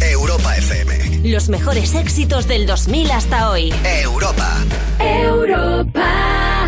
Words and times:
Europa 0.00 0.56
FM. 0.56 1.28
Los 1.28 1.48
mejores 1.48 1.94
éxitos 1.94 2.46
del 2.46 2.66
2000 2.66 3.10
hasta 3.10 3.50
hoy. 3.50 3.74
Europa. 3.84 4.64
Europa. 5.00 6.63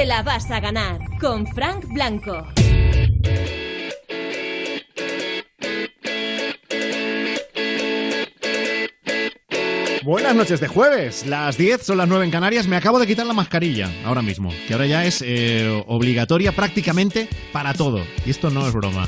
Te 0.00 0.06
la 0.06 0.22
vas 0.22 0.50
a 0.50 0.60
ganar 0.60 0.98
con 1.20 1.46
Frank 1.48 1.84
Blanco. 1.92 2.42
Buenas 10.02 10.34
noches 10.34 10.58
de 10.58 10.68
jueves, 10.68 11.26
las 11.26 11.58
10 11.58 11.82
son 11.82 11.98
las 11.98 12.08
9 12.08 12.24
en 12.24 12.30
Canarias. 12.30 12.66
Me 12.66 12.76
acabo 12.76 12.98
de 12.98 13.06
quitar 13.06 13.26
la 13.26 13.34
mascarilla 13.34 13.90
ahora 14.06 14.22
mismo, 14.22 14.48
que 14.66 14.72
ahora 14.72 14.86
ya 14.86 15.04
es 15.04 15.22
eh, 15.22 15.84
obligatoria 15.86 16.52
prácticamente 16.52 17.28
para 17.52 17.74
todo. 17.74 18.02
Y 18.24 18.30
esto 18.30 18.48
no 18.48 18.66
es 18.66 18.72
broma. 18.72 19.06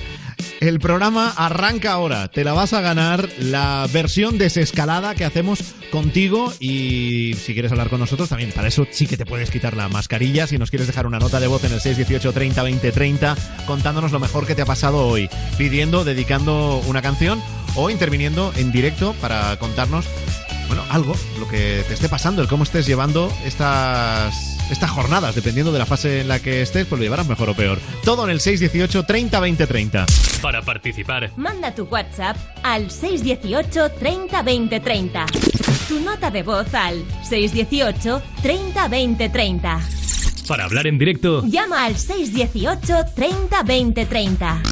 El 0.63 0.79
programa 0.79 1.35
arranca 1.37 1.91
ahora. 1.91 2.29
Te 2.29 2.45
la 2.45 2.53
vas 2.53 2.73
a 2.73 2.81
ganar 2.81 3.29
la 3.41 3.85
versión 3.93 4.39
desescalada 4.39 5.17
que 5.17 5.25
hacemos 5.25 5.75
contigo. 5.91 6.53
Y 6.61 7.35
si 7.35 7.53
quieres 7.53 7.73
hablar 7.73 7.89
con 7.89 7.99
nosotros, 7.99 8.29
también 8.29 8.53
para 8.53 8.69
eso 8.69 8.87
sí 8.93 9.09
que 9.09 9.17
te 9.17 9.27
puedes 9.27 9.51
quitar 9.51 9.77
la 9.77 9.89
mascarilla. 9.89 10.47
Si 10.47 10.59
nos 10.59 10.71
quieres 10.71 10.87
dejar 10.87 11.09
una 11.09 11.19
nota 11.19 11.41
de 11.41 11.49
voz 11.49 11.65
en 11.65 11.73
el 11.73 11.81
618 11.81 12.33
30 12.33 12.63
20 12.63 12.93
30, 12.93 13.37
contándonos 13.67 14.13
lo 14.13 14.21
mejor 14.21 14.47
que 14.47 14.55
te 14.55 14.63
ha 14.63 14.65
pasado 14.65 15.09
hoy, 15.09 15.29
pidiendo, 15.59 16.05
dedicando 16.05 16.81
una 16.87 17.03
canción 17.03 17.43
o 17.75 17.91
interviniendo 17.91 18.53
en 18.55 18.71
directo 18.71 19.17
para 19.21 19.59
contarnos 19.59 20.07
bueno, 20.69 20.85
algo, 20.91 21.17
lo 21.41 21.49
que 21.49 21.85
te 21.89 21.95
esté 21.95 22.09
pasando, 22.09 22.41
el 22.41 22.47
cómo 22.47 22.63
estés 22.63 22.87
llevando 22.87 23.33
estas, 23.45 24.52
estas 24.73 24.91
jornadas, 24.91 25.35
dependiendo 25.35 25.71
de 25.73 25.79
la 25.79 25.87
fase 25.87 26.21
en 26.23 26.29
la 26.29 26.41
que 26.41 26.63
estés, 26.63 26.87
pues 26.87 26.99
lo 26.99 27.05
llevarás 27.05 27.29
mejor 27.29 27.51
o 27.51 27.55
peor. 27.55 27.79
Todo 28.05 28.25
en 28.25 28.31
el 28.31 28.41
618 28.41 29.05
30 29.05 29.39
20 29.41 29.67
30. 29.67 30.07
Para 30.41 30.63
participar, 30.63 31.31
Manda 31.37 31.75
tu 31.75 31.85
WhatsApp 31.85 32.37
al 32.63 32.91
618 32.91 33.91
30 33.99 34.43
20 34.43 34.81
30. 34.81 35.27
Tu 35.89 36.01
nota 36.01 36.31
de 36.31 36.43
voz 36.43 36.73
al 36.75 37.05
618 37.29 38.23
30 38.43 38.89
20 38.89 39.29
30. 39.29 39.81
para 40.49 40.65
hablar 40.65 40.87
en 40.87 40.99
directo, 40.99 41.43
Llama 41.47 41.85
al 41.85 41.97
618 41.97 43.13
30 43.15 43.63
20 43.63 44.07
30. 44.07 44.63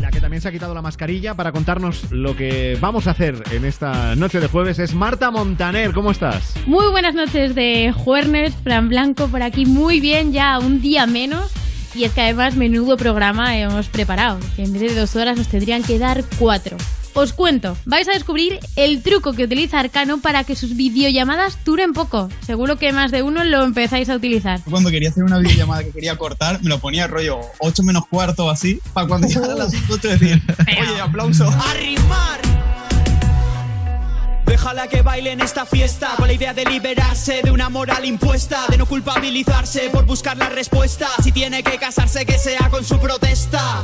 La 0.00 0.10
que 0.10 0.20
también 0.20 0.40
se 0.40 0.48
ha 0.48 0.52
quitado 0.52 0.74
la 0.74 0.82
mascarilla 0.82 1.34
para 1.34 1.52
contarnos 1.52 2.10
lo 2.10 2.36
que 2.36 2.76
vamos 2.80 3.06
a 3.06 3.12
hacer 3.12 3.42
en 3.50 3.64
esta 3.64 4.14
noche 4.16 4.40
de 4.40 4.48
jueves 4.48 4.78
es 4.78 4.94
Marta 4.94 5.30
Montaner. 5.30 5.92
¿Cómo 5.92 6.10
estás? 6.10 6.54
Muy 6.66 6.90
buenas 6.90 7.14
noches 7.14 7.54
de 7.54 7.92
Juernes, 7.92 8.54
Fran 8.62 8.88
Blanco 8.88 9.28
por 9.28 9.42
aquí, 9.42 9.66
muy 9.66 10.00
bien, 10.00 10.32
ya 10.32 10.58
un 10.58 10.80
día 10.80 11.06
menos. 11.06 11.52
Y 11.96 12.04
es 12.04 12.12
que 12.12 12.20
además 12.20 12.56
menudo 12.56 12.98
programa 12.98 13.56
hemos 13.56 13.88
preparado, 13.88 14.38
que 14.54 14.64
en 14.64 14.72
vez 14.74 14.82
de 14.82 14.94
dos 14.94 15.16
horas 15.16 15.38
nos 15.38 15.48
tendrían 15.48 15.82
que 15.82 15.98
dar 15.98 16.22
cuatro. 16.38 16.76
Os 17.14 17.32
cuento, 17.32 17.74
vais 17.86 18.06
a 18.08 18.12
descubrir 18.12 18.60
el 18.76 19.02
truco 19.02 19.32
que 19.32 19.44
utiliza 19.44 19.80
Arcano 19.80 20.20
para 20.20 20.44
que 20.44 20.54
sus 20.54 20.76
videollamadas 20.76 21.56
duren 21.64 21.94
poco. 21.94 22.28
Seguro 22.44 22.76
que 22.76 22.92
más 22.92 23.10
de 23.10 23.22
uno 23.22 23.42
lo 23.44 23.64
empezáis 23.64 24.10
a 24.10 24.16
utilizar. 24.16 24.60
Cuando 24.68 24.90
quería 24.90 25.08
hacer 25.08 25.24
una 25.24 25.38
videollamada 25.38 25.84
que 25.84 25.92
quería 25.92 26.16
cortar, 26.16 26.62
me 26.62 26.68
lo 26.68 26.78
ponía 26.78 27.06
rollo 27.06 27.40
8 27.60 27.82
menos 27.82 28.06
cuarto 28.10 28.44
o 28.44 28.50
así, 28.50 28.78
para 28.92 29.08
cuando 29.08 29.28
llegara 29.28 29.54
a 29.54 29.56
las 29.56 29.72
8 29.88 30.08
decir, 30.08 30.42
oye, 30.68 31.00
aplauso. 31.00 31.48
arrimar. 31.48 32.65
Déjala 34.46 34.88
que 34.88 35.02
baile 35.02 35.32
en 35.32 35.40
esta 35.40 35.66
fiesta 35.66 36.10
con 36.16 36.28
la 36.28 36.32
idea 36.32 36.54
de 36.54 36.64
liberarse 36.64 37.42
de 37.42 37.50
una 37.50 37.68
moral 37.68 38.04
impuesta, 38.04 38.64
de 38.68 38.78
no 38.78 38.86
culpabilizarse 38.86 39.90
por 39.90 40.06
buscar 40.06 40.36
la 40.36 40.48
respuesta. 40.48 41.08
Si 41.22 41.32
tiene 41.32 41.62
que 41.62 41.76
casarse, 41.78 42.24
que 42.24 42.38
sea 42.38 42.70
con 42.70 42.84
su 42.84 42.98
protesta. 42.98 43.82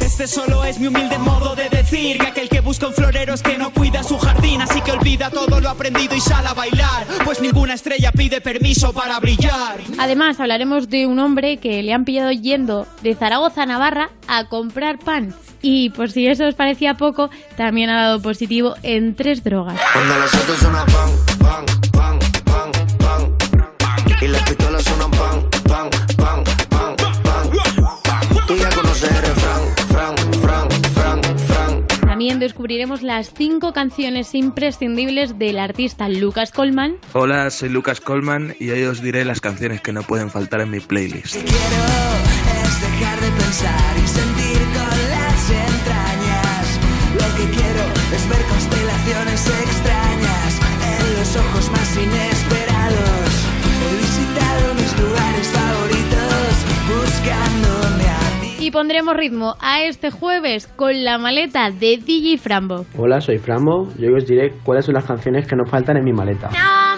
Este 0.00 0.26
solo 0.26 0.64
es 0.64 0.80
mi 0.80 0.88
humilde 0.88 1.18
modo 1.18 1.54
de 1.54 1.68
decir 1.68 2.18
que 2.18 2.26
aquel 2.26 2.48
que 2.48 2.60
busca 2.60 2.88
un 2.88 2.94
florero 2.94 3.34
es 3.34 3.42
que 3.42 3.56
no 3.58 3.72
cuida 3.72 4.02
su 4.02 4.18
jardín, 4.18 4.62
así 4.62 4.80
que 4.80 4.92
olvida 4.92 5.30
todo 5.30 5.60
lo 5.60 5.68
aprendido 5.68 6.14
y 6.16 6.20
sale 6.20 6.48
a 6.48 6.54
bailar, 6.54 7.06
pues 7.24 7.40
ninguna 7.40 7.74
estrella 7.74 8.10
pide 8.10 8.40
permiso 8.40 8.92
para 8.92 9.20
brillar. 9.20 9.78
Además, 9.98 10.40
hablaremos 10.40 10.88
de 10.88 11.06
un 11.06 11.18
hombre 11.18 11.58
que 11.58 11.82
le 11.82 11.92
han 11.92 12.04
pillado 12.04 12.32
yendo 12.32 12.86
de 13.02 13.14
Zaragoza 13.14 13.62
a 13.62 13.66
Navarra 13.66 14.10
a 14.26 14.48
comprar 14.48 14.98
pan. 14.98 15.34
Y 15.62 15.90
por 15.90 16.10
si 16.10 16.26
eso 16.26 16.46
os 16.46 16.54
parecía 16.54 16.94
poco, 16.94 17.30
también 17.56 17.90
ha 17.90 18.02
dado 18.02 18.22
positivo 18.22 18.76
en 18.82 19.14
tres 19.14 19.44
drogas. 19.44 19.78
Cuando 19.92 20.18
los 20.18 20.34
autos 20.34 20.58
suenan 20.58 20.86
pan, 20.86 21.10
pan, 21.40 21.66
pan, 21.90 22.18
pan, 22.44 22.70
pan, 22.98 23.36
pan. 23.78 24.22
Y 24.22 24.28
las 24.28 24.42
pistolas 24.42 24.84
suenan 24.84 25.10
pan, 25.10 25.50
pan, 25.68 25.90
pan, 26.16 26.44
pan, 26.68 26.96
pan, 26.96 27.22
pan. 27.24 28.46
Tú 28.46 28.56
ya 28.56 28.70
conoces 28.70 29.10
el 29.10 29.22
refrán, 29.22 29.62
fran, 29.88 30.16
fran, 30.42 30.70
fran, 30.94 31.38
fran. 31.38 31.86
También 32.06 32.38
descubriremos 32.38 33.02
las 33.02 33.32
cinco 33.34 33.72
canciones 33.72 34.32
imprescindibles 34.36 35.38
del 35.40 35.58
artista 35.58 36.08
Lucas 36.08 36.52
Colman. 36.52 36.98
Hola, 37.12 37.50
soy 37.50 37.70
Lucas 37.70 38.00
Colman 38.00 38.54
y 38.60 38.70
hoy 38.70 38.84
os 38.84 39.02
diré 39.02 39.24
las 39.24 39.40
canciones 39.40 39.80
que 39.80 39.92
no 39.92 40.02
pueden 40.04 40.30
faltar 40.30 40.60
en 40.60 40.70
mi 40.70 40.78
playlist. 40.78 41.34
quiero 41.34 41.50
es 42.62 42.80
dejar 42.80 43.20
de 43.20 43.30
pensar 43.32 43.96
y 43.96 44.06
los 51.30 51.36
ojos 51.36 51.70
más 51.70 51.96
inesperados. 51.96 53.46
He 53.82 53.96
visitado 53.98 54.74
mis 54.74 55.00
lugares 55.00 55.46
favoritos 55.52 56.66
buscándome 56.88 58.04
a 58.08 58.40
ti. 58.40 58.66
Y 58.66 58.70
pondremos 58.72 59.16
ritmo 59.16 59.54
a 59.60 59.82
este 59.82 60.10
jueves 60.10 60.66
con 60.66 61.04
la 61.04 61.18
maleta 61.18 61.70
de 61.70 61.98
DJ 61.98 62.38
Frambo. 62.38 62.84
Hola, 62.98 63.20
soy 63.20 63.38
Frambo 63.38 63.88
y 63.96 64.06
hoy 64.06 64.14
os 64.16 64.26
diré 64.26 64.54
cuáles 64.64 64.86
son 64.86 64.94
las 64.94 65.04
canciones 65.04 65.46
que 65.46 65.54
no 65.54 65.64
faltan 65.66 65.98
en 65.98 66.04
mi 66.04 66.12
maleta. 66.12 66.48
Os 66.48 66.89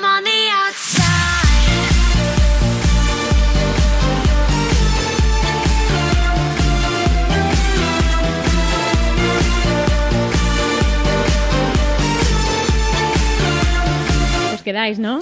quedáis, 14.73 14.99
¿no? 14.99 15.21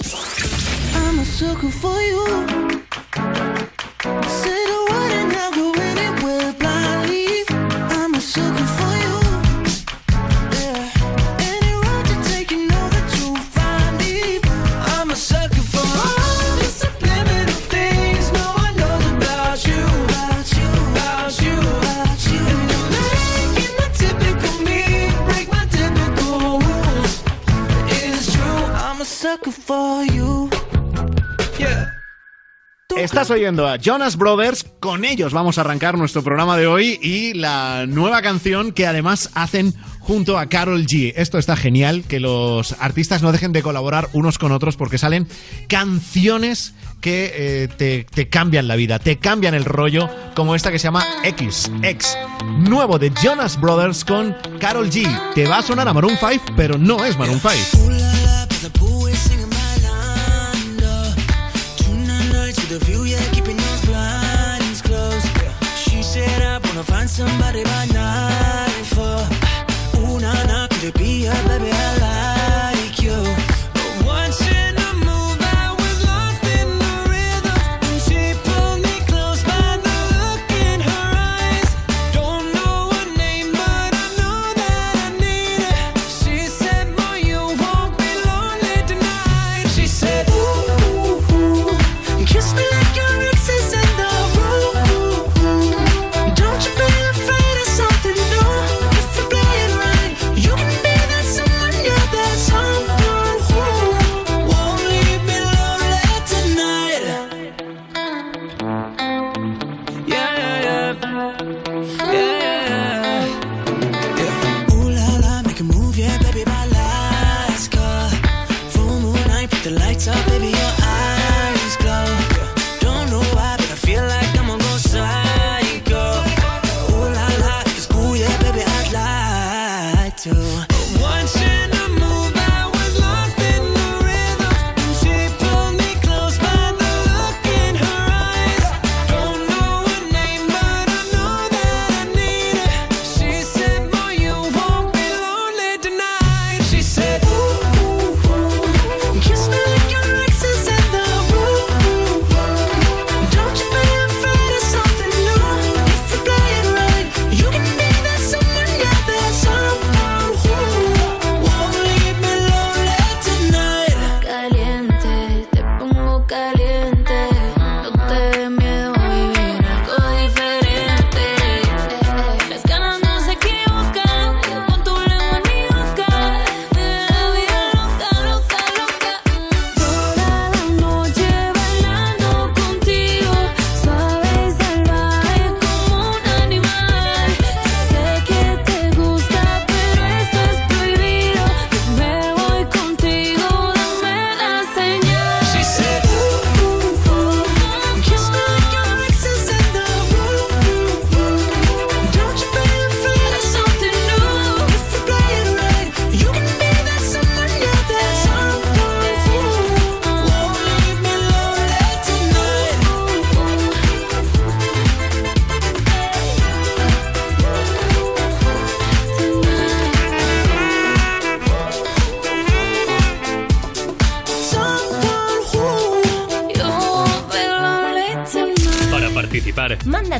I'm 0.95 1.19
a 1.19 2.70
Estás 33.01 33.31
oyendo 33.31 33.67
a 33.67 33.77
Jonas 33.77 34.15
Brothers, 34.15 34.63
con 34.79 35.05
ellos 35.05 35.33
vamos 35.33 35.57
a 35.57 35.61
arrancar 35.61 35.97
nuestro 35.97 36.21
programa 36.21 36.55
de 36.55 36.67
hoy 36.67 36.99
y 37.01 37.33
la 37.33 37.87
nueva 37.87 38.21
canción 38.21 38.71
que 38.71 38.85
además 38.85 39.31
hacen 39.33 39.73
junto 39.99 40.37
a 40.37 40.45
Carol 40.45 40.85
G. 40.85 41.11
Esto 41.15 41.39
está 41.39 41.55
genial, 41.55 42.03
que 42.07 42.19
los 42.19 42.73
artistas 42.79 43.23
no 43.23 43.31
dejen 43.31 43.53
de 43.53 43.63
colaborar 43.63 44.07
unos 44.13 44.37
con 44.37 44.51
otros 44.51 44.77
porque 44.77 44.99
salen 44.99 45.27
canciones 45.67 46.75
que 47.01 47.31
eh, 47.33 48.05
te, 48.05 48.29
cambian 48.29 48.67
la 48.67 48.75
vida, 48.75 48.99
te 48.99 49.17
cambian 49.17 49.55
el 49.55 49.65
rollo, 49.65 50.07
como 50.35 50.53
esta 50.53 50.71
que 50.71 50.77
se 50.77 50.83
llama 50.83 51.03
X, 51.23 51.71
X, 51.81 52.15
nuevo 52.59 52.99
de 52.99 53.11
Jonas 53.23 53.59
Brothers 53.59 54.05
con 54.05 54.35
Carol 54.59 54.91
G. 54.91 55.33
Te 55.33 55.47
va 55.47 55.57
a 55.57 55.63
sonar 55.63 55.87
a 55.87 55.93
Maroon 55.93 56.17
5, 56.19 56.53
pero 56.55 56.77
no 56.77 57.03
es 57.03 57.17
Maroon 57.17 57.41
5. 57.41 58.10
A 62.71 62.79
view, 62.79 63.03
yeah, 63.03 63.21
keeping 63.33 63.57
those 63.57 63.85
blinds 63.85 64.81
closed. 64.81 65.27
She 65.75 66.01
said 66.01 66.41
I 66.41 66.57
wanna 66.65 66.83
find 66.83 67.09
somebody 67.09 67.65
by 67.65 67.85
night 67.87 68.85
for. 68.95 69.99
Ooh 69.99 70.17
na 70.17 70.31
na, 70.45 70.67
could 70.67 70.85
it 70.85 70.93
be 70.93 71.25
her, 71.25 71.47
baby? 71.49 71.69
I 71.69 72.00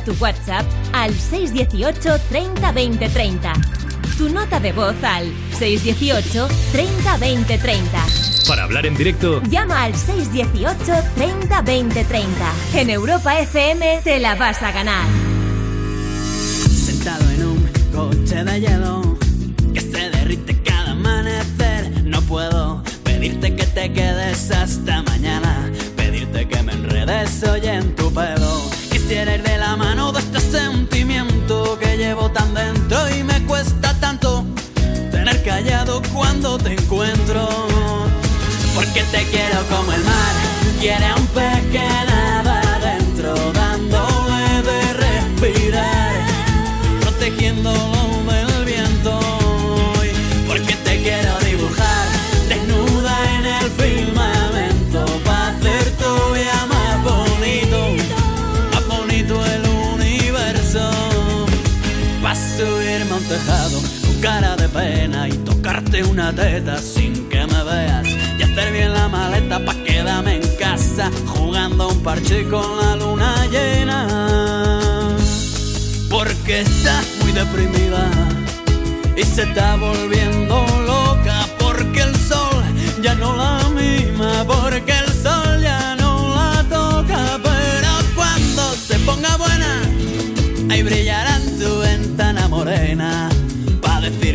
tu 0.04 0.12
WhatsApp 0.20 0.64
al 0.92 1.14
618 1.14 2.18
30 2.28 2.72
20 2.72 3.08
30. 3.08 3.52
Tu 4.18 4.28
nota 4.28 4.60
de 4.60 4.72
voz 4.72 4.94
al 5.02 5.32
618 5.58 6.48
30 6.72 7.16
20 7.18 7.58
30. 7.58 8.04
para 8.48 8.64
hablar 8.64 8.86
en 8.86 8.94
directo, 8.96 9.40
Llama 9.48 9.84
al 9.84 9.94
618 9.94 10.92
30 11.16 11.62
20 11.62 12.04
30. 12.04 12.52
En 12.74 12.90
Europa 12.90 13.38
FM 13.38 14.00
te 14.04 14.18
la 14.20 14.34
vas 14.34 14.62
a 14.62 14.72
ganar. 14.72 15.06
Sentado 16.70 17.30
en 17.30 17.46
un 17.46 17.68
coche 17.94 18.44
de 18.44 18.60
hielo 18.60 19.16
que 19.72 19.80
se 19.80 20.10
derrite 20.10 20.60
cada 20.62 20.92
amanecer. 20.92 22.04
No 22.04 22.20
puedo 22.22 22.82
pedirte 23.04 23.54
que 23.56 23.64
te 23.66 23.92
quedes 23.92 24.50
hasta 24.50 25.02
mañana, 25.02 25.70
pedirte 25.96 26.46
que 26.48 26.62
me 26.62 26.72
enredes 26.72 27.42
hoy 27.44 27.60
en 27.66 27.94
tu 27.94 28.12
pelo. 28.12 28.60
Quisiera 28.90 29.34
ir 29.34 29.42
de 29.42 29.58
la 29.58 29.72
este 30.22 30.40
sentimiento 30.40 31.78
que 31.78 31.96
llevo 31.96 32.30
tan 32.30 32.54
dentro 32.54 32.98
y 33.10 33.22
me 33.22 33.44
cuesta 33.46 33.94
tanto 34.00 34.44
tener 35.10 35.42
callado 35.42 36.02
cuando 36.12 36.58
te 36.58 36.72
encuentro. 36.74 37.48
Porque 38.74 39.02
te 39.12 39.24
quiero 39.26 39.60
como 39.68 39.92
el 39.92 40.02
mar, 40.04 40.34
quiere 40.80 41.12
un 41.14 41.26
pez 41.28 41.60
que 41.70 42.31
y 65.92 66.00
tocarte 66.00 66.04
una 66.04 66.32
teta 66.32 66.78
sin 66.78 67.28
que 67.28 67.46
me 67.46 67.64
veas. 67.64 68.06
Y 68.38 68.42
hacer 68.42 68.72
bien 68.72 68.92
la 68.92 69.08
maleta 69.08 69.64
pa' 69.64 69.74
quedarme 69.84 70.36
en 70.36 70.56
casa 70.58 71.10
jugando 71.26 71.88
un 71.88 72.02
parche 72.02 72.48
con 72.48 72.76
la 72.78 72.96
luna 72.96 73.46
llena. 73.50 75.16
Porque 76.08 76.60
estás 76.60 77.04
muy 77.22 77.32
deprimida 77.32 78.10
y 79.16 79.22
se 79.22 79.42
está 79.42 79.76
volviendo 79.76 80.64
loca. 80.86 81.46
Porque 81.58 82.02
el 82.02 82.16
sol 82.16 82.64
ya 83.02 83.14
no 83.14 83.36
la 83.36 83.41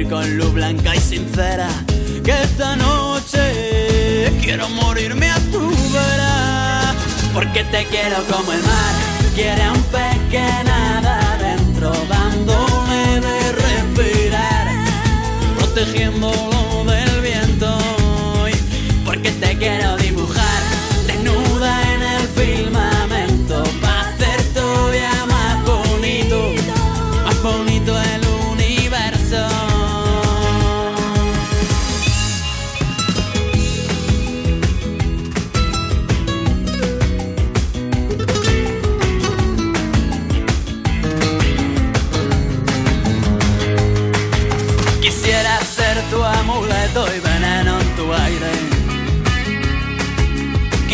con 0.10 0.38
luz 0.38 0.54
blanca 0.54 0.96
y 0.96 1.00
sincera 1.00 1.68
que 2.24 2.32
esta 2.44 2.76
noche 2.76 4.32
quiero 4.42 4.70
morirme 4.70 5.30
a 5.30 5.40
tu 5.52 5.70
vera, 5.92 6.94
porque 7.34 7.64
te 7.66 7.86
quiero 7.86 8.18
como 8.32 8.54
el 8.54 8.62
mar, 8.64 8.96
quiere 9.36 9.64
a 9.64 9.72
un 9.74 9.84
pez 9.84 10.18
que 10.32 10.40
nada 10.40 11.20
adentro, 11.34 11.92
dándole 12.10 13.20
de 13.22 13.52
respirar, 13.52 14.68
protegiéndolo 15.58 16.57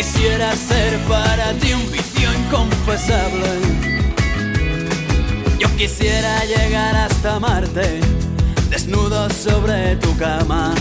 Quisiera 0.04 0.54
ser 0.54 0.98
para 1.08 1.54
ti 1.54 1.72
un 1.72 1.90
vicio 1.90 2.30
inconfesable. 2.34 3.52
Yo 5.58 5.74
quisiera 5.78 6.44
llegar 6.44 6.94
hasta 6.94 7.40
Marte, 7.40 8.02
desnudo 8.70 9.30
sobre 9.30 9.96
tu 9.96 10.14
cama. 10.18 10.76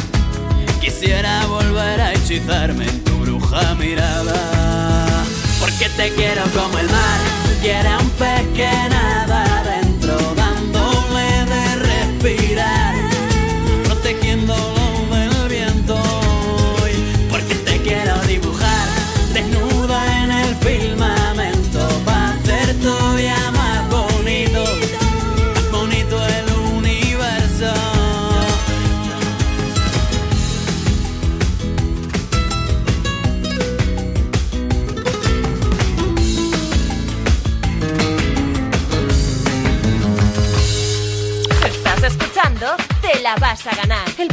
Quisiera 0.81 1.47
volver 1.47 2.01
a 2.01 2.13
hechizarme 2.15 2.89
en 2.89 3.05
tu 3.05 3.13
bruja 3.19 3.77
mirada. 3.77 4.35
Porque 5.61 5.89
te 5.91 6.13
quiero 6.15 6.43
como 6.53 6.77
el 6.81 6.87
mar, 6.91 7.21
quiere 7.61 7.97
un 7.97 8.11
pez 8.19 8.43
que 8.57 8.73
nada 8.91 9.45
adentro, 9.61 10.17
dándole 10.35 11.45
de 11.45 11.77
respirar, 11.77 12.95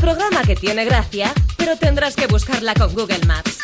programa 0.09 0.41
que 0.41 0.55
tiene 0.55 0.85
gracia, 0.85 1.31
pero 1.55 1.77
tendrás 1.77 2.15
que 2.15 2.25
buscarla 2.25 2.73
con 2.73 2.91
Google 2.95 3.19
Maps. 3.27 3.59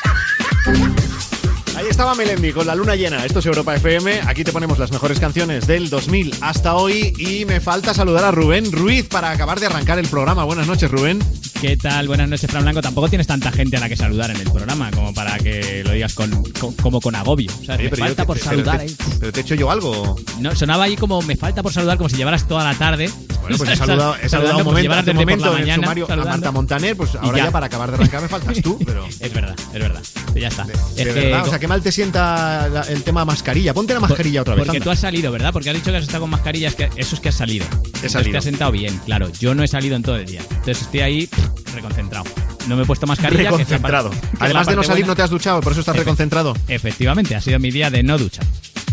Ahí 1.76 1.88
estaba 1.90 2.14
Melendi 2.14 2.54
con 2.54 2.68
la 2.68 2.76
luna 2.76 2.96
llena. 2.96 3.26
Esto 3.26 3.40
es 3.40 3.48
Europa 3.48 3.74
FM. 3.74 4.22
Aquí 4.28 4.44
te 4.44 4.52
ponemos 4.52 4.78
las 4.78 4.92
mejores 4.92 5.20
canciones 5.20 5.66
del 5.66 5.90
2000 5.90 6.36
hasta 6.42 6.76
hoy. 6.76 7.14
Y 7.18 7.46
me 7.46 7.60
falta 7.62 7.96
saludar 7.96 8.26
a 8.26 8.32
Rubén 8.32 8.72
Ruiz 8.72 9.08
para 9.08 9.32
acabar 9.32 9.60
de 9.60 9.66
arrancar 9.66 9.98
el 9.98 10.08
programa. 10.08 10.44
Buenas 10.44 10.68
noches, 10.68 10.92
Rubén. 10.92 11.20
¿Qué 11.66 11.78
tal? 11.78 12.08
Buenas 12.08 12.30
noches, 12.30 12.48
Fran 12.52 12.62
Blanco. 12.62 12.80
Tampoco 12.80 13.10
tienes 13.10 13.26
tanta 13.26 13.52
gente 13.52 13.76
a 13.78 13.80
la 13.80 13.90
que 13.90 13.96
saludar 13.96 14.30
en 14.30 14.38
el 14.38 14.52
programa 14.52 14.92
como 14.92 15.12
para 15.16 15.36
que 15.40 15.82
lo 15.84 15.94
digas 15.94 16.14
con, 16.14 16.30
con- 16.60 16.74
como 16.76 17.02
con 17.02 17.16
agobio. 17.16 17.52
O 17.60 17.66
sea, 17.66 17.74
Oye, 17.74 17.86
me 17.86 17.90
pero 17.90 18.06
falta 18.06 18.22
te- 18.22 18.28
por 18.28 18.38
pero 18.38 18.50
saludar. 18.52 18.78
te- 18.82 18.86
¿eh? 18.86 18.96
Pero 19.20 19.32
te 19.32 19.40
he 19.40 19.42
hecho 19.42 19.56
yo 19.56 19.72
algo. 19.72 20.16
No, 20.40 20.56
sonaba 20.56 20.84
ahí 20.84 20.96
como 20.96 21.24
me 21.24 21.36
falta 21.36 21.64
por 21.64 21.74
saludar, 21.74 21.98
como 21.98 22.08
si 22.08 22.18
llevaras 22.18 22.48
toda 22.48 22.64
la 22.66 22.76
tarde. 22.78 23.10
Bueno, 23.42 23.58
pues 23.58 23.68
he 23.72 23.76
saludado, 23.78 24.16
he 24.22 24.30
saludado 24.30 24.60
un 24.60 24.64
momento, 24.66 24.94
hace 24.94 25.10
un 25.10 25.18
momento 25.18 25.46
la 25.46 25.52
en 25.54 25.56
el 25.58 25.62
mañana 25.64 25.84
sumario 25.84 26.06
a 26.06 26.08
saludando. 26.08 26.32
Marta 26.38 26.52
Montaner. 26.52 26.96
Pues 26.98 27.16
ahora 27.16 27.38
ya. 27.40 27.46
ya. 27.46 27.52
para 27.52 27.66
acabar 27.66 27.90
de 27.90 27.96
arrancar 27.96 28.22
me 28.22 28.28
faltas 28.28 28.62
tú. 28.62 28.78
Pero 28.86 29.04
Es 29.20 29.34
verdad, 29.34 29.56
es 29.74 29.80
verdad. 29.80 30.02
Ya 30.36 30.48
está. 30.50 30.66
de 30.66 30.74
Es 30.74 30.80
que- 30.96 31.14
verdad, 31.14 31.48
o 31.48 31.50
sea, 31.50 31.58
qué 31.58 31.68
mal 31.68 31.82
te 31.82 31.92
sienta 31.92 32.70
la- 32.70 32.82
el 32.82 33.02
tema 33.02 33.26
mascarilla. 33.26 33.74
Ponte 33.74 33.96
la 33.96 34.02
mascarilla 34.02 34.42
otra 34.42 34.54
vez. 34.54 34.66
Porque 34.66 34.78
anda. 34.78 34.84
tú 34.84 34.92
has 34.92 35.00
salido, 35.00 35.32
¿verdad? 35.32 35.52
Porque 35.52 35.72
has 35.72 35.76
dicho 35.76 35.90
que 35.90 35.98
has 35.98 36.04
estado 36.04 36.22
con 36.22 36.30
mascarilla, 36.30 36.68
es 36.68 36.76
que 36.76 36.90
eso 36.96 37.16
es 37.16 37.22
que 37.22 37.30
has 37.30 37.36
salido. 37.36 37.66
Entonces 37.86 38.12
salido. 38.12 38.34
te 38.34 38.38
has 38.38 38.44
sentado 38.44 38.72
bien, 38.72 39.00
claro. 39.04 39.32
Yo 39.40 39.56
no 39.56 39.64
he 39.64 39.68
salido 39.68 39.96
en 39.96 40.04
todo 40.04 40.18
el 40.18 40.28
día. 40.28 40.42
Entonces 40.52 40.82
estoy 40.84 41.00
ahí 41.00 41.30
reconcentrado. 41.74 42.26
No 42.68 42.76
me 42.76 42.84
he 42.84 42.86
puesto 42.86 43.06
mascarilla. 43.08 43.44
Reconcentrado. 43.52 44.10
que 44.10 44.18
Además 44.40 44.68
de 44.68 44.76
no 44.76 44.84
salir, 44.84 45.04
buena. 45.04 45.08
no 45.12 45.16
te 45.16 45.22
has 45.24 45.30
duchado, 45.30 45.62
por 45.62 45.72
eso 45.72 45.82
estás 45.82 45.96
Efe- 45.96 46.00
reconcentrado. 46.00 46.56
Efectivamente, 46.68 47.36
ha 47.36 47.42
sido 47.42 47.60
mi 47.60 47.72
día 47.72 47.90
de 47.90 48.04
no 48.04 48.18
ducha. 48.18 48.42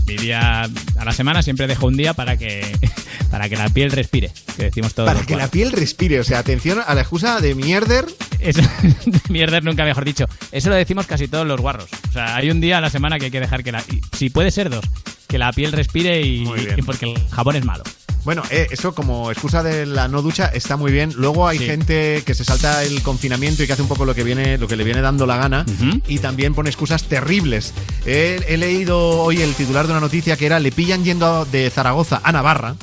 Mi 0.06 0.16
día 0.16 0.62
a 0.98 1.04
la 1.04 1.12
semana 1.12 1.42
siempre 1.42 1.66
dejo 1.68 1.86
un 1.86 1.96
día 1.96 2.12
para 2.12 2.36
que 2.36 2.76
para 3.30 3.48
que 3.48 3.56
la 3.56 3.68
piel 3.68 3.90
respire, 3.92 4.30
que 4.56 4.64
decimos 4.64 4.94
todos. 4.94 5.10
Para 5.12 5.24
que 5.24 5.36
la 5.36 5.48
piel 5.48 5.72
respire. 5.72 6.20
O 6.20 6.24
sea, 6.24 6.38
atención 6.40 6.80
a 6.84 6.94
la 6.94 7.00
excusa 7.02 7.40
de 7.40 7.54
mierder. 7.54 8.04
Eso, 8.40 8.60
mierder 9.28 9.62
nunca 9.64 9.84
mejor 9.84 10.04
dicho. 10.04 10.26
Eso 10.50 10.68
lo 10.68 10.74
decimos 10.74 11.06
casi 11.06 11.28
todos 11.28 11.46
los 11.46 11.60
guarros. 11.60 11.86
O 12.08 12.12
sea, 12.12 12.36
hay 12.36 12.50
un 12.50 12.60
día 12.60 12.78
a 12.78 12.80
la 12.80 12.90
semana 12.90 13.18
que 13.18 13.26
hay 13.26 13.30
que 13.30 13.40
dejar 13.40 13.62
que 13.62 13.72
la 13.72 13.82
si 14.16 14.28
puede 14.28 14.50
ser 14.50 14.68
dos, 14.70 14.84
que 15.28 15.38
la 15.38 15.52
piel 15.52 15.72
respire 15.72 16.20
y, 16.20 16.40
Muy 16.40 16.60
bien. 16.60 16.78
y 16.78 16.82
porque 16.82 17.06
el 17.12 17.28
jabón 17.30 17.56
es 17.56 17.64
malo. 17.64 17.84
Bueno, 18.24 18.42
eh, 18.50 18.68
eso 18.70 18.94
como 18.94 19.30
excusa 19.32 19.62
de 19.64 19.84
la 19.84 20.06
no 20.06 20.22
ducha 20.22 20.46
está 20.46 20.76
muy 20.76 20.92
bien. 20.92 21.12
Luego 21.16 21.48
hay 21.48 21.58
Sí. 21.58 21.66
gente 21.66 22.22
que 22.24 22.34
se 22.34 22.44
salta 22.44 22.84
el 22.84 23.02
confinamiento 23.02 23.62
y 23.62 23.66
que 23.66 23.72
hace 23.72 23.82
un 23.82 23.88
poco 23.88 24.04
lo 24.04 24.14
que 24.14 24.22
viene, 24.22 24.58
lo 24.58 24.68
que 24.68 24.76
le 24.76 24.84
viene 24.84 25.00
dando 25.00 25.26
la 25.26 25.36
gana 25.36 25.66
y 26.06 26.18
también 26.20 26.54
pone 26.54 26.70
excusas 26.70 27.02
terribles. 27.04 27.74
He, 28.06 28.40
he 28.46 28.56
leído 28.56 28.98
hoy 29.22 29.42
el 29.42 29.54
titular 29.54 29.86
de 29.86 29.92
una 29.92 30.00
noticia 30.00 30.36
que 30.36 30.46
era 30.46 30.60
le 30.60 30.70
pillan 30.70 31.02
yendo 31.04 31.44
de 31.46 31.68
Zaragoza 31.70 32.20
a 32.22 32.30
Navarra. 32.32 32.76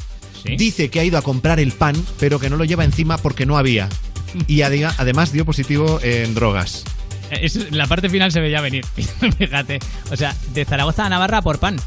Dice 0.57 0.89
que 0.89 0.99
ha 0.99 1.03
ido 1.03 1.17
a 1.17 1.21
comprar 1.21 1.59
el 1.59 1.71
pan, 1.73 1.95
pero 2.19 2.39
que 2.39 2.49
no 2.49 2.55
lo 2.57 2.63
lleva 2.65 2.83
encima 2.85 3.17
porque 3.17 3.45
no 3.45 3.57
había. 3.57 3.87
Y 4.47 4.61
además 4.61 5.31
dio 5.31 5.45
positivo 5.45 5.99
en 6.03 6.33
drogas. 6.35 6.83
Es- 7.31 7.71
la 7.71 7.87
parte 7.87 8.09
final 8.09 8.31
se 8.31 8.39
veía 8.41 8.59
venir. 8.61 8.85
Fíjate. 9.37 9.79
O 10.11 10.15
sea, 10.17 10.35
de 10.53 10.65
Zaragoza 10.65 11.05
a 11.05 11.09
Navarra 11.09 11.41
por 11.41 11.59
pan. 11.59 11.77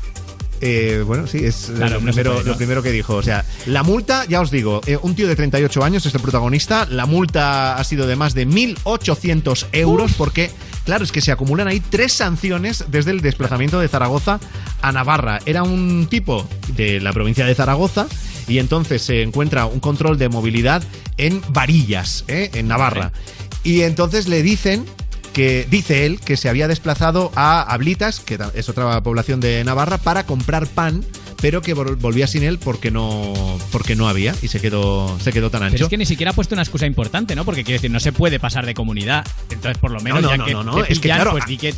Eh, 0.65 1.03
bueno, 1.05 1.27
sí, 1.27 1.45
es 1.45 1.73
Claro, 1.75 1.97
lo, 1.97 2.01
primero, 2.03 2.33
puede, 2.35 2.45
¿no? 2.45 2.51
lo 2.53 2.57
primero 2.57 2.83
que 2.85 2.93
dijo. 2.93 3.17
O 3.17 3.23
sea, 3.23 3.45
la 3.67 3.83
multa, 3.83 4.25
ya 4.29 4.41
os 4.41 4.53
digo, 4.53 4.81
eh, 4.87 4.97
un 5.03 5.17
tío 5.17 5.27
de 5.27 5.35
38 5.35 5.83
años 5.83 6.07
es 6.07 6.15
el 6.15 6.21
protagonista. 6.21 6.87
La 6.89 7.05
multa 7.05 7.75
ha 7.77 7.83
sido 7.83 8.07
de 8.07 8.15
más 8.15 8.33
de 8.35 8.47
1.800 8.47 9.67
euros 9.73 10.13
porque, 10.17 10.53
claro, 10.85 11.03
es 11.03 11.11
que 11.11 11.21
se 11.21 11.33
acumulan 11.33 11.67
ahí 11.67 11.81
tres 11.81 12.13
sanciones 12.13 12.85
desde 12.89 13.11
el 13.11 13.23
desplazamiento 13.23 13.81
de 13.81 13.89
Zaragoza 13.89 14.39
a 14.83 14.93
Navarra. 14.93 15.41
Era 15.47 15.65
un 15.65 16.07
tipo 16.09 16.47
de 16.77 17.01
la 17.01 17.13
provincia 17.13 17.45
de 17.45 17.57
Zaragoza 17.57 18.07
y 18.47 18.59
entonces 18.59 19.03
se 19.03 19.23
encuentra 19.23 19.67
un 19.67 19.81
control 19.81 20.17
de 20.17 20.29
movilidad 20.29 20.85
en 21.17 21.43
Varillas, 21.49 22.25
¿eh? 22.29 22.51
en 22.55 22.69
Navarra. 22.69 23.11
Y 23.65 23.83
entonces 23.83 24.29
le 24.29 24.43
dicen 24.45 24.85
que 25.33 25.67
dice 25.71 26.07
él 26.07 26.21
que 26.21 26.37
se 26.37 26.49
había 26.49 26.69
desplazado 26.69 27.33
a 27.35 27.63
Ablitas, 27.63 28.21
que 28.21 28.39
es 28.55 28.69
otra 28.69 29.03
población 29.03 29.41
de 29.41 29.63
Navarra, 29.65 29.99
para 29.99 30.25
comprar 30.27 30.67
pan, 30.67 31.05
pero 31.41 31.63
que 31.63 31.75
vol- 31.75 31.97
volvía 31.99 32.27
sin 32.27 32.43
él 32.45 32.59
porque 32.59 32.91
no 32.91 33.33
porque 33.73 33.97
no 33.97 34.09
había 34.09 34.35
y 34.43 34.49
se 34.49 34.61
quedó 34.61 35.19
se 35.21 35.33
quedó 35.33 35.51
tan 35.51 35.61
Pero 35.63 35.73
ancho. 35.73 35.85
es 35.85 35.91
que 35.91 35.97
ni 35.97 36.07
siquiera 36.07 36.31
ha 36.31 36.35
puesto 36.35 36.55
una 36.55 36.63
excusa 36.63 36.87
importante, 36.87 37.35
¿no? 37.35 37.45
Porque 37.45 37.65
quiere 37.65 37.79
decir, 37.79 37.91
no 37.91 37.99
se 38.01 38.13
puede 38.13 38.39
pasar 38.39 38.65
de 38.67 38.75
comunidad. 38.75 39.27
Entonces, 39.51 39.79
por 39.79 39.91
lo 39.91 40.01
menos, 40.01 40.21
No, 40.23 40.29
no, 40.29 40.31
ya 40.33 40.37
no, 40.37 40.45
que 40.45 40.53
no, 40.53 40.63
no, 40.63 40.83
te 40.85 40.93
es 40.93 40.99
que 41.01 41.09
claro, 41.09 41.33
pues 41.33 41.45
ha- 41.45 41.47
di 41.47 41.57
que. 41.59 41.75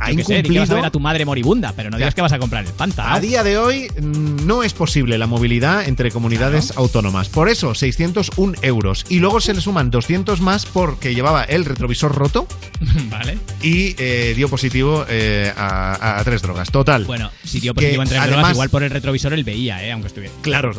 Ha 0.00 0.06
qué 0.06 0.12
sé, 0.12 0.18
vas 0.22 0.30
a 0.30 0.34
incumplido- 0.38 0.74
ver 0.76 0.84
a 0.84 0.90
tu 0.90 1.00
madre 1.00 1.24
moribunda, 1.24 1.72
pero 1.76 1.90
no 1.90 1.96
digas 1.96 2.14
que 2.14 2.22
vas 2.22 2.32
a 2.32 2.38
comprar 2.38 2.64
el 2.66 2.72
pan. 2.72 2.92
tarao. 2.92 3.16
A 3.16 3.20
día 3.20 3.42
de 3.42 3.58
hoy 3.58 3.88
mm, 4.00 4.46
no 4.46 4.62
es 4.62 4.72
posible 4.74 5.18
la 5.18 5.26
movilidad 5.26 5.86
entre 5.86 6.10
comunidades 6.10 6.72
autónomas. 6.76 7.28
Por 7.28 7.48
eso, 7.48 7.74
601 7.74 8.54
euros. 8.62 9.04
Y 9.08 9.18
luego 9.18 9.40
se 9.40 9.54
le 9.54 9.60
suman 9.60 9.90
200 9.90 10.40
más 10.40 10.66
porque 10.66 11.14
llevaba 11.14 11.44
el 11.44 11.64
retrovisor 11.64 12.14
roto 12.14 12.46
vale. 13.10 13.38
y 13.62 13.94
eh, 13.98 14.32
dio 14.36 14.48
positivo 14.48 15.04
eh, 15.08 15.52
a, 15.56 16.18
a 16.18 16.24
tres 16.24 16.42
drogas. 16.42 16.70
Total. 16.70 17.04
Bueno, 17.04 17.30
si 17.44 17.60
dio 17.60 17.72
Que 17.74 17.80
positivo 17.80 18.02
entre 18.02 18.16
drogas, 18.18 18.32
además- 18.34 18.52
igual 18.52 18.70
por 18.70 18.82
el 18.82 18.90
retrovisor 18.90 19.32
él 19.32 19.44
veía, 19.44 19.84
¿eh? 19.84 19.92
Aunque 19.92 20.08
estuviera. 20.08 20.34
Claro, 20.42 20.72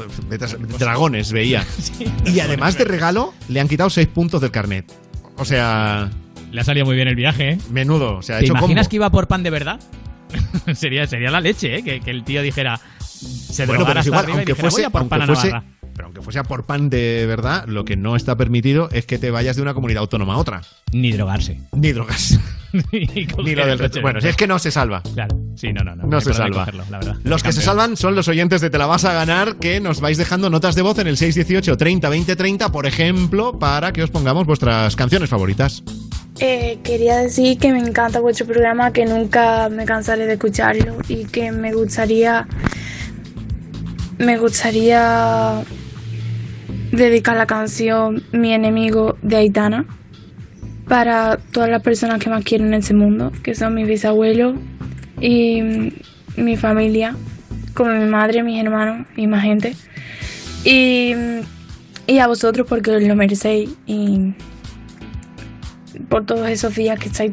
dragones 0.77 1.31
veía. 1.31 1.65
y 2.25 2.39
además 2.39 2.77
de 2.77 2.85
regalo, 2.85 3.33
le 3.47 3.59
han 3.59 3.67
quitado 3.67 3.89
6 3.89 4.07
puntos 4.07 4.41
del 4.41 4.51
carnet. 4.51 4.91
O 5.37 5.45
sea. 5.45 6.09
Le 6.51 6.61
ha 6.61 6.63
salido 6.63 6.85
muy 6.85 6.95
bien 6.95 7.07
el 7.07 7.15
viaje, 7.15 7.51
¿eh? 7.51 7.57
Menudo. 7.69 8.17
O 8.17 8.21
sea, 8.21 8.37
ha 8.37 8.39
¿Te 8.39 8.45
hecho 8.45 8.53
imaginas 8.53 8.85
combo. 8.85 8.89
que 8.89 8.95
iba 8.95 9.09
por 9.11 9.27
pan 9.27 9.43
de 9.43 9.49
verdad? 9.49 9.79
sería, 10.73 11.05
sería 11.07 11.31
la 11.31 11.39
leche, 11.41 11.77
¿eh? 11.77 11.83
Que, 11.83 11.99
que 11.99 12.11
el 12.11 12.23
tío 12.23 12.41
dijera. 12.41 12.79
Se 13.09 13.65
Bueno, 13.65 13.85
pero 13.85 13.99
es 13.99 14.05
igual, 14.07 14.25
aunque 14.25 14.39
dijera, 14.41 14.59
fuese, 14.61 14.77
"Voy 14.77 14.83
a 14.85 14.89
por 14.89 15.01
aunque 15.01 15.09
pan 15.09 15.21
a 15.21 15.27
fuese- 15.27 15.47
Navarra". 15.49 15.65
Pero 15.99 16.07
aunque 16.07 16.21
fuese 16.21 16.41
por 16.45 16.63
pan 16.63 16.89
de 16.89 17.25
verdad, 17.27 17.65
lo 17.67 17.83
que 17.83 17.97
no 17.97 18.15
está 18.15 18.37
permitido 18.37 18.87
es 18.93 19.05
que 19.05 19.17
te 19.17 19.31
vayas 19.31 19.57
de 19.57 19.61
una 19.61 19.73
comunidad 19.73 19.99
autónoma 19.99 20.35
a 20.35 20.37
otra. 20.37 20.61
Ni 20.93 21.11
drogarse. 21.11 21.59
Ni 21.73 21.91
drogas. 21.91 22.39
Ni 22.93 23.53
lo 23.53 23.65
del 23.67 23.77
retro- 23.77 24.01
Bueno, 24.01 24.19
¿no? 24.19 24.21
si 24.21 24.29
es 24.29 24.37
que 24.37 24.47
no 24.47 24.59
se 24.59 24.71
salva. 24.71 25.03
Claro, 25.13 25.37
sí, 25.57 25.73
no, 25.73 25.83
no, 25.83 25.97
no. 25.97 26.07
No 26.07 26.21
se 26.21 26.33
salva. 26.33 26.59
cogerlo, 26.59 26.85
la 26.89 26.99
verdad. 26.99 27.15
Los 27.25 27.43
que 27.43 27.51
se 27.51 27.61
salvan 27.61 27.97
son 27.97 28.15
los 28.15 28.29
oyentes 28.29 28.61
de 28.61 28.69
Te 28.69 28.77
la 28.77 28.85
vas 28.85 29.03
a 29.03 29.11
ganar 29.11 29.57
que 29.57 29.81
nos 29.81 29.99
vais 29.99 30.17
dejando 30.17 30.49
notas 30.49 30.75
de 30.75 30.83
voz 30.83 30.97
en 30.99 31.07
el 31.07 31.17
618 31.17 31.75
30 31.75 32.07
20 32.07 32.35
30, 32.37 32.71
por 32.71 32.85
ejemplo, 32.85 33.59
para 33.59 33.91
que 33.91 34.01
os 34.01 34.09
pongamos 34.09 34.47
vuestras 34.47 34.95
canciones 34.95 35.29
favoritas. 35.29 35.83
Eh, 36.39 36.79
quería 36.81 37.17
decir 37.17 37.57
que 37.57 37.73
me 37.73 37.79
encanta 37.79 38.21
vuestro 38.21 38.45
programa, 38.45 38.93
que 38.93 39.05
nunca 39.05 39.67
me 39.67 39.83
cansaré 39.83 40.27
de 40.27 40.33
escucharlo 40.35 40.95
y 41.09 41.25
que 41.25 41.51
me 41.51 41.73
gustaría 41.73 42.47
me 44.19 44.37
gustaría 44.37 45.63
dedicar 46.91 47.37
la 47.37 47.45
canción 47.45 48.23
Mi 48.31 48.53
enemigo 48.53 49.17
de 49.21 49.37
Aitana 49.37 49.85
para 50.87 51.37
todas 51.51 51.69
las 51.69 51.83
personas 51.83 52.19
que 52.19 52.29
más 52.29 52.43
quiero 52.43 52.65
en 52.65 52.73
este 52.73 52.93
mundo, 52.93 53.31
que 53.43 53.53
son 53.53 53.75
mis 53.75 53.87
bisabuelos 53.87 54.55
y 55.21 55.93
mi 56.35 56.57
familia, 56.57 57.15
como 57.75 57.91
mi 57.91 58.05
madre, 58.05 58.41
mis 58.41 58.61
hermanos 58.61 59.05
y 59.15 59.27
más 59.27 59.43
gente. 59.43 59.75
Y, 60.65 61.13
y 62.07 62.17
a 62.17 62.27
vosotros 62.27 62.65
porque 62.67 62.99
lo 62.99 63.15
merecéis 63.15 63.69
y 63.85 64.33
por 66.09 66.25
todos 66.25 66.49
esos 66.49 66.75
días 66.75 66.99
que 66.99 67.09
estáis 67.09 67.31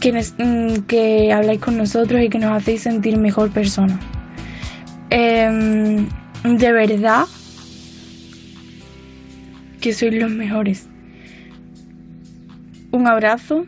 que, 0.00 0.12
mm, 0.12 0.82
que 0.88 1.32
habláis 1.32 1.60
con 1.60 1.76
nosotros 1.76 2.20
y 2.20 2.28
que 2.28 2.38
nos 2.38 2.50
hacéis 2.50 2.82
sentir 2.82 3.16
mejor 3.16 3.50
persona. 3.50 3.98
Em, 5.10 6.08
de 6.42 6.72
verdad 6.72 7.26
que 9.82 9.92
sois 9.92 10.14
los 10.14 10.30
mejores. 10.30 10.86
Un 12.92 13.06
abrazo 13.06 13.66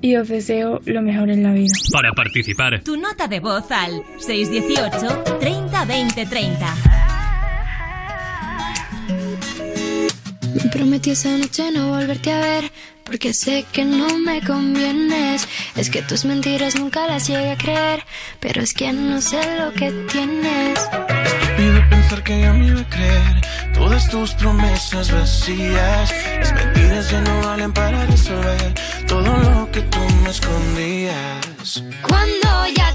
y 0.00 0.16
os 0.16 0.28
deseo 0.28 0.80
lo 0.86 1.02
mejor 1.02 1.28
en 1.30 1.42
la 1.42 1.52
vida. 1.52 1.72
Para 1.92 2.12
participar, 2.12 2.82
Tu 2.82 2.96
nota 2.96 3.28
de 3.28 3.40
voz 3.40 3.70
al 3.70 4.02
618 4.18 5.38
30 5.38 5.84
20 5.84 6.26
30. 6.26 6.74
Me 10.54 10.70
prometí 10.70 11.10
esa 11.10 11.36
noche 11.36 11.70
no 11.70 11.90
volverte 11.90 12.32
a 12.32 12.40
ver, 12.40 12.72
porque 13.04 13.34
sé 13.34 13.66
que 13.72 13.84
no 13.84 14.18
me 14.18 14.40
convienes. 14.40 15.46
Es 15.76 15.90
que 15.90 16.00
tus 16.02 16.24
mentiras 16.24 16.74
nunca 16.78 17.06
las 17.06 17.28
llegué 17.28 17.50
a 17.50 17.56
creer, 17.58 18.02
pero 18.40 18.62
es 18.62 18.72
que 18.72 18.92
no 18.92 19.20
sé 19.20 19.40
lo 19.58 19.72
que 19.74 19.92
tienes. 20.10 20.78
Estúpido 21.56 21.88
pensar 21.88 22.22
que 22.22 22.38
ya 22.38 22.52
me 22.52 22.66
iba 22.66 22.80
a 22.82 22.88
creer 22.90 23.40
todas 23.72 24.10
tus 24.10 24.34
promesas 24.34 25.10
vacías. 25.10 26.12
Las 26.38 26.52
mentiras 26.52 27.10
ya 27.10 27.20
no 27.22 27.40
valen 27.46 27.72
para 27.72 28.04
resolver 28.04 28.74
todo 29.08 29.38
lo 29.38 29.70
que 29.72 29.80
tú 29.80 29.98
me 30.22 30.28
escondías. 30.28 31.82
Cuando 32.02 32.66
ya 32.76 32.85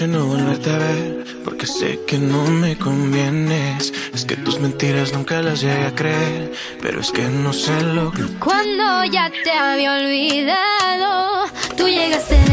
noche 0.00 0.06
no 0.06 0.26
volverte 0.26 0.70
a 0.70 0.78
ver, 0.78 1.24
porque 1.44 1.66
sé 1.66 2.00
que 2.06 2.18
no 2.18 2.44
me 2.44 2.76
convienes. 2.76 3.92
Es 4.14 4.24
que 4.24 4.36
tus 4.36 4.58
mentiras 4.58 5.12
nunca 5.12 5.42
las 5.42 5.60
llegué 5.60 5.86
a 5.86 5.94
creer, 5.94 6.52
pero 6.80 7.00
es 7.00 7.10
que 7.10 7.22
no 7.22 7.52
sé 7.52 7.80
lo 7.82 8.10
que... 8.10 8.22
Cuando 8.38 9.04
ya 9.04 9.30
te 9.44 9.52
había 9.52 9.94
olvidado, 9.94 11.46
tú 11.76 11.88
llegaste 11.88 12.49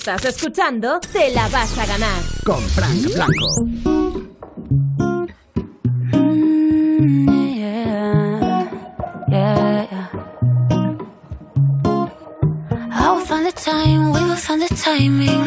Estás 0.00 0.24
escuchando 0.24 0.98
Te 1.12 1.30
la 1.34 1.46
vas 1.48 1.76
a 1.76 1.84
ganar. 1.84 2.22
Con 2.42 2.62
Frank 2.70 3.02
Blanco. 3.12 3.48
Yeah, 7.58 8.70
yeah, 9.28 9.86
yeah. 9.92 10.08
I 12.90 13.10
will 13.12 13.26
find 13.26 13.44
the 13.44 13.52
time, 13.52 14.10
we 14.10 14.20
will 14.20 14.36
find 14.36 14.62
the 14.62 14.74
timing. 14.74 15.44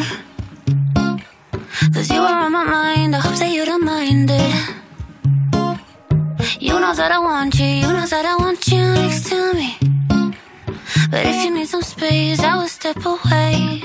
Cause 1.92 2.08
you 2.08 2.20
are 2.20 2.44
on 2.46 2.52
my 2.52 2.62
mind, 2.62 3.16
I 3.16 3.18
hope 3.18 3.36
that 3.40 3.50
you 3.50 3.64
don't 3.64 3.84
mind 3.84 4.30
it. 4.30 4.54
You 6.60 6.78
know 6.78 6.94
that 6.94 7.10
I 7.10 7.18
want 7.18 7.58
you, 7.58 7.66
you 7.66 7.92
know 7.92 8.06
that 8.06 8.24
I 8.24 8.36
want 8.36 8.68
you 8.68 8.78
next 8.78 9.26
to 9.30 9.52
me. 9.54 9.76
But 11.10 11.26
if 11.26 11.44
you 11.44 11.50
need 11.52 11.66
some 11.66 11.82
space, 11.82 12.38
I 12.38 12.54
will 12.56 12.68
step 12.68 13.04
away. 13.04 13.82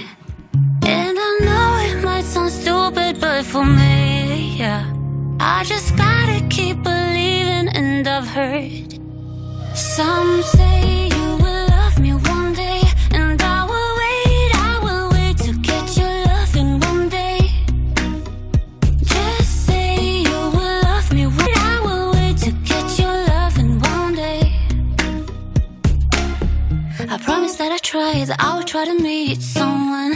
Stupid, 2.50 3.20
but 3.20 3.46
for 3.46 3.64
me, 3.64 4.56
yeah. 4.58 4.92
I 5.40 5.64
just 5.64 5.96
gotta 5.96 6.46
keep 6.50 6.82
believing, 6.84 7.68
and 7.70 8.08
I've 8.08 8.28
heard 8.28 9.00
some 9.76 10.42
say 10.42 11.08
you 11.08 11.38
will 11.38 11.68
love 11.68 12.00
me 12.00 12.14
one 12.14 12.54
day, 12.54 12.82
and 13.12 13.42
I 13.42 13.66
will 13.66 13.92
wait, 14.02 14.52
I 14.56 14.80
will 14.84 15.10
wait 15.12 15.38
to 15.46 15.54
get 15.60 15.98
your 15.98 16.26
love 16.26 16.56
in 16.56 16.80
one 16.80 17.10
day. 17.10 17.40
Just 19.04 19.66
say 19.68 20.22
you 20.22 20.40
will 20.58 20.82
love 20.84 21.14
me, 21.14 21.28
wait, 21.28 21.58
I 21.58 21.80
will 21.86 22.12
wait 22.14 22.38
to 22.46 22.52
get 22.52 23.00
your 23.00 23.18
love 23.34 23.58
in 23.58 23.80
one 23.80 24.16
day. 24.16 24.52
I 27.14 27.18
promise 27.18 27.56
that 27.58 27.72
I 27.72 27.78
try, 27.78 28.26
that 28.26 28.40
I 28.40 28.56
will 28.56 28.64
try 28.64 28.86
to 28.86 28.96
meet 28.96 29.42
someone. 29.42 30.16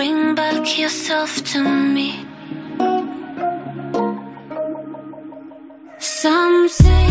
bring 0.00 0.34
back 0.34 0.78
yourself 0.78 1.44
to 1.44 1.62
me. 1.62 2.24
Some 5.98 6.68
say 6.70 7.09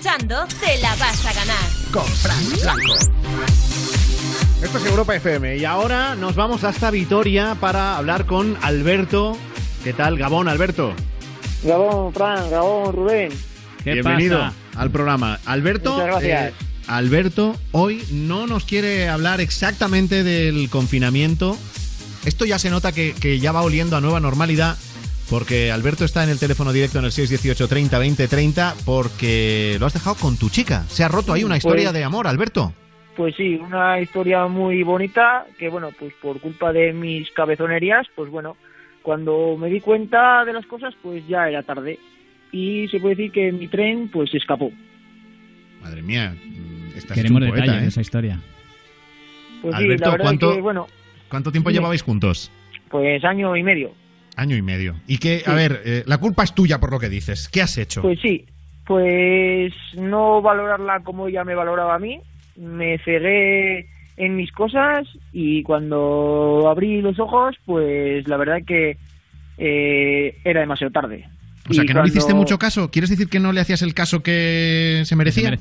escuchando 0.00 0.46
Te 0.58 0.80
la 0.80 0.96
vas 0.96 1.26
a 1.26 1.32
ganar. 1.34 1.56
Con 1.92 2.06
Frank 2.06 2.62
Blanco. 2.62 2.94
Esto 4.62 4.78
es 4.78 4.86
Europa 4.86 5.14
FM 5.16 5.58
y 5.58 5.64
ahora 5.66 6.16
nos 6.16 6.34
vamos 6.34 6.64
hasta 6.64 6.90
Vitoria 6.90 7.54
para 7.60 7.98
hablar 7.98 8.24
con 8.24 8.56
Alberto. 8.62 9.36
¿Qué 9.84 9.92
tal, 9.92 10.16
Gabón, 10.16 10.48
Alberto? 10.48 10.94
Gabón, 11.62 12.14
Fran, 12.14 12.50
Gabón, 12.50 12.94
Rubén. 12.94 13.30
Bienvenido 13.84 14.50
al 14.74 14.90
programa. 14.90 15.38
Alberto, 15.44 15.92
Muchas 15.92 16.06
gracias. 16.06 16.50
eh, 16.50 16.54
Alberto 16.86 17.56
hoy 17.72 18.02
no 18.10 18.46
nos 18.46 18.64
quiere 18.64 19.08
hablar 19.10 19.42
exactamente 19.42 20.24
del 20.24 20.70
confinamiento, 20.70 21.58
Esto 22.24 22.46
ya 22.46 22.58
se 22.58 22.70
nota 22.70 22.92
que, 22.92 23.14
que 23.14 23.38
ya 23.38 23.52
va 23.52 23.60
oliendo 23.62 23.96
a 23.96 24.00
nueva 24.00 24.20
normalidad. 24.20 24.78
Porque 25.30 25.70
Alberto 25.70 26.04
está 26.04 26.24
en 26.24 26.30
el 26.30 26.40
teléfono 26.40 26.72
directo 26.72 26.98
en 26.98 27.04
el 27.04 27.12
618 27.12 27.68
30 27.68 27.98
20 27.98 28.26
30 28.28 28.74
porque 28.84 29.76
lo 29.78 29.86
has 29.86 29.94
dejado 29.94 30.16
con 30.16 30.36
tu 30.36 30.48
chica. 30.50 30.84
Se 30.88 31.04
ha 31.04 31.08
roto 31.08 31.32
ahí 31.32 31.44
una 31.44 31.56
historia 31.56 31.84
Pues- 31.90 31.94
de 31.94 32.04
amor, 32.04 32.26
Alberto. 32.26 32.72
Pues 33.16 33.34
sí, 33.36 33.54
una 33.56 34.00
historia 34.00 34.46
muy 34.46 34.82
bonita 34.82 35.44
que, 35.58 35.68
bueno, 35.68 35.90
pues 35.98 36.12
por 36.22 36.40
culpa 36.40 36.72
de 36.72 36.92
mis 36.92 37.30
cabezonerías, 37.32 38.06
pues 38.16 38.30
bueno, 38.30 38.56
cuando 39.02 39.56
me 39.58 39.68
di 39.68 39.80
cuenta 39.80 40.44
de 40.44 40.52
las 40.52 40.64
cosas, 40.66 40.94
pues 41.02 41.26
ya 41.28 41.48
era 41.48 41.62
tarde. 41.62 41.98
Y 42.50 42.88
se 42.88 42.98
puede 42.98 43.16
decir 43.16 43.32
que 43.32 43.52
mi 43.52 43.68
tren, 43.68 44.08
pues 44.08 44.30
se 44.30 44.38
escapó. 44.38 44.72
Madre 45.82 46.02
mía, 46.02 46.34
mm, 46.34 46.96
estás 46.96 47.16
Queremos 47.16 47.42
hecho 47.42 47.44
un 47.46 47.50
poeta, 47.50 47.62
detalles 47.66 47.80
de 47.80 47.86
¿eh? 47.86 47.88
esa 47.88 48.00
historia. 48.00 48.40
Pues 49.62 49.76
sí, 49.76 49.82
Alberto, 49.84 50.04
la 50.06 50.10
verdad 50.12 50.24
¿cuánto- 50.24 50.54
que, 50.54 50.60
bueno, 50.60 50.86
¿Cuánto 51.28 51.52
tiempo 51.52 51.70
llevabais 51.70 52.02
juntos? 52.02 52.50
pues 52.88 53.22
año 53.24 53.56
y 53.56 53.62
medio. 53.62 53.92
Año 54.40 54.56
y 54.56 54.62
medio. 54.62 54.94
Y 55.06 55.18
que, 55.18 55.42
a 55.44 55.52
ver, 55.52 55.82
eh, 55.84 56.02
la 56.06 56.16
culpa 56.16 56.42
es 56.44 56.54
tuya 56.54 56.80
por 56.80 56.90
lo 56.90 56.98
que 56.98 57.10
dices. 57.10 57.50
¿Qué 57.50 57.60
has 57.60 57.76
hecho? 57.76 58.00
Pues 58.00 58.18
sí, 58.22 58.46
pues 58.86 59.70
no 59.96 60.40
valorarla 60.40 61.00
como 61.00 61.28
ella 61.28 61.44
me 61.44 61.54
valoraba 61.54 61.96
a 61.96 61.98
mí, 61.98 62.18
me 62.56 62.96
cegué 63.04 63.86
en 64.16 64.36
mis 64.36 64.50
cosas 64.50 65.06
y 65.30 65.62
cuando 65.62 66.70
abrí 66.70 67.02
los 67.02 67.18
ojos, 67.18 67.54
pues 67.66 68.26
la 68.28 68.38
verdad 68.38 68.62
que 68.66 68.96
eh, 69.58 70.34
era 70.42 70.60
demasiado 70.60 70.90
tarde. 70.90 71.28
o 71.68 71.74
sea, 71.74 71.84
que 71.84 71.92
no 71.92 72.02
le 72.02 72.08
hiciste 72.08 72.32
mucho 72.32 72.58
caso. 72.58 72.90
¿Quieres 72.90 73.10
decir 73.10 73.28
que 73.28 73.40
no 73.40 73.52
le 73.52 73.60
hacías 73.60 73.82
el 73.82 73.92
caso 73.92 74.22
que 74.22 75.02
se 75.04 75.16
merecía? 75.16 75.54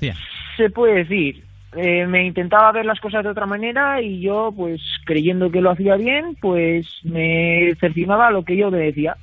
Se 0.55 0.69
puede 0.69 1.03
decir. 1.03 1.43
Eh, 1.75 2.07
me 2.07 2.25
intentaba 2.25 2.71
ver 2.71 2.85
las 2.85 2.99
cosas 2.99 3.23
de 3.23 3.29
otra 3.29 3.45
manera 3.45 4.01
y 4.01 4.21
yo, 4.21 4.51
pues 4.55 4.81
creyendo 5.05 5.51
que 5.51 5.61
lo 5.61 5.71
hacía 5.71 5.95
bien, 5.95 6.35
pues 6.41 6.87
me 7.03 7.75
cercinaba 7.79 8.31
lo 8.31 8.43
que 8.43 8.57
yo 8.57 8.71
me 8.71 8.79
decía. 8.79 9.17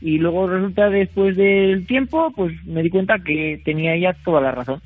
Y 0.00 0.18
luego 0.18 0.48
resulta 0.48 0.88
después 0.88 1.36
del 1.36 1.86
tiempo, 1.86 2.32
pues 2.34 2.54
me 2.64 2.82
di 2.82 2.88
cuenta 2.88 3.18
que 3.18 3.60
tenía 3.64 3.94
ella 3.94 4.16
toda 4.24 4.40
la 4.40 4.52
razón. 4.52 4.80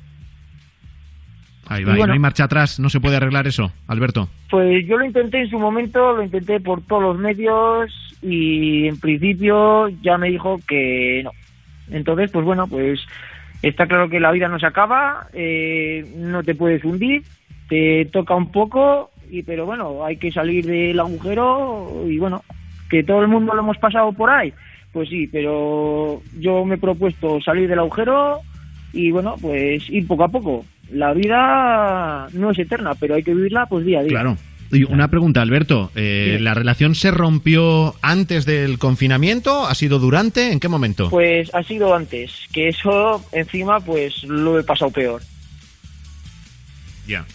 Ahí 1.67 1.83
va, 1.83 1.93
y 1.93 1.97
bueno. 1.97 2.07
no 2.07 2.13
hay 2.13 2.19
marcha 2.19 2.43
atrás, 2.43 2.79
no 2.79 2.89
se 2.89 2.99
puede 2.99 3.15
arreglar 3.15 3.47
eso, 3.47 3.71
Alberto. 3.87 4.27
Pues 4.49 4.85
yo 4.85 4.97
lo 4.97 5.05
intenté 5.05 5.41
en 5.41 5.49
su 5.49 5.57
momento, 5.57 6.13
lo 6.13 6.23
intenté 6.23 6.59
por 6.59 6.81
todos 6.81 7.01
los 7.01 7.17
medios 7.17 7.91
y 8.21 8.87
en 8.87 8.99
principio 8.99 9.87
ya 10.03 10.17
me 10.17 10.29
dijo 10.29 10.59
que 10.67 11.21
no. 11.23 11.31
Entonces, 11.89 12.29
pues 12.31 12.45
bueno, 12.45 12.67
pues 12.67 12.99
está 13.61 13.87
claro 13.87 14.09
que 14.09 14.19
la 14.19 14.31
vida 14.31 14.47
no 14.47 14.59
se 14.59 14.65
acaba, 14.65 15.27
eh, 15.33 16.05
no 16.17 16.43
te 16.43 16.55
puedes 16.55 16.83
hundir, 16.83 17.23
te 17.67 18.05
toca 18.05 18.35
un 18.35 18.51
poco, 18.51 19.11
y 19.29 19.43
pero 19.43 19.65
bueno, 19.65 20.05
hay 20.05 20.17
que 20.17 20.31
salir 20.31 20.65
del 20.65 20.99
agujero 20.99 22.03
y 22.07 22.17
bueno, 22.17 22.43
que 22.89 23.03
todo 23.03 23.21
el 23.21 23.27
mundo 23.27 23.53
lo 23.53 23.61
hemos 23.61 23.77
pasado 23.77 24.11
por 24.13 24.29
ahí. 24.29 24.53
Pues 24.91 25.09
sí, 25.09 25.27
pero 25.27 26.21
yo 26.39 26.63
me 26.63 26.75
he 26.75 26.77
propuesto 26.77 27.41
salir 27.41 27.67
del 27.67 27.79
agujero 27.79 28.39
y 28.93 29.11
bueno, 29.11 29.35
pues 29.41 29.89
ir 29.89 30.07
poco 30.07 30.23
a 30.23 30.29
poco. 30.29 30.65
La 30.91 31.13
vida 31.13 32.27
no 32.33 32.51
es 32.51 32.59
eterna, 32.59 32.93
pero 32.99 33.15
hay 33.15 33.23
que 33.23 33.33
vivirla 33.33 33.65
pues 33.65 33.85
día 33.85 33.99
a 33.99 34.03
día. 34.03 34.11
Claro. 34.11 34.37
Y 34.75 34.83
una 34.83 35.07
pregunta, 35.09 35.41
Alberto. 35.41 35.91
eh. 35.95 36.37
¿La 36.41 36.53
relación 36.53 36.95
se 36.95 37.11
rompió 37.11 37.95
antes 38.01 38.45
del 38.45 38.77
confinamiento? 38.77 39.65
¿Ha 39.65 39.75
sido 39.75 39.99
durante? 39.99 40.51
¿En 40.51 40.59
qué 40.59 40.67
momento? 40.67 41.09
Pues 41.09 41.53
ha 41.53 41.63
sido 41.63 41.95
antes, 41.95 42.31
que 42.51 42.67
eso 42.69 43.23
encima 43.31 43.79
pues 43.79 44.23
lo 44.23 44.59
he 44.59 44.63
pasado 44.63 44.91
peor. 44.91 45.21
Ya. 47.07 47.25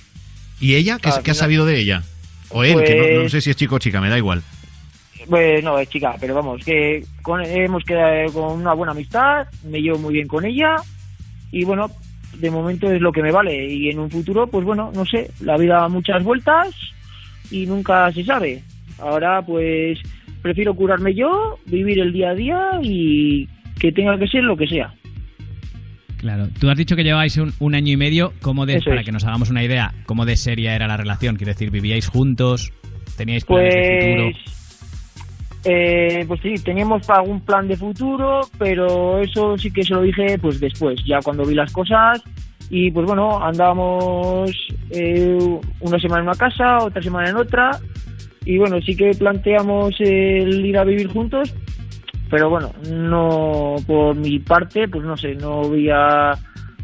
¿Y 0.61 0.75
ella? 0.75 0.99
¿Qué, 1.01 1.09
has 1.31 1.37
sabido 1.37 1.65
de 1.65 1.79
ella? 1.79 2.03
O 2.51 2.65
él, 2.65 2.83
que 2.85 2.95
no, 2.97 3.03
no 3.15 3.21
Pues- 3.23 3.33
sé 3.33 3.41
si 3.41 3.51
es 3.51 3.57
chico 3.57 3.77
o 3.77 3.79
chica, 3.79 4.01
me 4.01 4.09
da 4.09 4.19
igual. 4.19 4.43
Pues 5.29 5.63
no, 5.63 5.79
es 5.79 5.89
chica, 5.89 6.17
pero 6.19 6.35
vamos, 6.35 6.65
que 6.65 7.05
con- 7.23 7.45
hemos 7.45 7.85
quedado 7.85 8.33
con 8.33 8.61
una 8.61 8.73
buena 8.73 8.93
amistad, 8.93 9.47
me 9.65 9.81
llevo 9.81 9.99
muy 9.99 10.15
bien 10.15 10.27
con 10.27 10.45
ella 10.45 10.77
y 11.53 11.63
bueno, 11.65 11.91
de 12.39 12.51
momento 12.51 12.91
es 12.91 13.01
lo 13.01 13.13
que 13.13 13.23
me 13.23 13.31
vale 13.31 13.67
y 13.71 13.91
en 13.91 13.99
un 14.01 14.11
futuro, 14.11 14.47
pues 14.49 14.65
bueno, 14.65 14.91
no 14.95 15.05
sé, 15.05 15.31
la 15.41 15.57
vida 15.59 15.75
da 15.75 15.89
muchas 15.89 16.25
vueltas 16.25 16.69
y 17.51 17.67
nunca 17.67 18.11
se 18.13 18.25
sabe. 18.25 18.63
Ahora 18.99 19.43
pues 19.43 19.99
prefiero 20.43 20.75
curarme 20.75 21.15
yo, 21.15 21.59
vivir 21.67 22.01
el 22.01 22.13
día 22.13 22.31
a 22.31 22.35
día 22.35 22.81
y 22.83 23.49
que 23.79 23.93
tenga 23.93 24.19
que 24.19 24.29
ser 24.29 24.45
lo 24.45 24.57
que 24.57 24.67
sea. 24.67 24.93
Claro. 26.19 26.49
Tú 26.61 26.69
has 26.69 26.77
dicho 26.77 26.97
que 26.97 27.05
lleváis 27.05 27.39
un, 27.39 27.53
un 27.61 27.75
año 27.75 27.93
y 27.93 27.97
medio. 27.97 28.35
¿Cómo 28.43 28.67
de, 28.67 28.77
Eso 28.77 28.91
para 28.91 29.01
es. 29.01 29.07
que 29.07 29.13
nos 29.13 29.25
hagamos 29.25 29.49
una 29.49 29.65
idea, 29.65 29.95
cómo 30.05 30.27
de 30.27 30.37
seria 30.37 30.75
era 30.75 30.87
la 30.87 30.99
relación? 30.99 31.37
Quiero 31.37 31.53
decir, 31.53 31.71
¿vivíais 31.71 32.09
juntos? 32.09 32.73
¿Teníais 33.17 33.45
planes 33.45 33.75
de 33.75 34.01
futuro? 34.01 34.31
Pues, 34.33 34.61
eh, 35.65 36.25
pues 36.27 36.41
sí, 36.43 36.55
teníamos 36.63 37.09
algún 37.11 37.41
plan 37.41 37.69
de 37.69 37.77
futuro, 37.77 38.41
pero 38.59 39.19
eso 39.21 39.57
sí 39.59 39.71
que 39.71 39.83
se 39.83 39.95
lo 39.95 40.03
dije 40.03 40.39
pues 40.39 40.59
después, 40.61 41.03
ya 41.05 41.21
cuando 41.23 41.45
vi 41.45 41.55
las 41.55 41.73
cosas 41.73 42.23
y 42.71 42.91
pues 42.93 43.05
bueno, 43.05 43.45
andábamos 43.45 44.51
eh, 44.91 45.61
una 45.81 45.99
semana 45.99 46.23
en 46.23 46.29
una 46.29 46.39
casa, 46.39 46.79
otra 46.79 47.03
semana 47.03 47.29
en 47.29 47.37
otra 47.37 47.73
y 48.45 48.59
bueno, 48.59 48.81
sí 48.81 48.97
que 48.97 49.11
planteamos 49.11 49.95
el 49.99 50.65
ir 50.65 50.79
a 50.79 50.85
vivir 50.85 51.09
juntos, 51.09 51.53
pero 52.31 52.49
bueno, 52.49 52.73
no 52.89 53.75
por 53.87 54.15
mi 54.15 54.39
parte, 54.39 54.89
pues 54.89 55.05
no 55.05 55.17
sé, 55.17 55.35
no 55.35 55.63
había 55.65 56.33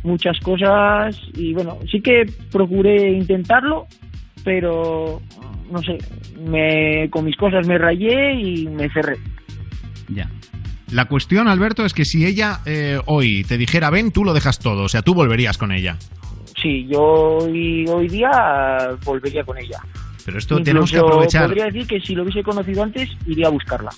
muchas 0.03 0.39
cosas 0.41 1.19
y 1.35 1.55
bueno, 1.55 1.79
sí 1.91 2.01
que 2.01 2.25
procuré 2.51 3.13
intentarlo, 3.13 3.87
pero 4.45 5.21
no 5.71 5.83
sé, 5.83 5.99
me, 6.41 7.09
con 7.11 7.25
mis 7.25 7.37
cosas 7.37 7.67
me 7.67 7.79
rayé 7.79 8.35
y 8.35 8.67
me 8.69 8.91
cerré. 8.91 9.17
Ya. 10.09 10.29
La 10.93 11.07
cuestión, 11.07 11.49
Alberto, 11.49 11.85
es 11.85 11.93
que 11.95 12.05
si 12.05 12.25
ella 12.25 12.61
eh, 12.65 13.01
hoy 13.07 13.43
te 13.45 13.59
dijera 13.59 13.91
ven, 13.91 14.13
tú 14.13 14.25
lo 14.25 14.33
dejas 14.35 14.59
todo. 14.59 14.85
O 14.85 14.89
sea, 14.89 15.03
tú 15.03 15.15
volverías 15.15 15.59
con 15.59 15.73
ella. 15.73 15.97
Sí, 16.63 16.87
yo 16.91 17.03
hoy, 17.03 17.85
hoy 17.89 18.09
día 18.09 18.31
volvería 19.05 19.43
con 19.45 19.59
ella. 19.59 19.79
Pero 20.25 20.39
esto 20.39 20.61
tenemos 20.63 20.91
que 20.91 20.99
aprovechar. 20.99 21.47
Podría 21.47 21.67
decir 21.67 21.87
que 21.87 22.01
si 22.01 22.15
lo 22.15 22.23
hubiese 22.23 22.43
conocido 22.43 22.83
antes, 22.83 23.11
iría 23.27 23.47
a 23.49 23.51
buscarla. 23.51 23.91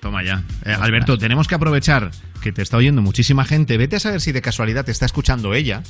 Toma 0.00 0.22
ya. 0.24 0.42
Eh, 0.64 0.72
Alberto, 0.72 1.16
tenemos 1.18 1.46
que 1.46 1.54
aprovechar 1.54 2.10
que 2.42 2.52
te 2.52 2.62
está 2.62 2.76
oyendo 2.76 3.02
muchísima 3.02 3.44
gente. 3.44 3.76
Vete 3.76 3.96
a 3.96 4.00
saber 4.00 4.20
si 4.20 4.32
de 4.32 4.42
casualidad 4.42 4.84
te 4.84 4.90
está 4.92 5.06
escuchando 5.06 5.54
ella 5.54 5.82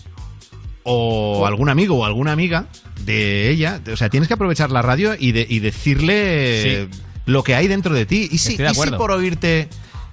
o 0.85 1.47
algún 1.47 1.69
amigo 1.69 1.97
o 1.99 2.05
alguna 2.05 2.33
amiga 2.33 2.67
de 3.05 3.49
ella. 3.51 3.81
O 3.91 3.97
sea, 3.97 4.11
tienes 4.11 4.29
que 4.29 4.35
aprovechar 4.35 4.71
la 4.71 4.83
radio 4.83 5.15
y, 5.19 5.33
de- 5.33 5.47
y 5.49 5.61
decirle 5.61 6.89
lo 7.27 7.43
que 7.43 7.55
hay 7.55 7.69
dentro 7.69 7.95
de 7.95 8.07
ti. 8.07 8.29
¿Y 8.31 8.39
si, 8.39 8.61
y 8.63 8.75
si 8.75 8.91
por 8.93 9.11
oírte 9.11 9.69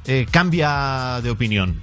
eh, 0.07 0.25
cambia 0.31 1.19
de 1.21 1.29
opinión? 1.29 1.81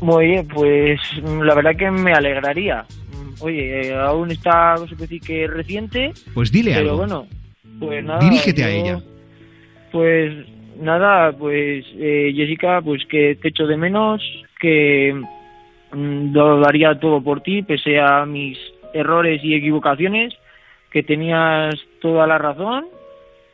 Bien, 0.00 0.46
pues 0.46 1.00
mm, 1.22 1.40
la 1.42 1.54
verdad 1.54 1.76
que 1.76 1.90
me 1.90 2.12
alegraría. 2.12 2.84
Mm, 3.12 3.42
Oye, 3.42 3.88
eh, 3.88 3.94
aún 3.94 4.30
está, 4.30 4.74
no 4.76 4.86
sé 4.86 4.94
qué 4.96 5.02
decir 5.02 5.20
que 5.20 5.46
reciente. 5.46 6.12
Pues 6.34 6.52
dile 6.52 6.72
pero 6.74 6.90
algo. 6.90 6.96
bueno, 6.98 7.26
pues 7.78 8.04
nada. 8.04 8.20
Dirígete 8.20 8.64
a 8.64 8.70
ella. 8.70 9.00
Pues 9.92 10.46
nada, 10.78 11.32
pues 11.32 11.84
eh, 11.96 12.32
Jessica, 12.34 12.80
pues 12.82 13.04
que 13.06 13.38
te 13.40 13.48
echo 13.48 13.66
de 13.66 13.76
menos, 13.76 14.22
que 14.60 15.14
mm, 15.92 16.32
lo 16.32 16.60
daría 16.60 16.98
todo 16.98 17.22
por 17.22 17.40
ti, 17.40 17.62
pese 17.62 17.98
a 17.98 18.26
mis 18.26 18.58
errores 18.92 19.40
y 19.42 19.54
equivocaciones, 19.54 20.34
que 20.90 21.02
tenías 21.02 21.74
toda 22.00 22.26
la 22.26 22.38
razón. 22.38 22.86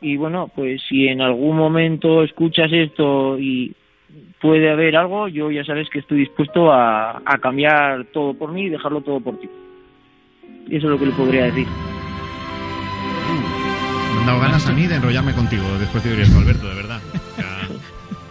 Y 0.03 0.17
bueno, 0.17 0.51
pues 0.53 0.81
si 0.89 1.07
en 1.07 1.21
algún 1.21 1.55
momento 1.55 2.23
escuchas 2.23 2.69
esto 2.73 3.39
y 3.39 3.73
puede 4.41 4.69
haber 4.69 4.97
algo, 4.97 5.29
yo 5.29 5.49
ya 5.49 5.63
sabes 5.63 5.89
que 5.89 5.99
estoy 5.99 6.19
dispuesto 6.19 6.73
a, 6.73 7.21
cambiar 7.41 8.03
todo 8.11 8.33
por 8.33 8.51
mí 8.51 8.63
y 8.63 8.69
dejarlo 8.69 8.99
todo 8.99 9.21
por 9.21 9.39
ti. 9.39 9.49
Eso 10.67 10.75
es 10.75 10.91
lo 10.91 10.99
que 10.99 11.05
le 11.05 11.13
podría 11.13 11.45
decir. 11.45 11.67
Me 14.13 14.19
han 14.19 14.25
dado 14.25 14.41
ganas 14.41 14.67
a 14.67 14.73
mí 14.73 14.87
de 14.87 14.95
enrollarme 14.95 15.33
contigo 15.33 15.63
después 15.79 16.03
de 16.03 16.11
oír 16.11 16.19
esto, 16.19 16.37
Alberto, 16.37 16.67
de 16.67 16.75
verdad. 16.75 16.99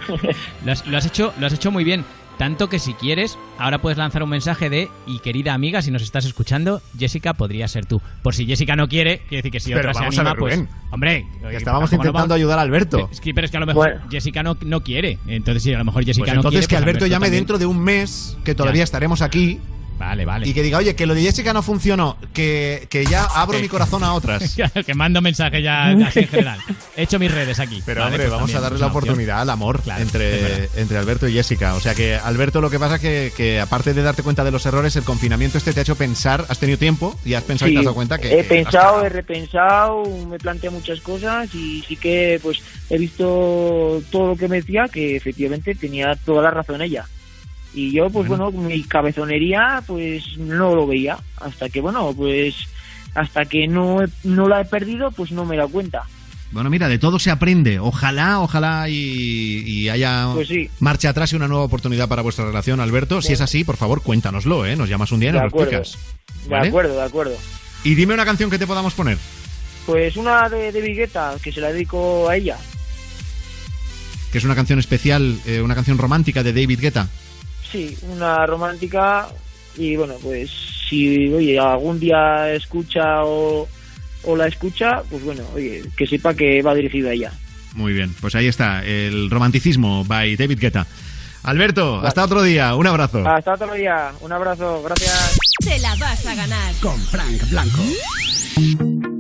Lo 0.65 0.73
has, 0.73 0.87
lo 0.87 0.97
has 0.99 1.07
hecho, 1.07 1.33
lo 1.39 1.47
has 1.47 1.53
hecho 1.53 1.71
muy 1.71 1.85
bien. 1.85 2.05
Tanto 2.39 2.69
que 2.69 2.79
si 2.79 2.95
quieres, 2.95 3.39
ahora 3.59 3.79
puedes 3.79 3.99
lanzar 3.99 4.23
un 4.23 4.31
mensaje 4.31 4.71
de 4.71 4.89
y 5.07 5.19
querida 5.21 5.53
amiga, 5.55 5.83
si 5.83 5.91
nos 5.91 6.03
estás 6.03 6.25
escuchando, 6.25 6.81
Jessica 6.99 7.35
podría 7.35 7.69
ser 7.69 7.85
tú. 7.87 8.01
Por 8.23 8.35
si 8.35 8.47
Jessica 8.47 8.75
no 8.75 8.89
quiere, 8.89 9.19
quiere 9.29 9.37
decir 9.43 9.53
que 9.53 9.61
si 9.61 9.69
Pero 9.71 9.81
otra 9.81 9.93
se 9.95 10.01
vamos 10.01 10.17
a 10.19 10.21
anima, 10.23 10.31
ver, 10.33 10.39
pues. 10.41 10.55
Rubén. 10.57 10.69
Hombre, 10.91 11.27
Que 11.51 11.57
estábamos 11.57 11.93
intentando 11.93 12.35
ayudar 12.35 12.59
a 12.59 12.63
Alberto. 12.63 13.09
Es 13.13 13.21
que, 13.21 13.35
pero 13.35 13.45
es 13.45 13.51
que 13.51 13.59
a 13.59 13.61
lo 13.61 13.67
mejor 13.67 14.01
Jessica 14.11 14.43
no, 14.43 14.57
no 14.65 14.83
quiere. 14.83 15.19
Entonces, 15.27 15.63
sí, 15.63 15.75
a 15.75 15.79
lo 15.79 15.85
mejor 15.85 16.05
Jessica 16.05 16.25
Pues 16.25 16.35
no 16.35 16.41
entonces 16.41 16.61
quiere. 16.61 16.69
que 16.69 16.75
pues 16.75 16.83
Alberto 16.83 17.07
llame 17.07 17.27
también. 17.27 17.41
dentro 17.43 17.59
de 17.59 17.67
un 17.67 17.79
mes, 17.79 18.37
que 18.45 18.55
todavía 18.55 18.81
Ya. 18.81 18.85
estaremos 18.85 19.21
aquí, 19.23 19.61
Vale, 20.03 20.25
vale. 20.25 20.49
Y 20.49 20.53
que 20.53 20.65
diga, 20.65 20.79
oye, 20.79 20.97
que 20.97 21.07
lo 21.07 21.15
de 21.15 21.23
Jessica 21.23 21.53
no 21.53 21.63
funcionó, 21.63 22.17
que, 22.35 22.89
que 22.91 23.07
ya 23.07 23.25
abro 23.25 23.61
mi 23.61 23.69
corazón 23.69 24.03
a 24.03 24.15
otras. 24.15 24.57
Claro, 24.63 24.85
que 24.85 24.95
mando 24.95 25.21
mensaje 25.21 25.63
ya 25.63 25.89
así 26.07 26.21
en 26.21 26.29
general. 26.29 26.59
He 26.97 27.03
hecho 27.03 27.19
mis 27.19 27.33
redes 27.33 27.59
aquí. 27.59 27.83
Pero 27.87 28.01
Vale, 28.01 28.11
hombre, 28.11 28.25
pues 28.25 28.33
vamos 28.33 28.51
también 28.51 28.59
a 28.59 28.61
darle 28.61 28.79
la 28.79 28.87
oportunidad 28.87 29.41
al 29.41 29.51
amor 29.51 29.81
entre, 29.99 30.69
entre 30.77 30.99
Alberto 30.99 31.29
y 31.29 31.33
Jessica. 31.33 31.75
O 31.75 31.81
sea 31.81 31.95
que 31.95 32.17
Alberto 32.17 32.61
lo 32.61 32.69
que 32.69 32.79
pasa 32.79 32.97
es 32.97 33.01
que, 33.01 33.33
que 33.37 33.61
aparte 33.61 33.95
de 33.95 34.03
darte 34.03 34.23
cuenta 34.23 34.45
de 34.45 34.51
los 34.51 34.67
errores, 34.67 34.97
el 34.97 35.05
confinamiento 35.05 35.59
este 35.59 35.73
te 35.73 35.81
ha 35.81 35.83
hecho 35.83 35.97
pensar, 35.97 36.45
has 36.49 36.59
tenido 36.59 36.79
tiempo 36.79 37.17
y 37.25 37.35
has 37.35 37.45
pensado 37.45 37.71
y 37.71 37.75
te 37.75 37.79
has 37.79 37.85
dado 37.85 37.95
cuenta 37.95 38.19
que... 38.19 38.39
he 38.39 38.45
pensado, 38.45 39.05
he 39.05 39.09
repensado, 39.09 40.05
me 40.29 40.39
planteé 40.39 40.71
muchas 40.71 41.01
cosas 41.01 41.55
y 41.55 41.83
sí 41.87 41.97
que 41.97 42.41
pues 42.43 42.59
he 42.91 42.99
visto 42.99 44.03
todo 44.11 44.29
lo 44.29 44.37
que 44.37 44.49
me 44.49 44.57
decía 44.57 44.89
que 44.93 45.17
efectivamente 45.17 45.75
tenía 45.75 46.17
toda 46.17 46.43
la 46.43 46.51
razón 46.51 46.83
ella. 46.83 47.07
Y 47.75 47.93
yo 47.93 48.11
pues 48.11 48.29
bueno, 48.29 48.51
mi 48.51 48.83
cabezonería 48.85 49.83
pues 49.87 50.37
no 50.39 50.75
lo 50.75 50.87
veía 50.87 51.19
hasta 51.37 51.69
que 51.69 51.81
bueno, 51.81 52.13
pues 52.15 52.55
hasta 53.15 53.45
que 53.47 53.67
no, 53.69 54.03
he- 54.03 54.09
no 54.25 54.49
la 54.49 54.61
he 54.61 54.65
perdido 54.65 55.11
pues 55.11 55.33
no 55.33 55.45
me 55.45 55.55
he 55.55 55.59
dado 55.59 55.71
cuenta. 55.71 56.03
Bueno, 56.51 56.69
mira, 56.69 56.87
de 56.89 56.99
todo 56.99 57.19
se 57.19 57.31
aprende. 57.31 57.79
Ojalá, 57.81 58.41
ojalá 58.41 58.87
y, 58.91 58.95
y 59.67 59.89
haya 59.89 60.29
Pues 60.35 60.49
sí. 60.49 60.69
marcha 60.81 61.09
atrás 61.09 61.33
y 61.33 61.37
una 61.37 61.49
nueva 61.49 61.65
oportunidad 61.65 62.09
para 62.09 62.21
vuestra 62.21 62.45
relación, 62.45 62.79
Alberto. 62.81 63.23
Si 63.23 63.33
es 63.33 63.41
así, 63.41 63.65
por 63.65 63.79
favor, 63.79 64.03
cuéntanos,lo 64.03 64.67
¿eh? 64.67 64.77
Nos 64.77 64.91
llamas 64.91 65.13
un 65.13 65.21
día 65.21 65.31
y 65.31 65.33
nos 65.33 65.45
acuerdo. 65.45 65.79
explicas. 65.79 66.49
De 66.49 66.69
acuerdo, 66.69 66.95
de 66.97 67.03
acuerdo. 67.05 67.35
Y 67.85 67.95
dime 67.95 68.13
una 68.13 68.27
canción 68.27 68.51
que 68.51 68.59
te 68.59 68.67
podamos 68.67 68.93
poner. 68.93 69.17
Pues 69.87 70.17
una 70.19 70.47
de, 70.51 70.73
de 70.73 70.81
Vigueta 70.83 71.35
que 71.43 71.51
se 71.53 71.61
la 71.63 71.73
dedico 71.73 72.29
a 72.29 72.37
ella. 72.37 72.59
Que 74.31 74.39
es 74.39 74.45
una 74.45 74.55
canción 74.55 74.79
especial, 74.79 75.39
eh, 75.47 75.61
una 75.63 75.75
canción 75.75 75.97
romántica 75.99 76.43
de 76.43 76.53
David 76.53 76.81
Guetta. 76.81 77.09
Sí, 77.73 77.97
una 78.11 78.45
romántica 78.45 79.29
y 79.77 79.97
bueno, 79.97 80.15
pues 80.23 80.51
si 80.89 81.33
oye 81.33 81.59
algún 81.59 81.99
día 81.99 82.53
escucha 82.53 83.25
o, 83.25 83.67
o 84.25 84.37
la 84.37 84.47
escucha, 84.47 85.03
pues 85.09 85.25
bueno, 85.25 85.43
oye, 85.55 85.83
que 85.97 86.07
sepa 86.07 86.35
que 86.35 86.61
va 86.61 86.75
dirigido 86.75 87.09
a 87.09 87.15
ella. 87.15 87.33
Muy 87.75 87.95
bien, 87.95 88.15
pues 88.21 88.35
ahí 88.35 88.47
está, 88.47 88.85
el 88.85 89.31
romanticismo 89.31 90.05
by 90.05 90.37
David 90.37 90.59
Guetta. 90.61 90.87
Alberto, 91.45 92.01
hasta 92.05 92.25
otro 92.25 92.43
día, 92.43 92.75
un 92.75 92.87
abrazo. 92.87 93.27
Hasta 93.27 93.55
otro 93.55 93.73
día, 93.73 94.13
un 94.21 94.33
abrazo, 94.33 94.83
gracias. 94.83 95.39
Te 95.65 95.79
la 95.79 95.95
vas 95.97 96.27
a 96.27 96.35
ganar. 96.35 96.75
Con 96.81 96.99
Frank 96.99 97.49
Blanco. 97.51 99.12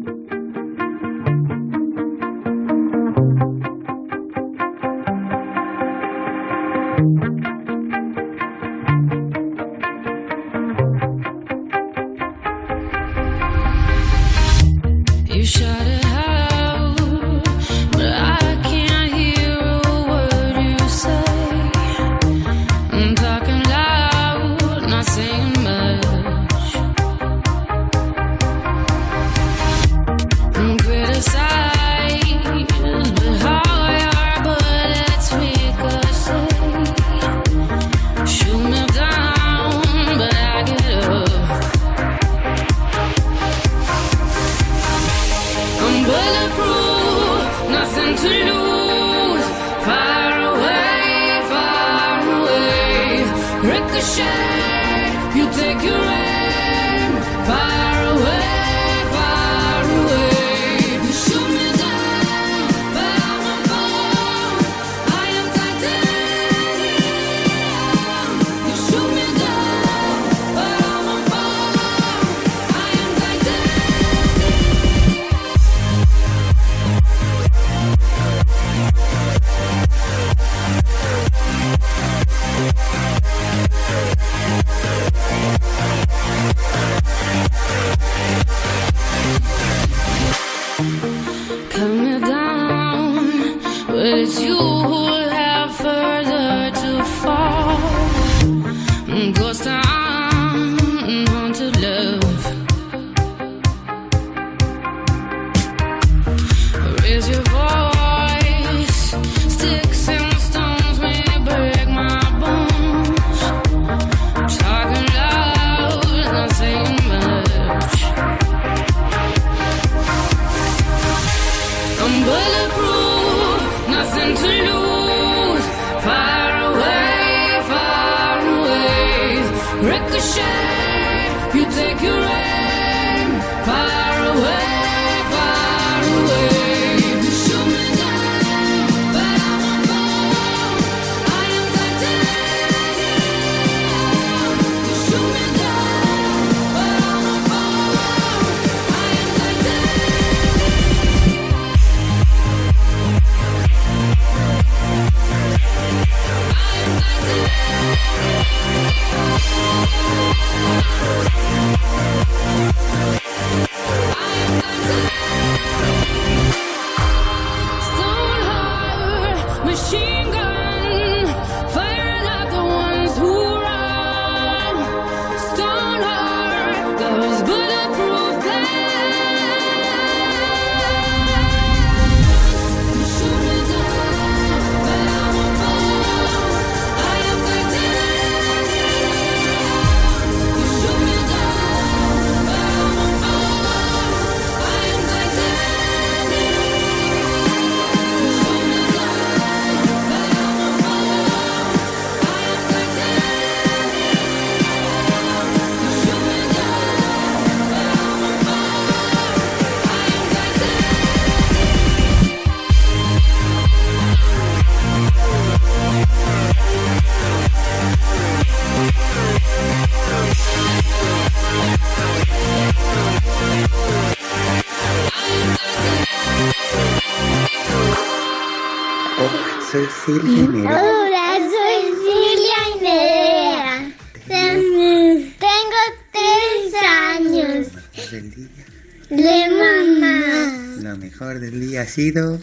Sido. 241.92 242.38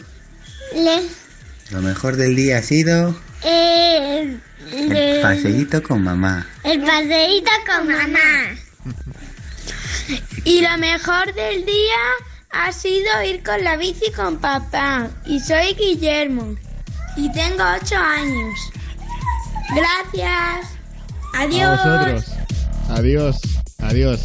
Le, 0.74 1.02
Lo 1.70 1.82
mejor 1.82 2.16
del 2.16 2.34
día 2.36 2.58
ha 2.58 2.62
sido. 2.62 3.14
eh, 3.44 4.36
El 4.72 5.20
paseíto 5.22 5.82
con 5.82 6.02
mamá. 6.02 6.46
el 6.64 6.80
paseíto 6.82 7.50
con 7.66 7.88
mamá. 7.88 8.56
Y 10.44 10.60
lo 10.62 10.78
mejor 10.78 11.34
del 11.34 11.64
día 11.64 12.00
ha 12.50 12.72
sido 12.72 13.06
ir 13.26 13.42
con 13.42 13.62
la 13.62 13.76
bici 13.76 14.10
con 14.14 14.38
papá. 14.38 15.08
Y 15.26 15.40
soy 15.40 15.74
Guillermo. 15.74 16.54
Y 17.16 17.30
tengo 17.32 17.62
ocho 17.80 17.96
años. 17.96 18.58
Gracias. 19.74 20.68
Adiós. 21.34 21.78
A 21.80 21.96
vosotros. 21.98 22.24
Adiós. 22.88 23.40
Adiós. 23.78 24.20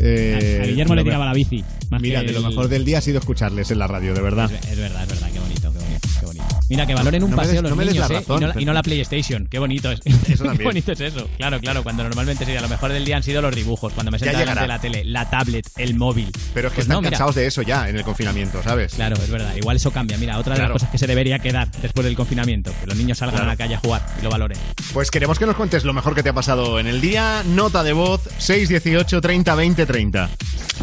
Eh, 0.00 0.60
A 0.62 0.66
Guillermo 0.66 0.94
le 0.94 1.04
tiraba 1.04 1.26
la 1.26 1.34
bici. 1.34 1.64
Más 1.90 2.00
Mira, 2.00 2.20
que 2.20 2.28
de 2.28 2.32
lo 2.32 2.42
mejor 2.48 2.68
del 2.68 2.84
día 2.84 2.98
ha 2.98 3.00
sido 3.00 3.18
escucharles 3.18 3.70
en 3.70 3.78
la 3.78 3.86
radio, 3.86 4.14
de 4.14 4.20
verdad. 4.22 4.50
Es 4.52 4.76
verdad, 4.78 5.02
es 5.02 5.08
verdad, 5.08 5.28
qué 5.32 5.38
bonito, 5.40 5.72
qué 5.72 5.78
bonito, 5.78 6.08
qué 6.20 6.26
bonito. 6.26 6.44
Mira, 6.68 6.86
que 6.86 6.94
valoren 6.94 7.24
un 7.24 7.30
No 7.30 7.36
paseo 7.36 7.52
des- 7.54 7.62
los 7.62 7.70
no 7.76 7.82
niños, 7.82 7.96
la 7.96 8.06
¿eh? 8.06 8.18
razón, 8.20 8.36
y, 8.36 8.40
no, 8.40 8.46
la- 8.46 8.52
pero- 8.54 8.62
y 8.62 8.64
no 8.66 8.72
la 8.72 8.82
PlayStation. 8.82 9.46
Qué 9.48 9.58
bonito 9.58 9.90
es. 9.90 10.00
Eso 10.04 10.24
qué 10.28 10.36
también. 10.36 10.64
bonito 10.68 10.92
es 10.92 11.00
eso. 11.00 11.28
Claro, 11.36 11.58
claro, 11.60 11.82
cuando 11.82 12.02
normalmente 12.04 12.44
sería 12.44 12.60
lo 12.60 12.68
mejor 12.68 12.92
del 12.92 13.04
día 13.04 13.16
han 13.16 13.22
sido 13.22 13.42
los 13.42 13.54
dibujos, 13.54 13.92
cuando 13.92 14.12
me 14.12 14.18
sentaba 14.18 14.38
delante 14.40 14.62
de 14.62 14.68
la 14.68 14.80
tele, 14.80 15.04
la 15.04 15.28
tablet, 15.28 15.66
el 15.76 15.94
móvil. 15.96 16.30
Pero 16.54 16.68
es 16.68 16.72
que 16.72 16.76
Pues 16.76 16.86
están 16.86 16.98
mira. 17.00 17.10
cansados 17.10 17.34
de 17.34 17.46
eso 17.46 17.62
ya 17.62 17.88
en 17.88 17.96
el 17.96 18.04
confinamiento, 18.04 18.62
¿sabes? 18.62 18.94
Claro, 18.94 19.16
es 19.16 19.28
verdad. 19.30 19.54
Igual 19.56 19.76
eso 19.76 19.90
cambia. 19.90 20.16
Mira, 20.18 20.38
otra 20.38 20.54
de 20.54 20.60
Claro. 20.60 20.74
las 20.74 20.82
cosas 20.82 20.90
que 20.92 20.98
se 20.98 21.06
debería 21.08 21.38
quedar 21.40 21.70
después 21.82 22.04
del 22.04 22.14
confinamiento, 22.16 22.72
que 22.80 22.86
los 22.86 22.96
niños 22.96 23.18
salgan 23.18 23.36
Claro. 23.36 23.50
a 23.50 23.52
la 23.54 23.56
calle 23.56 23.74
a 23.74 23.78
jugar 23.78 24.06
y 24.20 24.22
lo 24.22 24.30
valoren. 24.30 24.58
Pues 24.92 25.10
queremos 25.10 25.38
que 25.38 25.46
nos 25.46 25.56
cuentes 25.56 25.84
lo 25.84 25.92
mejor 25.92 26.14
que 26.14 26.22
te 26.22 26.28
ha 26.28 26.32
pasado 26.34 26.78
en 26.78 26.86
el 26.86 27.00
día. 27.00 27.42
Nota 27.46 27.82
de 27.82 27.92
voz 27.92 28.20
618 28.38 29.20
30 29.20 29.54
20 29.54 29.86
30. 29.86 30.30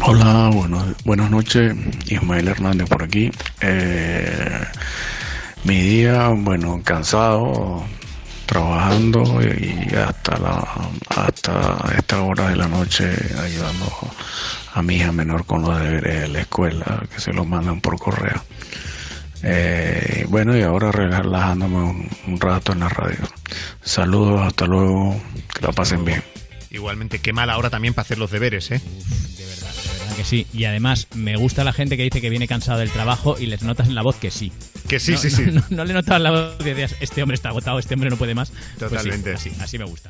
Hola, 0.02 0.50
bueno, 0.52 0.94
buenas 1.04 1.30
noches. 1.30 1.74
Ismael 2.06 2.48
Hernández 2.48 2.88
por 2.88 3.02
aquí. 3.02 3.30
Eh, 3.60 4.64
mi 5.64 5.80
día, 5.80 6.28
bueno, 6.28 6.80
cansado, 6.84 7.84
trabajando 8.46 9.40
y 9.42 9.94
hasta 9.94 10.38
la 10.38 10.66
hasta 11.08 11.78
esta 11.96 12.22
hora 12.22 12.48
de 12.48 12.56
la 12.56 12.68
noche 12.68 13.10
ayudando 13.42 13.86
a 14.74 14.82
mi 14.82 14.96
hija 14.96 15.12
menor 15.12 15.44
con 15.44 15.62
los 15.62 15.78
deberes 15.78 16.20
de 16.22 16.28
la 16.28 16.40
escuela 16.40 17.02
que 17.12 17.20
se 17.20 17.32
los 17.32 17.46
mandan 17.46 17.80
por 17.80 17.98
correo. 17.98 18.42
Eh, 19.42 20.26
bueno, 20.28 20.56
y 20.56 20.62
ahora 20.62 20.90
relajándome 20.92 21.76
un, 21.76 22.08
un 22.26 22.40
rato 22.40 22.72
en 22.72 22.80
la 22.80 22.88
radio. 22.88 23.18
Saludos, 23.82 24.40
hasta 24.46 24.66
luego, 24.66 25.20
que 25.54 25.66
la 25.66 25.72
pasen 25.72 26.04
bien. 26.04 26.22
Igualmente, 26.70 27.18
qué 27.18 27.32
mala 27.32 27.56
hora 27.58 27.70
también 27.70 27.94
para 27.94 28.02
hacer 28.02 28.18
los 28.18 28.30
deberes, 28.30 28.70
¿eh? 28.70 28.80
¿Verdad 30.08 30.16
que 30.16 30.24
sí? 30.24 30.46
Y 30.54 30.64
además, 30.64 31.06
me 31.14 31.36
gusta 31.36 31.64
la 31.64 31.72
gente 31.72 31.96
que 31.96 32.02
dice 32.02 32.20
que 32.20 32.30
viene 32.30 32.48
cansado 32.48 32.78
del 32.78 32.90
trabajo 32.90 33.36
y 33.38 33.46
les 33.46 33.62
notas 33.62 33.88
en 33.88 33.94
la 33.94 34.02
voz 34.02 34.16
que 34.16 34.30
sí. 34.30 34.50
Que 34.88 34.98
sí, 34.98 35.12
No, 35.12 35.18
sí, 35.18 35.28
no, 35.28 35.36
sí. 35.36 35.42
No, 35.52 35.64
no 35.70 35.84
le 35.84 35.92
notas 35.94 36.16
en 36.16 36.22
la 36.22 36.30
voz 36.30 36.56
que 36.58 36.74
decías, 36.74 36.94
este 37.00 37.22
hombre 37.22 37.34
está 37.34 37.50
agotado, 37.50 37.78
este 37.78 37.94
hombre 37.94 38.08
no 38.08 38.16
puede 38.16 38.34
más. 38.34 38.50
Pues 38.50 38.62
sí, 38.72 38.78
Totalmente. 38.96 39.34
así, 39.34 39.52
así 39.60 39.78
me 39.78 39.84
gusta. 39.84 40.08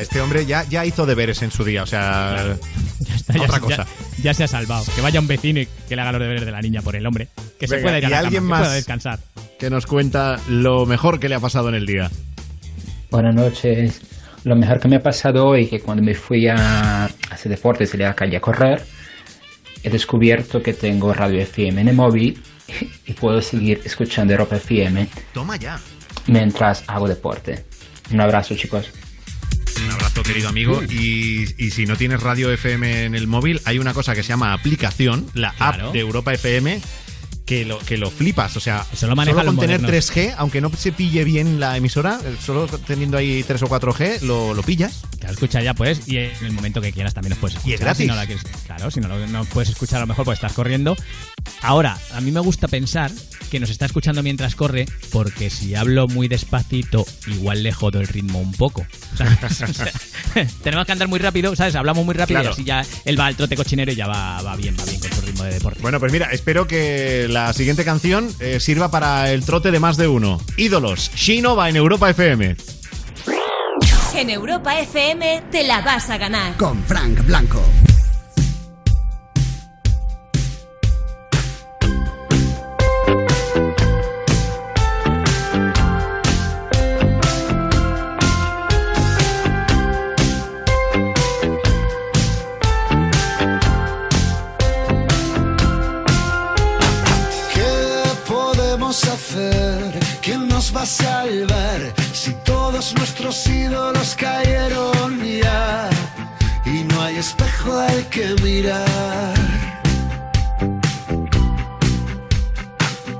Este 0.00 0.20
hombre 0.20 0.46
ya, 0.46 0.64
ya 0.68 0.86
hizo 0.86 1.04
deberes 1.04 1.42
en 1.42 1.50
su 1.50 1.64
día, 1.64 1.82
o 1.82 1.86
sea, 1.86 2.56
Ya 3.00 3.14
está, 3.16 3.32
ya, 3.34 3.42
otra 3.42 3.56
ya- 3.56 3.60
cosa. 3.60 3.86
ya 4.22 4.34
se 4.34 4.44
ha 4.44 4.48
salvado. 4.48 4.84
Que 4.94 5.00
vaya 5.00 5.18
un 5.20 5.26
vecino 5.26 5.60
y 5.60 5.66
que 5.88 5.96
le 5.96 6.02
haga 6.02 6.12
los 6.12 6.20
deberes 6.20 6.44
de 6.44 6.52
la 6.52 6.60
niña 6.60 6.80
por 6.80 6.94
el 6.96 7.04
hombre. 7.06 7.28
Que 7.58 7.66
se 7.66 7.78
pueda 7.78 7.98
ir 7.98 8.06
a 8.06 8.08
la 8.10 8.18
alguien 8.20 8.42
cama, 8.44 8.56
que 8.56 8.60
más 8.60 8.60
pueda 8.68 8.74
descansar. 8.74 9.18
que 9.58 9.68
nos 9.70 9.86
cuenta 9.86 10.38
lo 10.48 10.86
mejor 10.86 11.18
que 11.18 11.28
le 11.28 11.34
ha 11.34 11.40
pasado 11.40 11.68
en 11.68 11.74
el 11.74 11.86
día. 11.86 12.10
Buenas 13.10 13.34
noches. 13.34 14.00
Lo 14.44 14.56
mejor 14.56 14.78
que 14.78 14.88
me 14.88 14.96
ha 14.96 15.02
pasado 15.02 15.46
hoy 15.46 15.66
que 15.66 15.80
cuando 15.80 16.02
me 16.02 16.14
fui 16.14 16.46
a 16.48 17.06
hacer 17.30 17.50
deporte, 17.50 17.86
salí 17.86 18.04
a 18.04 18.08
la 18.08 18.14
calle 18.14 18.36
a 18.36 18.40
correr, 18.40 18.84
he 19.84 19.90
descubierto 19.90 20.62
que 20.62 20.72
tengo 20.72 21.12
radio 21.14 21.40
FM 21.40 21.80
en 21.82 21.88
el 21.88 21.94
móvil 21.94 22.42
y 23.06 23.12
puedo 23.12 23.40
seguir 23.42 23.80
escuchando 23.84 24.32
Europa 24.32 24.56
FM 24.56 25.06
Toma 25.32 25.56
ya. 25.56 25.78
mientras 26.26 26.82
hago 26.88 27.06
deporte. 27.06 27.64
Un 28.10 28.20
abrazo, 28.20 28.56
chicos. 28.56 28.90
Un 29.84 29.90
abrazo, 29.90 30.22
querido 30.22 30.48
amigo. 30.48 30.82
Y, 30.88 31.46
y 31.58 31.70
si 31.70 31.84
no 31.86 31.96
tienes 31.96 32.22
radio 32.22 32.50
FM 32.50 33.04
en 33.04 33.14
el 33.14 33.26
móvil, 33.26 33.60
hay 33.64 33.78
una 33.78 33.92
cosa 33.92 34.14
que 34.14 34.22
se 34.22 34.28
llama 34.30 34.52
aplicación, 34.52 35.26
la 35.34 35.52
Claro. 35.52 35.88
app 35.88 35.92
de 35.92 36.00
Europa 36.00 36.32
FM, 36.32 36.80
que 37.44 37.64
lo, 37.64 37.78
que 37.78 37.96
lo 37.98 38.10
flipas. 38.10 38.56
O 38.56 38.60
sea, 38.60 38.86
Eso 38.92 39.06
lo 39.06 39.14
solo 39.14 39.44
con 39.44 39.58
tener 39.58 39.80
modernos. 39.80 40.10
3G, 40.10 40.34
aunque 40.38 40.60
no 40.60 40.70
se 40.76 40.92
pille 40.92 41.24
bien 41.24 41.60
la 41.60 41.76
emisora, 41.76 42.18
solo 42.44 42.66
teniendo 42.66 43.18
ahí 43.18 43.42
3 43.42 43.62
o 43.62 43.66
4G, 43.66 44.20
lo, 44.22 44.54
lo 44.54 44.62
pillas. 44.62 45.02
Te 45.18 45.26
lo 45.26 45.32
escuchas 45.32 45.62
ya, 45.64 45.74
pues, 45.74 46.08
y 46.08 46.16
en 46.18 46.32
el 46.42 46.52
momento 46.52 46.80
que 46.80 46.92
quieras 46.92 47.14
también 47.14 47.30
nos 47.30 47.38
puedes 47.38 47.56
escuchar. 47.56 47.70
Y 47.70 47.74
es 47.74 47.80
gratis. 47.80 48.02
Si 48.04 48.06
no 48.08 48.16
la 48.16 48.26
quieres- 48.26 48.44
claro, 48.66 48.90
si 48.90 49.00
no 49.00 49.08
lo 49.08 49.26
no 49.26 49.44
puedes 49.46 49.70
escuchar 49.70 49.98
a 49.98 50.00
lo 50.00 50.06
mejor 50.06 50.24
porque 50.24 50.36
estás 50.36 50.52
corriendo. 50.52 50.96
Ahora, 51.62 51.98
a 52.14 52.20
mí 52.20 52.30
me 52.30 52.40
gusta 52.40 52.68
pensar 52.68 53.10
que 53.50 53.60
nos 53.60 53.70
está 53.70 53.86
escuchando 53.86 54.22
mientras 54.22 54.54
corre, 54.54 54.86
porque 55.12 55.50
si 55.50 55.74
hablo 55.74 56.08
muy 56.08 56.28
despacito, 56.28 57.06
igual 57.26 57.62
le 57.62 57.72
jodo 57.72 58.00
el 58.00 58.08
ritmo 58.08 58.40
un 58.40 58.52
poco. 58.52 58.86
tenemos 60.62 60.86
que 60.86 60.92
andar 60.92 61.08
muy 61.08 61.18
rápido, 61.18 61.54
¿sabes? 61.54 61.74
Hablamos 61.74 62.04
muy 62.04 62.14
rápido 62.14 62.40
Claro. 62.40 62.50
y 62.50 62.52
así 62.52 62.64
ya 62.64 62.84
él 63.04 63.18
va 63.18 63.26
al 63.26 63.36
trote 63.36 63.56
cochinero 63.56 63.92
y 63.92 63.94
ya 63.94 64.06
va, 64.06 64.42
va 64.42 64.56
bien, 64.56 64.76
va 64.78 64.84
bien 64.84 64.98
con 65.00 65.12
su 65.12 65.20
ritmo 65.20 65.44
de 65.44 65.54
deporte. 65.54 65.80
Bueno, 65.82 66.00
pues 66.00 66.12
mira, 66.12 66.28
espero 66.32 66.66
que 66.66 67.26
la 67.34 67.52
siguiente 67.52 67.84
canción 67.84 68.28
eh, 68.38 68.60
sirva 68.60 68.92
para 68.92 69.32
el 69.32 69.44
trote 69.44 69.72
de 69.72 69.80
más 69.80 69.96
de 69.96 70.06
uno. 70.06 70.40
Ídolos, 70.56 71.10
Shino 71.16 71.56
va 71.56 71.68
en 71.68 71.74
Europa 71.74 72.08
FM. 72.08 72.56
En 74.14 74.30
Europa 74.30 74.78
FM 74.78 75.42
te 75.50 75.66
la 75.66 75.80
vas 75.80 76.08
a 76.10 76.16
ganar. 76.16 76.56
Con 76.56 76.80
Frank 76.84 77.26
Blanco. 77.26 77.60
Espejo 107.26 107.78
al 107.78 108.00
que 108.10 108.26
mirar? 108.42 109.34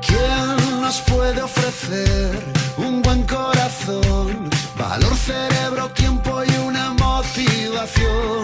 ¿Quién 0.06 0.80
nos 0.82 1.00
puede 1.10 1.40
ofrecer 1.42 2.30
un 2.76 3.00
buen 3.00 3.22
corazón, 3.22 4.50
valor, 4.76 5.14
cerebro, 5.16 5.88
tiempo 6.02 6.30
y 6.44 6.52
una 6.68 6.92
motivación 6.92 8.43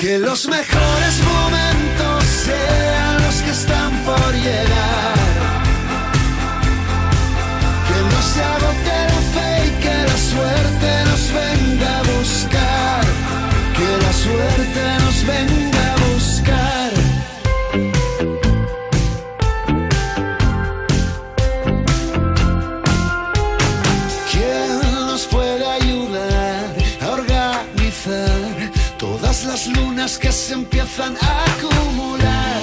Que 0.00 0.18
los 0.18 0.48
mejores 0.48 1.22
momentos 1.24 2.48
que 30.18 30.32
se 30.32 30.54
empiezan 30.54 31.16
a 31.20 31.44
acumular 31.52 32.62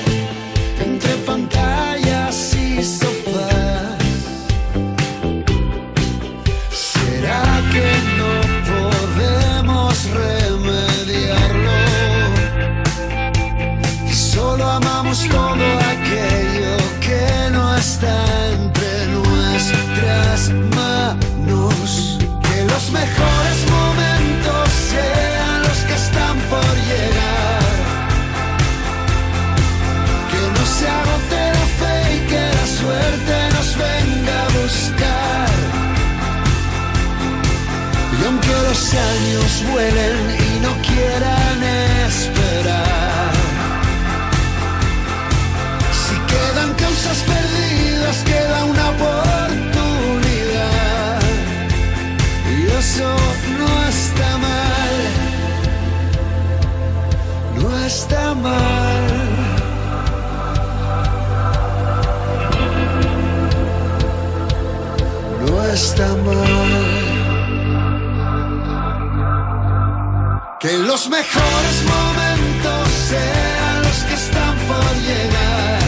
entre 0.80 1.14
pantallas 1.26 2.54
y 2.56 2.84
sofás? 2.84 3.98
¿Será 6.72 7.44
que 7.72 7.90
no 8.20 8.32
podemos 8.72 9.94
remediarlo? 10.12 11.78
Olvidemos 15.08 15.30
todo 15.30 15.66
aquello 15.94 16.78
que 17.00 17.50
no 17.52 17.76
está 17.78 18.26
entre 18.52 19.08
nuestras 19.08 20.50
manos. 20.76 22.18
Que 22.44 22.64
los 22.66 22.92
mejores 22.92 23.37
años 38.98 39.64
vuelen 39.72 40.18
y 40.40 40.60
no 40.60 40.72
quieran 40.82 41.64
esperar, 42.08 43.34
si 46.04 46.16
quedan 46.32 46.74
causas 46.74 47.18
perdidas, 47.24 48.18
queda 48.24 48.66
una 48.66 48.90
oportunidad. 48.90 49.68
Y 52.58 52.60
eso 52.80 53.10
no 53.60 53.70
está 53.88 54.38
mal, 54.38 54.96
no 57.62 57.70
está 57.86 58.34
mal. 58.36 59.08
No 65.46 65.64
está 65.74 66.08
mal. 66.26 66.87
Que 70.60 70.76
los 70.76 71.08
mejores 71.08 71.84
momentos 71.84 72.90
sean 73.10 73.82
los 73.84 73.98
que 74.06 74.14
están 74.16 74.56
por 74.68 74.96
llegar. 75.08 75.80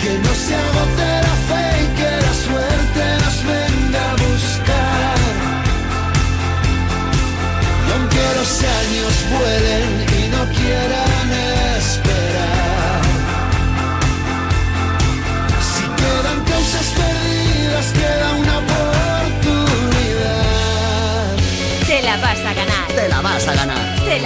Que 0.00 0.12
no 0.24 0.32
se 0.34 0.54
agote 0.54 1.08
la 1.26 1.36
fe 1.48 1.64
y 1.82 1.86
que 1.98 2.10
la 2.26 2.34
suerte 2.46 3.02
nos 3.24 3.36
venga 3.44 4.10
a 4.10 4.14
buscar. 4.24 5.18
Y 7.88 7.92
aunque 7.92 8.24
los 8.38 8.52
años 8.80 9.12
vuelen 9.32 10.06
y 10.16 10.28
no 10.28 10.42
quieran 10.56 11.05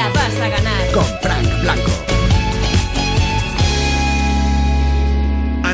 la 0.00 0.08
vas 0.10 0.40
a 0.40 0.48
ganar. 0.48 0.92
Con 0.92 1.04
Frank 1.20 1.60
Blanco. 1.60 2.09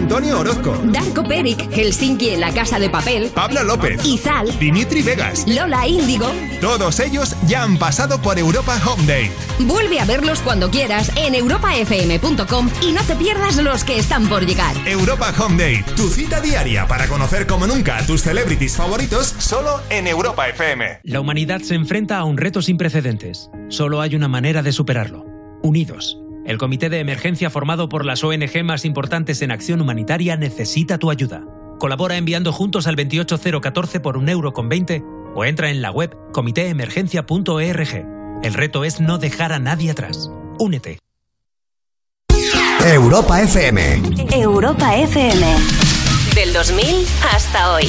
Antonio 0.07 0.38
Orozco, 0.38 0.80
Darko 0.84 1.24
Peric, 1.24 1.68
Helsinki 1.72 2.30
en 2.30 2.38
la 2.38 2.54
Casa 2.54 2.78
de 2.78 2.88
Papel, 2.88 3.28
Pablo 3.34 3.64
López, 3.64 4.07
Izal, 4.07 4.57
Dimitri 4.61 5.02
Vegas. 5.02 5.44
Lola 5.48 5.84
Índigo. 5.88 6.30
Todos 6.61 7.00
ellos 7.00 7.34
ya 7.48 7.64
han 7.64 7.76
pasado 7.76 8.22
por 8.22 8.38
Europa 8.38 8.80
Home 8.86 9.02
Date. 9.02 9.32
Vuelve 9.59 9.98
a 9.98 10.04
verlos 10.04 10.38
cuando 10.42 10.70
quieras 10.70 11.11
en 11.16 11.34
europafm.com 11.34 12.70
y 12.82 12.92
no 12.92 13.02
te 13.02 13.16
pierdas 13.16 13.57
los 13.57 13.82
que 13.82 13.98
están 13.98 14.28
por 14.28 14.46
llegar. 14.46 14.76
Europa 14.86 15.34
Home 15.40 15.57
Date, 15.57 15.84
tu 15.96 16.09
cita 16.09 16.40
diaria 16.40 16.86
para 16.86 17.09
conocer 17.09 17.48
como 17.48 17.66
nunca 17.66 17.98
a 17.98 18.07
tus 18.07 18.22
celebrities 18.22 18.76
favoritos 18.76 19.34
solo 19.38 19.80
en 19.90 20.07
Europa 20.07 20.48
FM. 20.48 21.00
La 21.02 21.20
humanidad 21.20 21.62
se 21.62 21.74
enfrenta 21.74 22.18
a 22.18 22.24
un 22.24 22.36
reto 22.36 22.62
sin 22.62 22.76
precedentes. 22.76 23.50
Solo 23.70 24.00
hay 24.00 24.14
una 24.14 24.28
manera 24.28 24.62
de 24.62 24.70
superarlo. 24.70 25.26
Unidos. 25.64 26.16
El 26.47 26.59
comité 26.59 26.88
de 26.88 27.01
emergencia 27.01 27.51
formado 27.51 27.88
por 27.88 28.05
las 28.05 28.22
ONG 28.22 28.62
más 28.62 28.84
importantes 28.84 29.42
en 29.42 29.51
acción 29.51 29.80
humanitaria 29.80 30.36
necesita 30.36 30.97
tu 30.97 31.11
ayuda. 31.11 31.42
Colabora 31.80 32.16
enviando 32.16 32.53
juntos 32.53 32.86
al 32.86 32.94
28014 32.94 33.99
por 33.99 34.16
un 34.16 34.28
euro 34.28 34.53
con 34.53 34.68
20 34.68 35.03
o 35.34 35.44
entra 35.44 35.70
en 35.70 35.82
la 35.82 35.90
web 35.90 36.16
comitéemergencia.org. 36.32 38.07
El 38.44 38.55
reto 38.55 38.84
es 38.84 39.01
no 39.01 39.18
dejar 39.18 39.53
a 39.53 39.59
nadie 39.59 39.90
atrás. 39.90 40.30
Únete. 40.61 41.01
Europa 42.84 43.42
FM. 43.42 44.03
Europa 44.30 44.97
FM. 44.97 45.47
Del 46.36 46.53
2000 46.53 47.07
hasta 47.34 47.72
hoy. 47.72 47.88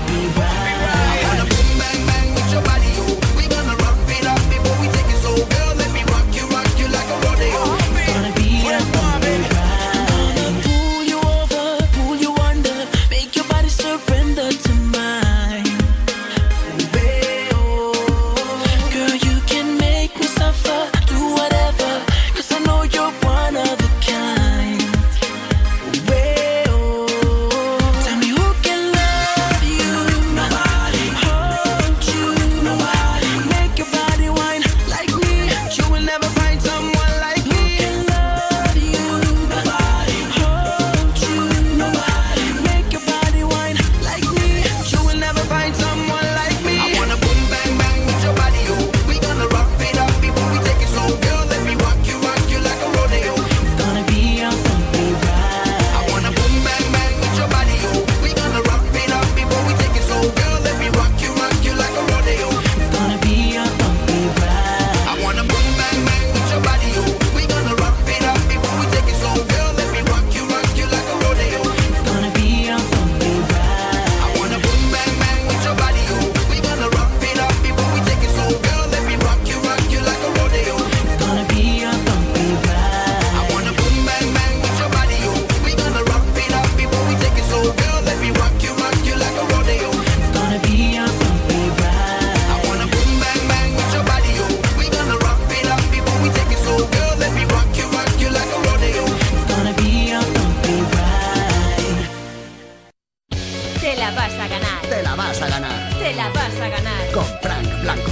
Te 103.91 103.97
la 103.97 104.09
vas 104.11 104.33
a 104.39 104.47
ganar. 104.47 104.81
Te 104.83 105.03
la 105.03 105.15
vas 105.15 105.41
a 105.41 105.49
ganar. 105.49 105.89
Te 105.99 106.15
la 106.15 106.29
vas 106.29 106.59
a 106.61 106.69
ganar. 106.69 107.11
Con 107.13 107.25
Frank 107.41 107.67
Blanco. 107.81 108.11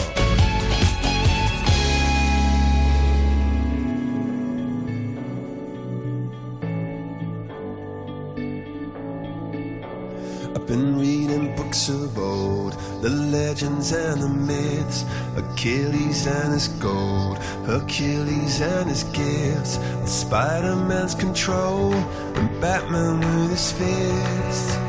I've 10.54 10.68
been 10.68 11.00
reading 11.00 11.56
books 11.56 11.88
of 11.88 12.18
old, 12.18 12.74
the 13.02 13.10
legends 13.10 13.94
and 13.94 14.22
the 14.22 14.28
myths, 14.28 15.06
Achilles 15.38 16.28
and 16.28 16.56
his 16.56 16.68
gold, 16.68 17.38
Hercules 17.66 18.60
and 18.60 18.90
his 18.90 19.06
gifts, 19.14 19.80
Spider 20.04 20.76
Man's 20.76 21.16
control, 21.16 21.94
and 22.36 22.60
Batman 22.60 23.22
with 23.22 23.52
his 23.52 23.72
fists. 23.72 24.89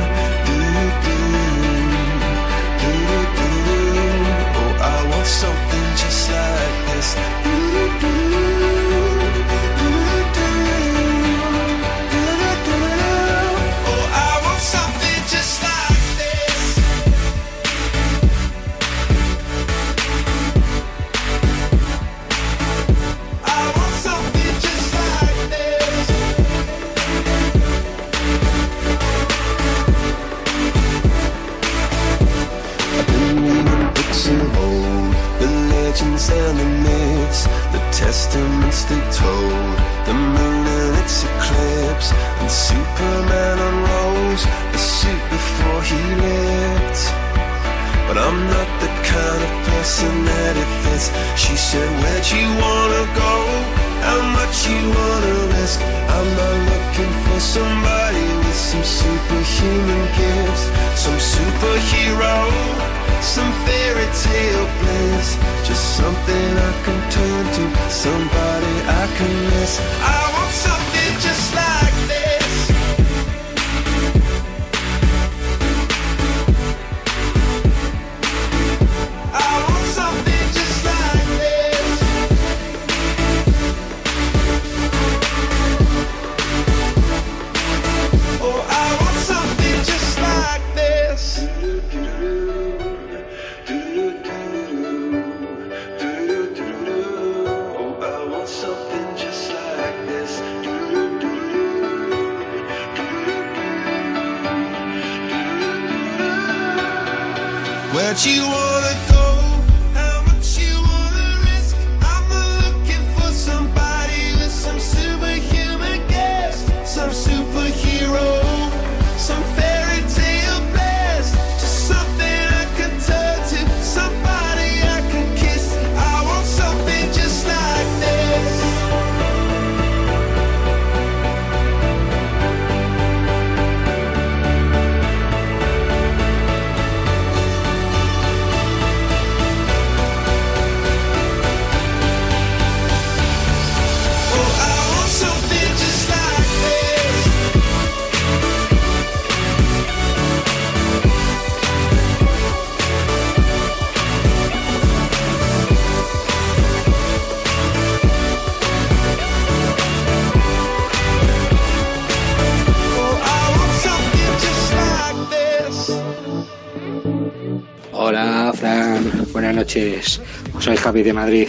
Hola, 167.93 168.51
Fran. 168.55 169.27
Buenas 169.31 169.55
noches. 169.55 170.21
Soy 170.59 170.77
Javi 170.77 171.03
de 171.03 171.13
Madrid. 171.13 171.47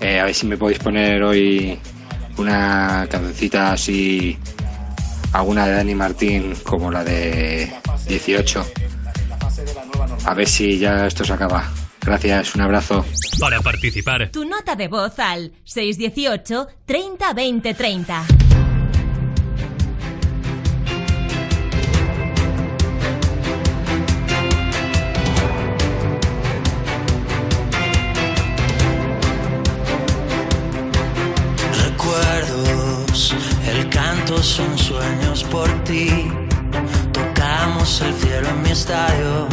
Eh, 0.00 0.20
a 0.20 0.24
ver 0.24 0.34
si 0.34 0.46
me 0.46 0.56
podéis 0.56 0.78
poner 0.78 1.22
hoy 1.22 1.78
una 2.36 3.06
cancioncita 3.10 3.72
así, 3.72 4.38
alguna 5.32 5.66
de 5.66 5.72
Dani 5.72 5.94
Martín, 5.94 6.54
como 6.64 6.90
la 6.90 7.02
de 7.04 7.72
18. 8.06 8.64
A 10.24 10.34
ver 10.34 10.48
si 10.48 10.78
ya 10.78 11.06
esto 11.06 11.24
se 11.24 11.32
acaba. 11.32 11.70
Gracias, 12.00 12.54
un 12.54 12.62
abrazo. 12.62 13.04
Para 13.38 13.60
participar, 13.60 14.30
Tu 14.30 14.44
nota 14.44 14.74
de 14.76 14.88
voz 14.88 15.18
al 15.18 15.52
618 15.64 16.68
30 16.86 17.32
20 17.32 17.74
30. 17.74 18.24
Son 34.42 34.78
sueños 34.78 35.42
por 35.44 35.68
ti. 35.84 36.30
Tocamos 37.12 38.00
el 38.00 38.14
cielo 38.14 38.48
en 38.48 38.62
mi 38.62 38.70
estadio. 38.70 39.48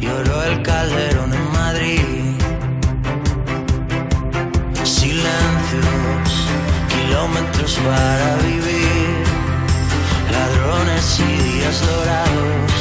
Lloró 0.00 0.42
el 0.44 0.62
calderón 0.62 1.32
en 1.34 1.52
Madrid. 1.52 2.24
Silencios, 4.84 6.28
kilómetros 6.88 7.78
para 7.88 8.36
vivir. 8.48 9.24
Ladrones 10.32 11.20
y 11.20 11.42
días 11.48 11.80
dorados. 11.86 12.72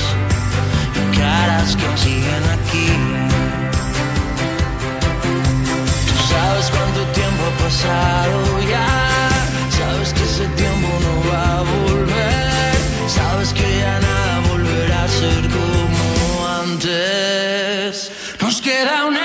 Y 0.99 1.17
caras 1.17 1.75
que 1.75 1.85
aún 1.85 1.97
siguen 1.97 2.43
aquí. 2.57 2.89
Tú 6.07 6.33
sabes 6.33 6.71
cuánto 6.71 7.01
tiempo 7.11 7.43
ha 7.49 7.63
pasado 7.63 8.61
ya. 8.69 9.12
Sabes 10.03 10.19
que 10.19 10.23
ese 10.25 10.47
tiempo 10.61 10.89
no 10.99 11.31
va 11.31 11.59
a 11.59 11.61
volver. 11.61 12.75
Sabes 13.07 13.53
que 13.53 13.61
ya 13.79 13.99
nada 14.01 14.41
volverá 14.49 15.03
a 15.05 15.07
ser 15.07 15.41
como 15.55 16.47
antes. 16.61 18.11
Nos 18.41 18.59
queda 18.59 19.05
una 19.05 19.22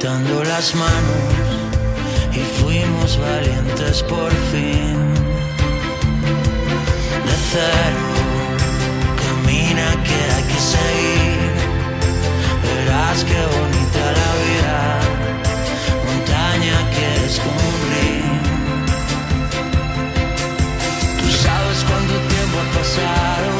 Quitando 0.00 0.42
las 0.44 0.74
manos 0.74 1.28
y 2.32 2.40
fuimos 2.62 3.18
valientes 3.18 4.02
por 4.04 4.30
fin. 4.50 4.96
De 7.26 7.36
cero, 7.52 8.06
camina 9.20 9.88
que 10.02 10.18
hay 10.32 10.44
que 10.44 10.60
seguir. 10.74 11.52
Verás 12.64 13.24
qué 13.24 13.40
bonita 13.58 14.02
la 14.20 14.30
vida, 14.46 14.78
montaña 16.06 16.76
que 16.94 17.06
es 17.26 17.38
como 17.38 17.60
un. 17.60 17.80
Tú 21.20 21.28
sabes 21.44 21.78
cuánto 21.86 22.14
tiempo 22.32 22.56
ha 22.58 22.68
pasado 22.78 23.59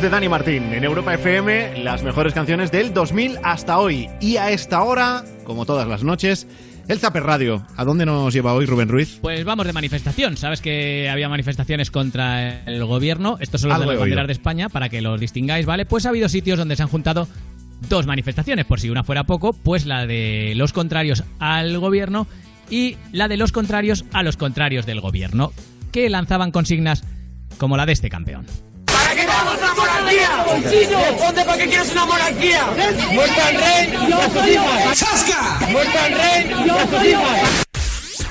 Voz 0.00 0.04
de 0.04 0.10
Dani 0.16 0.30
Martín 0.30 0.72
en 0.72 0.82
Europa 0.82 1.12
FM, 1.12 1.82
las 1.82 2.02
mejores 2.02 2.32
canciones 2.32 2.72
del 2.72 2.94
2000 2.94 3.38
hasta 3.42 3.78
hoy. 3.78 4.08
Y 4.18 4.38
a 4.38 4.50
esta 4.50 4.82
hora, 4.82 5.24
como 5.44 5.66
todas 5.66 5.86
las 5.86 6.04
noches, 6.04 6.46
el 6.88 6.98
Zaper 6.98 7.22
Radio. 7.22 7.66
¿A 7.76 7.84
dónde 7.84 8.06
nos 8.06 8.32
lleva 8.32 8.54
hoy 8.54 8.64
Rubén 8.64 8.88
Ruiz? 8.88 9.18
Pues 9.20 9.44
vamos 9.44 9.66
de 9.66 9.74
manifestación. 9.74 10.38
Sabes 10.38 10.62
que 10.62 11.10
había 11.10 11.28
manifestaciones 11.28 11.90
contra 11.90 12.64
el 12.64 12.82
gobierno. 12.86 13.36
Estos 13.40 13.60
son 13.60 13.68
los 13.68 13.76
Algo 13.76 13.90
de 13.90 13.96
las 13.96 14.00
banderas 14.00 14.26
de 14.28 14.32
España, 14.32 14.70
para 14.70 14.88
que 14.88 15.02
los 15.02 15.20
distingáis, 15.20 15.66
¿vale? 15.66 15.84
Pues 15.84 16.06
ha 16.06 16.10
habido 16.10 16.30
sitios 16.30 16.58
donde 16.58 16.76
se 16.76 16.82
han 16.82 16.88
juntado 16.88 17.28
dos 17.90 18.06
manifestaciones, 18.06 18.64
por 18.64 18.80
si 18.80 18.88
una 18.88 19.04
fuera 19.04 19.24
poco, 19.24 19.52
pues 19.52 19.84
la 19.84 20.06
de 20.06 20.54
los 20.56 20.72
contrarios 20.72 21.24
al 21.40 21.76
gobierno 21.78 22.26
y 22.70 22.96
la 23.12 23.28
de 23.28 23.36
los 23.36 23.52
contrarios 23.52 24.06
a 24.14 24.22
los 24.22 24.38
contrarios 24.38 24.86
del 24.86 25.00
gobierno, 25.00 25.52
que 25.92 26.08
lanzaban 26.08 26.52
consignas 26.52 27.04
como 27.58 27.76
la 27.76 27.84
de 27.84 27.92
este 27.92 28.08
campeón. 28.08 28.46
¿Para 29.10 29.22
qué 29.22 29.26
una 29.26 29.74
monarquía? 29.74 30.44
Responde 31.10 31.44
para 31.44 31.58
qué 31.58 31.66
quieres 31.66 31.90
una 31.90 32.06
monarquía. 32.06 32.64
Muerta 33.12 33.46
al 33.48 33.56
rey 33.56 34.08
y 34.08 34.12
a 34.12 34.30
sus 34.30 34.46
hijas. 34.46 34.98
¡Chasca! 34.98 35.66
Muerta 35.68 36.04
al 36.04 36.12
rey 36.12 36.64
y 36.64 36.70
a 36.70 36.86
sus 36.86 37.04
hijas. 37.04 37.69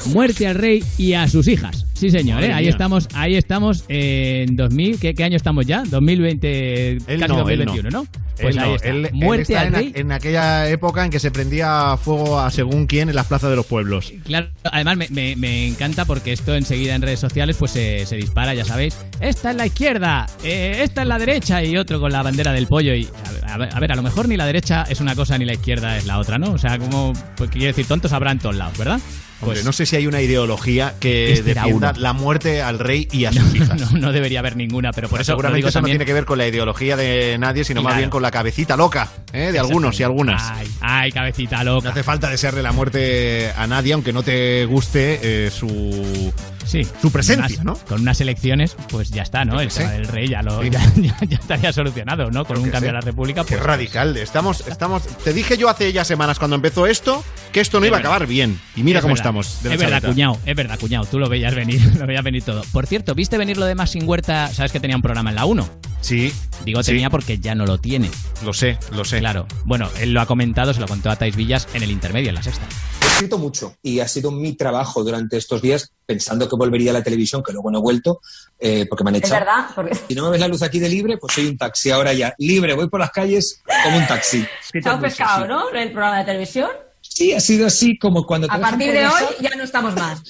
Muerte 0.10 0.47
al 0.47 0.55
rey 0.55 0.84
y 0.97 1.14
a 1.14 1.28
sus 1.28 1.47
hijas. 1.47 1.86
Sí, 1.93 2.10
señor, 2.12 2.41
¿eh? 2.43 2.53
ahí 2.53 2.68
estamos, 2.70 3.10
ahí 3.14 3.36
estamos 3.36 3.84
en 3.89 4.55
2000, 4.55 4.99
¿qué, 4.99 5.14
qué 5.14 5.24
año 5.26 5.36
estamos 5.36 5.66
ya? 5.66 5.84
2020, 5.86 6.91
Él 6.91 6.99
casi 7.20 7.34
no, 7.34 7.49
él 7.49 7.60
2021, 7.60 7.89
no. 7.89 8.03
¿no? 8.03 8.07
Pues 8.41 8.55
Él 8.55 8.62
ahí 8.62 8.70
no, 8.70 8.76
está. 8.76 8.88
él- 8.88 9.05
él 9.07 9.12
Muerte 9.14 9.41
está 9.53 9.62
al 9.62 9.68
en, 9.68 9.74
rey. 9.74 9.91
en 9.95 10.12
aquella 10.14 10.70
época 10.70 11.03
en 11.03 11.12
que 11.12 11.20
se 11.20 11.30
prendía 11.30 11.97
fuego 11.97 12.39
a 12.39 12.51
según 12.51 12.88
quién 12.88 13.10
en 13.10 13.16
las 13.16 13.26
plazas 13.28 13.49
de 13.49 13.57
los 13.57 13.66
pueblos. 13.66 14.14
Claro, 14.24 14.47
además 14.72 14.95
me, 14.95 15.07
me- 15.10 15.36
me 15.36 15.68
encanta 15.68 16.05
porque 16.05 16.32
esto 16.32 16.55
enseguida 16.55 16.95
en 16.95 17.01
redes 17.01 17.20
sociales 17.20 17.57
pues 17.60 17.72
se, 17.72 18.05
se 18.05 18.16
dispara, 18.16 18.53
ya 18.53 18.64
sabéis. 18.64 18.95
Esta 19.20 19.51
es 19.51 19.57
la 19.57 19.66
izquierda, 19.66 20.26
eh, 20.45 20.80
esta 20.84 21.01
es 21.01 21.07
la 21.10 21.20
derecha 21.20 21.62
y 21.66 21.76
otro 21.76 21.99
con 21.99 22.14
la 22.14 22.24
bandera 22.24 22.53
del 22.53 22.68
pollo. 22.68 22.93
Y 22.95 23.10
a, 23.45 23.57
ver- 23.57 23.70
a 23.74 23.80
ver, 23.82 23.91
a 23.91 23.95
lo 23.95 24.03
mejor 24.03 24.30
ni 24.30 24.38
la 24.38 24.45
derecha 24.45 24.86
es 24.89 25.01
una 25.01 25.16
cosa 25.16 25.38
ni 25.38 25.43
la 25.43 25.53
izquierda 25.53 25.97
es 25.97 26.05
la 26.05 26.18
otra, 26.20 26.38
¿no? 26.38 26.51
O 26.53 26.57
sea, 26.57 26.78
como, 26.80 27.12
pues 27.36 27.49
quiero 27.49 27.68
decir, 27.68 27.86
tontos 27.88 28.14
habrá 28.14 28.32
en 28.32 28.39
todos 28.39 28.55
lados, 28.55 28.78
¿verdad? 28.78 29.01
Hombre, 29.42 29.56
Pues 29.56 29.66
no 29.66 29.72
sé 29.72 29.86
si 29.86 29.96
hay 29.96 30.06
una 30.08 30.22
ideología 30.22 30.96
que 31.00 31.42
defienda 31.46 31.94
uno. 31.94 32.00
la 32.02 32.14
muerte 32.14 32.62
al 32.62 32.78
rey 32.80 33.08
y 33.12 33.26
a 33.26 33.32
sus 33.34 33.56
hijas. 33.56 33.80
no, 33.94 33.98
no 34.00 34.12
debería 34.12 34.40
haber 34.40 34.56
ninguna, 34.56 34.92
pero 34.92 35.08
por 35.10 35.22
eso 35.22 35.32
lo 35.32 35.38
Seguramente 35.38 35.58
digo 35.58 35.70
eso 35.70 35.82
no 35.82 35.86
tiene 35.88 36.06
que 36.06 36.14
ver 36.14 36.26
con 36.26 36.38
la 36.38 36.48
ideología 36.48 36.98
de 36.98 37.38
nadie, 37.40 37.64
sino 37.64 37.82
más 37.82 37.96
bien 37.98 38.10
con 38.10 38.22
la 38.22 38.32
cabecita 38.32 38.76
loca 38.76 39.10
¿eh? 39.32 39.52
de 39.52 39.60
algunos 39.60 40.00
y 40.00 40.04
algunas. 40.04 40.42
Ay, 40.52 40.68
ay, 40.82 41.12
cabecita 41.12 41.64
loca. 41.64 41.86
No 41.86 41.92
hace 41.92 42.04
falta 42.04 42.30
desearle 42.30 42.62
la 42.62 42.72
muerte 42.74 43.52
a 43.56 43.66
nadie, 43.68 43.94
aunque 43.94 44.12
no 44.14 44.24
te 44.24 44.66
guste 44.66 45.20
eh, 45.22 45.52
su, 45.52 46.34
Sí, 46.66 46.86
su 47.01 47.12
presencia, 47.12 47.60
unas- 47.62 47.64
¿no? 47.66 47.86
Con 47.88 48.01
unas 48.01 48.22
elecciones, 48.22 48.76
pues 48.89 49.10
ya 49.12 49.24
está, 49.24 49.43
¿no? 49.45 49.53
Yo 49.55 49.62
El 49.62 49.68
qué 49.70 49.74
tema 49.76 49.89
sé. 49.89 49.95
del 49.97 50.07
rey 50.07 50.28
ya, 50.30 50.41
lo, 50.43 50.62
Sí. 50.62 50.70
ya, 50.70 50.82
ya- 50.95 51.18
ya 51.28 51.38
estaría 51.38 51.74
solucionado, 51.74 52.30
¿no? 52.32 52.45
Con 52.45 52.57
Yo 52.57 52.62
un 52.64 52.68
qué 52.68 52.72
cambio 52.72 52.88
sé. 52.88 52.91
a 52.91 52.99
la 52.99 53.01
República. 53.01 53.43
Qué 53.43 53.55
Pues, 53.55 53.66
radical. 53.66 54.18
Estamos, 54.18 54.68
estamos. 54.68 55.03
Te 55.24 55.34
dije 55.34 55.57
yo 55.57 55.70
hace 55.70 55.91
ya 55.93 56.05
semanas 56.05 56.38
cuando 56.39 56.55
empezó 56.55 56.86
esto 56.88 57.24
que 57.51 57.60
esto 57.62 57.80
no 57.80 57.86
Es 57.86 57.89
iba 57.89 57.97
a 57.97 57.99
acabar 58.01 58.28
bien. 58.28 58.60
Y 58.76 58.84
mira 58.84 58.99
Es 58.99 59.03
cómo 59.03 59.14
verdad. 59.16 59.26
estamos. 59.26 59.64
de 59.64 59.70
la 59.70 59.76
Es 59.76 59.82
verdad, 59.82 60.03
cuñado, 60.03 60.38
es 60.45 60.55
verdad, 60.55 60.80
cuñado. 60.80 61.05
Tú 61.05 61.18
lo 61.20 61.30
veías 61.30 61.55
venir, 61.55 61.82
lo 61.99 62.05
veías 62.05 62.24
venir 62.24 62.43
todo. 62.43 62.62
Por 62.72 62.86
cierto, 62.86 63.16
¿viste 63.16 63.38
venir 63.38 63.57
lo 63.57 63.66
de 63.66 63.76
Más 63.76 63.91
sin 63.91 64.07
Huerta? 64.07 64.47
¿Sabes 64.53 64.72
que 64.72 64.80
tenía 64.80 64.95
un 64.95 65.01
programa 65.01 65.30
en 65.32 65.36
la 65.38 65.45
1? 65.45 65.68
Sí. 66.01 66.32
Digo 66.66 66.84
Sí. 66.84 66.91
tenía 66.91 67.10
porque 67.10 67.39
ya 67.39 67.55
no 67.55 67.66
lo 67.66 67.78
tiene. 67.80 68.10
Lo 68.45 68.53
sé, 68.53 68.78
lo 68.91 69.03
sé. 69.05 69.20
Claro. 69.20 69.47
Bueno, 69.66 69.89
él 69.99 70.14
lo 70.14 70.22
ha 70.22 70.26
comentado, 70.26 70.74
se 70.74 70.80
lo 70.80 70.88
contó 70.88 71.10
a 71.10 71.16
Tais 71.16 71.36
Villas 71.36 71.68
en 71.74 71.84
el 71.84 71.91
intermedio, 71.91 72.30
en 72.30 72.36
la 72.36 72.43
sexta. 72.43 72.66
He 73.01 73.05
escrito 73.07 73.38
mucho 73.38 73.76
y 73.84 73.99
ha 73.99 74.07
sido 74.07 74.32
mi 74.32 74.53
trabajo 74.53 75.03
durante 75.03 75.36
estos 75.38 75.62
días 75.62 75.91
pensando 76.05 76.47
que 76.50 76.56
volvería 76.56 76.91
a 76.91 76.95
la 76.95 77.04
televisión, 77.04 77.41
que 77.43 77.54
luego 77.54 77.72
no 77.72 77.78
he 77.78 77.82
vuelto 77.82 78.20
eh, 78.60 78.86
porque 78.89 79.04
me 79.06 79.12
han 79.12 79.16
Es 79.18 79.24
echado. 79.24 79.39
verdad, 79.39 79.68
porque 79.76 79.95
Si 80.08 80.16
no 80.16 80.26
me 80.26 80.32
ves 80.32 80.39
la 80.41 80.47
luz 80.47 80.62
aquí 80.64 80.80
de 80.80 80.89
libre, 80.89 81.18
pues 81.18 81.34
soy 81.34 81.45
un 81.45 81.58
taxi 81.58 81.91
ahora 81.91 82.12
ya. 82.14 82.34
Libre, 82.39 82.74
voy 82.74 82.89
por 82.89 83.00
las 83.00 83.12
calles 83.12 83.62
como 83.84 83.97
un 83.97 84.08
taxi. 84.08 84.45
ha 84.86 85.00
pescado, 85.00 85.47
¿no? 85.47 85.70
El 85.70 85.91
programa 85.91 86.18
de 86.20 86.26
televisión. 86.26 86.70
Sí, 87.02 87.32
ha 87.34 87.39
sido 87.39 87.68
así 87.68 87.97
como 87.97 88.26
cuando 88.26 88.47
te 88.47 88.56
A 88.56 88.60
partir 88.60 88.91
de 88.91 89.06
hoy 89.08 89.24
ya 89.39 89.52
no 89.56 89.64
estamos 89.64 89.95
más. 89.95 90.22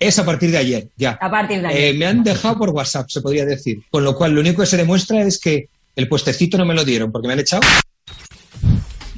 Es 0.00 0.18
a 0.18 0.24
partir 0.24 0.50
de 0.50 0.58
ayer, 0.58 0.88
ya. 0.96 1.18
A 1.20 1.30
partir 1.30 1.60
de 1.60 1.68
Eh, 1.68 1.88
ayer. 1.88 1.94
me 1.98 2.06
han 2.06 2.22
dejado 2.22 2.56
por 2.58 2.70
WhatsApp, 2.70 3.08
se 3.08 3.20
podría 3.20 3.44
decir. 3.44 3.82
Con 3.90 4.04
lo 4.04 4.14
cual, 4.14 4.32
lo 4.32 4.40
único 4.40 4.60
que 4.62 4.66
se 4.66 4.76
demuestra 4.76 5.22
es 5.22 5.40
que 5.40 5.68
el 5.96 6.08
puestecito 6.08 6.56
no 6.58 6.64
me 6.64 6.74
lo 6.74 6.84
dieron 6.84 7.10
porque 7.10 7.26
me 7.26 7.32
han 7.34 7.40
echado. 7.40 7.62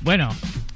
Bueno, 0.02 0.30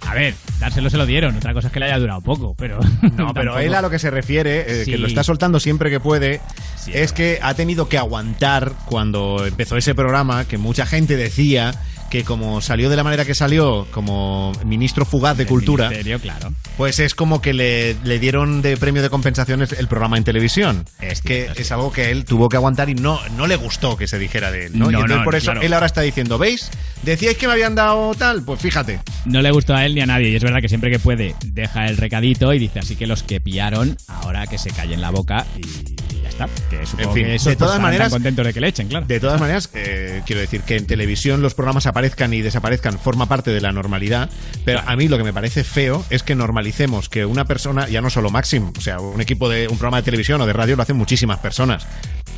a 0.06 0.14
ver, 0.14 0.34
dárselo 0.60 0.90
se 0.90 0.96
lo 0.96 1.06
dieron. 1.06 1.36
Otra 1.36 1.52
cosa 1.54 1.68
es 1.68 1.72
que 1.72 1.80
le 1.80 1.86
haya 1.86 1.98
durado 1.98 2.20
poco, 2.20 2.54
pero. 2.56 2.78
No, 3.16 3.32
pero 3.34 3.58
él 3.58 3.74
a 3.74 3.82
lo 3.82 3.90
que 3.90 3.98
se 3.98 4.10
refiere, 4.10 4.60
eh, 4.80 4.84
Sí. 4.84 4.92
que 4.92 4.98
lo 4.98 5.06
está 5.06 5.22
soltando 5.24 5.60
siempre 5.60 5.90
que 5.90 6.00
puede, 6.00 6.40
Sí, 6.76 6.92
es 6.94 7.12
que 7.12 7.38
ha 7.42 7.54
tenido 7.54 7.88
que 7.88 7.96
aguantar 7.98 8.72
cuando 8.86 9.44
empezó 9.46 9.76
ese 9.76 9.94
programa, 9.94 10.44
que 10.46 10.58
mucha 10.58 10.84
gente 10.86 11.16
decía 11.16 11.74
que 12.14 12.22
como 12.22 12.60
salió 12.60 12.88
de 12.90 12.94
la 12.94 13.02
manera 13.02 13.24
que 13.24 13.34
salió, 13.34 13.88
como 13.90 14.52
ministro 14.64 15.04
fugaz 15.04 15.36
de 15.36 15.42
El 15.42 15.48
cultura, 15.48 15.90
claro. 16.22 16.52
pues 16.76 17.00
es 17.00 17.12
como 17.12 17.42
que 17.42 17.52
le, 17.52 17.96
le 18.04 18.20
dieron 18.20 18.62
de 18.62 18.76
premio 18.76 19.02
de 19.02 19.10
compensaciones 19.10 19.72
el 19.72 19.88
programa 19.88 20.16
en 20.16 20.22
televisión. 20.22 20.84
Es 21.00 21.22
que 21.22 21.50
es 21.56 21.72
algo 21.72 21.90
que 21.90 22.12
él 22.12 22.24
tuvo 22.24 22.48
que 22.48 22.56
aguantar 22.56 22.88
y 22.88 22.94
no, 22.94 23.18
no 23.36 23.48
le 23.48 23.56
gustó 23.56 23.96
que 23.96 24.06
se 24.06 24.20
dijera 24.20 24.52
de 24.52 24.66
él, 24.66 24.78
¿no? 24.78 24.84
No, 24.84 24.90
y 24.92 24.94
entonces 24.94 25.16
no, 25.16 25.24
por 25.24 25.34
eso 25.34 25.46
claro. 25.46 25.62
él 25.62 25.72
ahora 25.72 25.86
está 25.86 26.02
diciendo, 26.02 26.38
¿veis? 26.38 26.70
Decíais 27.02 27.36
que 27.36 27.48
me 27.48 27.54
habían 27.54 27.74
dado 27.74 28.14
tal, 28.14 28.44
pues 28.44 28.60
fíjate. 28.60 29.00
No 29.24 29.42
le 29.42 29.50
gustó 29.50 29.74
a 29.74 29.84
él 29.84 29.96
ni 29.96 30.00
a 30.00 30.06
nadie. 30.06 30.28
Y 30.28 30.36
es 30.36 30.42
verdad 30.44 30.60
que 30.60 30.68
siempre 30.68 30.92
que 30.92 31.00
puede 31.00 31.34
deja 31.44 31.88
el 31.88 31.96
recadito 31.96 32.54
y 32.54 32.60
dice 32.60 32.78
así 32.78 32.94
que 32.94 33.08
los 33.08 33.24
que 33.24 33.40
pillaron, 33.40 33.96
ahora 34.06 34.46
que 34.46 34.58
se 34.58 34.70
callen 34.70 35.00
la 35.00 35.10
boca 35.10 35.46
y, 35.56 36.03
está. 36.34 36.48
Que 36.68 36.84
supongo 36.84 37.10
En 37.10 37.14
fin, 37.14 37.24
que 37.24 37.34
eso 37.36 37.50
de 37.50 37.56
todas 37.56 37.80
maneras, 37.80 38.10
contentos 38.10 38.46
de 38.46 38.52
que 38.52 38.60
le 38.60 38.68
echen, 38.68 38.88
claro. 38.88 39.06
De 39.06 39.20
todas 39.20 39.40
maneras, 39.40 39.70
eh, 39.74 40.22
quiero 40.26 40.40
decir 40.40 40.62
que 40.62 40.76
en 40.76 40.86
televisión 40.86 41.40
los 41.42 41.54
programas 41.54 41.86
aparezcan 41.86 42.34
y 42.34 42.42
desaparezcan 42.42 42.98
forma 42.98 43.26
parte 43.26 43.50
de 43.50 43.60
la 43.60 43.72
normalidad, 43.72 44.30
pero 44.64 44.80
a 44.84 44.96
mí 44.96 45.08
lo 45.08 45.16
que 45.16 45.24
me 45.24 45.32
parece 45.32 45.64
feo 45.64 46.04
es 46.10 46.22
que 46.22 46.34
normalicemos 46.34 47.08
que 47.08 47.24
una 47.24 47.44
persona, 47.44 47.88
ya 47.88 48.00
no 48.00 48.10
solo 48.10 48.30
Maxim, 48.30 48.72
o 48.76 48.80
sea, 48.80 49.00
un 49.00 49.20
equipo 49.20 49.48
de 49.48 49.68
un 49.68 49.78
programa 49.78 49.98
de 49.98 50.02
televisión 50.02 50.40
o 50.40 50.46
de 50.46 50.52
radio 50.52 50.76
lo 50.76 50.82
hacen 50.82 50.96
muchísimas 50.96 51.38
personas. 51.38 51.86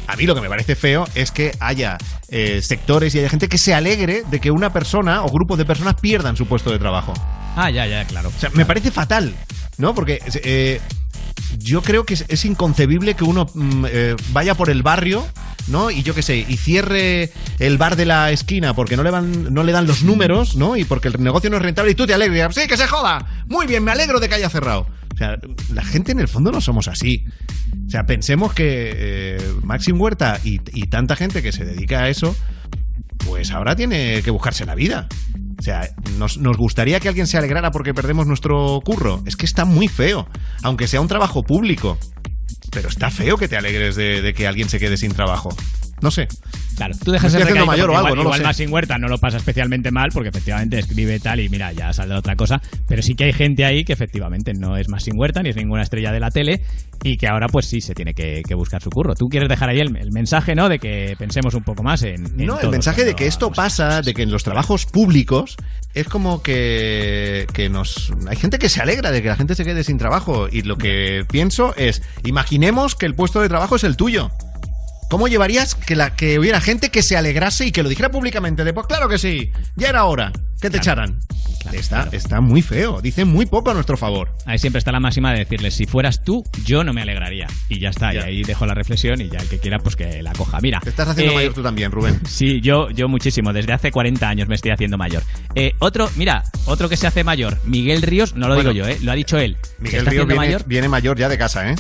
A 0.09 0.17
mí 0.17 0.25
lo 0.25 0.35
que 0.35 0.41
me 0.41 0.49
parece 0.49 0.77
feo 0.77 1.07
es 1.15 1.33
que 1.33 1.53
haya 1.59 1.99
eh, 2.29 2.63
sectores 2.63 3.15
y 3.15 3.19
haya 3.19 3.29
gente 3.29 3.49
que 3.49 3.59
se 3.59 3.75
alegre 3.75 4.23
de 4.31 4.41
que 4.41 4.51
una 4.51 4.73
persona 4.73 5.25
o 5.25 5.29
grupo 5.29 5.57
de 5.57 5.65
personas 5.65 5.97
pierdan 6.01 6.37
su 6.37 6.47
puesto 6.47 6.71
de 6.71 6.79
trabajo. 6.79 7.13
Ah, 7.57 7.71
ya, 7.71 7.87
ya, 7.87 8.05
claro. 8.05 8.29
O 8.29 8.39
sea, 8.39 8.51
me 8.51 8.65
parece 8.65 8.91
fatal, 8.91 9.35
¿no? 9.79 9.95
Porque 9.95 10.21
eh, 10.45 10.81
yo 11.59 11.83
creo 11.83 12.05
que 12.05 12.15
es, 12.15 12.45
inconcebible 12.45 13.15
que 13.15 13.25
uno 13.25 13.47
mm, 13.53 13.85
eh, 13.89 14.17
vaya 14.33 14.55
por 14.55 14.71
el 14.71 14.83
barrio, 14.83 15.27
¿no? 15.69 15.91
Y 15.91 16.03
yo 16.03 16.15
qué 16.15 16.23
sé, 16.23 16.37
y 16.37 16.57
cierre 16.57 17.33
el 17.59 17.79
bar 17.79 17.97
de 17.97 18.07
la 18.07 18.31
esquina 18.31 18.75
porque 18.75 18.97
no 18.97 19.03
le, 19.03 19.11
van, 19.11 19.53
no 19.53 19.63
le 19.63 19.73
dan 19.73 19.87
los 19.87 20.03
números, 20.03 20.57
¿no? 20.57 20.77
Y 20.77 20.85
porque 20.85 21.09
el 21.09 21.23
negocio 21.23 21.51
no 21.51 21.57
es 21.57 21.63
rentable 21.63 21.93
y 21.93 21.95
tú 21.95 22.07
te 22.07 22.15
alegres. 22.15 22.55
Sí, 22.55 22.67
que 22.69 22.77
se 22.77 22.87
joda. 22.87 23.45
Muy 23.49 23.67
bien, 23.67 23.83
me 23.85 23.91
alegro 23.91 24.21
de 24.21 24.29
que 24.29 24.35
haya 24.37 24.51
cerrado. 24.51 24.87
O 25.15 25.17
sea, 25.17 25.39
la 25.73 25.85
gente 25.85 26.13
en 26.13 26.21
el 26.21 26.29
fondo 26.29 26.53
no 26.53 26.61
somos 26.61 26.89
así. 26.89 27.25
O 27.87 27.91
sea, 27.91 28.05
pensemos 28.07 28.53
que 28.53 28.93
eh, 28.95 29.53
Maxim 29.63 30.01
Huerta 30.01 30.41
y 30.45 30.59
tanta 30.89 31.17
gente 31.17 31.43
que 31.43 31.53
se 31.53 31.65
dedica 31.65 32.01
a 32.01 32.09
eso, 32.09 32.37
pues 33.25 33.51
ahora 33.51 33.77
tiene 33.77 34.23
que 34.23 34.31
buscarse 34.31 34.67
la 34.67 34.75
vida. 34.75 35.09
O 35.59 35.63
sea, 35.63 35.89
nos, 36.19 36.39
nos 36.39 36.57
gustaría 36.57 37.01
que 37.01 37.09
alguien 37.09 37.27
se 37.27 37.39
alegrara 37.39 37.71
porque 37.71 37.95
perdemos 37.95 38.27
nuestro 38.27 38.81
curro. 38.85 39.23
Es 39.27 39.37
que 39.37 39.47
está 39.47 39.65
muy 39.65 39.89
feo, 39.89 40.29
aunque 40.63 40.87
sea 40.87 41.01
un 41.01 41.09
trabajo 41.09 41.43
público. 41.43 41.99
Pero 42.71 42.89
está 42.89 43.11
feo 43.11 43.37
que 43.37 43.49
te 43.49 43.57
alegres 43.57 43.97
de, 43.97 44.23
de 44.23 44.35
que 44.35 44.47
alguien 44.47 44.69
se 44.69 44.79
quede 44.79 44.97
sin 44.97 45.13
trabajo. 45.13 45.55
No 46.03 46.11
sé. 46.11 46.29
Claro, 46.77 46.95
tú 47.03 47.11
dejas 47.11 47.33
el 47.35 47.65
mayor 47.65 47.91
o 47.91 47.95
porque 47.95 47.97
algo, 47.97 47.99
igual, 47.99 48.05
no 48.05 48.15
lo 48.17 48.23
igual 48.23 48.43
más 48.43 48.57
sin 48.57 48.71
huerta 48.71 48.99
no 48.99 49.09
lo 49.09 49.19
pasa 49.19 49.39
especialmente 49.39 49.91
mal 49.91 50.11
porque 50.13 50.29
efectivamente 50.29 50.79
escribe 50.79 51.19
tal 51.21 51.41
y 51.41 51.49
mira, 51.49 51.73
ya 51.73 51.93
saldrá 51.93 52.19
otra 52.19 52.37
cosa. 52.37 52.61
Pero 52.87 53.03
sí 53.03 53.15
que 53.15 53.25
hay 53.25 53.33
gente 53.33 53.65
ahí 53.65 53.85
que 53.85 53.95
efectivamente 53.95 54.53
no 54.59 54.77
es 54.77 54.89
más 54.89 55.05
sin 55.05 55.15
huerta 55.19 55.43
ni 55.43 55.51
es 55.51 55.57
ninguna 55.57 55.83
estrella 55.83 56.13
de 56.13 56.21
la 56.21 56.31
tele 56.31 56.63
y 57.03 57.17
que 57.17 57.29
ahora 57.29 57.47
pues 57.47 57.67
sí 57.67 57.81
se 57.81 57.95
tiene 57.95 58.13
que, 58.13 58.43
que 58.47 58.55
buscar 58.55 58.83
su 58.83 58.91
curro. 58.91 59.15
Tú 59.15 59.27
quieres 59.27 59.49
dejar 59.49 59.71
ahí 59.71 59.81
el, 59.81 59.97
el 59.97 60.13
mensaje, 60.13 60.55
¿no? 60.55 60.69
De 60.69 60.79
que 60.79 61.15
pensemos 61.19 61.55
un 61.55 61.63
poco 61.63 61.83
más 61.83 62.03
en... 62.03 62.27
en 62.27 62.47
No, 62.47 62.61
el 62.61 62.69
mensaje 62.69 63.05
de 63.05 63.15
que 63.15 63.27
esto 63.27 63.51
pasa, 63.51 64.03
de 64.03 64.13
que 64.13 64.23
en 64.23 64.31
los 64.31 64.45
trabajos 64.45 64.87
públicos 64.87 65.57
es 65.95 66.09
como 66.09 66.43
que, 66.43 67.47
que 67.55 67.69
nos 67.71 68.13
hay 68.29 68.37
gente 68.37 68.59
que 68.59 68.69
se 68.69 68.83
alegra 68.83 69.11
de 69.11 69.23
que 69.23 69.29
la 69.29 69.37
gente 69.37 69.55
se 69.55 69.65
quede 69.65 69.83
sin 69.83 69.97
trabajo 69.97 70.49
y 70.51 70.63
lo 70.63 70.77
que 70.77 71.25
pienso 71.31 71.75
es, 71.77 72.03
imaginemos 72.25 72.95
que 72.95 73.07
el 73.07 73.15
puesto 73.15 73.41
de 73.41 73.49
trabajo 73.49 73.77
es 73.77 73.85
el 73.85 73.97
tuyo. 73.97 74.31
¿Cómo 75.09 75.29
llevarías 75.29 75.75
que, 75.75 75.95
la, 75.95 76.17
que 76.17 76.39
hubiera 76.39 76.61
gente 76.61 76.91
que 76.91 77.03
se 77.03 77.17
alegrase 77.17 77.67
y 77.67 77.73
que 77.73 77.83
lo 77.83 77.89
dijera 77.89 78.11
públicamente? 78.11 78.65
De, 78.65 78.73
pues 78.73 78.87
claro 78.87 79.09
que 79.09 79.19
sí, 79.19 79.53
ya 79.77 79.89
era 79.89 80.05
hora, 80.05 80.33
que 80.61 80.69
te 80.69 80.79
echaran. 80.79 81.21
está, 81.73 82.09
está 82.11 82.41
muy 82.41 82.61
feo, 82.61 83.01
dice 83.01 83.25
muy 83.25 83.47
poco 83.47 83.71
a 83.71 83.75
nuestro 83.75 83.97
favor. 83.97 84.33
Ahí 84.47 84.59
siempre 84.59 84.79
está 84.81 84.91
la 84.91 84.99
máxima 84.99 85.33
de 85.33 85.39
decirles, 85.41 85.75
si 85.75 85.87
fueras 85.87 86.25
tú, 86.25 86.43
yo 86.65 86.83
no 86.83 86.93
me 86.93 87.03
alegraría. 87.03 87.47
Y 87.69 87.79
ya 87.79 87.91
está, 87.91 88.13
y 88.15 88.19
ahí 88.19 88.43
dejo 88.43 88.67
la 88.67 88.75
reflexión 88.75 89.21
y 89.21 89.29
ya 89.29 89.39
el 89.39 89.49
que 89.49 89.61
quiera, 89.61 89.79
pues 89.79 89.95
que 89.95 90.23
la 90.25 90.33
coja. 90.33 90.59
Mira. 90.61 90.81
Te 90.81 90.91
estás 90.91 91.07
haciendo 91.09 91.33
eh, 91.35 91.37
mayor 91.37 91.55
tú 91.55 91.63
también, 91.63 91.93
Rubén. 91.93 92.21
Sí, 92.27 92.61
yo, 92.61 92.91
yo 92.91 93.09
muchísimo. 93.09 93.53
Desde 93.53 93.73
hace 93.73 93.93
40 93.93 94.29
años 94.29 94.49
me 94.49 94.57
estoy 94.57 94.73
haciendo 94.73 94.99
mayor. 94.99 95.23
Eh, 95.55 95.75
otro, 95.79 96.11
mira, 96.17 96.43
otro 96.65 96.89
que 96.89 96.97
se 96.97 97.07
hace 97.07 97.23
mayor, 97.23 97.59
Miguel 97.65 98.03
Ríos, 98.03 98.35
no 98.35 98.49
lo 98.49 98.55
Bueno, 98.55 98.73
digo 98.73 98.85
yo, 98.87 98.93
¿eh? 98.93 98.99
lo 99.03 99.13
ha 99.13 99.15
dicho 99.15 99.39
él. 99.39 99.57
¿Se 99.63 99.83
Miguel 99.83 99.99
está 100.01 100.11
Río 100.11 100.23
haciendo 100.23 100.35
viene, 100.35 100.47
mayor? 100.57 100.65
viene 100.67 100.89
mayor 100.89 101.17
ya 101.17 101.29
de 101.29 101.39
casa, 101.39 101.71
¿eh? 101.71 101.77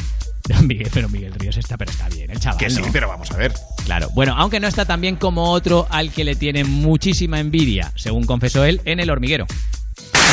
Miguel, 0.62 0.90
pero 0.92 1.08
Miguel 1.08 1.34
Ríos 1.34 1.56
está, 1.56 1.76
pero 1.76 1.90
está 1.90 2.08
bien, 2.08 2.30
el 2.30 2.40
chaval. 2.40 2.58
Que 2.58 2.70
sí, 2.70 2.80
¿no? 2.80 2.88
pero 2.92 3.08
vamos 3.08 3.30
a 3.30 3.36
ver. 3.36 3.52
Claro. 3.84 4.10
Bueno, 4.14 4.34
aunque 4.36 4.60
no 4.60 4.68
está 4.68 4.84
tan 4.84 5.00
bien 5.00 5.16
como 5.16 5.50
otro 5.50 5.86
al 5.90 6.12
que 6.12 6.24
le 6.24 6.36
tiene 6.36 6.64
muchísima 6.64 7.40
envidia, 7.40 7.92
según 7.96 8.24
confesó 8.24 8.64
él, 8.64 8.80
en 8.84 9.00
el 9.00 9.10
hormiguero. 9.10 9.46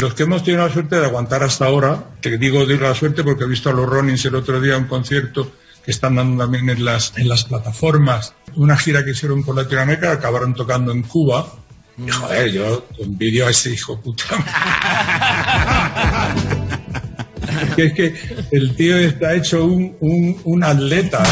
Los 0.02 0.14
que 0.14 0.24
hemos 0.24 0.44
tenido 0.44 0.68
la 0.68 0.74
suerte 0.74 1.00
de 1.00 1.06
aguantar 1.06 1.44
hasta 1.44 1.66
ahora, 1.66 2.04
te 2.20 2.38
digo 2.38 2.66
de 2.66 2.78
la 2.78 2.94
suerte 2.96 3.24
porque 3.24 3.46
he 3.46 3.48
visto 3.48 3.70
a 3.70 3.74
los 3.74 3.88
Ronins 3.88 4.26
el 4.26 4.36
otro 4.36 4.60
día 4.60 4.78
un 4.78 4.86
concierto 4.86 5.52
que 5.84 5.92
están 5.92 6.16
dando 6.16 6.44
también 6.44 6.70
en 6.70 6.84
las, 6.84 7.14
en 7.18 7.28
las 7.28 7.46
plataformas, 7.46 8.34
una 8.56 8.78
gira 8.78 9.04
que 9.04 9.12
hicieron 9.12 9.44
por 9.44 9.56
Latinoamérica, 9.56 10.12
acabaron 10.12 10.54
tocando 10.54 10.92
en 10.92 11.04
Cuba. 11.04 11.48
Y 11.98 12.10
joder, 12.10 12.52
yo 12.52 12.88
envidio 13.00 13.46
a 13.46 13.52
ese 13.52 13.72
hijo 13.72 14.02
puta. 14.02 14.24
es 17.78 17.94
que 17.94 18.14
el 18.52 18.76
tío 18.76 18.98
está 18.98 19.34
hecho 19.34 19.66
un 19.66 20.64
atleta. 20.64 21.24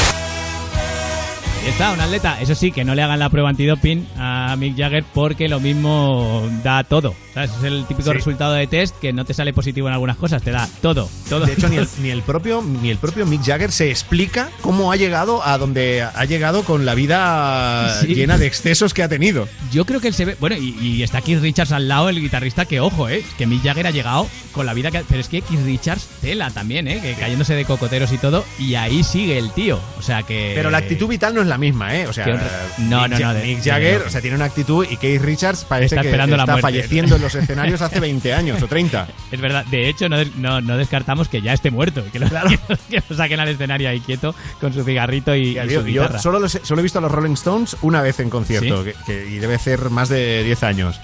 Ahí 1.63 1.67
está, 1.69 1.91
un 1.91 2.01
atleta. 2.01 2.41
Eso 2.41 2.55
sí, 2.55 2.71
que 2.71 2.83
no 2.83 2.95
le 2.95 3.03
hagan 3.03 3.19
la 3.19 3.29
prueba 3.29 3.49
antidoping 3.49 4.07
a 4.17 4.55
Mick 4.57 4.75
Jagger 4.75 5.03
porque 5.13 5.47
lo 5.47 5.59
mismo 5.59 6.49
da 6.63 6.83
todo. 6.83 7.13
¿Sabes? 7.35 7.51
Es 7.59 7.63
el 7.63 7.85
típico 7.85 8.09
Sí. 8.11 8.17
resultado 8.17 8.53
de 8.53 8.67
test 8.67 8.97
que 8.99 9.13
no 9.13 9.23
te 9.25 9.33
sale 9.33 9.53
positivo 9.53 9.87
en 9.87 9.93
algunas 9.93 10.17
cosas, 10.17 10.41
te 10.41 10.51
da 10.51 10.67
todo. 10.81 11.07
todo. 11.29 11.45
De 11.45 11.53
hecho, 11.53 11.69
ni 11.69 11.77
el, 11.77 11.87
ni 12.01 12.09
el 12.09 12.23
propio, 12.23 12.61
ni 12.61 12.89
el 12.89 12.97
propio 12.97 13.25
Mick 13.25 13.43
Jagger 13.45 13.71
se 13.71 13.89
explica 13.89 14.49
cómo 14.61 14.91
ha 14.91 14.95
llegado 14.97 15.45
a 15.45 15.57
donde 15.59 16.01
ha 16.01 16.25
llegado 16.25 16.63
con 16.63 16.85
la 16.85 16.93
vida 16.95 17.95
Sí. 18.01 18.07
llena 18.15 18.37
de 18.39 18.47
excesos 18.47 18.93
que 18.93 19.03
ha 19.03 19.07
tenido. 19.07 19.47
Yo 19.71 19.85
creo 19.85 20.01
que 20.01 20.07
él 20.09 20.13
se 20.15 20.25
ve. 20.25 20.35
Bueno, 20.39 20.57
y, 20.57 20.75
y 20.81 21.03
está 21.03 21.21
Keith 21.21 21.41
Richards 21.41 21.71
al 21.71 21.87
lado, 21.87 22.09
el 22.09 22.19
guitarrista, 22.19 22.65
que 22.65 22.79
ojo, 22.81 23.07
¿eh? 23.07 23.23
Que 23.37 23.45
Mick 23.47 23.63
Jagger 23.63 23.85
ha 23.87 23.91
llegado 23.91 24.27
con 24.51 24.65
la 24.65 24.73
vida 24.73 24.89
que. 24.91 25.01
Pero 25.07 25.21
es 25.21 25.29
que 25.29 25.41
Keith 25.41 25.63
Richards 25.63 26.07
tela 26.21 26.49
también, 26.49 26.87
¿eh? 26.89 26.99
Que 27.01 27.13
cayéndose 27.13 27.53
de 27.53 27.63
cocoteros 27.65 28.11
y 28.11 28.17
todo. 28.17 28.43
Y 28.59 28.75
ahí 28.75 29.03
sigue 29.03 29.37
el 29.37 29.51
tío. 29.51 29.79
O 29.97 30.01
sea 30.01 30.23
que. 30.23 30.51
Pero 30.55 30.69
la 30.69 30.79
actitud 30.79 31.07
vital 31.07 31.33
no 31.33 31.41
es 31.41 31.47
la 31.51 31.57
misma, 31.59 31.95
¿eh? 31.95 32.07
O 32.07 32.13
sea, 32.13 32.25
Que 32.25 32.31
no, 32.33 32.37
Mick, 32.37 32.89
no, 32.89 33.07
no, 33.19 33.33
de- 33.33 33.43
Mick 33.43 33.63
Jagger, 33.63 33.99
de- 34.01 34.05
o 34.07 34.09
sea, 34.09 34.21
tiene 34.21 34.35
una 34.35 34.45
actitud 34.45 34.85
y 34.89 34.97
Keith 34.97 35.21
Richards 35.21 35.65
parece 35.65 35.95
Está 35.95 36.01
que 36.01 36.07
esperando 36.07 36.35
está 36.37 36.57
falleciendo 36.57 37.15
en 37.17 37.21
los 37.21 37.35
escenarios 37.35 37.81
hace 37.81 37.99
20 37.99 38.33
años 38.33 38.61
o 38.63 38.67
30. 38.67 39.07
Es 39.31 39.39
verdad, 39.39 39.65
de 39.65 39.87
hecho 39.89 40.09
no, 40.09 40.61
no, 40.61 40.77
descartamos 40.77 41.27
que 41.29 41.41
ya 41.41 41.53
esté 41.53 41.69
muerto, 41.71 42.03
que 42.11 42.19
lo, 42.19 42.27
que, 42.29 42.33
lo- 42.35 42.77
que 42.89 43.03
lo 43.07 43.15
saquen 43.15 43.39
al 43.39 43.49
escenario 43.49 43.89
ahí 43.89 43.99
quieto 43.99 44.33
con 44.59 44.73
su 44.73 44.83
cigarrito 44.83 45.35
y, 45.35 45.57
y 45.59 45.69
su 45.69 45.87
yo 45.87 46.07
solo, 46.19 46.39
los 46.39 46.59
solo 46.63 46.79
he 46.79 46.83
visto 46.83 46.99
a 46.99 47.01
los 47.01 47.11
Rolling 47.11 47.33
Stones 47.33 47.77
una 47.81 48.01
vez 48.01 48.19
en 48.19 48.29
concierto, 48.29 48.83
¿Sí? 48.83 48.91
que, 48.91 49.13
que- 49.13 49.29
y 49.29 49.37
debe 49.39 49.57
ser 49.59 49.89
más 49.89 50.09
de 50.09 50.43
10 50.43 50.63
años. 50.63 50.99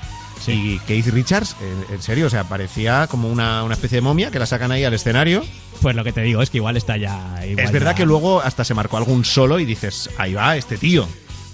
Y 0.54 0.80
Keith 0.88 1.08
Richards, 1.08 1.56
en, 1.62 1.96
en 1.96 2.02
serio, 2.02 2.28
o 2.28 2.30
sea, 2.30 2.44
parecía 2.46 3.08
como 3.08 3.30
una, 3.30 3.64
una 3.64 3.74
especie 3.74 3.98
de 3.98 4.02
momia 4.02 4.32
que 4.32 4.40
la 4.40 4.46
sacan 4.46 4.72
ahí 4.72 4.84
al 4.84 4.94
escenario. 4.94 5.44
Pues 5.82 5.96
lo 5.96 6.04
que 6.04 6.12
te 6.14 6.22
digo 6.22 6.42
es 6.42 6.50
que 6.50 6.58
igual 6.58 6.78
está 6.78 6.98
ya. 6.98 7.40
igual 7.46 7.66
es 7.66 7.72
verdad 7.72 7.92
ya- 7.92 7.96
que 7.98 8.06
luego 8.06 8.42
hasta 8.42 8.64
se 8.64 8.74
marcó 8.74 8.98
algún 8.98 9.26
solo 9.26 9.60
y 9.60 9.66
dices, 9.66 10.10
ahí 10.18 10.34
va 10.34 10.56
este 10.58 10.78
tío. 10.78 11.08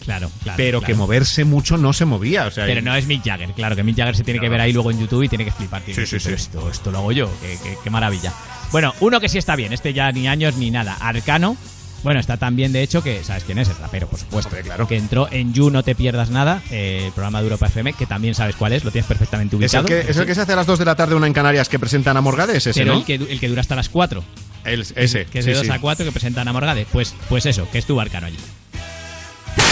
Claro, 0.03 0.29
claro. 0.43 0.57
Pero 0.57 0.79
claro. 0.79 0.93
que 0.93 0.97
moverse 0.99 1.45
mucho 1.45 1.77
no 1.77 1.93
se 1.93 2.03
movía. 2.03 2.45
O 2.47 2.51
sea, 2.51 2.65
Pero 2.65 2.81
no 2.81 2.93
es 2.93 3.07
Mick 3.07 3.23
Jagger, 3.23 3.53
claro, 3.53 3.75
que 3.75 3.83
Mick 3.83 3.95
Jagger 3.95 4.17
se 4.17 4.23
tiene 4.25 4.39
que 4.41 4.49
ver 4.49 4.59
ahí 4.59 4.73
luego 4.73 4.91
en 4.91 4.99
YouTube 4.99 5.23
y 5.23 5.29
tiene 5.29 5.45
que 5.45 5.51
flipar. 5.51 5.81
tiene 5.81 5.95
que 6.01 6.05
Sí, 6.05 6.19
sí, 6.19 6.25
sí. 6.27 6.33
Esto, 6.33 6.69
esto 6.69 6.91
lo 6.91 6.97
hago 6.99 7.11
yo, 7.13 7.29
qué, 7.41 7.57
qué- 7.63 7.77
qué 7.81 7.89
maravilla. 7.89 8.33
Bueno, 8.73 8.93
uno 8.99 9.19
que 9.21 9.29
sí 9.29 9.37
está 9.37 9.55
bien, 9.55 9.71
este 9.71 9.93
ya 9.93 10.11
ni 10.11 10.27
años 10.27 10.57
ni 10.57 10.71
nada. 10.71 10.97
Arcano. 10.99 11.55
Bueno, 12.03 12.19
está 12.19 12.35
tan 12.37 12.55
bien, 12.57 12.73
de 12.73 12.83
hecho, 12.83 13.01
que 13.01 13.23
sabes 13.23 13.43
quién 13.45 13.57
es, 13.59 13.69
el 13.69 13.77
rapero, 13.77 14.07
por 14.07 14.19
supuesto. 14.19 14.49
claro. 14.63 14.87
Que 14.87 14.97
entró 14.97 15.29
en 15.31 15.53
You 15.53 15.69
No 15.69 15.83
Te 15.83 15.95
Pierdas 15.95 16.29
Nada, 16.29 16.61
eh, 16.69 17.03
el 17.05 17.11
programa 17.13 17.39
de 17.39 17.45
Europa 17.45 17.67
FM, 17.67 17.93
que 17.93 18.05
también 18.05 18.35
sabes 18.35 18.55
cuál 18.57 18.73
es, 18.73 18.83
lo 18.83 18.91
tienes 18.91 19.07
perfectamente 19.07 19.55
es, 19.55 19.59
ubicado. 19.61 19.87
el 19.87 20.03
que, 20.05 20.11
es 20.11 20.17
el 20.17 20.25
que 20.25 20.35
se 20.35 20.41
hace 20.41 20.51
a 20.51 20.57
las 20.57 20.67
2 20.67 20.79
de 20.79 20.85
la 20.85 20.95
tarde 20.95 21.15
una 21.15 21.27
en 21.27 21.33
Canarias 21.33 21.69
que 21.69 21.79
presentan 21.79 22.17
a 22.17 22.21
Morgades, 22.21 22.67
ese, 22.67 22.73
Pero 22.81 22.93
¿no? 22.93 22.99
el, 22.99 23.05
que, 23.05 23.15
el 23.15 23.39
que 23.39 23.47
dura 23.47 23.61
hasta 23.61 23.75
las 23.77 23.87
4. 23.87 24.21
El- 24.65 24.81
ese. 24.81 25.25
Que 25.25 25.39
es 25.39 25.45
sí, 25.45 25.51
de 25.51 25.57
2 25.57 25.65
sí. 25.65 25.71
a 25.71 25.79
4 25.79 26.05
que 26.05 26.11
presentan 26.11 26.45
a 26.47 26.53
Morgade. 26.53 26.85
Pues, 26.91 27.15
pues 27.29 27.45
eso, 27.45 27.69
que 27.71 27.77
estuvo 27.77 28.01
Arcano 28.01 28.27
allí. 28.27 28.37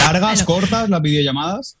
¿Largas, 0.06 0.42
cortas 0.44 0.88
las 0.88 1.00
videollamadas? 1.02 1.76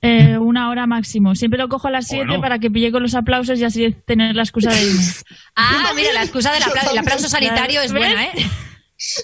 Eh, 0.00 0.36
una 0.38 0.68
hora 0.70 0.86
máximo. 0.86 1.34
Siempre 1.34 1.58
lo 1.58 1.68
cojo 1.68 1.88
a 1.88 1.90
las 1.90 2.08
7 2.08 2.24
Bueno. 2.26 2.40
para 2.40 2.58
que 2.58 2.70
pille 2.70 2.90
con 2.90 3.02
los 3.02 3.14
aplausos 3.14 3.58
y 3.60 3.64
así 3.64 3.94
tener 4.04 4.34
la 4.34 4.42
excusa 4.42 4.70
de 4.72 4.82
irme. 4.84 5.02
Ah, 5.54 5.92
mira, 5.94 6.12
la 6.14 6.22
excusa 6.22 6.50
del 6.52 6.62
apla- 6.62 6.90
el 6.90 6.98
aplauso 6.98 7.28
sanitario 7.28 7.82
es 7.82 7.92
buena, 7.92 8.24
¿eh? 8.24 8.30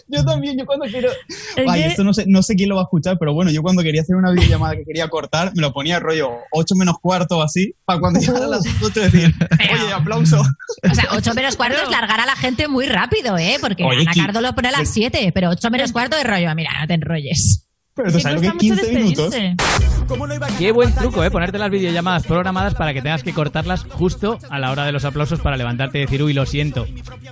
Yo 0.08 0.24
también, 0.24 0.58
yo 0.58 0.66
cuando 0.66 0.86
quiero... 0.86 1.10
Es 1.56 1.68
Ay, 1.68 1.82
que- 1.82 1.86
esto 1.88 2.04
no 2.04 2.12
sé, 2.14 2.24
no 2.26 2.42
sé 2.42 2.54
quién 2.54 2.68
lo 2.68 2.76
va 2.76 2.82
a 2.82 2.84
escuchar, 2.84 3.16
pero 3.18 3.34
bueno, 3.34 3.50
yo 3.50 3.62
cuando 3.62 3.82
quería 3.82 4.02
hacer 4.02 4.16
una 4.16 4.32
videollamada 4.32 4.76
que 4.76 4.84
quería 4.84 5.08
cortar, 5.08 5.52
me 5.54 5.62
lo 5.62 5.72
ponía 5.72 5.98
rollo 6.00 6.30
8 6.52 6.74
menos 6.76 6.96
cuarto 7.00 7.38
o 7.38 7.42
así, 7.42 7.74
para 7.84 8.00
cuando 8.00 8.20
llegara 8.20 8.46
a 8.46 8.48
las 8.48 8.64
8 8.82 9.00
decir, 9.00 9.34
oye, 9.58 9.92
aplauso. 9.92 10.40
O 10.40 10.94
sea, 10.94 11.08
8 11.12 11.34
menos 11.34 11.56
cuarto 11.56 11.78
es 11.82 11.90
largar 11.90 12.20
a 12.20 12.26
la 12.26 12.36
gente 12.36 12.68
muy 12.68 12.86
rápido, 12.86 13.38
¿eh? 13.38 13.58
Porque 13.60 13.84
Oye, 13.84 14.02
Ana 14.02 14.12
Cardo 14.14 14.40
lo 14.40 14.54
pone 14.54 14.68
a 14.68 14.72
las 14.72 14.88
7, 14.88 15.30
pero 15.34 15.50
8 15.50 15.70
menos 15.70 15.92
cuarto 15.92 16.16
de 16.16 16.24
rollo, 16.24 16.54
mira, 16.54 16.70
no 16.80 16.86
te 16.86 16.94
enrolles. 16.94 17.67
Pero 17.98 18.10
Sí, 18.10 18.20
sabes 18.20 18.36
lo 18.36 18.40
que 18.52 18.58
cuesta 18.58 18.86
es 18.86 19.02
mucho 19.04 19.30
15 19.30 19.38
minutos. 19.38 20.54
Qué 20.58 20.72
buen 20.72 20.94
truco, 20.94 21.22
¿eh? 21.22 21.30
Ponerte 21.30 21.58
las 21.58 21.70
videollamadas 21.70 22.24
programadas 22.24 22.74
para 22.74 22.94
que 22.94 23.02
tengas 23.02 23.22
que 23.22 23.32
cortarlas 23.34 23.84
justo 23.90 24.38
a 24.48 24.58
la 24.58 24.70
hora 24.70 24.86
de 24.86 24.92
los 24.92 25.04
aplausos 25.04 25.40
para 25.40 25.56
levantarte 25.56 25.98
y 25.98 26.00
decir, 26.02 26.22
uy, 26.22 26.32
lo 26.32 26.46
siento, 26.46 26.86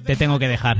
te 0.05 0.15
tengo 0.17 0.39
que 0.39 0.47
dejar. 0.49 0.79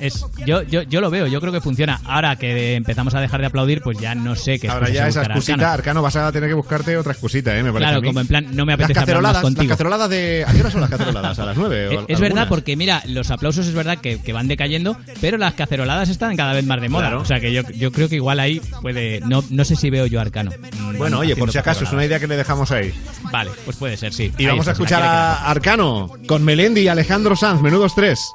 Es, 0.00 0.24
yo, 0.46 0.62
yo, 0.62 0.82
yo 0.82 1.00
lo 1.00 1.10
veo, 1.10 1.26
yo 1.26 1.40
creo 1.40 1.52
que 1.52 1.60
funciona. 1.60 2.00
Ahora 2.04 2.36
que 2.36 2.76
empezamos 2.76 3.14
a 3.14 3.20
dejar 3.20 3.40
de 3.40 3.46
aplaudir, 3.46 3.80
pues 3.82 3.98
ya 3.98 4.14
no 4.14 4.36
sé 4.36 4.58
qué 4.60 4.68
Ahora 4.68 4.90
ya 4.90 5.08
esa 5.08 5.22
excusita, 5.22 5.54
Arcano. 5.54 5.72
Arcano, 5.72 6.02
vas 6.02 6.16
a 6.16 6.30
tener 6.30 6.48
que 6.48 6.54
buscarte 6.54 6.96
otra 6.96 7.12
excusita, 7.12 7.56
¿eh? 7.58 7.62
Me 7.62 7.72
parece 7.72 7.82
Claro, 7.90 7.98
a 7.98 8.00
mí. 8.00 8.06
como 8.08 8.20
en 8.20 8.26
plan, 8.28 8.46
no 8.54 8.64
me 8.64 8.76
Las 8.76 8.84
apetece 8.84 9.00
hablar 9.00 9.22
más 9.22 9.32
caceroladas, 9.32 9.34
las 9.34 9.42
contigo. 9.42 9.70
caceroladas 9.70 10.10
de... 10.10 10.44
¿A 10.46 10.52
qué 10.52 10.60
hora 10.60 10.70
son 10.70 10.80
las 10.82 10.90
caceroladas? 10.90 11.38
¿A 11.38 11.44
las 11.46 11.56
nueve? 11.56 11.88
o 11.96 12.00
Eh, 12.02 12.04
Es 12.08 12.20
verdad, 12.20 12.46
porque 12.48 12.76
mira, 12.76 13.02
los 13.06 13.30
aplausos 13.30 13.66
es 13.66 13.74
verdad 13.74 13.98
que, 13.98 14.20
que 14.20 14.32
van 14.32 14.46
decayendo, 14.48 14.96
pero 15.20 15.36
las 15.38 15.54
caceroladas 15.54 16.08
están 16.08 16.36
cada 16.36 16.52
vez 16.52 16.64
más 16.64 16.80
de 16.80 16.88
moda. 16.88 17.08
Claro. 17.08 17.20
O 17.22 17.24
sea 17.24 17.40
que 17.40 17.52
yo, 17.52 17.62
yo 17.70 17.90
creo 17.92 18.08
que 18.08 18.16
igual 18.16 18.38
ahí 18.40 18.60
puede. 18.82 19.20
No, 19.20 19.42
no 19.48 19.64
sé 19.64 19.76
si 19.76 19.88
veo 19.88 20.06
yo 20.06 20.20
Arcano. 20.20 20.50
Bueno, 20.98 21.20
oye, 21.20 21.34
por 21.36 21.50
si 21.50 21.58
acaso, 21.58 21.84
es 21.84 21.92
una 21.92 22.04
idea 22.04 22.20
que 22.20 22.26
le 22.26 22.36
dejamos 22.36 22.70
ahí. 22.70 22.92
Vale, 23.32 23.50
pues 23.64 23.76
puede 23.78 23.96
ser, 23.96 24.12
sí. 24.12 24.32
Y 24.36 24.42
Ahí 24.42 24.46
vamos 24.48 24.68
a 24.68 24.72
está, 24.72 24.82
escuchar 24.82 25.02
a 25.02 25.50
Arcano 25.50 26.10
con 26.26 26.44
Melendi 26.44 26.82
y 26.82 26.88
Alejandro 26.88 27.36
Sanz, 27.36 27.62
menudos 27.62 27.94
tres. 27.94 28.34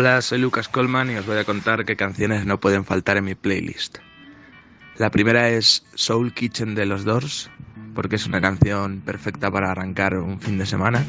Hola, 0.00 0.22
soy 0.22 0.38
Lucas 0.38 0.68
Colman 0.68 1.10
y 1.10 1.16
os 1.16 1.26
voy 1.26 1.38
a 1.38 1.44
contar 1.44 1.84
qué 1.84 1.96
canciones 1.96 2.46
no 2.46 2.60
pueden 2.60 2.84
faltar 2.84 3.16
en 3.16 3.24
mi 3.24 3.34
playlist. 3.34 3.98
La 4.96 5.10
primera 5.10 5.48
es 5.48 5.84
Soul 5.96 6.32
Kitchen 6.32 6.76
de 6.76 6.86
los 6.86 7.04
Doors, 7.04 7.50
porque 7.96 8.14
es 8.14 8.24
una 8.24 8.40
canción 8.40 9.00
perfecta 9.00 9.50
para 9.50 9.72
arrancar 9.72 10.14
un 10.14 10.40
fin 10.40 10.56
de 10.56 10.66
semana. 10.66 11.04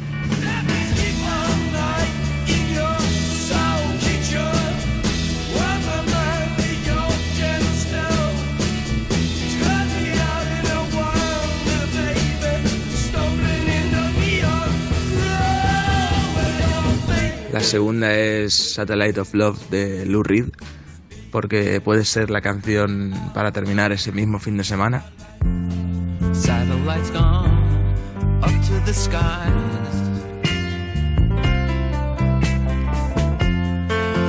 La 17.60 17.66
segunda 17.66 18.16
es 18.16 18.76
Satellite 18.76 19.20
of 19.20 19.34
Love 19.34 19.70
de 19.70 20.06
Lou 20.06 20.24
Reed, 20.24 20.46
porque 21.30 21.82
puede 21.82 22.06
ser 22.06 22.30
la 22.30 22.40
canción 22.40 23.14
para 23.34 23.52
terminar 23.52 23.92
ese 23.92 24.14
mismo 24.14 24.40
fin 24.40 24.56
de 24.56 24.64
semana. 24.64 25.04
Satellites 26.32 27.12
gone 27.12 27.52
up 28.42 28.50
to 28.66 28.80
the 28.86 28.94
skies. 28.94 29.52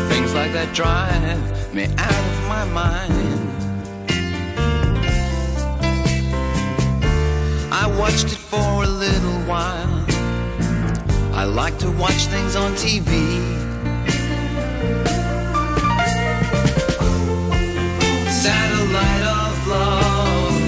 Things 0.09 0.35
like 0.35 0.53
that 0.53 0.75
drive 0.75 1.73
me 1.73 1.85
out 1.85 2.11
of 2.11 2.49
my 2.49 2.65
mind. 2.75 3.49
I 7.71 7.87
watched 7.97 8.33
it 8.33 8.39
for 8.39 8.83
a 8.83 8.89
little 8.89 9.39
while. 9.47 10.20
I 11.41 11.45
like 11.45 11.79
to 11.79 11.91
watch 11.93 12.27
things 12.27 12.55
on 12.55 12.75
TV. 12.75 13.09
Satellite 18.29 19.25
of 19.25 19.67
love. 19.67 20.61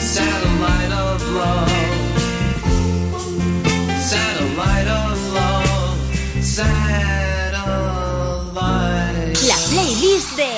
Satellite 0.00 0.92
of 0.92 1.22
love. 1.30 1.68
Satellite 4.00 4.88
of 4.88 5.18
love. 5.34 5.98
Satellite. 6.40 6.72
La 9.46 9.56
playlist 9.68 10.38
de 10.38 10.48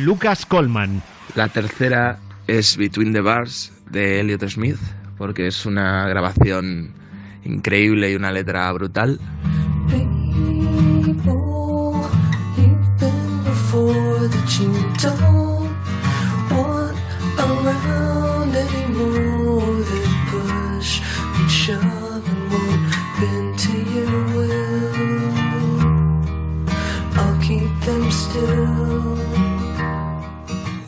Lucas 0.00 0.44
Colman. 0.44 1.04
La 1.36 1.46
tercera 1.46 2.18
es 2.48 2.76
Between 2.76 3.12
the 3.12 3.20
Bars 3.20 3.70
de 3.90 4.18
Elliot 4.18 4.42
Smith, 4.48 4.80
porque 5.18 5.46
es 5.46 5.64
una 5.66 6.08
grabación 6.08 7.00
increíble 7.44 8.10
y 8.10 8.14
una 8.14 8.32
letra 8.32 8.70
brutal. 8.72 9.18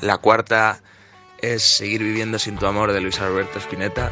La 0.01 0.19
cuarta 0.19 0.81
es 1.39 1.63
Seguir 1.63 2.03
viviendo 2.03 2.39
sin 2.39 2.57
tu 2.57 2.67
amor 2.67 2.93
de 2.93 3.01
Luis 3.01 3.19
Alberto 3.21 3.59
Spinetta, 3.59 4.11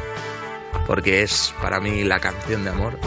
porque 0.87 1.23
es 1.23 1.53
para 1.61 1.79
mí 1.79 2.03
la 2.03 2.19
canción 2.19 2.63
de 2.63 2.69
amor. 2.69 2.99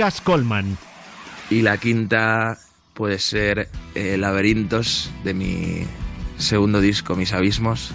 Lucas 0.00 0.22
Colman. 0.22 0.78
Y 1.50 1.60
la 1.60 1.76
quinta 1.76 2.56
puede 2.94 3.18
ser 3.18 3.68
eh, 3.94 4.16
Laberintos 4.16 5.10
de 5.24 5.34
mi 5.34 5.86
segundo 6.38 6.80
disco, 6.80 7.16
Mis 7.16 7.34
Abismos, 7.34 7.92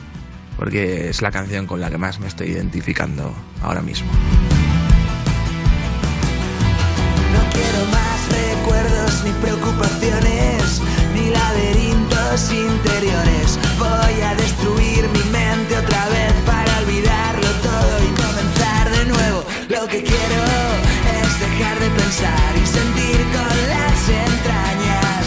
porque 0.56 1.10
es 1.10 1.24
la 1.24 1.32
canción 1.32 1.66
con 1.66 1.82
la 1.82 1.90
que 1.90 1.98
más 1.98 2.20
me 2.20 2.28
estoy 2.28 2.50
identificando 2.50 3.34
ahora 3.64 3.82
mismo. 3.82 4.08
No 7.34 7.50
quiero 7.52 7.86
más 7.90 8.30
recuerdos 8.30 9.24
ni 9.26 9.32
preocupaciones, 9.42 10.82
ni 11.16 11.32
laberintos 11.32 12.52
interiores. 12.52 13.60
Voy 13.80 14.22
a 14.22 14.36
destruir 14.36 15.10
mi 15.10 15.25
de 21.86 21.92
pensar 21.92 22.52
y 22.58 22.66
sentir 22.66 23.20
con 23.36 23.56
las 23.74 24.00
entrañas. 24.10 25.24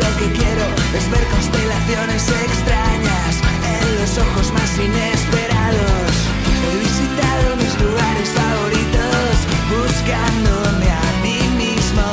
Lo 0.00 0.08
que 0.18 0.26
quiero 0.38 0.64
es 0.96 1.04
ver 1.12 1.24
constelaciones 1.36 2.22
extrañas 2.48 3.32
en 3.76 3.86
los 4.00 4.12
ojos 4.16 4.46
más 4.56 4.70
inesperados. 4.78 6.10
He 6.64 6.72
visitado 6.86 7.46
mis 7.60 7.74
lugares 7.84 8.28
favoritos 8.40 9.32
buscándome 9.68 10.88
a 10.88 11.08
mí 11.24 11.40
mismo. 11.64 12.06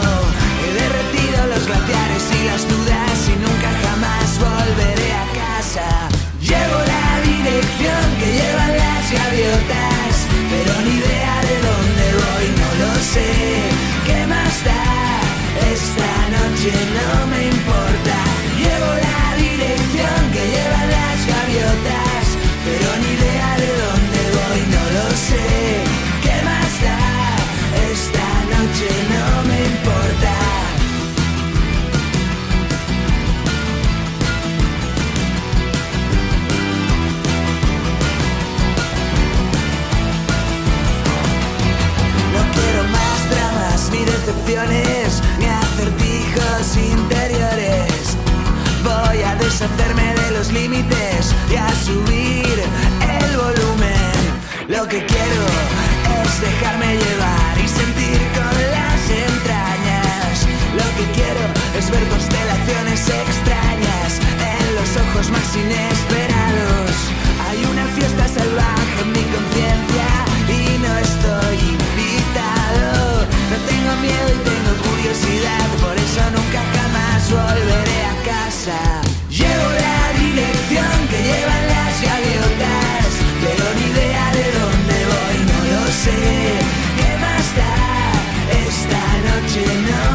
He 0.64 0.70
derretido 0.82 1.40
los 1.54 1.64
glaciares 1.70 2.26
y 2.36 2.42
las 2.52 2.64
dudas 2.68 3.16
y 3.32 3.36
nunca 3.46 3.70
jamás 3.86 4.28
volveré 4.44 5.12
a 5.24 5.26
casa. 5.40 5.88
Llevo 6.42 6.78
la 6.94 7.08
dirección 7.32 8.04
que 8.20 8.28
llevan 8.40 8.72
las 8.76 9.06
gaviotas, 9.20 10.14
pero 10.52 10.74
ni 10.84 10.94
idea 11.00 11.36
de 11.48 11.56
dónde 11.68 12.06
voy, 12.24 12.48
no 12.60 12.70
lo 12.82 12.92
sé. 13.14 13.65
Noche 16.66 16.78
no 16.98 17.28
me 17.28 17.46
importa. 17.46 18.18
Llevo 18.58 18.90
la 19.08 19.36
dirección 19.38 20.32
que 20.34 20.44
llevan 20.54 20.90
las 20.90 21.20
gaviotas, 21.28 22.26
pero 22.66 22.88
ni 23.02 23.10
idea 23.14 23.50
de 23.58 23.70
dónde 23.84 24.22
voy, 24.38 24.62
no 24.74 24.84
lo 24.98 25.08
sé. 25.12 25.48
¿Qué 26.24 26.36
más 26.44 26.72
da? 26.86 27.00
Esta 27.92 28.28
noche 28.54 28.90
no 29.14 29.26
me 29.50 29.58
importa. 29.74 30.34
No 42.34 42.42
quiero 42.54 42.84
más 42.90 43.20
dramas, 43.30 43.90
ni 43.92 44.04
decepciones, 44.06 45.22
interiores. 46.78 48.18
Voy 48.84 49.24
a 49.24 49.36
deshacerme 49.36 50.14
de 50.14 50.32
los 50.32 50.52
límites 50.52 51.34
y 51.52 51.56
a 51.56 51.70
subir 51.84 52.56
el 53.20 53.38
volumen. 53.38 54.20
Lo 54.68 54.88
que 54.88 55.06
quiero 55.06 55.44
es 56.24 56.42
dejarme 56.42 56.98
llevar 56.98 57.54
y 57.64 57.68
sentir 57.68 58.20
con 58.38 58.56
las 58.76 59.02
entrañas. 59.10 60.48
Lo 60.80 60.88
que 60.98 61.06
quiero 61.18 61.44
es 61.78 61.90
ver 61.90 62.04
constelaciones 62.10 63.02
extrañas 63.10 64.12
en 64.54 64.76
los 64.76 64.90
ojos 65.04 65.32
más 65.32 65.50
inesperados. 65.56 66.94
Hay 67.48 67.66
una 67.66 67.86
fiesta 67.96 68.28
salvaje 68.28 69.02
en 69.02 69.12
mi 69.12 69.24
conciencia 69.36 70.08
y 70.50 70.78
no 70.86 70.94
estoy 71.10 71.58
invitado. 71.74 73.26
No 73.52 73.58
tengo 73.70 73.92
miedo 74.02 74.30
y 74.30 74.40
tengo 74.50 74.65
curiosidad, 75.06 75.68
por 75.82 75.96
eso 75.96 76.22
nunca 76.32 76.62
jamás 76.74 77.30
volveré 77.30 78.00
a 78.06 78.16
casa. 78.26 78.80
Llevo 79.30 79.68
la 79.86 80.20
dirección 80.20 81.08
que 81.10 81.20
llevan 81.22 81.68
las 81.68 82.02
gaviotas, 82.02 83.06
pero 83.42 83.66
ni 83.78 83.86
idea 83.94 84.26
de 84.34 84.46
dónde 84.60 84.98
voy, 85.14 85.38
no 85.52 85.60
lo 85.74 85.84
sé. 85.92 86.22
¿Qué 86.98 87.12
más 87.22 87.46
da? 87.60 87.76
Esta 88.66 89.04
noche 89.30 89.64
no 89.90 90.15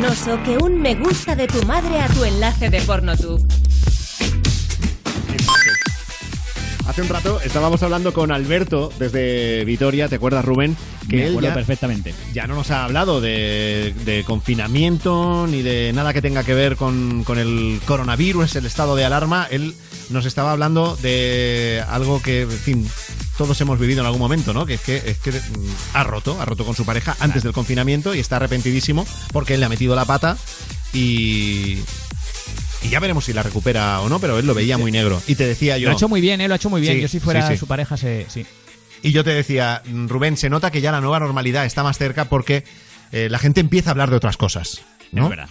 Penoso 0.00 0.40
que 0.44 0.56
un 0.58 0.80
me 0.80 0.94
gusta 0.94 1.34
de 1.34 1.48
tu 1.48 1.60
madre 1.64 2.00
a 2.00 2.06
tu 2.08 2.24
enlace 2.24 2.70
de 2.70 2.80
PornoTube. 2.82 3.44
Hace 6.86 7.02
un 7.02 7.08
rato 7.08 7.40
estábamos 7.40 7.82
hablando 7.82 8.12
con 8.12 8.30
Alberto 8.30 8.92
desde 8.98 9.64
Vitoria, 9.64 10.08
¿te 10.08 10.14
acuerdas 10.14 10.44
Rubén? 10.44 10.76
Que 11.08 11.16
Me 11.16 11.22
él 11.24 11.28
acuerdo 11.30 11.48
ya, 11.48 11.54
perfectamente. 11.54 12.14
ya 12.32 12.46
no 12.46 12.54
nos 12.54 12.70
ha 12.70 12.84
hablado 12.84 13.20
de, 13.20 13.92
de 14.04 14.22
confinamiento 14.22 15.46
ni 15.48 15.62
de 15.62 15.92
nada 15.92 16.12
que 16.12 16.22
tenga 16.22 16.44
que 16.44 16.54
ver 16.54 16.76
con, 16.76 17.24
con 17.24 17.38
el 17.38 17.80
coronavirus, 17.84 18.54
el 18.54 18.66
estado 18.66 18.94
de 18.94 19.04
alarma. 19.04 19.48
Él 19.50 19.74
nos 20.10 20.26
estaba 20.26 20.52
hablando 20.52 20.96
de 21.02 21.82
algo 21.88 22.22
que, 22.22 22.42
en 22.42 22.50
fin, 22.50 22.90
todos 23.38 23.58
hemos 23.60 23.78
vivido 23.78 24.00
en 24.00 24.06
algún 24.06 24.20
momento, 24.20 24.52
¿no? 24.52 24.66
Que 24.66 24.74
es 24.74 24.80
que, 24.80 24.96
es 24.96 25.16
que 25.18 25.30
mm, 25.30 25.94
ha 25.94 26.04
roto, 26.04 26.38
ha 26.40 26.44
roto 26.44 26.66
con 26.66 26.74
su 26.74 26.84
pareja 26.84 27.16
antes 27.20 27.44
del 27.44 27.52
confinamiento 27.52 28.14
y 28.14 28.18
está 28.18 28.36
arrepentidísimo 28.36 29.06
porque 29.32 29.54
él 29.54 29.60
le 29.60 29.66
ha 29.66 29.68
metido 29.70 29.94
la 29.96 30.04
pata 30.04 30.36
y... 30.92 31.78
Y 32.80 32.90
ya 32.90 33.00
veremos 33.00 33.24
si 33.24 33.32
la 33.32 33.42
recupera 33.42 34.00
o 34.00 34.08
no, 34.08 34.20
pero 34.20 34.38
él 34.38 34.46
lo 34.46 34.54
veía 34.54 34.78
muy 34.78 34.92
negro. 34.92 35.20
Y 35.26 35.34
te 35.34 35.44
decía 35.46 35.78
yo... 35.78 35.86
Lo 35.88 35.92
ha 35.92 35.94
hecho 35.94 36.08
muy 36.08 36.20
bien, 36.20 36.40
¿eh? 36.40 36.46
Lo 36.46 36.54
ha 36.54 36.56
hecho 36.56 36.70
muy 36.70 36.80
bien. 36.80 36.94
Sí, 36.94 37.00
Yo 37.00 37.08
si 37.08 37.18
fuera 37.18 37.42
sí, 37.46 37.54
sí. 37.54 37.58
su 37.58 37.66
pareja, 37.66 37.96
se, 37.96 38.26
sí. 38.28 38.46
Y 39.02 39.10
yo 39.10 39.24
te 39.24 39.30
decía, 39.30 39.82
Rubén, 40.06 40.36
se 40.36 40.48
nota 40.48 40.70
que 40.70 40.80
ya 40.80 40.92
la 40.92 41.00
nueva 41.00 41.18
normalidad 41.18 41.64
está 41.64 41.82
más 41.82 41.98
cerca 41.98 42.26
porque 42.26 42.62
eh, 43.10 43.28
la 43.30 43.40
gente 43.40 43.60
empieza 43.60 43.90
a 43.90 43.92
hablar 43.92 44.10
de 44.10 44.16
otras 44.16 44.36
cosas. 44.36 44.82
¿no? 45.10 45.24
Es 45.24 45.30
verdad. 45.30 45.48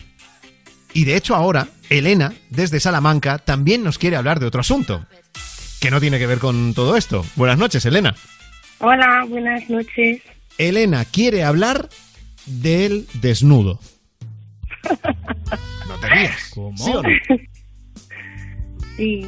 Y 0.93 1.03
de 1.03 1.17
hecho 1.17 1.35
ahora, 1.35 1.67
Elena, 1.89 2.33
desde 2.49 2.79
Salamanca, 2.79 3.39
también 3.39 3.83
nos 3.83 3.97
quiere 3.97 4.15
hablar 4.15 4.39
de 4.39 4.45
otro 4.45 4.61
asunto, 4.61 5.05
que 5.79 5.91
no 5.91 5.99
tiene 5.99 6.19
que 6.19 6.27
ver 6.27 6.39
con 6.39 6.73
todo 6.73 6.95
esto. 6.95 7.23
Buenas 7.35 7.57
noches, 7.57 7.85
Elena. 7.85 8.15
Hola, 8.79 9.25
buenas 9.27 9.69
noches. 9.69 10.21
Elena 10.57 11.05
quiere 11.05 11.43
hablar 11.43 11.89
del 12.45 13.05
desnudo. 13.21 13.79
No 15.87 15.95
te 16.01 16.09
rías. 16.09 16.51
¿Cómo? 16.53 16.77
¿Sí 16.77 16.91
o 16.93 17.01
no? 17.01 17.09
Sí, 18.97 19.27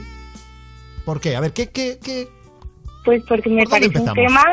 ¿Por 1.06 1.22
qué? 1.22 1.36
A 1.36 1.40
ver, 1.40 1.54
¿qué, 1.54 1.70
qué, 1.70 1.98
qué? 2.04 2.28
pues 3.04 3.24
porque 3.28 3.50
me 3.50 3.64
¿Por 3.64 3.72
dónde 3.72 3.90
parece 3.90 4.10
un 4.10 4.16
tema, 4.16 4.44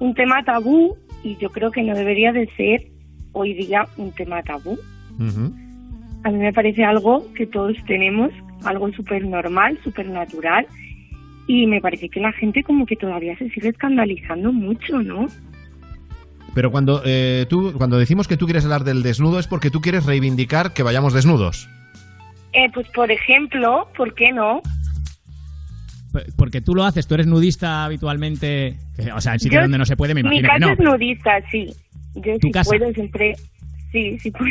un 0.00 0.14
tema 0.14 0.42
tabú 0.44 0.96
y 1.22 1.36
yo 1.36 1.50
creo 1.50 1.70
que 1.70 1.82
no 1.82 1.94
debería 1.94 2.32
de 2.32 2.48
ser 2.56 2.90
hoy 3.32 3.54
día 3.54 3.86
un 3.96 4.12
tema 4.12 4.42
tabú. 4.42 4.78
A 6.24 6.30
mí 6.30 6.38
me 6.38 6.52
parece 6.52 6.84
algo 6.84 7.32
que 7.34 7.46
todos 7.46 7.76
tenemos, 7.86 8.30
algo 8.64 8.90
súper 8.92 9.24
normal, 9.24 9.78
súper 9.84 10.06
natural 10.06 10.66
y 11.46 11.66
me 11.66 11.80
parece 11.80 12.08
que 12.08 12.20
la 12.20 12.32
gente 12.32 12.62
como 12.62 12.86
que 12.86 12.96
todavía 12.96 13.36
se 13.38 13.48
sigue 13.50 13.68
escandalizando 13.70 14.52
mucho, 14.52 14.98
¿no? 15.02 15.26
Pero 16.54 16.70
cuando, 16.70 17.02
eh, 17.04 17.46
tú, 17.48 17.72
cuando 17.76 17.98
decimos 17.98 18.28
que 18.28 18.36
tú 18.36 18.44
quieres 18.46 18.64
hablar 18.64 18.84
del 18.84 19.02
desnudo 19.02 19.38
es 19.38 19.46
porque 19.46 19.70
tú 19.70 19.80
quieres 19.80 20.04
reivindicar 20.04 20.72
que 20.74 20.82
vayamos 20.82 21.14
desnudos. 21.14 21.68
Eh, 22.52 22.68
pues 22.74 22.86
por 22.90 23.10
ejemplo, 23.10 23.88
¿por 23.96 24.14
qué 24.14 24.32
no? 24.32 24.60
P- 26.12 26.26
Porque 26.36 26.60
tú 26.60 26.74
lo 26.74 26.84
haces, 26.84 27.06
tú 27.06 27.14
eres 27.14 27.26
nudista 27.26 27.84
habitualmente. 27.84 28.76
que, 28.96 29.10
O 29.12 29.20
sea, 29.22 29.32
en 29.32 29.40
sitios 29.40 29.60
Yo- 29.60 29.62
donde 29.62 29.78
no 29.78 29.86
se 29.86 29.96
puede, 29.96 30.12
me 30.14 30.22
Mi 30.22 30.38
imagino 30.38 30.48
casa 30.48 30.76
que 30.76 30.82
no. 30.84 30.92
es 30.94 30.98
nudista, 31.00 31.30
sí. 31.50 31.72
Yo 32.16 32.34
¿Tu 32.38 32.48
si 32.48 32.50
casa? 32.52 32.68
puedo 32.68 32.92
siempre... 32.92 33.34
Sí, 33.92 34.18
sí 34.18 34.30
puedo. 34.30 34.50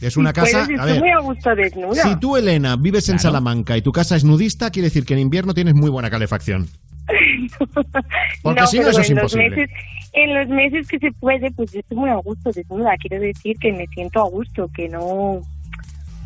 Es 0.00 0.16
una 0.16 0.32
casa- 0.32 0.64
a 0.64 0.84
ver, 0.86 0.98
muy 1.00 1.10
a 1.10 1.18
gusto 1.20 1.54
desnuda. 1.54 1.94
Si 2.02 2.18
tú, 2.18 2.36
Elena, 2.36 2.76
vives 2.76 3.08
en 3.10 3.18
Salamanca 3.18 3.76
y 3.76 3.82
tu 3.82 3.92
casa 3.92 4.16
es 4.16 4.24
nudista, 4.24 4.70
quiere 4.70 4.86
decir 4.88 5.04
que 5.04 5.12
en 5.14 5.20
invierno 5.20 5.52
tienes 5.54 5.74
muy 5.74 5.90
buena 5.90 6.08
calefacción. 6.10 6.66
Porque 8.42 8.66
si 8.66 8.78
no, 8.80 8.88
eso 8.88 9.00
es 9.00 9.10
en 9.10 9.16
los 9.16 9.34
imposible. 9.34 9.50
meses, 9.50 9.70
en 10.12 10.34
los 10.34 10.48
meses 10.48 10.88
que 10.88 10.98
se 10.98 11.10
puede, 11.12 11.50
pues 11.52 11.72
yo 11.72 11.80
estoy 11.80 11.96
muy 11.96 12.10
a 12.10 12.16
gusto 12.16 12.50
desnuda. 12.50 12.90
Quiero 13.00 13.22
decir 13.22 13.56
que 13.60 13.72
me 13.72 13.86
siento 13.88 14.20
a 14.20 14.28
gusto, 14.28 14.68
que 14.74 14.88
no, 14.88 15.40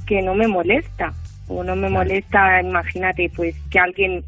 que 0.06 0.22
no 0.22 0.34
me 0.34 0.46
molesta. 0.46 1.12
O 1.48 1.62
no 1.64 1.74
me 1.76 1.88
molesta, 1.90 2.60
imagínate, 2.62 3.30
pues 3.34 3.54
que 3.70 3.78
alguien 3.78 4.24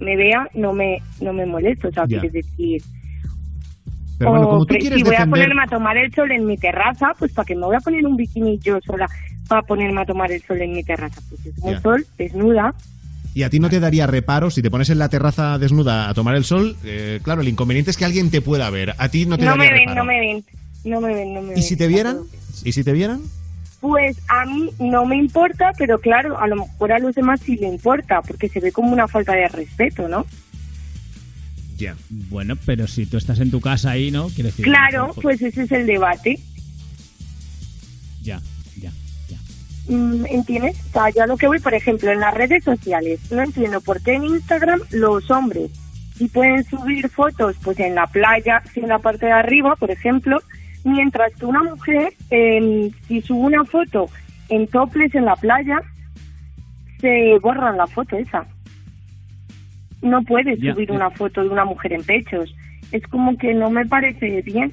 me 0.00 0.16
vea 0.16 0.48
no 0.54 0.72
me 0.72 0.98
no 1.20 1.32
me 1.32 1.46
molesto, 1.46 1.88
o 1.88 1.92
sea, 1.92 2.04
Ya. 2.08 2.18
quieres 2.20 2.32
decir... 2.32 2.82
Pero 4.24 4.30
bueno, 4.30 4.46
o 4.46 4.50
como 4.50 4.60
tú 4.66 4.74
pre- 4.74 4.78
quieres 4.80 4.98
si 4.98 5.04
voy 5.04 5.14
a 5.16 5.26
ponerme 5.26 5.62
a 5.62 5.66
tomar 5.66 5.96
el 5.96 6.12
sol 6.14 6.30
en 6.30 6.46
mi 6.46 6.56
terraza, 6.56 7.08
pues 7.18 7.32
para 7.32 7.44
que 7.46 7.54
me 7.54 7.66
voy 7.66 7.76
a 7.76 7.80
poner 7.80 8.06
un 8.06 8.16
bikini 8.16 8.58
yo 8.60 8.78
sola 8.86 9.08
para 9.48 9.62
ponerme 9.62 10.00
a 10.00 10.04
tomar 10.04 10.30
el 10.32 10.42
sol 10.42 10.60
en 10.62 10.72
mi 10.72 10.82
terraza. 10.84 11.20
Pues 11.28 11.40
Ya. 11.64 11.70
el 11.70 11.82
sol 11.82 12.06
desnuda. 12.18 12.74
Y 13.34 13.44
a 13.44 13.50
ti 13.50 13.58
no 13.60 13.70
te 13.70 13.80
daría 13.80 14.06
reparo 14.06 14.50
si 14.50 14.60
te 14.62 14.70
pones 14.70 14.90
en 14.90 14.98
la 14.98 15.08
terraza 15.08 15.58
desnuda 15.58 16.08
a 16.08 16.14
tomar 16.14 16.34
el 16.36 16.44
sol. 16.44 16.76
eh, 16.84 17.18
claro, 17.22 17.40
el 17.40 17.48
inconveniente 17.48 17.90
es 17.90 17.96
que 17.96 18.04
alguien 18.04 18.30
te 18.30 18.40
pueda 18.42 18.68
ver. 18.70 18.94
A 18.98 19.08
ti 19.08 19.24
no 19.26 19.36
te 19.38 19.44
No 19.44 19.52
daría 19.52 19.64
me 19.64 19.70
ven, 19.70 19.78
reparo. 19.80 19.96
no 19.96 20.04
me 20.04 20.20
ven, 20.20 20.44
no 20.84 21.00
me 21.00 21.14
ven, 21.14 21.34
no 21.34 21.42
me 21.42 21.48
ven. 21.50 21.58
¿Y 21.58 21.62
si 21.62 21.76
te 21.76 21.86
vieran? 21.86 22.18
¿Y 22.64 22.72
si 22.72 22.84
te 22.84 22.92
vieran? 22.92 23.20
Pues 23.80 24.16
a 24.28 24.44
mí 24.44 24.70
no 24.78 25.04
me 25.06 25.16
importa, 25.16 25.72
pero 25.76 25.98
claro, 25.98 26.38
a 26.38 26.46
lo 26.46 26.54
mejor 26.56 26.92
a 26.92 26.98
los 27.00 27.14
demás 27.16 27.40
sí 27.40 27.56
le 27.56 27.66
importa, 27.66 28.22
porque 28.22 28.48
se 28.48 28.60
ve 28.60 28.70
como 28.70 28.92
una 28.92 29.08
falta 29.08 29.32
de 29.32 29.48
respeto, 29.48 30.06
¿no? 30.08 30.24
Ya. 31.82 31.96
Bueno, 32.08 32.54
pero 32.64 32.86
si 32.86 33.06
tú 33.06 33.16
estás 33.16 33.40
en 33.40 33.50
tu 33.50 33.60
casa 33.60 33.90
ahí, 33.90 34.12
¿no? 34.12 34.28
Quiero 34.28 34.50
decir. 34.50 34.64
Claro, 34.64 35.12
pues 35.20 35.42
ese 35.42 35.64
es 35.64 35.72
el 35.72 35.84
debate. 35.84 36.38
Ya, 38.22 38.40
ya. 38.80 38.92
Mm, 39.88 40.26
¿Entiendes? 40.26 40.76
O 40.90 40.92
sea, 40.92 41.10
yo 41.10 41.24
a 41.24 41.26
lo 41.26 41.36
que 41.36 41.48
voy, 41.48 41.58
por 41.58 41.74
ejemplo, 41.74 42.12
en 42.12 42.20
las 42.20 42.34
redes 42.34 42.62
sociales, 42.62 43.18
no 43.32 43.42
entiendo 43.42 43.80
por 43.80 44.00
qué 44.00 44.14
en 44.14 44.22
Instagram 44.26 44.80
los 44.92 45.28
hombres 45.32 45.72
sí 46.16 46.28
pueden 46.28 46.62
subir 46.62 47.08
fotos 47.08 47.56
pues 47.64 47.80
en 47.80 47.96
la 47.96 48.06
playa, 48.06 48.62
en 48.76 48.86
la 48.86 49.00
parte 49.00 49.26
de 49.26 49.32
arriba, 49.32 49.74
por 49.74 49.90
ejemplo, 49.90 50.38
mientras 50.84 51.34
que 51.34 51.46
una 51.46 51.64
mujer, 51.64 52.14
em, 52.30 52.92
si 53.08 53.22
sube 53.22 53.40
una 53.40 53.64
foto 53.64 54.08
en 54.50 54.68
toples 54.68 55.12
en 55.16 55.24
la 55.24 55.34
playa, 55.34 55.82
se 57.00 57.40
borra 57.40 57.72
la 57.72 57.88
foto 57.88 58.16
esa. 58.16 58.46
No 60.02 60.22
puedes 60.22 60.58
Ya. 60.60 60.74
subir 60.74 60.90
una 60.92 61.10
foto 61.10 61.42
de 61.42 61.48
una 61.48 61.64
mujer 61.64 61.92
en 61.94 62.02
pechos. 62.02 62.54
Es 62.90 63.02
como 63.08 63.36
que 63.38 63.54
no 63.54 63.70
me 63.70 63.86
parece 63.86 64.42
bien. 64.42 64.72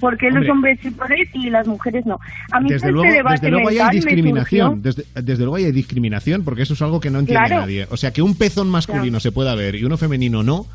Porque 0.00 0.26
los 0.26 0.36
Hombre. 0.48 0.52
hombres 0.52 0.78
sí 0.80 0.90
pueden 0.92 1.18
y 1.34 1.50
las 1.50 1.66
mujeres 1.66 2.06
no. 2.06 2.20
A 2.52 2.60
mí 2.60 2.68
Desde 2.68 2.76
este 2.86 2.92
luego, 2.92 3.12
debate 3.12 3.34
desde 3.40 3.50
luego 3.50 3.68
hay 3.68 3.96
discriminación. 3.96 4.80
Desde, 4.80 5.04
desde 5.20 5.42
luego 5.42 5.56
hay 5.56 5.72
discriminación 5.72 6.44
porque 6.44 6.62
eso 6.62 6.74
es 6.74 6.82
algo 6.82 7.00
que 7.00 7.10
no 7.10 7.18
entiende 7.18 7.46
Claro. 7.48 7.62
nadie. 7.62 7.88
O 7.90 7.96
sea, 7.96 8.12
que 8.12 8.22
un 8.22 8.36
pezón 8.36 8.70
masculino 8.70 9.18
se 9.18 9.32
pueda 9.32 9.56
ver 9.56 9.74
y 9.74 9.82
uno 9.82 9.96
femenino 9.96 10.44
no. 10.44 10.66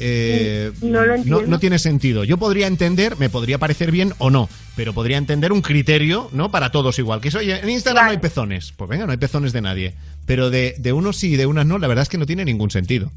eh, 0.00 0.72
no 0.82 1.06
lo 1.06 1.14
entiendo. 1.14 1.42
no 1.46 1.58
tiene 1.60 1.78
sentido. 1.78 2.24
Yo 2.24 2.38
podría 2.38 2.66
entender, 2.66 3.16
me 3.18 3.30
podría 3.30 3.58
parecer 3.58 3.92
bien 3.92 4.12
o 4.18 4.30
no, 4.30 4.48
pero 4.74 4.92
podría 4.92 5.16
entender 5.16 5.52
un 5.52 5.62
criterio, 5.62 6.28
¿no? 6.32 6.50
Para 6.50 6.70
todos 6.70 6.98
igual. 6.98 7.20
Que 7.20 7.28
es, 7.28 7.34
oye, 7.36 7.60
en 7.60 7.70
Instagram 7.70 8.06
no 8.06 8.10
hay 8.10 8.18
pezones. 8.18 8.72
Pues 8.76 8.90
venga, 8.90 9.06
no 9.06 9.12
hay 9.12 9.18
pezones 9.18 9.52
de 9.52 9.60
nadie. 9.62 9.94
Pero 10.26 10.50
de, 10.50 10.74
de 10.78 10.92
unos 10.92 11.16
sí 11.16 11.34
y 11.34 11.36
de 11.36 11.46
unas 11.46 11.66
no, 11.66 11.78
la 11.78 11.86
verdad 11.86 12.02
es 12.02 12.08
que 12.08 12.18
no 12.18 12.26
tiene 12.26 12.44
ningún 12.44 12.70
sentido. 12.70 13.10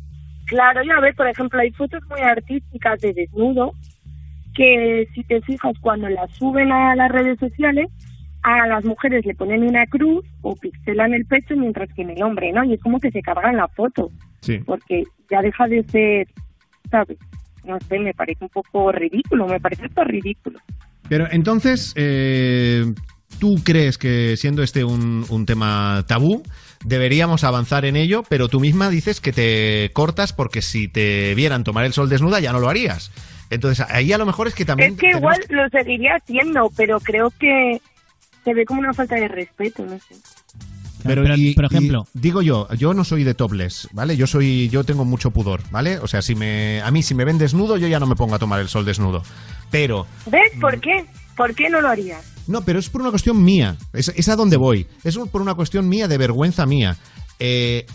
Claro, 0.49 0.81
ya 0.83 0.99
ves, 0.99 1.15
por 1.15 1.27
ejemplo, 1.27 1.59
hay 1.59 1.71
fotos 1.71 2.01
muy 2.09 2.19
artísticas 2.21 2.99
de 3.01 3.13
desnudo 3.13 3.71
que 4.55 5.07
si 5.13 5.23
te 5.23 5.41
fijas 5.41 5.73
cuando 5.79 6.09
las 6.09 6.31
suben 6.35 6.71
a 6.71 6.95
las 6.95 7.11
redes 7.11 7.37
sociales, 7.39 7.87
a 8.41 8.67
las 8.67 8.83
mujeres 8.83 9.25
le 9.25 9.35
ponen 9.35 9.63
una 9.63 9.85
cruz 9.85 10.25
o 10.41 10.55
pixelan 10.55 11.13
el 11.13 11.25
pecho 11.25 11.55
mientras 11.55 11.87
que 11.93 12.01
en 12.01 12.09
el 12.11 12.23
hombre, 12.23 12.51
¿no? 12.51 12.63
Y 12.63 12.73
es 12.73 12.81
como 12.81 12.99
que 12.99 13.11
se 13.11 13.21
cargan 13.21 13.57
la 13.57 13.67
foto, 13.67 14.09
Sí. 14.41 14.57
porque 14.65 15.03
ya 15.29 15.41
deja 15.41 15.67
de 15.67 15.83
ser, 15.83 16.27
¿sabes? 16.89 17.17
No 17.63 17.79
sé, 17.81 17.99
me 17.99 18.13
parece 18.13 18.45
un 18.45 18.49
poco 18.49 18.91
ridículo, 18.91 19.45
me 19.45 19.59
parece 19.59 19.85
esto 19.85 20.03
ridículo. 20.03 20.59
Pero 21.07 21.27
entonces, 21.31 21.93
eh, 21.95 22.85
¿tú 23.39 23.55
crees 23.63 23.97
que 23.97 24.35
siendo 24.35 24.63
este 24.63 24.83
un, 24.83 25.25
un 25.29 25.45
tema 25.45 26.03
tabú, 26.07 26.41
deberíamos 26.83 27.43
avanzar 27.43 27.85
en 27.85 27.95
ello? 27.95 28.23
Pero 28.27 28.47
tú 28.47 28.59
misma 28.59 28.89
dices 28.89 29.21
que 29.21 29.31
te 29.33 29.91
cortas 29.93 30.33
porque 30.33 30.61
si 30.61 30.87
te 30.87 31.33
vieran 31.35 31.63
tomar 31.63 31.85
el 31.85 31.93
sol 31.93 32.09
desnuda 32.09 32.39
ya 32.39 32.51
no 32.53 32.59
lo 32.59 32.69
harías. 32.69 33.11
Entonces 33.49 33.85
ahí 33.89 34.13
a 34.13 34.17
lo 34.17 34.25
mejor 34.25 34.47
es 34.47 34.53
que 34.55 34.65
también... 34.65 34.91
es 34.93 34.97
que 34.99 35.07
tenemos 35.07 35.21
igual 35.21 35.39
lo 35.49 35.69
seguiría 35.69 36.15
haciendo, 36.15 36.71
pero 36.77 36.99
creo 36.99 37.31
que 37.31 37.81
se 38.43 38.53
ve 38.53 38.65
como 38.65 38.79
una 38.81 38.93
falta 38.93 39.15
de 39.15 39.27
respeto, 39.27 39.83
no 39.85 39.97
sé. 39.97 40.15
Pero, 41.03 41.23
Pero, 41.23 41.35
y- 41.37 41.53
por 41.55 41.63
y 41.63 41.67
ejemplo- 41.67 42.07
digo 42.13 42.41
yo, 42.41 42.67
yo 42.75 42.93
no 42.93 43.03
soy 43.05 43.23
de 43.23 43.33
topless, 43.33 43.87
¿vale? 43.93 44.17
Yo 44.17 44.27
soy, 44.27 44.67
yo 44.69 44.83
tengo 44.83 45.05
mucho 45.05 45.31
pudor, 45.31 45.61
¿vale? 45.71 45.97
O 45.99 46.07
sea, 46.07 46.21
si 46.21 46.35
me, 46.35 46.81
a 46.81 46.91
mí 46.91 47.03
si 47.03 47.15
me 47.15 47.23
ven 47.23 47.37
desnudo, 47.37 47.77
yo 47.77 47.87
ya 47.87 47.99
no 48.01 48.05
me 48.05 48.15
pongo 48.15 48.35
a 48.35 48.39
tomar 48.39 48.59
el 48.59 48.67
sol 48.67 48.83
desnudo. 48.85 49.23
Pero, 49.71 50.05
¿Ves 50.25 50.51
por 50.59 50.79
qué? 50.81 51.05
¿Por 51.37 51.55
qué 51.55 51.69
no 51.69 51.79
lo 51.79 51.87
harías? 51.87 52.25
No, 52.49 52.61
pero 52.65 52.79
es 52.79 52.89
por 52.89 53.01
una 53.01 53.11
cuestión 53.11 53.41
mía. 53.43 53.77
Es, 53.93 54.09
es 54.09 54.27
a 54.29 54.35
donde 54.35 54.57
voy. 54.57 54.87
Es 55.03 55.17
por 55.17 55.41
una 55.41 55.53
cuestión 55.53 55.87
mía 55.87 56.07
de 56.07 56.17
vergüenza 56.17 56.65
mía. 56.65 56.97
Eh, 57.39 57.85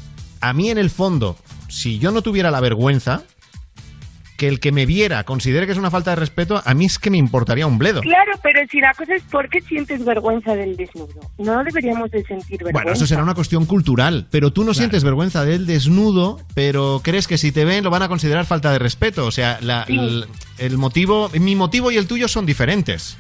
a 0.41 0.53
mí 0.53 0.71
en 0.71 0.79
el 0.79 0.91
fondo, 0.91 1.37
si 1.69 1.99
yo 1.99 2.11
no 2.11 2.23
tuviera 2.23 2.51
la 2.51 2.61
vergüenza, 2.61 3.25
que 4.37 4.49
el 4.49 4.59
que 4.59 4.73
me 4.73 4.85
viera 4.85 5.23
considere 5.23 5.65
que 5.65 5.73
es 5.73 5.79
una 5.79 5.93
falta 5.93 6.11
de 6.11 6.17
respeto, 6.17 6.61
a 6.65 6.75
mí 6.75 6.87
es 6.87 6.99
que 6.99 7.09
me 7.09 7.19
importaría 7.19 7.69
un 7.69 7.79
bledo. 7.79 8.01
Claro, 8.01 8.33
pero 8.43 8.61
si 8.69 8.81
la 8.81 8.93
cosa 8.93 9.15
es 9.15 9.23
por 9.23 9.49
qué 9.49 9.61
sientes 9.61 10.05
vergüenza 10.05 10.57
del 10.57 10.77
desnudo. 10.77 11.21
No 11.39 11.63
deberíamos 11.63 12.11
de 12.11 12.25
sentir 12.25 12.59
vergüenza. 12.59 12.73
Bueno, 12.73 12.93
eso 12.93 13.07
será 13.07 13.23
una 13.23 13.35
cuestión 13.35 13.65
cultural, 13.65 14.27
pero 14.33 14.53
tú 14.53 14.65
no 14.65 14.75
sientes 14.75 15.05
vergüenza 15.05 15.45
del 15.45 15.67
desnudo, 15.67 16.41
pero 16.55 17.01
crees 17.05 17.29
que 17.29 17.39
si 17.39 17.53
te 17.53 17.65
ven 17.65 17.85
lo 17.85 17.91
van 17.91 18.03
a 18.03 18.09
considerar 18.09 18.45
falta 18.45 18.73
de 18.73 18.81
respeto. 18.81 19.25
O 19.25 19.31
sea, 19.31 19.59
la- 19.61 19.85
Sí. 19.87 19.97
el, 19.97 20.27
el 20.59 20.79
motivo, 20.79 21.31
mi 21.41 21.55
motivo 21.55 21.93
y 21.93 21.97
el 21.97 22.09
tuyo 22.09 22.27
son 22.27 22.45
diferentes. 22.45 23.17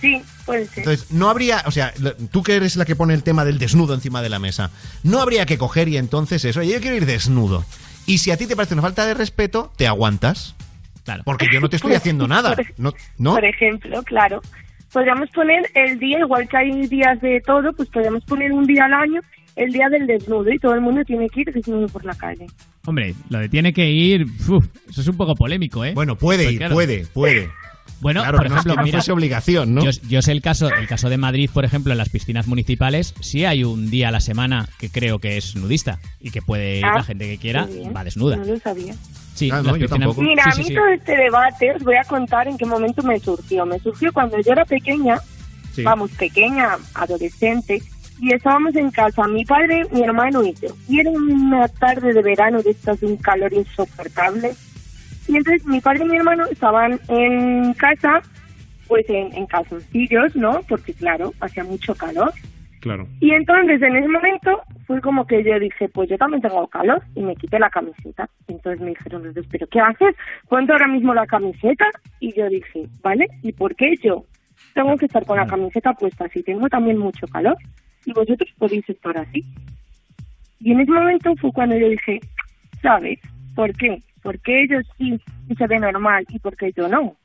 Sí, 0.00 0.22
puede 0.46 0.66
ser. 0.66 0.78
Entonces, 0.78 1.10
no 1.12 1.28
habría, 1.28 1.62
o 1.66 1.70
sea, 1.70 1.92
tú 2.32 2.42
que 2.42 2.56
eres 2.56 2.76
la 2.76 2.84
que 2.84 2.96
pone 2.96 3.14
el 3.14 3.22
tema 3.22 3.44
del 3.44 3.58
desnudo 3.58 3.94
encima 3.94 4.22
de 4.22 4.28
la 4.30 4.38
mesa, 4.38 4.70
no 5.02 5.20
habría 5.20 5.46
que 5.46 5.58
coger 5.58 5.88
y 5.88 5.96
entonces 5.98 6.44
eso, 6.44 6.62
yo 6.62 6.80
quiero 6.80 6.96
ir 6.96 7.06
desnudo. 7.06 7.64
Y 8.06 8.18
si 8.18 8.30
a 8.30 8.36
ti 8.36 8.46
te 8.46 8.56
parece 8.56 8.74
una 8.74 8.82
falta 8.82 9.06
de 9.06 9.14
respeto, 9.14 9.72
te 9.76 9.86
aguantas. 9.86 10.54
Claro. 11.04 11.22
Porque 11.24 11.46
yo 11.52 11.60
no 11.60 11.68
te 11.68 11.76
estoy 11.76 11.94
haciendo 11.94 12.26
nada. 12.28 12.56
No, 12.76 12.92
¿no? 13.18 13.34
Por 13.34 13.44
ejemplo, 13.44 14.02
claro. 14.02 14.40
Podríamos 14.92 15.28
poner 15.30 15.70
el 15.74 15.98
día, 15.98 16.18
igual 16.18 16.48
que 16.48 16.56
hay 16.56 16.86
días 16.88 17.20
de 17.20 17.40
todo, 17.46 17.72
pues 17.72 17.88
podríamos 17.90 18.24
poner 18.24 18.52
un 18.52 18.64
día 18.64 18.86
al 18.86 18.92
año, 18.94 19.20
el 19.54 19.70
día 19.72 19.88
del 19.88 20.06
desnudo, 20.06 20.50
y 20.52 20.58
todo 20.58 20.74
el 20.74 20.80
mundo 20.80 21.02
tiene 21.04 21.28
que 21.28 21.42
ir 21.42 21.52
desnudo 21.52 21.86
por 21.88 22.04
la 22.04 22.14
calle. 22.14 22.46
Hombre, 22.86 23.14
lo 23.28 23.38
de 23.38 23.48
tiene 23.48 23.72
que 23.72 23.88
ir, 23.88 24.26
uf, 24.48 24.66
eso 24.88 25.00
es 25.00 25.06
un 25.08 25.16
poco 25.16 25.34
polémico, 25.36 25.84
¿eh? 25.84 25.92
Bueno, 25.94 26.16
puede 26.16 26.44
Pues 26.44 26.52
ir, 26.52 26.58
claro. 26.58 26.74
puede, 26.74 27.06
puede. 27.06 27.50
Bueno, 28.00 28.22
Claro, 28.22 28.38
por 28.38 28.48
no- 28.48 28.54
ejemplo, 28.54 28.72
que 28.72 28.76
no 28.78 28.82
mira, 28.84 28.98
fuese 28.98 29.12
obligación, 29.12 29.74
¿no? 29.74 29.84
Yo, 29.84 29.90
yo 30.08 30.22
sé 30.22 30.32
el 30.32 30.40
caso, 30.42 30.68
el 30.74 30.86
caso 30.88 31.08
de 31.10 31.18
Madrid, 31.18 31.50
por 31.52 31.64
ejemplo, 31.64 31.92
en 31.92 31.98
las 31.98 32.08
piscinas 32.08 32.46
municipales, 32.46 33.14
sí 33.20 33.44
hay 33.44 33.62
un 33.62 33.90
día 33.90 34.08
a 34.08 34.10
la 34.10 34.20
semana 34.20 34.68
que 34.78 34.88
creo 34.88 35.18
que 35.18 35.36
es 35.36 35.54
nudista 35.56 35.98
y 36.20 36.30
que 36.30 36.40
puede 36.40 36.78
ir 36.78 36.84
Ah, 36.84 36.94
la 36.96 37.02
gente 37.04 37.26
que 37.28 37.36
quiera, 37.38 37.68
va 37.94 38.02
desnuda. 38.04 38.36
No 38.36 38.44
lo 38.44 38.58
sabía. 38.58 38.94
Sí, 39.34 39.50
Ah, 39.50 39.56
las 39.56 39.64
no, 39.66 39.76
yo 39.76 39.88
tampoco. 39.88 40.22
Mira, 40.22 40.44
sí, 40.44 40.50
a 40.50 40.54
mí 40.56 40.64
sí. 40.68 40.74
todo 40.74 40.86
este 40.88 41.16
debate 41.16 41.72
os 41.72 41.82
voy 41.82 41.96
a 41.96 42.04
contar 42.04 42.48
en 42.48 42.56
qué 42.58 42.64
momento 42.66 43.02
me 43.02 43.18
surgió. 43.20 43.64
Me 43.66 43.78
surgió 43.78 44.12
cuando 44.12 44.38
yo 44.40 44.52
era 44.52 44.64
pequeña, 44.64 45.18
Sí. 45.74 45.82
vamos, 45.82 46.10
pequeña, 46.12 46.76
adolescente, 46.94 47.82
y 48.20 48.32
estábamos 48.34 48.74
en 48.76 48.90
casa, 48.90 49.26
mi 49.28 49.44
padre, 49.44 49.84
mi 49.92 50.02
hermano 50.02 50.42
y 50.44 50.54
yo. 50.54 50.68
Y 50.88 51.00
era 51.00 51.10
una 51.10 51.68
tarde 51.68 52.12
de 52.12 52.22
verano 52.22 52.60
de 52.62 52.70
estas 52.72 53.00
de 53.00 53.06
un 53.06 53.16
calor 53.16 53.52
insoportable. 53.52 54.52
Y 55.30 55.36
entonces 55.36 55.64
mi 55.64 55.80
padre 55.80 56.04
y 56.04 56.08
mi 56.08 56.16
hermano 56.16 56.44
estaban 56.46 56.98
en 57.06 57.72
casa, 57.74 58.20
pues 58.88 59.08
en, 59.08 59.32
en 59.32 59.46
calzoncillos, 59.46 60.34
¿no? 60.34 60.60
Porque 60.68 60.92
claro, 60.92 61.32
hacía 61.40 61.62
mucho 61.62 61.94
calor. 61.94 62.32
Claro. 62.80 63.06
Y 63.20 63.30
entonces 63.30 63.80
en 63.80 63.94
ese 63.94 64.08
momento 64.08 64.60
fue 64.88 65.00
como 65.00 65.24
que 65.28 65.44
yo 65.44 65.60
dije, 65.60 65.88
pues 65.88 66.08
yo 66.10 66.18
también 66.18 66.42
tengo 66.42 66.66
calor 66.66 67.00
y 67.14 67.22
me 67.22 67.36
quité 67.36 67.60
la 67.60 67.70
camiseta. 67.70 68.28
Entonces 68.48 68.80
me 68.80 68.88
dijeron 68.88 69.22
los 69.22 69.32
dos, 69.36 69.46
¿pero 69.48 69.68
qué 69.68 69.78
haces? 69.78 70.16
Ponte 70.48 70.72
ahora 70.72 70.88
mismo 70.88 71.14
la 71.14 71.28
camiseta. 71.28 71.84
Y 72.18 72.34
yo 72.34 72.48
dije, 72.48 72.88
¿vale? 73.00 73.28
¿Y 73.42 73.52
por 73.52 73.76
qué 73.76 73.94
yo 74.02 74.24
tengo 74.74 74.96
que 74.96 75.06
estar 75.06 75.24
con 75.26 75.36
la 75.36 75.46
camiseta 75.46 75.92
puesta 75.92 76.28
si 76.30 76.42
tengo 76.42 76.68
también 76.68 76.98
mucho 76.98 77.28
calor? 77.28 77.56
Y 78.04 78.12
vosotros 78.12 78.50
podéis 78.58 78.88
estar 78.88 79.16
así. 79.16 79.44
Y 80.58 80.72
en 80.72 80.80
ese 80.80 80.90
momento 80.90 81.36
fue 81.36 81.52
cuando 81.52 81.76
yo 81.76 81.88
dije, 81.88 82.18
¿sabes? 82.82 83.20
¿Por 83.54 83.72
qué? 83.76 84.02
Porque 84.22 84.62
ellos 84.64 84.84
sí 84.98 85.18
y 85.48 85.54
se 85.54 85.66
ve 85.66 85.78
normal 85.78 86.24
y 86.28 86.38
porque 86.38 86.72
yo 86.76 86.88
no. 86.88 87.16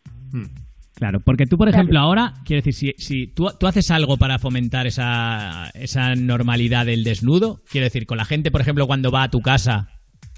Claro, 0.95 1.19
porque 1.19 1.45
tú, 1.45 1.57
por 1.57 1.67
Claro. 1.67 1.77
ejemplo, 1.81 1.99
ahora, 1.99 2.33
quiero 2.45 2.61
decir, 2.63 2.73
si, 2.95 3.03
si 3.03 3.27
tú, 3.27 3.49
tú 3.59 3.67
haces 3.67 3.91
algo 3.91 4.15
para 4.15 4.39
fomentar 4.39 4.87
esa, 4.87 5.69
esa 5.73 6.15
normalidad 6.15 6.85
del 6.85 7.03
desnudo, 7.03 7.59
quiero 7.69 7.83
decir, 7.83 8.05
con 8.05 8.17
la 8.17 8.23
gente, 8.23 8.49
por 8.49 8.61
ejemplo, 8.61 8.87
cuando 8.87 9.11
va 9.11 9.23
a 9.23 9.29
tu 9.29 9.41
casa, 9.41 9.89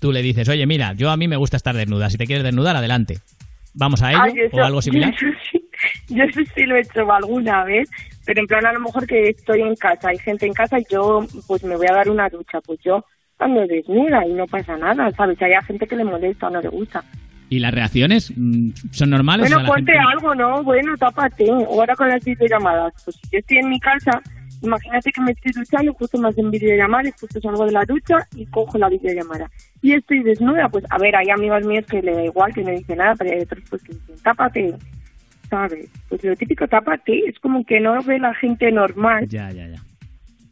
tú 0.01 0.11
le 0.11 0.23
dices, 0.23 0.49
oye, 0.49 0.65
mira, 0.65 0.93
yo 0.93 1.11
a 1.11 1.17
mí 1.17 1.27
me 1.27 1.35
gusta 1.38 1.57
estar 1.57 1.75
desnuda, 1.75 2.09
si 2.09 2.17
te 2.17 2.25
quieres 2.25 2.43
desnudar, 2.43 2.75
adelante. 2.75 3.19
¿Vamos 3.75 4.01
a 4.01 4.11
ello? 4.13 4.35
Yo 4.35 4.43
eso- 4.45 4.57
¿O 4.57 4.63
algo 4.63 4.81
similar? 4.81 5.13
Yo 5.19 5.27
eso, 5.27 5.38
sí, 5.51 6.15
yo 6.15 6.23
eso 6.23 6.39
sí 6.55 6.63
lo 6.65 6.75
he 6.75 6.79
hecho 6.81 7.11
alguna 7.11 7.63
vez, 7.63 7.88
pero 8.25 8.41
en 8.41 8.47
plan 8.47 8.65
a 8.65 8.73
lo 8.73 8.79
mejor 8.79 9.05
que 9.05 9.29
estoy 9.29 9.61
en 9.61 9.75
casa, 9.75 10.09
hay 10.09 10.17
gente 10.17 10.47
en 10.47 10.53
casa 10.53 10.79
y 10.79 10.84
yo 10.89 11.23
pues 11.45 11.63
me 11.63 11.75
voy 11.75 11.85
a 11.88 11.93
dar 11.93 12.09
una 12.09 12.27
ducha, 12.29 12.59
pues 12.61 12.79
yo 12.84 13.05
ando 13.39 13.65
desnuda 13.68 14.26
y 14.26 14.34
no 14.34 14.45
pasa 14.47 14.77
nada, 14.77 15.11
¿sabes? 15.11 15.41
Hay 15.41 15.51
gente 15.65 15.88
que 15.88 15.95
le 15.95 16.03
molesta 16.03 16.47
o 16.47 16.49
no 16.49 16.61
le 16.61 16.69
gusta. 16.69 17.03
¿Y 17.49 17.59
las 17.59 17.73
reacciones 17.73 18.34
mm, 18.35 18.72
son 18.91 19.09
normales? 19.09 19.49
Bueno, 19.49 19.65
ponte 19.68 19.91
gente- 19.93 20.07
algo, 20.14 20.35
¿no? 20.35 20.64
Bueno, 20.64 20.97
tápate. 20.97 21.49
Ahora 21.49 21.95
con 21.95 22.09
las 22.09 22.23
videollamadas, 22.23 22.93
pues 23.05 23.15
si 23.15 23.30
yo 23.31 23.39
estoy 23.39 23.57
en 23.59 23.69
mi 23.69 23.80
casa 23.80 24.22
Imagínate 24.61 25.11
que 25.11 25.22
me 25.22 25.31
estoy 25.31 25.51
duchando, 25.51 25.93
justo 25.93 26.18
me 26.18 26.30
hacen 26.30 26.49
videollamada 26.49 27.07
y 27.09 27.11
justo 27.11 27.39
salgo 27.39 27.65
de 27.65 27.72
la 27.72 27.85
ducha 27.85 28.27
y 28.35 28.45
cojo 28.47 28.77
la 28.77 28.89
videollamada. 28.89 29.49
Y 29.81 29.93
estoy 29.93 30.23
desnuda, 30.23 30.68
pues 30.69 30.84
a 30.89 30.97
ver, 30.97 31.15
hay 31.15 31.30
amigos 31.30 31.64
míos 31.65 31.85
que 31.89 32.01
le 32.01 32.14
da 32.14 32.23
igual, 32.23 32.53
que 32.53 32.64
no 32.64 32.72
dicen 32.72 32.97
nada, 32.97 33.14
pero 33.15 33.31
hay 33.31 33.41
otros 33.41 33.64
pues 33.69 33.84
que 33.84 33.93
dicen, 33.93 34.15
tápate, 34.23 34.73
¿sabes? 35.49 35.88
Pues 36.09 36.23
lo 36.23 36.35
típico, 36.35 36.68
tápate, 36.68 37.19
es 37.27 37.38
como 37.39 37.64
que 37.65 37.80
no 37.80 38.01
ve 38.01 38.19
la 38.19 38.34
gente 38.34 38.72
normal 38.72 39.27
Ya, 39.27 39.51
ya, 39.51 39.68
ya. 39.68 39.81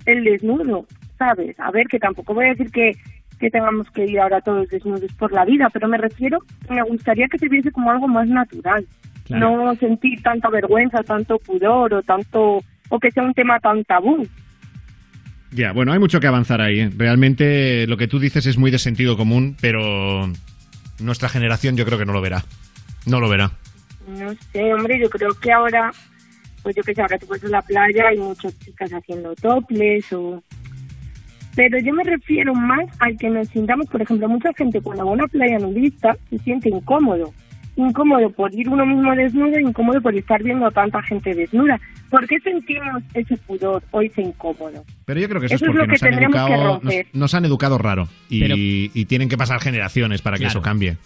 el 0.05 0.23
desnudo, 0.23 0.85
¿sabes? 1.17 1.59
A 1.59 1.71
ver, 1.71 1.87
que 1.87 1.99
tampoco 1.99 2.33
voy 2.33 2.45
a 2.45 2.49
decir 2.49 2.71
que, 2.71 2.93
que 3.39 3.49
tengamos 3.49 3.89
que 3.91 4.05
ir 4.05 4.19
ahora 4.19 4.41
todos 4.41 4.67
desnudos 4.69 5.11
por 5.13 5.31
la 5.31 5.45
vida, 5.45 5.69
pero 5.71 5.87
me 5.87 5.97
refiero, 5.97 6.39
me 6.69 6.81
gustaría 6.83 7.27
que 7.27 7.37
se 7.37 7.49
viese 7.49 7.71
como 7.71 7.91
algo 7.91 8.07
más 8.07 8.27
natural. 8.27 8.85
Claro. 9.25 9.65
No 9.65 9.75
sentir 9.75 10.21
tanta 10.21 10.49
vergüenza, 10.49 11.01
tanto 11.03 11.39
pudor 11.39 11.93
o 11.95 12.03
tanto 12.03 12.59
o 12.89 12.99
que 12.99 13.11
sea 13.11 13.23
un 13.23 13.33
tema 13.33 13.59
tan 13.59 13.83
tabú. 13.83 14.27
Ya, 15.51 15.71
bueno, 15.71 15.93
hay 15.93 15.99
mucho 15.99 16.19
que 16.19 16.27
avanzar 16.27 16.61
ahí. 16.61 16.81
¿eh? 16.81 16.89
Realmente 16.95 17.87
lo 17.87 17.97
que 17.97 18.07
tú 18.07 18.19
dices 18.19 18.45
es 18.45 18.57
muy 18.57 18.71
de 18.71 18.77
sentido 18.77 19.15
común, 19.15 19.55
pero 19.61 20.29
nuestra 20.99 21.29
generación 21.29 21.77
yo 21.77 21.85
creo 21.85 21.97
que 21.97 22.05
no 22.05 22.13
lo 22.13 22.21
verá. 22.21 22.43
No 23.05 23.19
lo 23.19 23.29
verá. 23.29 23.51
No 24.07 24.33
sé, 24.51 24.73
hombre, 24.73 24.99
yo 24.99 25.09
creo 25.09 25.33
que 25.33 25.51
ahora, 25.51 25.91
pues 26.61 26.75
yo 26.75 26.83
que 26.83 26.93
sé, 26.93 27.01
ahora 27.01 27.17
tú 27.17 27.27
vas 27.27 27.43
a 27.43 27.47
la 27.47 27.61
playa 27.61 28.09
hay 28.09 28.17
muchas 28.17 28.57
chicas 28.59 28.91
haciendo 28.91 29.33
toples 29.35 30.11
o... 30.13 30.43
Pero 31.55 31.79
yo 31.79 31.93
me 31.93 32.03
refiero 32.03 32.53
más 32.53 32.85
al 32.99 33.17
que 33.17 33.29
nos 33.29 33.47
sintamos, 33.47 33.87
por 33.87 34.01
ejemplo, 34.01 34.27
mucha 34.27 34.49
gente 34.57 34.81
cuando 34.81 35.05
va 35.05 35.11
a 35.11 35.13
una 35.13 35.27
playa 35.27 35.57
nudista 35.59 36.17
se 36.29 36.37
siente 36.39 36.69
incómodo. 36.69 37.33
Incómodo 37.77 38.29
por 38.29 38.53
ir 38.53 38.69
uno 38.69 38.85
mismo 38.85 39.13
desnudo, 39.15 39.59
incómodo 39.59 39.99
por 40.01 40.15
estar 40.15 40.41
viendo 40.41 40.65
a 40.65 40.71
tanta 40.71 41.01
gente 41.03 41.33
desnuda. 41.33 41.77
¿Por 42.09 42.25
qué 42.27 42.39
sentimos 42.39 43.03
ese 43.13 43.35
pudor 43.37 43.83
o 43.91 44.01
ese 44.01 44.21
incómodo? 44.21 44.83
Pero 45.05 45.19
yo 45.19 45.27
creo 45.27 45.41
que 45.41 45.47
eso, 45.47 45.55
Eso 45.55 45.65
es 45.65 45.69
es 45.71 45.75
lo 45.75 45.81
porque 45.81 45.87
que 45.87 45.91
nos 45.91 46.03
han, 46.03 46.09
tendremos 46.09 46.35
que 46.35 46.53
educado, 46.53 46.63
nos, 46.73 46.81
romper. 46.83 47.07
nos 47.13 47.33
han 47.33 47.45
educado 47.45 47.77
raro 47.77 48.07
y, 48.29 48.39
Pero- 48.39 48.55
y 48.57 49.05
tienen 49.05 49.27
que 49.27 49.37
pasar 49.37 49.59
generaciones 49.59 50.21
para 50.21 50.37
que 50.37 50.43
Claro. 50.43 50.51
eso 50.59 50.61
cambie. 50.61 50.97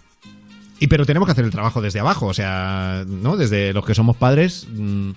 Y 0.78 0.86
pero 0.86 1.04
tenemos 1.04 1.26
que 1.26 1.32
hacer 1.32 1.44
el 1.44 1.50
trabajo 1.50 1.82
desde 1.82 2.00
abajo, 2.00 2.26
o 2.26 2.34
sea, 2.34 3.04
¿no? 3.06 3.36
Desde 3.36 3.72
los 3.72 3.84
que 3.84 3.94
somos 3.94 4.16
padres, 4.16 4.68
mm, 4.72 5.10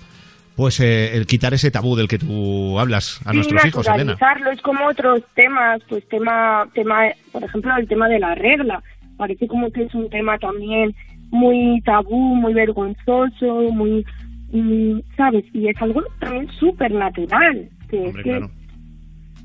pues 0.56 0.80
eh, 0.80 1.16
el 1.16 1.26
quitar 1.26 1.54
ese 1.54 1.72
tabú 1.72 1.96
del 1.96 2.08
que 2.08 2.20
tú 2.20 2.80
hablas 2.80 3.20
a 3.26 3.32
Sí, 3.32 3.38
nuestros 3.38 3.66
hijos, 3.66 3.88
Elena. 3.88 4.16
es 4.52 4.62
como 4.62 4.86
otros 4.88 5.22
temas, 5.36 5.82
pues 5.90 6.08
tema, 6.10 6.68
tema, 6.74 7.02
por 7.32 7.44
ejemplo, 7.44 7.76
el 7.78 7.88
tema 7.88 8.08
de 8.08 8.20
la 8.20 8.36
regla. 8.36 8.84
Parece 9.18 9.48
como 9.48 9.72
que 9.72 9.84
es 9.84 9.94
un 9.96 10.10
tema 10.10 10.38
también 10.38 10.94
muy 11.32 11.82
tabú, 11.86 12.36
muy 12.36 12.54
vergonzoso, 12.54 13.72
muy, 13.72 14.06
mm, 14.52 15.00
¿sabes? 15.18 15.46
Y 15.54 15.68
es 15.68 15.82
algo 15.82 16.04
también 16.20 16.48
súper 16.60 16.92
natural, 16.92 17.70
que 17.90 18.08
es 18.08 18.16
que 18.18 18.22
claro. 18.24 18.52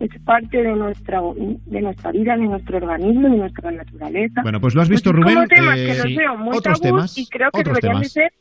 es 0.01 0.11
parte 0.25 0.63
de 0.63 0.73
nuestra, 0.75 1.21
de 1.67 1.81
nuestra 1.81 2.13
vida, 2.13 2.37
de 2.37 2.45
nuestro 2.45 2.77
organismo, 2.79 3.29
de 3.31 3.37
nuestra 3.37 3.71
naturaleza. 3.71 4.43
Bueno, 4.43 4.61
pues 4.61 4.75
lo 4.75 4.83
has 4.83 4.89
visto, 4.89 5.11
es 5.11 5.17
Rubén. 5.17 5.35
Como 5.35 5.47
temas 5.49 5.79
eh, 5.79 5.87
que 5.87 5.95
los 5.95 6.07
sí. 6.07 6.17
veo 6.17 6.37
muy 6.37 6.57
Otros 6.57 6.81
temas. 6.81 7.17
y 7.19 7.27
creo 7.29 7.51
que 7.51 7.65
deberían 7.65 8.01
de 8.01 8.09
ser 8.09 8.33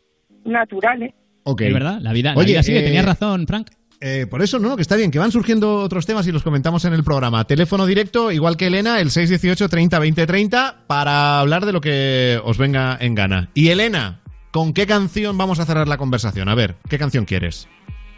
naturales. 0.45 1.13
Ok. 1.49 1.61
Es 1.61 1.73
verdad, 1.73 1.99
la 2.01 2.11
vida, 2.13 2.33
la 2.33 2.39
Oye, 2.39 2.51
vida 2.53 2.63
sigue. 2.63 2.79
eh, 2.79 2.83
Tenías 2.83 3.05
razón, 3.05 3.45
Frank. 3.47 3.67
Eh, 4.01 4.27
por 4.29 4.41
eso, 4.43 4.59
¿no? 4.59 4.75
Que 4.75 4.81
está 4.81 4.95
bien, 4.95 5.09
que 5.09 5.17
van 5.17 5.31
surgiendo 5.31 5.77
otros 5.77 6.05
temas 6.05 6.27
y 6.27 6.31
los 6.31 6.43
comentamos 6.43 6.85
en 6.85 6.93
el 6.93 7.03
programa. 7.03 7.45
Teléfono 7.45 7.85
directo, 7.85 8.31
igual 8.31 8.57
que 8.57 8.67
Elena, 8.67 8.99
el 8.99 9.09
618 9.09 9.69
30 9.69 9.97
20 9.99 10.25
30, 10.27 10.83
para 10.87 11.39
hablar 11.39 11.65
de 11.65 11.71
lo 11.73 11.81
que 11.81 12.37
os 12.43 12.57
venga 12.57 12.97
en 12.99 13.15
gana. 13.15 13.49
Y 13.55 13.69
Elena, 13.69 14.19
¿con 14.51 14.73
qué 14.73 14.85
canción 14.85 15.37
vamos 15.37 15.59
a 15.59 15.65
cerrar 15.65 15.87
la 15.87 15.97
conversación? 15.97 16.47
A 16.49 16.53
ver, 16.55 16.75
¿qué 16.89 16.97
canción 16.99 17.25
quieres? 17.25 17.67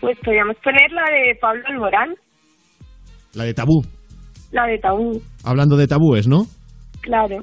Pues 0.01 0.17
podríamos 0.25 0.57
poner 0.63 0.91
la 0.91 1.03
de 1.03 1.35
Pablo 1.39 1.61
Alborán, 1.67 2.09
La 3.33 3.43
de 3.45 3.53
tabú. 3.53 3.81
la 4.51 4.65
de 4.65 4.79
Tabú, 4.79 5.21
Hablando 5.43 5.77
de 5.77 5.87
tabúes, 5.87 6.27
¿no? 6.27 6.45
claro. 7.01 7.37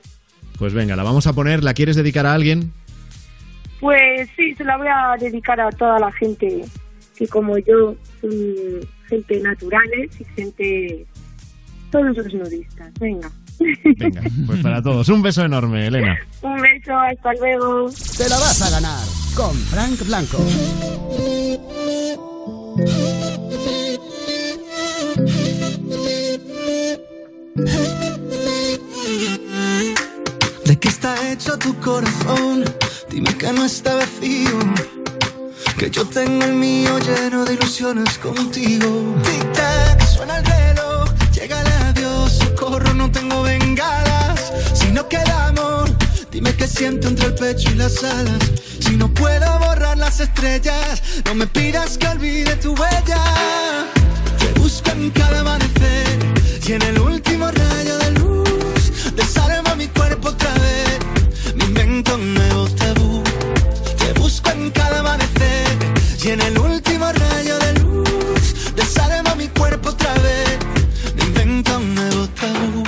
Pues 0.59 0.73
venga, 0.75 0.97
la 0.97 1.03
vamos 1.03 1.27
a 1.27 1.35
poner. 1.35 1.63
¿La 1.63 1.75
quieres 1.75 1.97
dedicar 1.97 2.25
a 2.27 2.33
alguien? 2.33 2.73
Pues 4.17 4.31
sí, 4.35 4.55
se 4.55 4.65
la 4.65 4.79
voy 4.79 4.87
a 4.89 5.15
dedicar 5.21 5.61
a 5.61 5.69
toda 5.69 5.99
la 5.99 6.11
gente 6.11 6.65
que 7.19 7.29
como 7.29 7.59
yo 7.59 7.95
son 8.23 8.31
gente 9.09 9.41
naturales 9.41 10.11
y 10.19 10.25
gente... 10.35 11.07
todos 11.91 12.17
los 12.17 12.33
nudistas. 12.33 12.91
Venga. 12.99 13.31
Venga, 13.59 14.23
pues 14.47 14.63
para 14.63 14.83
todos. 14.83 15.07
Un 15.11 15.21
beso 15.21 15.45
enorme, 15.45 15.89
Elena. 15.89 16.19
Un 16.43 16.57
beso, 16.63 16.97
hasta 16.97 17.35
luego. 17.35 17.91
Te 18.17 18.29
la 18.31 18.39
vas 18.39 18.63
a 18.63 18.71
ganar 18.71 19.05
con 19.35 19.55
Frank 19.55 20.07
Blanco. 20.07 20.39
¿De 30.65 30.79
qué 30.79 30.89
está 30.89 31.33
hecho 31.33 31.59
tu 31.59 31.75
corazón? 31.81 32.65
Dime 33.17 33.35
que 33.39 33.51
no 33.51 33.65
está 33.65 33.95
vacío. 33.95 34.59
Que 35.79 35.91
yo 35.91 36.05
tengo 36.05 36.45
el 36.45 36.53
mío 36.53 36.99
lleno 36.99 37.47
de 37.47 37.55
ilusiones 37.55 38.19
contigo. 38.19 38.87
Tic 39.25 39.53
tac, 39.55 40.07
suena 40.07 40.37
el 40.37 40.45
reloj. 40.45 41.09
Llega 41.33 41.63
el 41.63 41.67
adiós, 41.67 42.33
socorro, 42.33 42.93
no 42.93 43.11
tengo 43.11 43.43
bengalas. 43.43 44.53
Si 44.75 44.89
no 44.89 45.09
queda 45.09 45.47
amor, 45.47 45.89
dime 46.31 46.55
qué 46.57 46.69
siento 46.69 47.09
entre 47.09 47.29
el 47.29 47.35
pecho 47.35 47.71
y 47.71 47.77
las 47.77 48.05
alas. 48.05 48.53
Si 48.81 48.99
no 48.99 49.09
puedo 49.09 49.49
borrar 49.61 49.97
las 49.97 50.21
estrellas, 50.21 51.03
no 51.25 51.35
me 51.35 51.47
pidas 51.47 51.97
que 51.97 52.09
olvide 52.09 52.55
tu 52.57 52.75
huella. 52.75 53.23
Te 54.39 54.61
busco 54.61 54.91
en 54.91 55.09
cada 55.09 55.41
amanecer 55.41 56.19
y 56.67 56.73
en 56.73 56.83
el 56.83 56.99
último 57.01 57.51
rayo 57.51 57.97
de 57.97 58.11
luz 58.11 59.15
desarma 59.17 59.56
mi 59.56 59.56
y 66.27 66.31
en 66.31 66.41
el 66.41 66.59
último 66.59 67.07
rayo 67.13 67.57
de 67.57 67.73
luz 67.75 68.75
desarma 68.75 69.37
mi 69.37 69.47
cuerpo 69.47 69.91
otra 69.91 70.13
vez. 70.15 70.59
Me 71.15 71.23
invento 71.25 71.77
un 71.77 71.95
nuevo 71.95 72.29
tabú. 72.31 72.83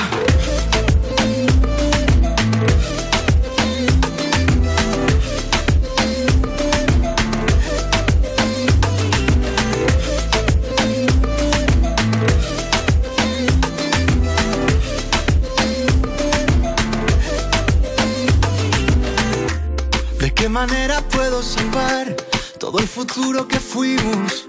¿De 20.18 20.34
qué 20.34 20.48
manera 20.48 21.00
puedo 21.02 21.40
salvar 21.40 22.27
todo 22.70 22.80
el 22.80 22.88
futuro 22.88 23.48
que 23.48 23.58
fuimos? 23.60 24.46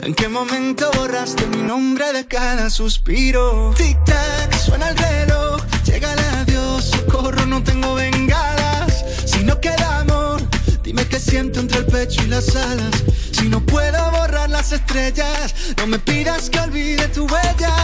¿En 0.00 0.14
qué 0.14 0.26
momento 0.26 0.90
borraste 0.96 1.46
mi 1.48 1.58
nombre 1.58 2.14
de 2.14 2.24
cada 2.24 2.70
suspiro? 2.70 3.74
Tic 3.76 4.02
tac, 4.06 4.56
suena 4.56 4.88
el 4.88 4.96
reloj, 4.96 5.60
llega 5.84 6.14
el 6.14 6.18
adiós, 6.18 6.84
socorro, 6.86 7.44
no 7.44 7.62
tengo 7.62 7.94
bengalas. 7.94 9.04
Si 9.26 9.44
no 9.44 9.60
queda 9.60 10.00
amor, 10.00 10.40
dime 10.82 11.06
qué 11.08 11.20
siento 11.20 11.60
entre 11.60 11.80
el 11.80 11.84
pecho 11.84 12.22
y 12.22 12.28
las 12.28 12.56
alas. 12.56 13.04
Si 13.32 13.50
no 13.50 13.60
puedo 13.60 14.00
borrar 14.12 14.48
las 14.48 14.72
estrellas, 14.72 15.54
no 15.76 15.86
me 15.88 15.98
pidas 15.98 16.48
que 16.48 16.60
olvide 16.60 17.06
tu 17.08 17.26
huella. 17.26 17.74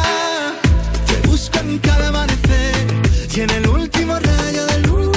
Te 1.07 1.29
busco 1.29 1.59
cada 1.83 2.09
amanecer 2.09 2.87
y 3.35 3.41
en 3.41 3.51
el 3.51 3.69
último 3.69 4.19
rayo 4.19 4.65
de 4.65 4.79
luz 4.89 5.14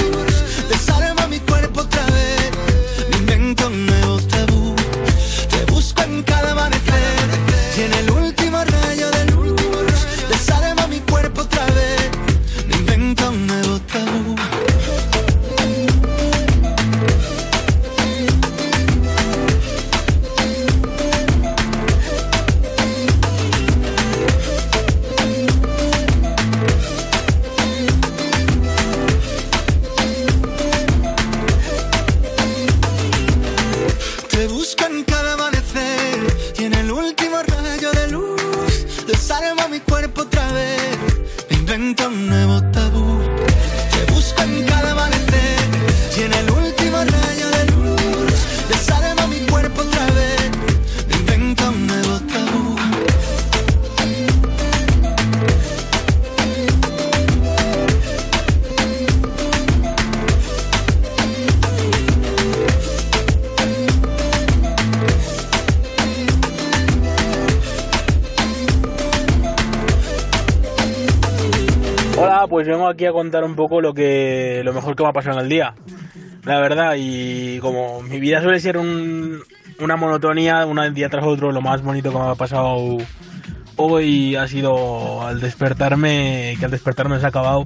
aquí 72.88 73.06
a 73.06 73.12
contar 73.12 73.44
un 73.44 73.54
poco 73.54 73.80
lo 73.80 73.94
que 73.94 74.62
lo 74.64 74.72
mejor 74.72 74.96
que 74.96 75.02
me 75.02 75.08
ha 75.08 75.12
pasado 75.12 75.38
en 75.38 75.44
el 75.44 75.48
día. 75.50 75.74
La 76.44 76.60
verdad, 76.60 76.94
y 76.96 77.58
como 77.58 78.00
mi 78.02 78.18
vida 78.20 78.40
suele 78.42 78.60
ser 78.60 78.78
un- 78.78 79.40
una 79.80 79.96
monotonía, 79.96 80.64
un 80.66 80.94
día 80.94 81.08
tras 81.08 81.24
otro, 81.24 81.52
lo 81.52 81.60
más 81.60 81.82
bonito 81.82 82.10
que 82.10 82.18
me 82.18 82.24
ha 82.24 82.34
pasado 82.34 82.96
hoy 83.76 84.34
ha 84.34 84.48
sido 84.48 85.22
al 85.26 85.40
despertarme, 85.40 86.56
que 86.58 86.64
al 86.64 86.70
despertarme 86.70 87.18
se 87.20 87.26
ha 87.26 87.28
acabado, 87.28 87.64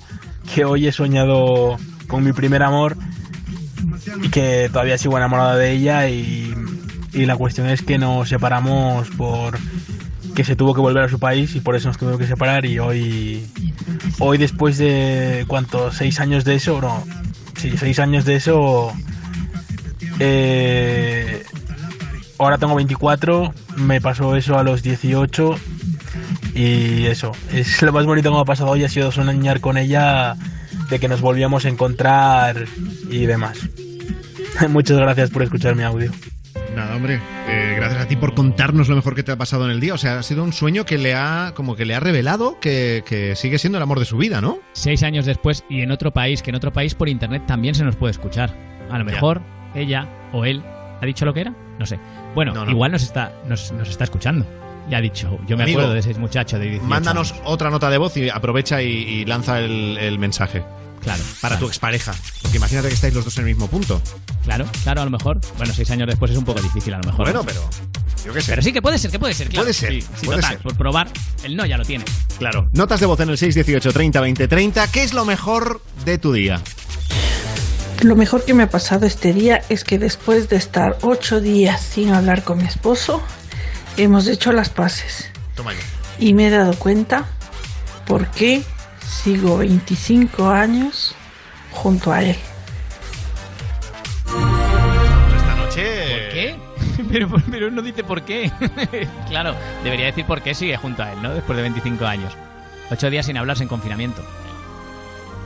que 0.54 0.64
hoy 0.64 0.86
he 0.86 0.92
soñado 0.92 1.76
con 2.08 2.22
mi 2.24 2.32
primer 2.32 2.62
amor 2.62 2.96
y 4.22 4.28
que 4.28 4.68
todavía 4.70 4.98
sigo 4.98 5.16
enamorada 5.16 5.56
de 5.56 5.70
ella 5.72 6.08
y, 6.08 6.52
y 7.14 7.24
la 7.26 7.36
cuestión 7.36 7.68
es 7.68 7.82
que 7.82 7.96
nos 7.98 8.28
separamos 8.28 9.08
por 9.10 9.56
que 10.34 10.44
se 10.44 10.56
tuvo 10.56 10.74
que 10.74 10.80
volver 10.80 11.04
a 11.04 11.08
su 11.08 11.18
país 11.18 11.54
y 11.54 11.60
por 11.60 11.76
eso 11.76 11.88
nos 11.88 11.98
tuvimos 11.98 12.18
que 12.18 12.26
separar 12.26 12.64
y 12.64 12.78
hoy 12.78 13.46
hoy 14.18 14.38
después 14.38 14.78
de 14.78 15.44
cuántos 15.46 15.96
seis 15.96 16.20
años 16.20 16.44
de 16.44 16.54
eso 16.54 16.80
no 16.80 17.04
sí 17.56 17.76
seis 17.76 17.98
años 17.98 18.24
de 18.24 18.36
eso 18.36 18.92
eh, 20.18 21.42
ahora 22.38 22.58
tengo 22.58 22.74
24 22.74 23.52
me 23.76 24.00
pasó 24.00 24.36
eso 24.36 24.58
a 24.58 24.62
los 24.62 24.82
18 24.82 25.54
y 26.54 27.06
eso 27.06 27.32
es 27.52 27.82
lo 27.82 27.92
más 27.92 28.06
bonito 28.06 28.30
que 28.30 28.34
me 28.36 28.42
ha 28.42 28.44
pasado 28.44 28.70
hoy 28.70 28.84
ha 28.84 28.88
sido 28.88 29.12
soñar 29.12 29.60
con 29.60 29.76
ella 29.76 30.36
de 30.92 31.00
que 31.00 31.08
nos 31.08 31.22
volvíamos 31.22 31.64
a 31.64 31.70
encontrar 31.70 32.66
y 33.08 33.24
demás. 33.24 33.58
Muchas 34.68 34.98
gracias 34.98 35.30
por 35.30 35.42
escuchar 35.42 35.74
mi 35.74 35.82
audio. 35.82 36.12
Nada, 36.76 36.96
hombre. 36.96 37.20
Gracias 37.82 38.04
a 38.04 38.08
ti 38.08 38.16
por 38.16 38.34
contarnos 38.34 38.88
lo 38.88 38.96
mejor 38.96 39.14
que 39.14 39.22
te 39.22 39.32
ha 39.32 39.36
pasado 39.36 39.64
en 39.64 39.70
el 39.72 39.80
día. 39.80 39.94
O 39.94 39.98
sea, 39.98 40.18
ha 40.18 40.22
sido 40.22 40.44
un 40.44 40.52
sueño 40.52 40.84
que 40.84 40.98
le 40.98 41.14
ha, 41.14 41.52
como 41.54 41.76
que 41.76 41.84
le 41.84 41.94
ha 41.94 42.00
revelado 42.00 42.58
que, 42.60 43.02
que 43.06 43.36
sigue 43.36 43.58
siendo 43.58 43.78
el 43.78 43.82
amor 43.82 43.98
de 43.98 44.04
su 44.04 44.16
vida, 44.16 44.40
¿no? 44.40 44.58
Seis 44.72 45.02
años 45.02 45.26
después 45.26 45.64
y 45.68 45.82
en 45.82 45.90
otro 45.90 46.12
país, 46.12 46.42
que 46.42 46.50
en 46.50 46.56
otro 46.56 46.72
país 46.72 46.94
por 46.94 47.08
internet 47.08 47.42
también 47.46 47.74
se 47.74 47.84
nos 47.84 47.96
puede 47.96 48.12
escuchar. 48.12 48.54
A 48.90 48.98
lo 48.98 49.04
mejor 49.04 49.42
ella 49.74 50.08
o 50.32 50.44
él 50.44 50.62
ha 51.00 51.06
dicho 51.06 51.24
lo 51.24 51.34
que 51.34 51.40
era, 51.42 51.54
no 51.78 51.86
sé. 51.86 51.98
Bueno, 52.34 52.52
igual 52.70 52.92
nos 52.92 53.02
está, 53.02 53.32
nos, 53.48 53.72
nos 53.72 53.88
está 53.88 54.04
escuchando. 54.04 54.46
Y 54.90 54.94
ha 54.94 55.00
dicho, 55.00 55.38
yo 55.46 55.56
me 55.56 55.62
Amigo, 55.62 55.78
acuerdo 55.80 55.94
de 55.94 56.00
ese 56.00 56.14
muchacho 56.14 56.58
de 56.58 56.64
18 56.66 56.88
Mándanos 56.88 57.32
años. 57.32 57.42
otra 57.46 57.70
nota 57.70 57.88
de 57.88 57.98
voz 57.98 58.16
y 58.16 58.28
aprovecha 58.30 58.82
y, 58.82 58.88
y 58.88 59.24
lanza 59.24 59.60
el, 59.60 59.96
el 59.98 60.18
mensaje. 60.18 60.64
Claro. 61.02 61.22
Para 61.40 61.58
tu 61.58 61.66
expareja. 61.66 62.14
Porque 62.42 62.56
imagínate 62.58 62.88
que 62.88 62.94
estáis 62.94 63.12
los 63.14 63.24
dos 63.24 63.36
en 63.38 63.44
el 63.44 63.50
mismo 63.54 63.66
punto. 63.68 64.00
Claro, 64.44 64.66
claro, 64.84 65.02
a 65.02 65.04
lo 65.04 65.10
mejor. 65.10 65.40
Bueno, 65.58 65.72
seis 65.74 65.90
años 65.90 66.06
después 66.06 66.30
es 66.30 66.36
un 66.36 66.44
poco 66.44 66.60
difícil, 66.60 66.94
a 66.94 66.98
lo 66.98 67.04
mejor. 67.04 67.24
Bueno, 67.26 67.42
pero 67.44 67.68
yo 68.24 68.32
qué 68.32 68.40
sé. 68.40 68.52
Pero 68.52 68.62
sí 68.62 68.72
que 68.72 68.80
puede 68.82 68.98
ser, 68.98 69.10
que 69.10 69.18
puede 69.18 69.34
ser, 69.34 69.48
claro. 69.48 69.64
Puede 69.64 69.74
ser, 69.74 69.92
Sí, 69.92 70.00
sí, 70.00 70.26
puede 70.26 70.38
total, 70.40 70.54
ser. 70.54 70.62
Por 70.62 70.76
probar, 70.76 71.08
el 71.42 71.56
no 71.56 71.66
ya 71.66 71.76
lo 71.76 71.84
tiene. 71.84 72.04
Claro. 72.38 72.68
Notas 72.72 73.00
de 73.00 73.06
voz 73.06 73.18
en 73.20 73.30
el 73.30 73.38
618 73.38 73.92
30 73.92 74.20
20 74.20 74.48
30. 74.48 74.86
¿Qué 74.92 75.02
es 75.02 75.12
lo 75.12 75.24
mejor 75.24 75.82
de 76.04 76.18
tu 76.18 76.32
día? 76.32 76.60
Lo 78.02 78.16
mejor 78.16 78.44
que 78.44 78.52
me 78.54 78.64
ha 78.64 78.70
pasado 78.70 79.06
este 79.06 79.32
día 79.32 79.62
es 79.68 79.84
que 79.84 79.98
después 79.98 80.48
de 80.48 80.56
estar 80.56 80.98
ocho 81.02 81.40
días 81.40 81.80
sin 81.80 82.10
hablar 82.12 82.42
con 82.42 82.58
mi 82.58 82.64
esposo, 82.64 83.22
hemos 83.96 84.26
hecho 84.26 84.52
las 84.52 84.70
paces 84.70 85.30
Toma 85.54 85.72
ya. 85.72 85.78
y 86.18 86.34
me 86.34 86.48
he 86.48 86.50
dado 86.50 86.74
cuenta 86.74 87.26
por 88.06 88.26
qué 88.28 88.62
sigo 89.12 89.58
25 89.58 90.48
años 90.48 91.14
junto 91.70 92.12
a 92.12 92.22
él. 92.22 92.36
Esta 95.36 95.56
noche. 95.56 95.84
¿Por 96.10 96.32
qué? 96.32 96.56
Pero, 97.12 97.28
pero 97.50 97.70
no 97.70 97.82
dice 97.82 98.04
por 98.04 98.22
qué. 98.22 98.50
claro, 99.28 99.54
debería 99.82 100.06
decir 100.06 100.24
por 100.24 100.40
qué 100.40 100.54
sigue 100.54 100.76
junto 100.76 101.02
a 101.02 101.12
él, 101.12 101.22
¿no? 101.22 101.34
Después 101.34 101.56
de 101.56 101.62
25 101.62 102.04
años. 102.06 102.32
Ocho 102.90 103.10
días 103.10 103.26
sin 103.26 103.36
hablarse 103.36 103.62
en 103.62 103.68
confinamiento. 103.68 104.22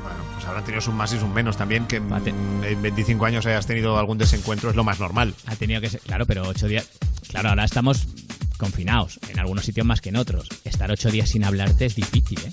Bueno, 0.02 0.18
pues 0.34 0.44
habrán 0.44 0.64
tenido 0.64 0.80
sus 0.80 0.94
más 0.94 1.12
y 1.12 1.18
sus 1.18 1.28
menos 1.28 1.56
también. 1.56 1.86
Que 1.86 1.96
en, 1.96 2.64
en 2.64 2.82
25 2.82 3.24
años 3.24 3.46
hayas 3.46 3.66
tenido 3.66 3.98
algún 3.98 4.18
desencuentro 4.18 4.70
es 4.70 4.76
lo 4.76 4.84
más 4.84 5.00
normal. 5.00 5.34
Ha 5.46 5.56
tenido 5.56 5.80
que 5.80 5.90
ser, 5.90 6.00
claro, 6.00 6.26
pero 6.26 6.46
ocho 6.46 6.68
días. 6.68 6.88
Claro, 7.28 7.50
ahora 7.50 7.64
estamos 7.64 8.06
confinados, 8.58 9.18
en 9.28 9.38
algunos 9.38 9.64
sitios 9.64 9.86
más 9.86 10.00
que 10.00 10.10
en 10.10 10.16
otros. 10.16 10.48
Estar 10.64 10.90
ocho 10.90 11.10
días 11.10 11.30
sin 11.30 11.44
hablarte 11.44 11.86
es 11.86 11.94
difícil, 11.94 12.38
¿eh? 12.40 12.52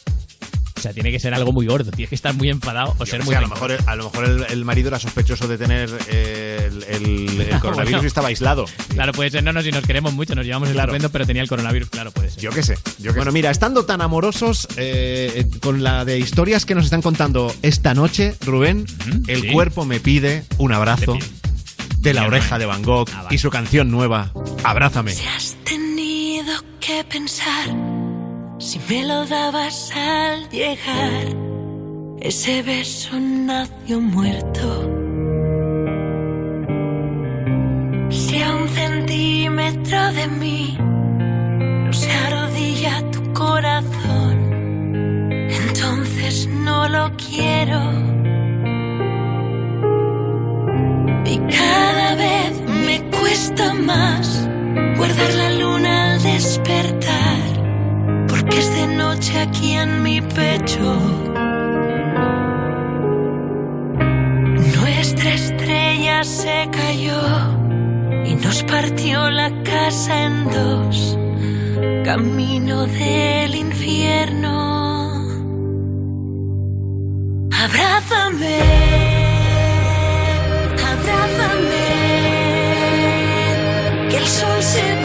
O 0.84 0.86
sea, 0.86 0.94
tiene 0.94 1.12
que 1.14 1.20
ser 1.22 1.34
algo 1.34 1.54
muy 1.54 1.66
gordo, 1.66 1.92
tienes 1.92 2.10
que 2.10 2.16
estar 2.16 2.34
muy 2.34 2.50
enfadado 2.50 2.94
o 2.98 3.06
Yo 3.06 3.06
ser 3.06 3.24
muy 3.24 3.34
a 3.36 3.40
lo 3.40 3.48
mejor, 3.48 3.72
a 3.86 3.96
lo 3.96 4.04
mejor 4.12 4.26
el, 4.26 4.44
el 4.50 4.66
marido 4.66 4.90
era 4.90 5.00
sospechoso 5.00 5.48
de 5.48 5.58
tener 5.58 5.90
eh, 6.10 6.70
el, 6.70 6.84
el- 6.84 7.42
el 7.42 7.60
coronavirus 7.62 7.92
Bueno. 7.92 8.04
y 8.04 8.08
estaba 8.08 8.28
aislado. 8.28 8.66
Claro, 8.90 9.14
puede 9.14 9.30
ser, 9.30 9.46
no, 9.46 9.54
no, 9.54 9.62
si 9.62 9.72
nos 9.72 9.86
queremos 9.86 10.12
mucho, 10.12 10.36
nos 10.36 10.46
llevamos 10.46 10.68
Claro. 10.72 10.90
estupendo, 10.92 11.10
pero 11.10 11.26
tenía 11.26 11.42
el 11.42 11.48
coronavirus, 11.48 11.90
claro, 11.90 12.12
puede 12.12 12.32
ser. 12.32 12.42
Yo 12.42 12.52
qué 12.52 12.64
sé. 12.64 12.78
Yo 13.00 13.14
qué 13.14 13.20
bueno, 13.20 13.32
mira, 13.32 13.50
estando 13.50 13.86
tan 13.86 14.02
amorosos 14.02 14.68
eh, 14.76 15.46
con 15.62 15.84
la 15.84 16.04
de 16.04 16.20
historias 16.20 16.66
que 16.66 16.76
nos 16.76 16.84
están 16.84 17.02
contando 17.02 17.56
esta 17.62 17.94
noche, 17.94 18.36
Rubén, 18.46 18.86
el 19.28 19.40
sí. 19.44 19.48
cuerpo 19.54 19.86
me 19.86 20.02
pide 20.02 20.44
un 20.58 20.74
abrazo 20.74 21.18
de 22.00 22.14
la 22.14 22.28
oreja 22.28 22.60
de 22.60 22.66
Van 22.66 22.82
Gogh 22.84 23.08
y 23.30 23.38
su 23.38 23.50
canción 23.50 23.90
nueva, 23.90 24.34
Abrázame. 24.66 25.14
Has 25.38 25.56
tenido 25.64 26.54
que 26.82 27.06
pensar 27.06 27.70
si 28.74 28.80
me 28.90 29.06
lo 29.06 29.24
dabas 29.28 29.92
al 29.96 30.50
llegar. 30.50 31.26
Ese 32.20 32.64
beso 32.64 33.20
nació 33.20 34.02
muerto. 34.02 34.68
Si 38.10 38.42
a 38.42 38.56
un 38.56 38.68
centímetro 38.70 40.00
de 40.14 40.28
mí 40.42 40.78
no 41.86 41.94
se 41.94 42.12
arrodilla 42.26 43.12
tu 43.12 43.22
corazón, 43.34 44.36
entonces 45.66 46.48
no 46.48 46.90
lo 46.90 47.12
quiero. 47.26 47.80
Y 51.34 51.36
cada 51.60 52.16
vez 52.16 52.52
me 52.88 52.98
cuesta 53.18 53.74
más 53.76 54.50
guardar 54.98 55.34
la 55.42 55.50
luna 55.62 56.14
al 56.14 56.24
despertar, 56.24 57.23
es 58.58 58.74
de 58.74 58.88
noche 58.88 59.40
aquí 59.40 59.74
en 59.74 60.04
mi 60.04 60.22
pecho. 60.22 60.98
Nuestra 64.78 65.34
estrella 65.34 66.24
se 66.24 66.70
cayó 66.72 67.22
y 68.26 68.36
nos 68.36 68.64
partió 68.64 69.30
la 69.30 69.50
casa 69.64 70.26
en 70.26 70.46
dos, 70.46 71.18
camino 72.06 72.86
del 72.86 73.56
infierno. 73.56 74.54
Abrázame, 77.52 78.60
abrázame, 80.92 81.86
que 84.10 84.18
el 84.18 84.28
sol 84.28 84.62
se 84.62 85.03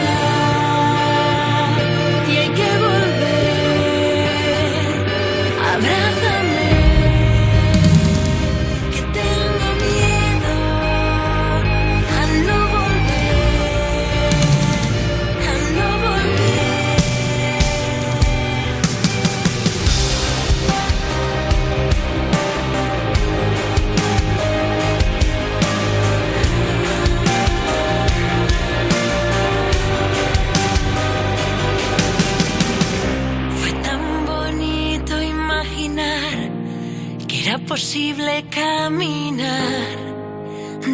caminar 38.43 39.97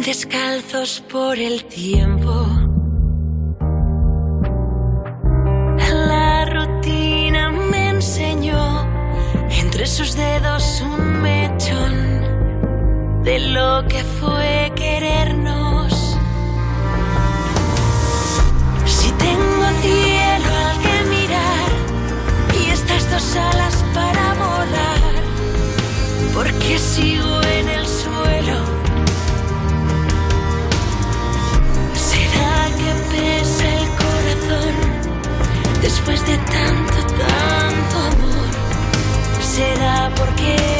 descalzos 0.04 1.02
por 1.10 1.38
el 1.38 1.64
tiempo. 1.64 2.46
La 6.08 6.44
rutina 6.46 7.50
me 7.50 7.90
enseñó 7.90 8.86
entre 9.48 9.86
sus 9.86 10.16
dedos 10.16 10.82
un 10.82 11.22
mechón 11.22 11.94
de 13.22 13.38
lo 13.38 13.86
que 13.88 14.02
fue 14.02 14.72
querernos. 14.74 16.18
Si 18.84 19.10
tengo 19.12 19.66
cielo 19.82 20.50
al 20.68 20.78
que 20.80 21.04
mirar 21.10 21.70
y 22.60 22.70
estas 22.70 23.10
dos 23.10 23.36
alas 23.36 23.84
para 23.94 24.34
volar, 24.34 24.65
porque 26.36 26.78
sigo 26.78 27.40
en 27.42 27.66
el 27.66 27.86
suelo. 27.86 28.58
¿Será 32.10 32.56
que 32.78 32.90
pesa 33.10 33.64
el 33.80 33.88
corazón 34.02 34.74
después 35.80 36.20
de 36.26 36.36
tanto, 36.36 36.98
tanto 37.22 37.96
amor? 38.10 38.48
¿Será 39.40 40.12
porque 40.14 40.76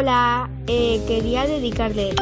Hola, 0.00 0.48
eh, 0.66 0.98
quería 1.06 1.46
dedicarle 1.46 2.14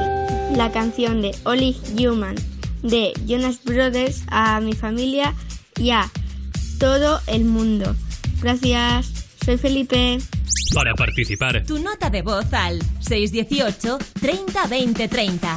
la 0.56 0.72
canción 0.72 1.22
de 1.22 1.32
Only 1.44 1.76
Human 1.96 2.34
de 2.82 3.12
Jonas 3.24 3.62
Brothers 3.62 4.24
a 4.26 4.58
mi 4.58 4.72
familia 4.72 5.32
y 5.76 5.90
a 5.90 6.10
todo 6.80 7.20
el 7.28 7.44
mundo. 7.44 7.94
Gracias, 8.42 9.12
soy 9.44 9.58
Felipe. 9.58 10.18
Para 10.74 10.92
participar, 10.94 11.62
Tu 11.66 11.78
nota 11.78 12.10
de 12.10 12.22
voz 12.22 12.52
al 12.52 12.80
618 12.98 13.98
30 14.20 14.66
20 14.66 15.06
30. 15.06 15.56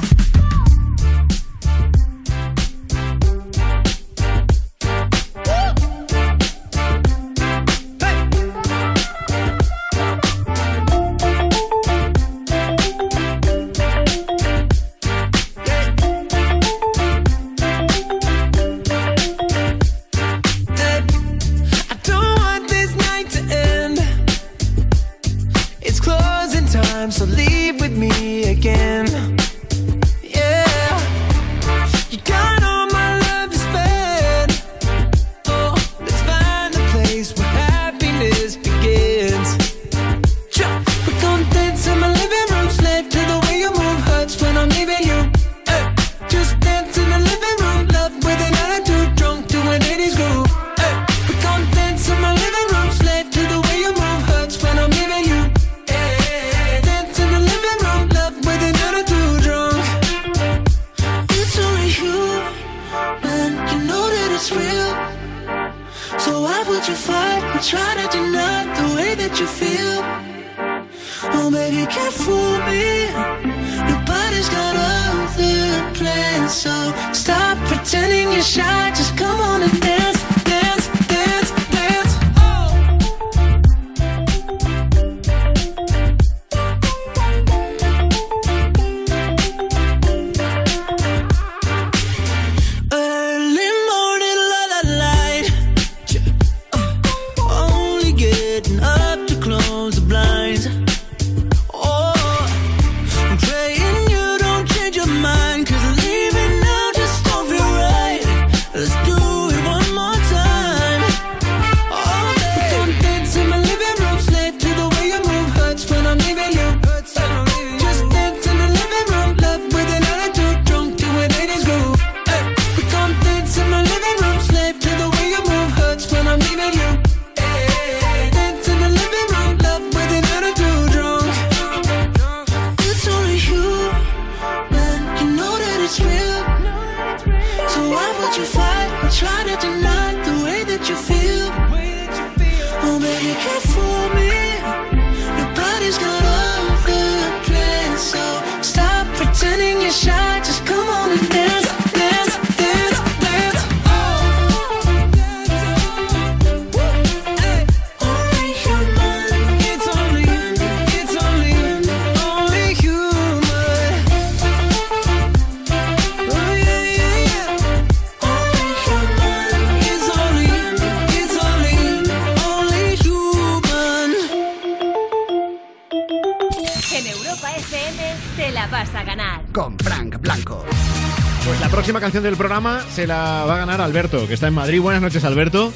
Se 182.92 183.06
la 183.06 183.44
va 183.46 183.54
a 183.54 183.58
ganar 183.58 183.80
Alberto, 183.80 184.28
que 184.28 184.34
está 184.34 184.48
en 184.48 184.54
Madrid. 184.54 184.80
Buenas 184.80 185.00
noches, 185.00 185.24
Alberto. 185.24 185.72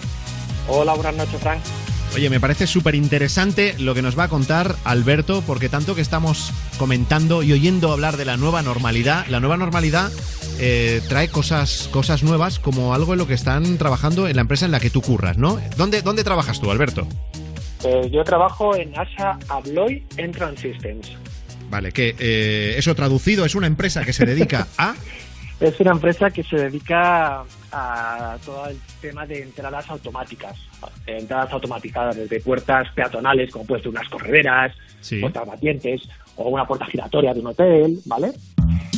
Hola, 0.68 0.92
buenas 0.92 1.16
noches, 1.16 1.40
Frank. 1.40 1.60
Oye, 2.14 2.28
me 2.28 2.40
parece 2.40 2.66
súper 2.66 2.94
interesante 2.94 3.74
lo 3.78 3.94
que 3.94 4.02
nos 4.02 4.18
va 4.18 4.24
a 4.24 4.28
contar 4.28 4.76
Alberto, 4.84 5.42
porque 5.46 5.68
tanto 5.68 5.94
que 5.94 6.02
estamos 6.02 6.52
comentando 6.78 7.42
y 7.42 7.52
oyendo 7.52 7.90
hablar 7.90 8.18
de 8.18 8.26
la 8.26 8.36
nueva 8.36 8.60
normalidad, 8.62 9.26
la 9.28 9.40
nueva 9.40 9.56
normalidad 9.56 10.12
eh, 10.58 11.00
trae 11.08 11.28
cosas, 11.28 11.88
cosas 11.90 12.22
nuevas 12.22 12.58
como 12.58 12.94
algo 12.94 13.14
en 13.14 13.18
lo 13.18 13.26
que 13.26 13.34
están 13.34 13.78
trabajando 13.78 14.28
en 14.28 14.36
la 14.36 14.42
empresa 14.42 14.66
en 14.66 14.72
la 14.72 14.80
que 14.80 14.90
tú 14.90 15.00
curras, 15.00 15.38
¿no? 15.38 15.58
¿Dónde, 15.78 16.02
dónde 16.02 16.22
trabajas 16.22 16.60
tú, 16.60 16.70
Alberto? 16.70 17.06
Eh, 17.82 18.10
yo 18.12 18.24
trabajo 18.24 18.76
en 18.76 18.92
ASA 18.98 19.38
Abloy 19.48 20.04
Entrance 20.18 20.70
Systems. 20.70 21.12
Vale, 21.70 21.92
que 21.92 22.14
eh, 22.18 22.74
eso 22.76 22.94
traducido 22.94 23.46
es 23.46 23.54
una 23.54 23.66
empresa 23.66 24.04
que 24.04 24.12
se 24.12 24.26
dedica 24.26 24.68
a... 24.76 24.95
Es 25.58 25.80
una 25.80 25.92
empresa 25.92 26.30
que 26.30 26.42
se 26.42 26.56
dedica 26.56 27.42
a 27.72 28.36
todo 28.44 28.66
el 28.68 28.76
tema 29.00 29.26
de 29.26 29.42
entradas 29.42 29.88
automáticas, 29.88 30.54
entradas 31.06 31.50
automatizadas 31.52 32.16
desde 32.16 32.40
puertas 32.40 32.88
peatonales, 32.94 33.50
como 33.50 33.64
puede 33.64 33.82
ser 33.82 33.90
unas 33.90 34.08
correderas, 34.08 34.74
Sí. 35.00 35.20
puertas 35.20 35.46
batientes 35.46 36.02
o 36.36 36.48
una 36.50 36.66
puerta 36.66 36.84
giratoria 36.86 37.32
de 37.32 37.40
un 37.40 37.46
hotel, 37.46 37.98
¿vale? 38.04 38.32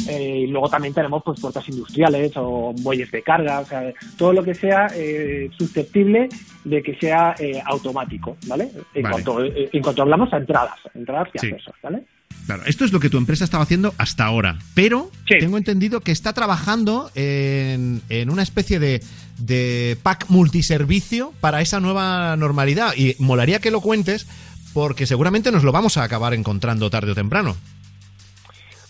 Eh, 0.09 0.39
y 0.39 0.47
luego 0.47 0.69
también 0.69 0.95
tenemos 0.95 1.23
pues 1.23 1.39
puertas 1.39 1.69
industriales 1.69 2.33
o 2.37 2.73
muelles 2.81 3.11
de 3.13 3.23
carga, 3.23 3.61
o 3.61 3.65
sea, 3.65 3.93
todo 4.17 4.33
lo 4.33 4.43
que 4.43 4.55
sea 4.55 4.89
eh, 4.97 5.51
susceptible 5.57 6.29
de 6.65 6.83
que 6.83 6.97
sea 6.97 7.35
eh, 7.39 7.61
automático, 7.67 8.37
¿vale? 8.47 8.71
En, 8.95 9.03
Vale. 9.03 9.13
Cuanto, 9.23 9.45
eh, 9.45 9.69
en 9.73 9.83
cuanto 9.83 10.03
hablamos 10.03 10.33
a 10.33 10.39
entradas, 10.39 10.79
entradas 10.95 11.29
y 11.35 11.39
Sí. 11.39 11.47
accesos, 11.53 11.75
¿vale? 11.83 12.03
Claro, 12.49 12.63
esto 12.65 12.87
es 12.87 12.95
lo 12.95 12.99
que 12.99 13.11
tu 13.11 13.19
empresa 13.19 13.45
estaba 13.45 13.63
haciendo 13.63 13.93
hasta 13.99 14.25
ahora, 14.25 14.57
pero 14.73 15.11
tengo 15.27 15.59
entendido 15.59 16.01
que 16.01 16.13
está 16.13 16.33
trabajando 16.33 17.11
en, 17.15 18.01
en 18.09 18.31
una 18.31 18.43
especie 18.43 18.79
de, 18.79 19.03
de 19.37 19.99
pack 20.03 20.31
multiservicio 20.31 21.35
para 21.43 21.61
esa 21.61 21.79
nueva 21.79 22.35
normalidad. 22.39 22.95
Y 22.97 23.17
molaría 23.19 23.59
que 23.59 23.71
lo 23.71 23.83
cuentes 23.83 24.27
porque 24.73 25.05
seguramente 25.05 25.53
nos 25.53 25.63
lo 25.63 25.73
vamos 25.73 25.99
a 25.99 26.05
acabar 26.05 26.33
encontrando 26.33 26.89
tarde 26.89 27.13
o 27.13 27.15
temprano. 27.15 27.55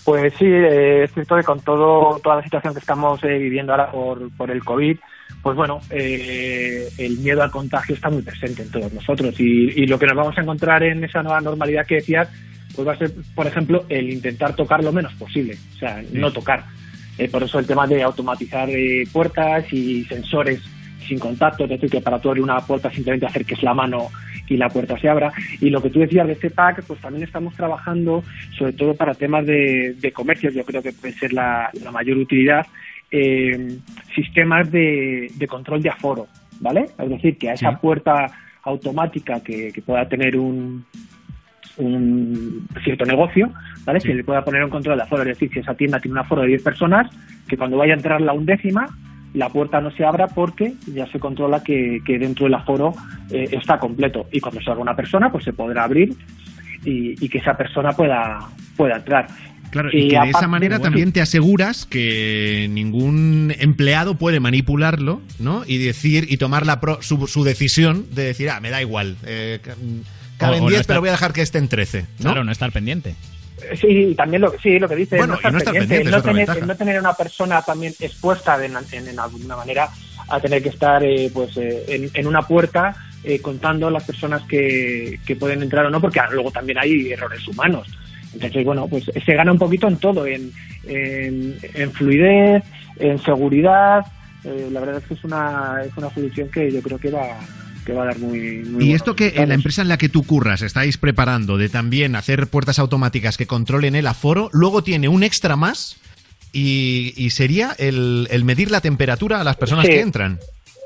Pues 0.05 0.33
sí, 0.39 0.47
eh, 0.47 1.03
es 1.03 1.13
cierto 1.13 1.35
que 1.35 1.43
con 1.43 1.59
todo, 1.59 2.21
toda 2.23 2.37
la 2.37 2.45
situación 2.45 2.75
que 2.75 2.79
estamos 2.79 3.25
eh, 3.25 3.39
viviendo 3.39 3.73
ahora 3.73 3.91
por, 3.91 4.31
por 4.37 4.53
el 4.53 4.63
COVID, 4.63 4.97
pues 5.43 5.57
bueno, 5.57 5.81
eh, 5.91 6.89
el 6.97 7.19
miedo 7.19 7.43
al 7.43 7.51
contagio 7.51 7.97
está 7.97 8.09
muy 8.09 8.23
presente 8.23 8.63
en 8.63 8.71
todos 8.71 8.93
nosotros 8.93 9.35
y, 9.41 9.83
y 9.83 9.87
lo 9.89 9.99
que 9.99 10.07
nos 10.07 10.17
vamos 10.17 10.39
a 10.39 10.43
encontrar 10.43 10.85
en 10.85 11.03
esa 11.03 11.25
nueva 11.25 11.41
normalidad 11.41 11.85
que 11.85 11.97
decías, 11.97 12.29
pues 12.79 12.87
va 12.87 12.93
a 12.93 12.97
ser, 12.99 13.11
por 13.35 13.45
ejemplo, 13.45 13.87
el 13.89 14.09
intentar 14.09 14.55
tocar 14.55 14.85
lo 14.85 14.93
menos 14.93 15.13
posible, 15.15 15.57
o 15.75 15.79
sea, 15.79 16.01
no 16.13 16.33
tocar. 16.33 16.63
Eh, 17.19 17.29
por 17.29 17.43
eso 17.43 17.59
el 17.59 17.67
tema 17.67 17.89
de 17.89 18.05
automatizar 18.05 18.71
eh, 18.71 19.03
puertas 19.13 19.73
y 19.73 20.05
sensores 20.05 20.63
sin 21.05 21.19
contacto, 21.19 21.65
es 21.65 21.71
decir, 21.71 21.91
que 21.91 22.01
para 22.01 22.21
tú 22.21 22.29
abrir 22.29 22.45
una 22.45 22.61
puerta 22.61 22.89
simplemente 22.89 23.27
acerques 23.27 23.65
la 23.65 23.75
mano 23.75 24.11
y 24.49 24.57
la 24.57 24.69
puerta 24.69 24.97
se 24.97 25.09
abra. 25.09 25.33
Y 25.61 25.71
lo 25.71 25.83
que 25.83 25.91
tú 25.91 25.99
decías 25.99 26.29
de 26.29 26.35
este 26.35 26.51
pack, 26.51 26.85
pues 26.87 27.01
también 27.01 27.25
estamos 27.25 27.53
trabajando, 27.57 28.23
sobre 28.57 28.75
todo 28.75 28.95
para 28.95 29.13
temas 29.15 29.45
de, 29.45 29.97
de 29.99 30.13
comercios, 30.13 30.55
yo 30.55 30.65
creo 30.65 30.81
que 30.81 30.93
puede 30.93 31.15
ser 31.15 31.33
la, 31.33 31.71
la 31.83 31.91
mayor 31.91 32.17
utilidad, 32.19 32.65
eh, 33.11 33.77
sistemas 34.15 34.71
de, 34.71 35.33
de 35.35 35.47
control 35.49 35.83
de 35.83 35.91
aforo, 35.91 36.29
¿vale? 36.61 36.87
Es 36.97 37.09
decir, 37.09 37.39
que 37.39 37.51
a 37.51 37.55
esa 37.55 37.77
puerta 37.81 38.31
automática 38.63 39.43
que, 39.43 39.73
que 39.73 39.83
pueda 39.83 40.09
tener 40.09 40.37
un, 40.39 40.85
un 41.79 42.67
cierto 42.85 43.05
negocio, 43.05 43.51
¿vale? 43.85 44.01
Se 44.01 44.15
le 44.15 44.25
pueda 44.25 44.45
poner 44.45 44.63
un 44.65 44.71
control 44.71 44.97
de 44.99 45.03
aforo, 45.05 45.23
es 45.23 45.29
decir, 45.29 45.51
si 45.53 45.61
esa 45.61 45.75
tienda 45.75 45.99
tiene 46.01 46.13
un 46.15 46.19
aforo 46.19 46.43
de 46.43 46.49
10 46.49 46.63
personas, 46.63 47.11
que 47.49 47.57
cuando 47.57 47.77
vaya 47.79 47.95
a 47.95 47.97
entrar 47.97 48.21
la 48.21 48.33
undécima, 48.33 48.87
la 49.35 49.49
puerta 49.51 49.81
no 49.81 49.91
se 49.91 50.05
abra 50.05 50.27
porque 50.29 50.73
ya 50.93 51.07
se 51.13 51.19
controla 51.19 51.63
que, 51.63 52.01
que 52.05 52.19
dentro 52.19 52.45
del 52.47 52.55
aforo 52.55 52.93
eh, 53.31 53.49
está 53.53 53.79
completo. 53.79 54.27
Y 54.33 54.41
cuando 54.41 54.61
salga 54.63 54.81
una 54.81 54.97
persona, 54.97 55.31
pues 55.31 55.45
se 55.45 55.53
podrá 55.53 55.85
abrir 55.85 56.15
y, 56.85 57.25
y 57.25 57.29
que 57.29 57.39
esa 57.39 57.55
persona 57.57 57.93
pueda, 57.93 58.39
pueda 58.77 58.97
entrar. 58.97 59.27
Claro, 59.71 59.91
y 59.93 60.09
que 60.09 60.19
de 60.19 60.31
esa 60.31 60.49
manera 60.49 60.79
también 60.79 61.13
te 61.13 61.21
aseguras 61.21 61.85
que 61.85 62.69
ningún 62.71 63.53
empleado 63.59 64.15
puede 64.17 64.41
manipularlo, 64.41 65.21
¿no? 65.39 65.63
Y 65.67 65.77
decir 65.77 66.25
y 66.31 66.39
tomar 66.39 66.65
la 66.65 66.81
pro- 66.81 67.03
su, 67.03 67.27
su 67.27 67.45
decisión 67.45 68.07
de 68.15 68.25
decir, 68.25 68.49
ah, 68.49 68.61
me 68.61 68.71
da 68.71 68.81
igual, 68.81 69.17
eh, 69.27 69.59
caben 70.39 70.61
O- 70.61 70.63
o 70.63 70.67
no 70.67 70.69
10, 70.71 70.81
estar- 70.81 70.87
pero 70.95 71.01
voy 71.01 71.09
a 71.11 71.13
dejar 71.13 71.33
que 71.35 71.43
estén 71.43 71.69
13, 71.69 72.03
¿no? 72.21 72.31
Claro, 72.31 72.45
no 72.45 72.53
estar 72.53 72.73
pendiente. 72.73 73.15
Sí, 73.81 73.87
y 73.89 74.15
también 74.15 74.41
lo, 74.43 74.55
sí, 74.63 74.79
lo 74.79 74.89
que 74.89 74.95
dice 74.95 75.17
Bueno, 75.19 75.33
no 75.33 75.37
estar 75.37 75.51
y 75.51 75.53
no 75.53 75.59
estar 75.59 75.75
pendiente, 75.75 75.95
pendiente, 75.97 76.09
es 76.09 76.13
no, 76.13 76.19
otra 76.31 76.33
tener, 76.55 76.67
no 76.69 76.77
tener 76.77 77.01
una 77.01 77.13
persona 77.15 77.61
también 77.63 77.93
expuesta 78.01 78.57
de, 78.57 78.67
en, 78.67 79.09
en 79.09 79.19
alguna 79.21 79.57
manera 79.57 79.89
a 80.29 80.41
tener 80.41 80.63
que 80.63 80.69
estar 80.69 81.03
eh, 81.05 81.29
pues 81.35 81.57
eh, 81.57 81.85
en, 81.89 82.11
en 82.15 82.27
una 82.29 82.43
puerta 82.43 82.95
eh, 83.25 83.41
contando 83.41 83.91
las 83.91 84.05
personas 84.05 84.43
que, 84.49 85.19
que 85.27 85.35
pueden 85.37 85.63
entrar 85.63 85.85
o 85.87 85.91
no, 85.91 86.01
porque 86.01 86.21
luego 86.31 86.51
también 86.53 86.79
hay 86.79 87.11
errores 87.13 87.47
humanos. 87.49 87.89
Entonces, 88.33 88.65
bueno, 88.65 88.87
pues 88.87 89.05
se 89.27 89.35
gana 89.35 89.51
un 89.51 89.59
poquito 89.59 89.89
en 89.89 89.97
todo, 89.97 90.25
en, 90.27 90.53
en, 90.85 91.59
en 91.75 91.93
fluidez, 91.93 92.63
en 92.99 93.19
seguridad. 93.25 94.07
Eh, 94.45 94.69
la 94.71 94.81
verdad 94.81 94.99
es 94.99 95.05
que 95.09 95.15
es 95.15 95.25
una, 95.25 95.83
es 95.85 95.91
una 95.97 96.11
solución 96.15 96.49
que 96.49 96.71
yo 96.71 96.81
creo 96.81 96.99
que 96.99 97.11
va, 97.11 97.41
que 97.89 97.95
va 97.95 98.03
a 98.03 98.07
dar 98.09 98.19
muy, 98.19 98.41
muy 98.67 98.85
Y 98.85 98.93
esto 98.93 99.17
que 99.17 99.33
en 99.37 99.49
la 99.49 99.55
empresa 99.55 99.81
en 99.81 99.89
la 99.89 99.97
que 99.97 100.11
tú 100.11 100.23
curras 100.27 100.61
estáis 100.61 100.99
preparando 100.99 101.57
de 101.57 101.71
también 101.71 102.17
hacer 102.17 102.47
puertas 102.47 102.79
automáticas 102.79 103.39
que 103.39 103.47
controlen 103.47 103.95
el 103.97 104.07
aforo, 104.07 104.51
luego 104.53 104.83
tiene 104.83 105.09
un 105.09 105.23
extra 105.23 105.57
más 105.57 105.97
y, 106.53 107.15
y 107.17 107.31
sería 107.31 107.75
el, 107.79 108.29
el 108.31 108.45
medir 108.45 108.71
la 108.71 108.83
temperatura 108.83 109.41
a 109.41 109.45
las 109.45 109.57
personas 109.57 109.87
Sí. 109.87 109.93
que 109.93 110.01
entran. 110.01 110.39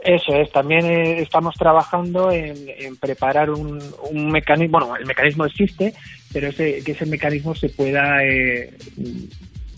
Eso 0.04 0.32
es, 0.36 0.50
también 0.52 0.86
eh, 0.86 1.20
estamos 1.22 1.56
trabajando 1.56 2.30
en, 2.30 2.54
en 2.78 2.96
preparar 2.96 3.50
un, 3.50 3.82
un 4.12 4.30
mecanismo, 4.30 4.78
bueno, 4.78 4.96
el 4.96 5.06
mecanismo 5.06 5.44
existe, 5.44 5.94
pero 6.32 6.48
ese, 6.48 6.84
que 6.84 6.92
ese 6.92 7.06
mecanismo 7.06 7.52
se 7.56 7.68
pueda, 7.68 8.24
eh, 8.24 8.72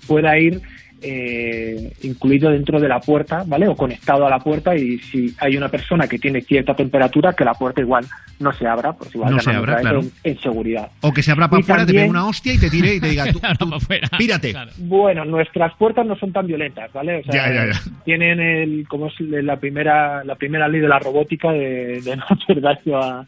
pueda 0.06 0.38
ir 0.38 0.60
eh, 1.06 1.92
incluido 2.02 2.50
dentro 2.50 2.80
de 2.80 2.88
la 2.88 2.98
puerta, 3.00 3.44
¿vale? 3.46 3.68
O 3.68 3.76
conectado 3.76 4.26
a 4.26 4.30
la 4.30 4.38
puerta 4.38 4.74
y 4.74 4.98
si 4.98 5.34
hay 5.38 5.56
una 5.56 5.68
persona 5.68 6.08
que 6.08 6.18
tiene 6.18 6.40
cierta 6.40 6.74
temperatura, 6.74 7.34
que 7.34 7.44
la 7.44 7.52
puerta 7.52 7.82
igual 7.82 8.06
no 8.40 8.52
se 8.54 8.66
abra, 8.66 8.94
pues 8.94 9.14
igual 9.14 9.34
No 9.34 9.40
se 9.40 9.50
abra, 9.50 9.80
claro. 9.80 10.00
en, 10.00 10.10
en 10.24 10.38
seguridad. 10.40 10.88
O 11.02 11.12
que 11.12 11.22
se 11.22 11.30
abra 11.32 11.48
para 11.48 11.60
afuera, 11.62 11.84
te 11.86 11.92
pegue 11.92 12.08
una 12.08 12.26
hostia 12.26 12.54
y 12.54 12.58
te 12.58 12.70
tire 12.70 12.94
y 12.94 13.00
te 13.00 13.08
diga, 13.10 13.26
tú, 13.32 13.40
tú, 13.58 13.70
pírate. 14.18 14.54
Bueno, 14.78 15.24
nuestras 15.26 15.74
puertas 15.76 16.06
no 16.06 16.16
son 16.16 16.32
tan 16.32 16.46
violentas, 16.46 16.90
¿vale? 16.92 17.18
O 17.18 17.22
sea, 17.24 17.48
Ya, 17.48 17.54
ya, 17.66 17.72
ya. 17.72 17.80
tienen 18.04 18.40
el, 18.40 18.86
como 18.88 19.08
es 19.08 19.20
la 19.20 19.56
primera, 19.56 20.24
la 20.24 20.36
primera 20.36 20.68
ley 20.68 20.80
de 20.80 20.88
la 20.88 20.98
robótica 20.98 21.52
de, 21.52 22.00
de 22.00 22.16
no 22.16 22.24
hacer 22.28 22.60
daño 22.62 22.98
a, 22.98 23.26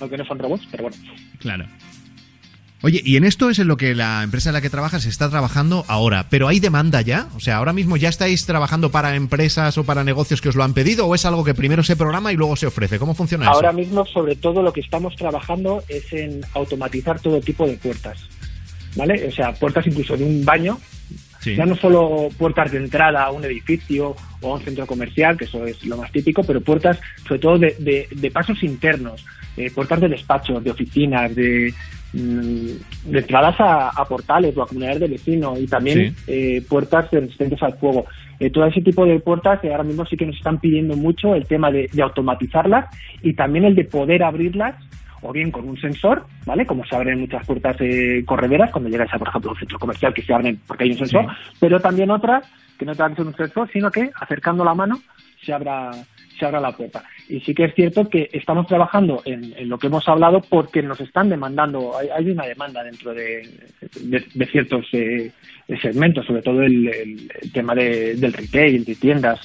aunque 0.00 0.16
no 0.16 0.24
son 0.24 0.38
robots, 0.38 0.66
pero 0.70 0.84
bueno. 0.84 0.96
Claro. 1.40 1.64
Oye, 2.84 3.00
y 3.02 3.16
en 3.16 3.24
esto 3.24 3.48
es 3.48 3.58
en 3.58 3.66
lo 3.66 3.78
que 3.78 3.94
la 3.94 4.22
empresa 4.22 4.50
en 4.50 4.52
la 4.52 4.60
que 4.60 4.68
trabajas 4.68 5.06
está 5.06 5.30
trabajando 5.30 5.86
ahora, 5.88 6.26
pero 6.28 6.48
¿hay 6.48 6.60
demanda 6.60 7.00
ya? 7.00 7.28
O 7.34 7.40
sea, 7.40 7.56
ahora 7.56 7.72
mismo 7.72 7.96
ya 7.96 8.10
estáis 8.10 8.44
trabajando 8.44 8.90
para 8.90 9.16
empresas 9.16 9.78
o 9.78 9.84
para 9.84 10.04
negocios 10.04 10.42
que 10.42 10.50
os 10.50 10.54
lo 10.54 10.64
han 10.64 10.74
pedido 10.74 11.06
o 11.06 11.14
es 11.14 11.24
algo 11.24 11.44
que 11.44 11.54
primero 11.54 11.82
se 11.82 11.96
programa 11.96 12.30
y 12.30 12.36
luego 12.36 12.56
se 12.56 12.66
ofrece? 12.66 12.98
¿Cómo 12.98 13.14
funciona 13.14 13.46
Ahora 13.46 13.70
eso? 13.70 13.78
mismo, 13.78 14.04
sobre 14.04 14.36
todo, 14.36 14.62
lo 14.62 14.70
que 14.70 14.80
estamos 14.82 15.16
trabajando 15.16 15.82
es 15.88 16.12
en 16.12 16.42
automatizar 16.52 17.18
todo 17.20 17.40
tipo 17.40 17.66
de 17.66 17.78
puertas, 17.78 18.18
¿vale? 18.96 19.28
O 19.28 19.32
sea, 19.32 19.54
puertas 19.54 19.86
incluso 19.86 20.14
de 20.18 20.24
un 20.24 20.44
baño, 20.44 20.78
Sí. 21.40 21.56
ya 21.56 21.64
no 21.64 21.76
solo 21.76 22.28
puertas 22.36 22.70
de 22.70 22.78
entrada 22.78 23.22
a 23.24 23.30
un 23.30 23.44
edificio 23.46 24.14
o 24.42 24.52
a 24.52 24.56
un 24.58 24.62
centro 24.62 24.86
comercial, 24.86 25.38
que 25.38 25.44
eso 25.46 25.64
es 25.66 25.82
lo 25.86 25.96
más 25.96 26.12
típico, 26.12 26.42
pero 26.44 26.60
puertas, 26.60 26.98
sobre 27.26 27.38
todo, 27.40 27.58
de, 27.58 27.76
de- 27.78 28.08
de 28.10 28.30
pasos 28.30 28.62
internos, 28.62 29.24
eh, 29.56 29.70
puertas 29.70 30.00
de 30.02 30.08
despachos, 30.08 30.62
de 30.62 30.70
oficinas, 30.70 31.34
de, 31.34 31.72
mm, 32.14 33.10
de 33.10 33.18
entradas 33.18 33.60
a, 33.60 33.88
a 33.90 34.04
portales 34.04 34.56
o 34.56 34.62
a 34.62 34.66
comunidades 34.66 35.00
de 35.00 35.08
vecinos 35.08 35.58
y 35.60 35.66
también 35.66 36.14
eh, 36.26 36.62
puertas 36.68 37.10
resistentes 37.10 37.62
al 37.62 37.74
fuego. 37.78 38.06
Eh, 38.40 38.50
todo 38.50 38.66
ese 38.66 38.80
tipo 38.80 39.04
de 39.04 39.20
puertas 39.20 39.60
que 39.60 39.70
ahora 39.70 39.84
mismo 39.84 40.04
sí 40.06 40.16
que 40.16 40.26
nos 40.26 40.36
están 40.36 40.58
pidiendo 40.58 40.96
mucho 40.96 41.34
el 41.34 41.46
tema 41.46 41.70
de, 41.70 41.88
de 41.92 42.02
automatizarlas 42.02 42.86
y 43.22 43.34
también 43.34 43.64
el 43.64 43.74
de 43.74 43.84
poder 43.84 44.22
abrirlas 44.22 44.74
o 45.24 45.32
bien 45.32 45.50
con 45.50 45.66
un 45.66 45.80
sensor, 45.80 46.26
¿vale? 46.44 46.66
Como 46.66 46.84
se 46.84 46.94
abren 46.94 47.20
muchas 47.20 47.46
puertas 47.46 47.76
eh, 47.80 48.22
correderas 48.26 48.70
cuando 48.70 48.90
llegáis 48.90 49.12
a, 49.14 49.18
por 49.18 49.28
ejemplo, 49.28 49.52
un 49.52 49.58
centro 49.58 49.78
comercial 49.78 50.12
que 50.12 50.22
se 50.22 50.34
abren 50.34 50.60
porque 50.66 50.84
hay 50.84 50.90
un 50.90 50.98
sensor, 50.98 51.26
pero 51.58 51.80
también 51.80 52.10
otras 52.10 52.44
que 52.78 52.84
no 52.84 52.92
que 52.92 52.98
ser 52.98 53.26
un 53.26 53.34
sensor, 53.34 53.70
sino 53.72 53.90
que 53.90 54.10
acercando 54.20 54.64
la 54.64 54.74
mano 54.74 55.00
se 55.42 55.52
abra 55.52 55.92
se 56.44 56.48
abra 56.48 56.60
la 56.60 56.76
puerta. 56.76 57.02
Y 57.28 57.40
sí 57.40 57.54
que 57.54 57.64
es 57.64 57.74
cierto 57.74 58.08
que 58.08 58.28
estamos 58.32 58.66
trabajando 58.66 59.22
en, 59.24 59.54
en 59.56 59.68
lo 59.68 59.78
que 59.78 59.86
hemos 59.86 60.06
hablado 60.08 60.40
porque 60.42 60.82
nos 60.82 61.00
están 61.00 61.30
demandando, 61.30 61.96
hay, 61.96 62.08
hay 62.08 62.30
una 62.30 62.44
demanda 62.46 62.82
dentro 62.84 63.14
de, 63.14 63.48
de- 64.00 64.24
de 64.34 64.46
ciertos 64.46 64.84
eh, 64.92 65.30
segmentos, 65.80 66.26
sobre 66.26 66.42
todo 66.42 66.62
el, 66.62 66.90
tema 67.52 67.74
de- 67.74 68.14
del 68.16 68.32
retail, 68.32 68.84
de 68.84 68.94
tiendas, 68.94 69.40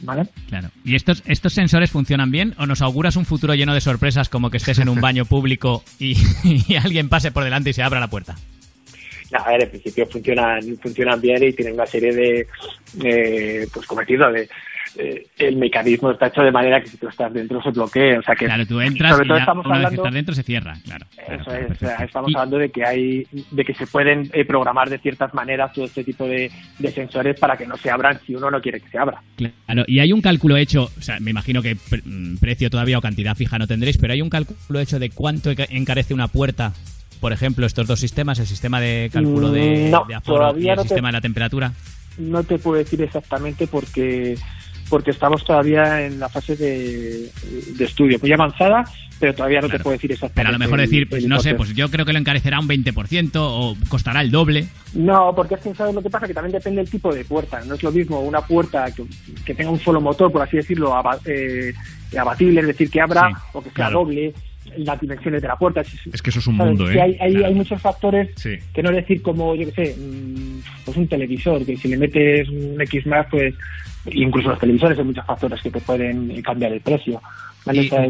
¿vale? 0.00 0.22
Claro. 0.48 0.68
¿Y 0.84 0.94
estos, 0.94 1.22
estos 1.26 1.52
sensores 1.52 1.90
funcionan 1.90 2.30
bien 2.30 2.54
o 2.58 2.66
nos 2.66 2.82
auguras 2.82 3.16
un 3.16 3.24
futuro 3.24 3.54
lleno 3.54 3.74
de 3.74 3.80
sorpresas 3.80 4.28
como 4.28 4.50
que 4.50 4.58
estés 4.58 4.78
en 4.78 4.88
un 4.88 5.00
baño 5.00 5.24
público 5.24 5.82
y, 5.98 6.14
y 6.68 6.76
alguien 6.76 7.08
pase 7.08 7.32
por 7.32 7.42
delante 7.44 7.70
y 7.70 7.72
se 7.72 7.82
abra 7.82 7.98
la 8.00 8.08
puerta? 8.08 8.36
No, 9.30 9.40
a 9.40 9.48
ver, 9.50 9.64
en 9.64 9.70
principio 9.70 10.06
funcionan, 10.06 10.62
funcionan 10.80 11.20
bien 11.20 11.42
y 11.44 11.52
tienen 11.52 11.74
una 11.74 11.84
serie 11.84 12.14
de, 12.14 12.46
eh, 13.04 13.66
pues 13.74 13.86
dicho, 14.06 14.30
de, 14.30 14.48
eh, 14.98 15.26
el 15.38 15.56
mecanismo 15.56 16.10
está 16.10 16.26
hecho 16.26 16.42
de 16.42 16.50
manera 16.50 16.80
que 16.82 16.88
si 16.88 16.96
tú 16.96 17.08
estás 17.08 17.32
dentro 17.32 17.62
se 17.62 17.70
bloquee, 17.70 18.18
o 18.18 18.22
sea 18.22 18.34
que 18.34 18.46
Claro, 18.46 18.66
tú 18.66 18.80
entras 18.80 19.12
sobre 19.12 19.24
y 19.24 19.28
todo 19.28 19.36
ya 19.38 19.42
estamos 19.42 19.64
una 19.66 19.74
vez 19.74 19.80
que 19.80 19.86
hablando 19.86 20.02
estás 20.02 20.14
dentro 20.14 20.34
se 20.34 20.42
cierra, 20.42 20.76
claro. 20.84 21.06
eso 21.28 21.54
es, 21.54 21.70
o 21.70 21.74
sea, 21.76 21.96
estamos 22.04 22.34
hablando 22.34 22.58
de 22.58 22.70
que 22.70 22.84
hay, 22.84 23.26
de 23.52 23.64
que 23.64 23.74
se 23.74 23.86
pueden 23.86 24.28
eh, 24.32 24.44
programar 24.44 24.90
de 24.90 24.98
ciertas 24.98 25.32
maneras 25.34 25.72
todo 25.72 25.84
este 25.84 26.02
tipo 26.04 26.26
de, 26.26 26.50
de 26.78 26.90
sensores 26.90 27.38
para 27.38 27.56
que 27.56 27.66
no 27.66 27.76
se 27.76 27.90
abran 27.90 28.18
si 28.26 28.34
uno 28.34 28.50
no 28.50 28.60
quiere 28.60 28.80
que 28.80 28.88
se 28.88 28.98
abra. 28.98 29.22
Claro, 29.36 29.84
y 29.86 30.00
hay 30.00 30.12
un 30.12 30.20
cálculo 30.20 30.56
hecho, 30.56 30.90
o 30.98 31.00
sea, 31.00 31.20
me 31.20 31.30
imagino 31.30 31.62
que 31.62 31.76
pre- 31.76 32.02
mm, 32.04 32.38
precio 32.38 32.68
todavía 32.68 32.98
o 32.98 33.00
cantidad 33.00 33.36
fija 33.36 33.56
no 33.58 33.66
tendréis, 33.68 33.98
pero 33.98 34.12
hay 34.12 34.20
un 34.22 34.30
cálculo 34.30 34.80
hecho 34.80 34.98
de 34.98 35.10
cuánto 35.10 35.52
enca- 35.52 35.68
encarece 35.70 36.12
una 36.12 36.26
puerta, 36.28 36.72
por 37.20 37.32
ejemplo, 37.32 37.66
estos 37.66 37.86
dos 37.86 38.00
sistemas, 38.00 38.38
el 38.40 38.46
sistema 38.46 38.80
de 38.80 39.10
cálculo 39.12 39.50
de, 39.52 39.86
Mm, 39.86 39.90
no, 39.92 40.04
de 40.06 40.14
aforo 40.16 40.58
y 40.58 40.68
el 40.68 40.76
no 40.76 40.82
te- 40.82 40.88
sistema 40.88 41.08
de 41.08 41.12
la 41.12 41.20
temperatura. 41.20 41.72
No 42.18 42.42
te 42.42 42.58
puedo 42.58 42.78
decir 42.78 43.00
exactamente 43.00 43.68
porque 43.68 44.36
porque 44.88 45.10
estamos 45.10 45.44
todavía 45.44 46.04
en 46.06 46.18
la 46.20 46.28
fase 46.28 46.56
de, 46.56 47.30
de 47.76 47.84
estudio, 47.84 48.18
muy 48.20 48.32
avanzada, 48.32 48.84
pero 49.20 49.34
todavía 49.34 49.60
no 49.60 49.68
te 49.68 49.78
puedo 49.80 49.94
decir 49.96 50.12
exactamente. 50.12 50.36
Pero 50.36 50.48
a 50.48 50.52
lo 50.52 50.58
mejor 50.58 50.80
el- 50.80 50.86
decir, 50.86 51.08
pues 51.08 51.24
el 51.24 51.28
no 51.28 51.40
sé, 51.40 51.54
pues 51.54 51.74
yo 51.74 51.90
creo 51.90 52.04
que 52.06 52.12
lo 52.12 52.18
encarecerá 52.18 52.60
un 52.60 52.68
20% 52.68 53.30
o 53.36 53.76
costará 53.88 54.20
el 54.20 54.30
doble. 54.30 54.66
No, 54.94 55.34
porque 55.34 55.54
es 55.56 55.60
que 55.60 55.74
sabes 55.74 55.94
lo 55.94 56.02
que 56.02 56.10
pasa, 56.10 56.26
que 56.26 56.34
también 56.34 56.52
depende 56.52 56.80
del 56.82 56.90
tipo 56.90 57.12
de 57.12 57.24
puerta. 57.24 57.60
No 57.66 57.74
es 57.74 57.82
lo 57.82 57.90
mismo 57.92 58.20
una 58.20 58.40
puerta 58.42 58.86
que, 58.94 59.02
que 59.44 59.54
tenga 59.54 59.70
un 59.70 59.80
solo 59.80 60.00
motor, 60.00 60.30
por 60.32 60.42
así 60.42 60.56
decirlo, 60.56 60.94
aba- 60.94 61.18
eh, 61.24 61.72
abatible, 62.18 62.60
es 62.60 62.66
decir, 62.68 62.90
que 62.90 63.00
abra 63.00 63.28
Sí, 63.28 63.34
o 63.52 63.58
que 63.62 63.68
sea 63.70 63.74
claro. 63.74 64.00
doble, 64.00 64.32
las 64.76 65.00
dimensiones 65.00 65.42
de 65.42 65.48
la 65.48 65.56
puerta. 65.56 65.80
Es, 65.80 66.22
que 66.22 66.30
eso 66.30 66.38
es 66.38 66.46
un 66.46 66.56
¿sabes? 66.56 66.70
mundo, 66.78 66.90
¿eh? 66.90 67.00
hay, 67.00 67.16
hay, 67.20 67.42
hay 67.42 67.54
muchos 67.54 67.80
factores 67.82 68.30
Sí. 68.36 68.50
que 68.72 68.82
no 68.82 68.90
decir 68.92 69.20
como, 69.22 69.54
yo 69.56 69.66
qué 69.72 69.86
sé, 69.86 69.96
mm, 69.98 70.60
pues 70.84 70.96
un 70.96 71.08
televisor, 71.08 71.64
que 71.66 71.76
si 71.76 71.88
le 71.88 71.96
metes 71.96 72.48
un 72.50 72.80
X 72.82 73.06
más, 73.06 73.26
pues 73.30 73.54
incluso 74.12 74.50
los 74.50 74.58
televisores 74.58 74.98
hay 74.98 75.04
muchos 75.04 75.26
factores 75.26 75.60
que 75.62 75.70
te 75.70 75.80
pueden 75.80 76.40
cambiar 76.42 76.72
el 76.72 76.80
precio. 76.80 77.20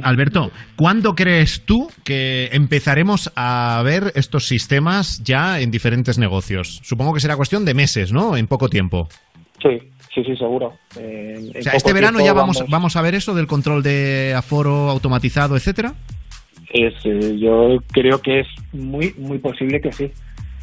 Alberto, 0.03 0.51
¿cuándo 0.77 1.15
crees 1.15 1.63
tú 1.65 1.91
que 2.05 2.49
empezaremos 2.53 3.33
a 3.35 3.83
ver 3.85 4.13
estos 4.15 4.47
sistemas 4.47 5.23
ya 5.25 5.61
en 5.61 5.71
diferentes 5.71 6.19
negocios? 6.19 6.81
Supongo 6.85 7.15
que 7.15 7.21
será 7.21 7.37
cuestión 7.37 7.65
de 7.65 7.75
meses, 7.75 8.13
¿no? 8.13 8.37
En 8.37 8.47
poco 8.47 8.69
tiempo. 8.69 9.09
Sí, 9.61 9.79
sí, 10.15 10.23
sí, 10.25 10.37
seguro. 10.37 10.75
Eh, 10.97 11.51
O 11.59 11.63
sea, 11.63 11.73
este 11.73 11.93
verano 11.93 12.21
ya 12.21 12.33
vamos, 12.33 12.65
vamos 12.69 12.95
a 12.97 13.03
ver 13.03 13.15
eso 13.15 13.35
del 13.35 13.47
control 13.47 13.83
de 13.83 14.35
aforo 14.37 14.91
automatizado, 14.91 15.57
etcétera. 15.57 15.95
Es, 16.71 16.95
eh, 17.05 17.37
yo 17.39 17.79
creo 17.91 18.21
que 18.21 18.41
es 18.41 18.47
muy, 18.73 19.15
muy 19.19 19.39
posible 19.39 19.81
que 19.81 19.91
sí. 19.91 20.13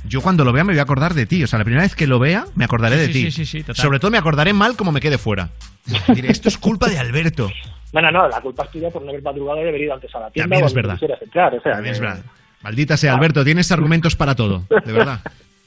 Yo 0.08 0.22
cuando 0.22 0.44
lo 0.46 0.52
vea 0.54 0.64
me 0.64 0.74
voy 0.74 0.80
a 0.80 0.84
acordar 0.84 1.14
de 1.14 1.26
ti. 1.26 1.44
O 1.44 1.48
sea, 1.48 1.60
la 1.60 1.66
primera 1.66 1.84
vez 1.84 1.96
que 1.96 2.08
lo 2.08 2.20
vea 2.20 2.46
me 2.56 2.66
acordaré 2.66 2.96
Sí, 2.98 3.02
de 3.02 3.08
sí, 3.08 3.14
ti. 3.14 3.32
sí, 3.32 3.32
sí, 3.32 3.46
sí, 3.46 3.64
total. 3.64 3.76
Sobre 3.84 4.00
todo 4.00 4.12
me 4.12 4.18
acordaré 4.18 4.54
mal 4.54 4.76
como 4.76 4.92
me 4.92 5.02
quede 5.02 5.18
fuera. 5.18 5.50
Diré, 6.14 6.32
esto 6.32 6.50
es 6.50 6.58
culpa 6.58 6.88
de 6.90 6.98
Alberto. 7.00 7.52
Bueno, 7.92 8.12
no, 8.12 8.28
la 8.28 8.42
culpa 8.42 8.64
es 8.66 8.72
tuya 8.72 8.90
por 8.90 9.02
no 9.04 9.10
haber 9.10 9.22
madrugado 9.24 9.60
y 9.64 9.70
haber 9.70 9.82
ido 9.82 9.94
antes 9.94 10.14
a 10.16 10.20
la 10.20 10.30
tienda 10.32 10.44
También 10.50 10.66
es 10.66 10.74
verdad. 10.74 11.00
entrar. 11.22 11.56
O 11.56 11.62
sea, 11.62 11.74
También 11.74 11.94
es 11.96 12.00
verdad. 12.02 12.24
Maldita 12.62 12.98
sea, 12.98 13.14
Alberto, 13.14 13.44
tienes 13.44 13.72
argumentos 13.72 14.16
para 14.16 14.34
todo, 14.36 14.64
de 14.86 14.92
verdad. 14.92 15.20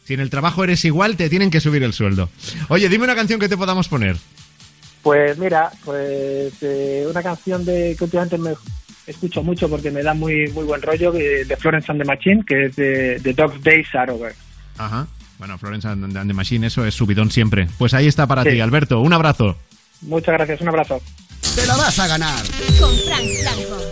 Si 0.05 0.15
en 0.15 0.21
el 0.21 0.31
trabajo 0.31 0.65
eres 0.65 0.85
igual, 0.85 1.17
te 1.17 1.29
tienen 1.29 1.51
que 1.51 1.61
subir 1.61 1.83
el 1.85 1.93
sueldo. 1.93 2.29
Oye, 2.69 2.89
dime 2.89 3.05
una 3.05 3.15
canción 3.15 3.39
que 3.39 3.49
te 3.49 3.57
podamos 3.57 3.89
poner. 3.89 4.17
Pues 5.03 5.39
mira, 5.39 5.71
pues 5.85 6.53
eh, 6.63 7.07
una 7.09 7.23
canción 7.23 7.65
de 7.65 7.95
que 7.97 8.05
últimamente 8.05 8.37
me 8.37 8.51
escucho 9.09 9.43
mucho 9.43 9.69
porque 9.69 9.91
me 9.91 10.03
da 10.03 10.15
muy 10.15 10.49
muy 10.53 10.65
buen 10.65 10.81
rollo 10.83 11.11
de, 11.13 11.45
de 11.45 11.57
Florence 11.57 11.91
and 11.91 12.01
the 12.01 12.07
Machine, 12.07 12.45
que 12.47 12.67
es 12.67 12.77
de, 12.77 13.19
de 13.19 13.33
Dog 13.35 13.61
Days 13.63 13.89
Are 13.95 14.13
Over. 14.13 14.35
Ajá. 14.77 15.07
Bueno, 15.39 15.57
Florence 15.59 15.87
and 15.89 16.17
and 16.17 16.29
the 16.31 16.35
Machine, 16.35 16.67
eso 16.67 16.85
es 16.85 16.95
subidón 16.95 17.31
siempre. 17.31 17.69
Pues 17.79 17.95
ahí 17.95 18.07
está 18.07 18.27
para 18.27 18.43
Sí. 18.45 18.51
ti, 18.51 18.61
Alberto. 18.61 19.01
Un 19.01 19.13
abrazo. 19.13 19.57
Muchas 20.03 20.35
gracias, 20.35 20.61
un 20.61 20.69
abrazo. 20.69 21.01
Te 21.55 21.67
la 21.67 21.77
vas 21.77 21.99
a 21.99 22.07
ganar. 22.07 22.43
Con 22.81 22.95
Frank 22.99 23.27
Blanco. 23.41 23.83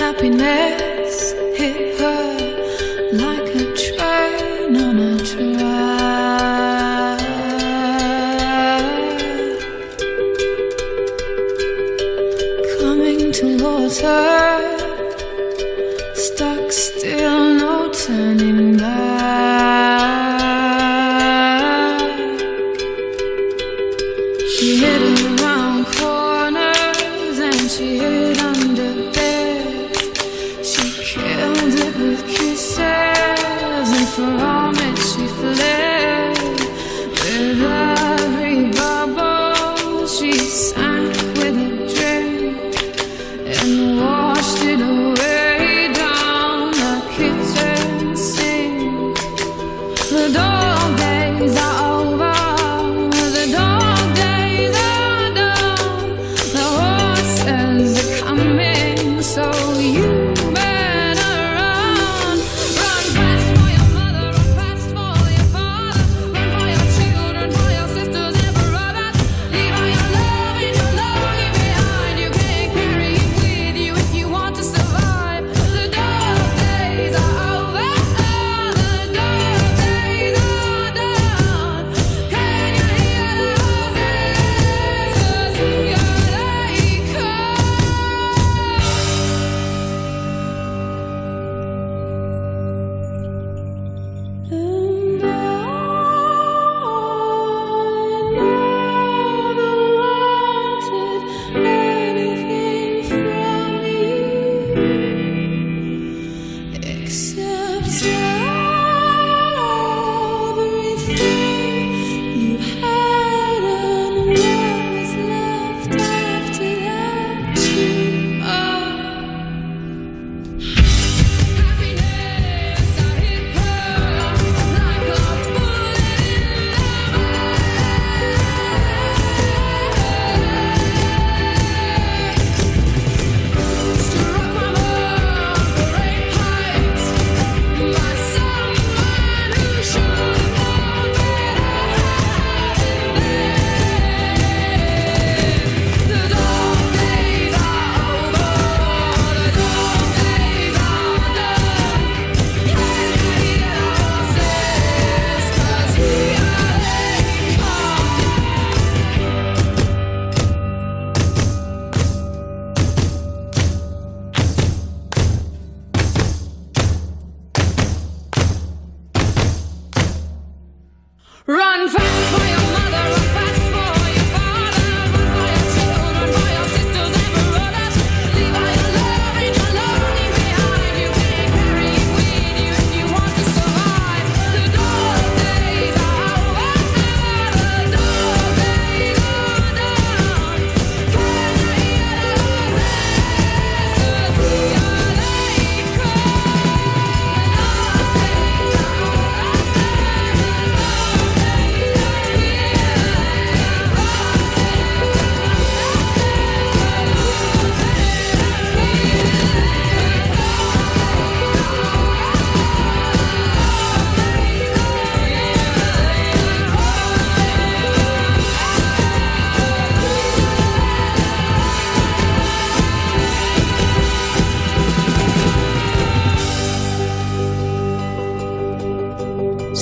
Happiness 0.00 0.77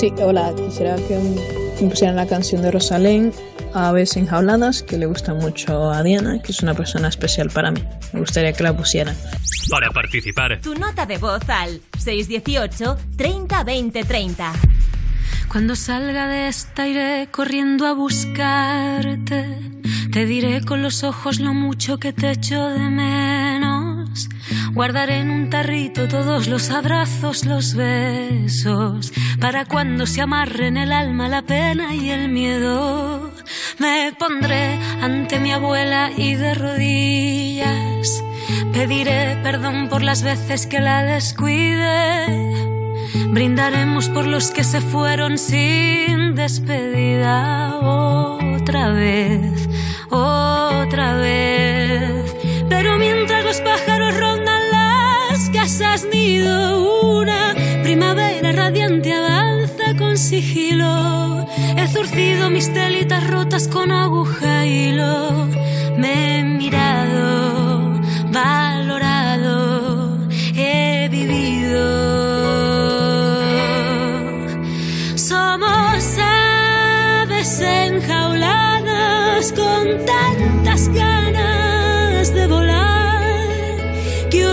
Sí, 0.07 0.13
hola, 0.23 0.55
quisiera 0.55 0.95
que 0.95 1.19
me 1.19 1.89
pusieran 1.91 2.15
la 2.15 2.29
canción 2.29 2.63
de 2.63 2.71
Rosalén, 2.71 3.33
Aves 3.75 4.17
enjauladas, 4.17 4.85
que 4.85 4.99
le 4.99 5.07
gusta 5.07 5.35
mucho 5.35 5.91
a 5.91 6.01
Diana, 6.05 6.41
que 6.41 6.53
es 6.53 6.63
una 6.63 6.75
persona 6.75 7.09
especial 7.09 7.51
para 7.51 7.73
mí. 7.73 7.83
Me 8.13 8.21
gustaría 8.21 8.53
que 8.53 8.63
la 8.63 8.77
pusieran. 8.77 9.17
Para 9.69 9.91
participar, 9.91 10.61
Tu 10.61 10.77
nota 10.77 11.07
de 11.07 11.19
voz 11.19 11.43
al 11.49 11.81
618 11.99 12.97
30 13.17 13.65
20 13.65 14.05
30. 14.05 14.53
Cuando 15.51 15.75
salga 15.75 16.29
de 16.29 16.47
esta 16.47 16.87
iré 16.87 17.27
corriendo 17.33 17.85
a 17.87 17.93
buscarte. 17.93 19.59
Te 20.13 20.25
diré 20.25 20.65
con 20.65 20.83
los 20.83 21.03
ojos 21.03 21.41
lo 21.41 21.53
mucho 21.53 21.99
que 21.99 22.13
te 22.13 22.31
echo 22.31 22.65
de 22.69 22.79
menos. 22.79 23.36
Guardaré 24.77 25.19
en 25.19 25.31
un 25.31 25.51
tarrito 25.51 26.07
todos 26.07 26.47
los 26.47 26.71
abrazos, 26.71 27.45
los 27.45 27.75
besos, 27.75 29.13
para 29.41 29.65
cuando 29.65 30.07
se 30.07 30.21
amarren 30.21 30.77
el 30.77 30.93
alma, 30.93 31.29
la 31.29 31.43
pena 31.43 31.95
y 31.97 32.11
el 32.11 32.29
miedo. 32.29 33.33
Me 33.79 34.13
pondré 34.17 34.79
ante 35.03 35.41
mi 35.41 35.51
abuela 35.51 36.13
y 36.17 36.37
de 36.37 36.55
rodillas 36.55 38.23
pediré 38.77 39.39
perdón 39.43 39.89
por 39.89 40.03
las 40.03 40.23
veces 40.23 40.67
que 40.67 40.81
la 40.81 41.03
descuide. 41.03 42.27
Brindaremos 43.31 44.11
por 44.11 44.27
los 44.27 44.51
que 44.51 44.65
se 44.65 44.83
fueron 44.83 45.39
sin 45.39 46.35
despedida 46.35 47.79
otra 47.79 48.91
vez, 48.91 49.69
otra 50.11 51.15
vez. 51.15 52.37
Pero 52.69 52.99
mientras 52.99 53.45
los 53.45 53.61
pájaros 53.63 53.86
casas 55.79 56.07
nido, 56.07 57.19
una 57.19 57.55
primavera 57.83 58.51
radiante 58.53 59.13
avanza 59.13 59.95
con 59.99 60.17
sigilo. 60.17 61.47
He 61.77 61.87
zurcido 61.89 62.49
mis 62.49 62.73
telitas 62.73 63.29
rotas 63.29 63.69
con 63.69 63.91
aguja 63.93 64.65
y 64.65 64.89
hilo. 64.89 65.49
Me 65.99 66.39
he 66.39 66.45
mirado, 66.45 68.01
valorado, 68.33 70.19
he 70.55 71.09
vivido. 71.11 71.85
Somos 75.15 76.19
aves 76.19 77.61
enjauladas 77.61 79.53
con 79.53 80.07
tantas 80.07 80.89
ganas 80.89 82.33
de 82.33 82.47
volar 82.47 82.87
que 84.31 84.47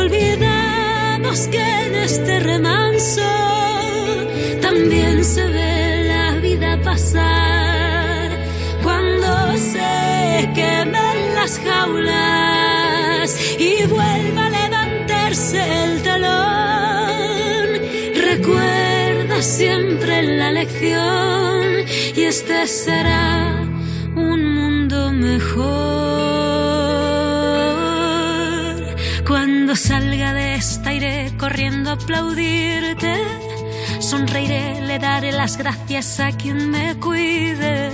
que 1.31 1.85
en 1.85 1.95
este 1.95 2.39
remanso 2.41 3.21
también 4.61 5.23
se 5.23 5.47
ve 5.47 6.03
la 6.05 6.33
vida 6.41 6.79
pasar 6.83 8.29
cuando 8.83 9.57
se 9.57 10.49
quemen 10.53 11.35
las 11.35 11.59
jaulas 11.59 13.29
y 13.57 13.85
vuelva 13.85 14.45
a 14.47 14.49
levantarse 14.49 15.59
el 15.85 16.03
telón. 16.03 17.67
Recuerda 18.29 19.41
siempre 19.41 20.23
la 20.23 20.51
lección 20.51 21.85
y 22.15 22.21
este 22.21 22.67
será 22.67 23.61
un 24.15 24.53
mundo 24.55 25.13
mejor. 25.13 26.02
Salga 29.84 30.34
de 30.34 30.55
esta 30.55 30.93
iré 30.93 31.34
corriendo 31.38 31.89
a 31.89 31.93
aplaudirte. 31.93 33.15
Sonreiré, 33.99 34.80
le 34.81 34.97
daré 34.97 35.34
las 35.34 35.57
gracias 35.57 36.22
a 36.22 36.31
quien 36.31 36.69
me 36.69 36.97
cuide. 36.99 37.91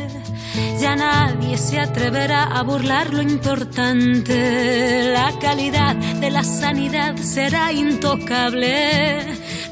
Ya 0.80 0.96
nadie 0.96 1.58
se 1.58 1.80
atreverá 1.80 2.44
a 2.44 2.62
burlar 2.62 3.12
lo 3.12 3.24
importante. 3.24 5.12
La 5.14 5.32
calidad 5.40 5.96
de 5.96 6.30
la 6.30 6.44
sanidad 6.44 7.16
será 7.18 7.72
intocable. 7.72 9.22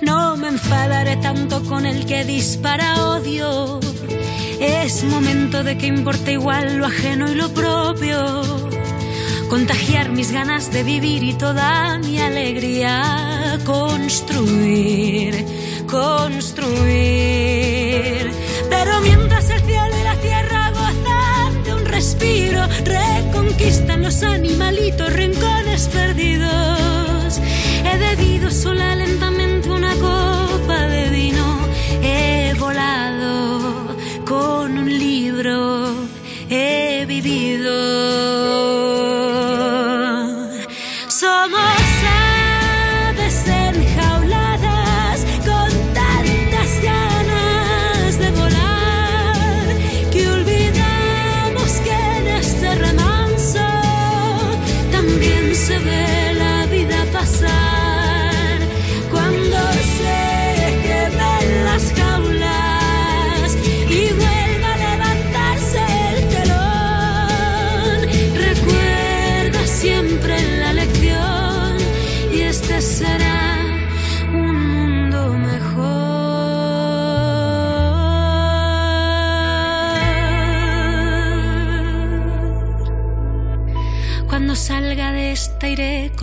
No 0.02 0.38
me 0.38 0.48
enfadaré 0.48 1.18
tanto 1.18 1.64
con 1.66 1.86
el 1.86 2.08
que 2.08 2.24
dispara 2.24 3.10
odio. 3.12 3.80
Es 4.60 5.04
momento 5.04 5.64
de 5.64 5.78
que 5.78 5.86
importe 5.86 6.32
igual 6.32 6.78
lo 6.78 6.88
ajeno 6.88 7.32
y 7.32 7.36
lo 7.36 7.50
propio. 7.54 8.77
Contagiar 9.50 10.10
mis 10.10 10.32
ganas 10.32 10.72
de 10.74 10.84
vivir 10.84 11.24
y 11.24 11.34
toda 11.34 11.98
mi 12.00 12.20
alegría. 12.20 13.58
Construir, 13.66 15.46
construir. 15.90 16.78
Pero 18.70 19.02
mientras 19.02 19.50
el 19.50 19.62
cielo 19.62 19.98
y 20.00 20.04
la 20.04 20.16
tierra 20.18 20.72
gozan 20.72 21.64
de 21.64 21.74
un 21.74 21.86
respiro, 21.86 22.68
reconquistan 22.84 24.04
los 24.04 24.22
animalitos 24.22 25.14
rincones 25.14 25.88
perdidos. 25.88 27.40
He 27.86 27.98
bebido 27.98 28.52
sola 28.52 28.96
lentamente 28.96 29.47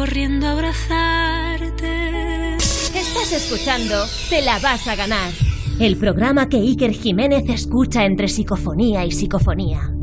corriendo 0.04 0.46
a 0.46 0.50
abrazarte. 0.50 2.56
Estás 2.56 3.32
escuchando 3.32 4.04
Te 4.28 4.42
la 4.42 4.58
vas 4.58 4.86
a 4.86 4.96
ganar. 4.96 5.32
El 5.80 5.96
programa 5.96 6.50
que 6.50 6.58
Iker 6.58 6.92
Jiménez 6.92 7.48
escucha 7.48 8.04
entre 8.04 8.28
psicofonía 8.28 9.06
y 9.06 9.12
psicofonía. 9.12 9.94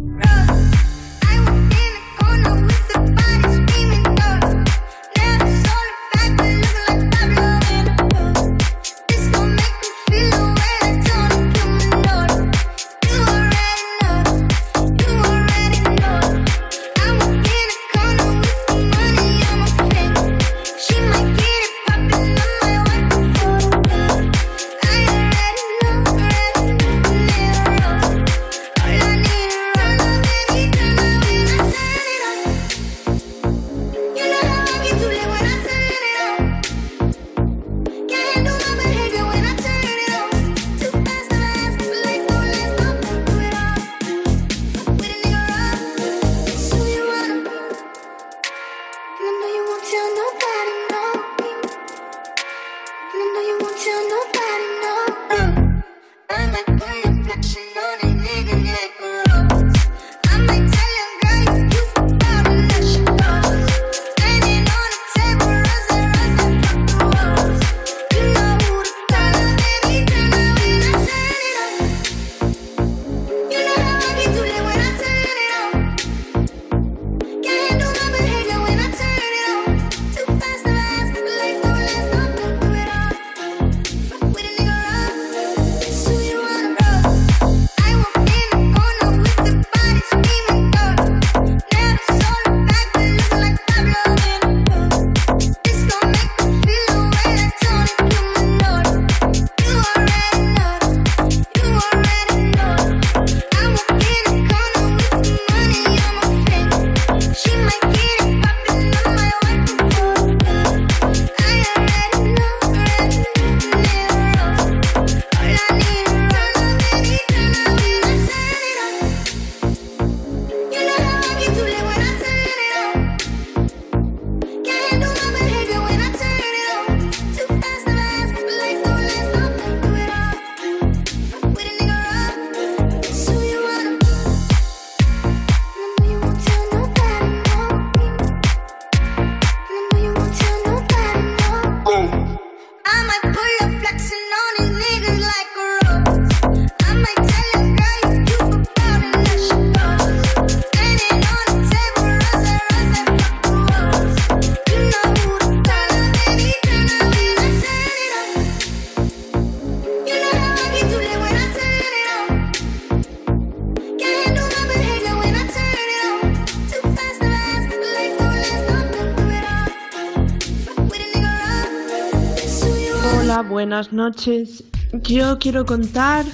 Buenas 173.82 173.94
noches. 173.94 174.64
Yo 174.94 175.40
quiero 175.40 175.66
contar 175.66 176.26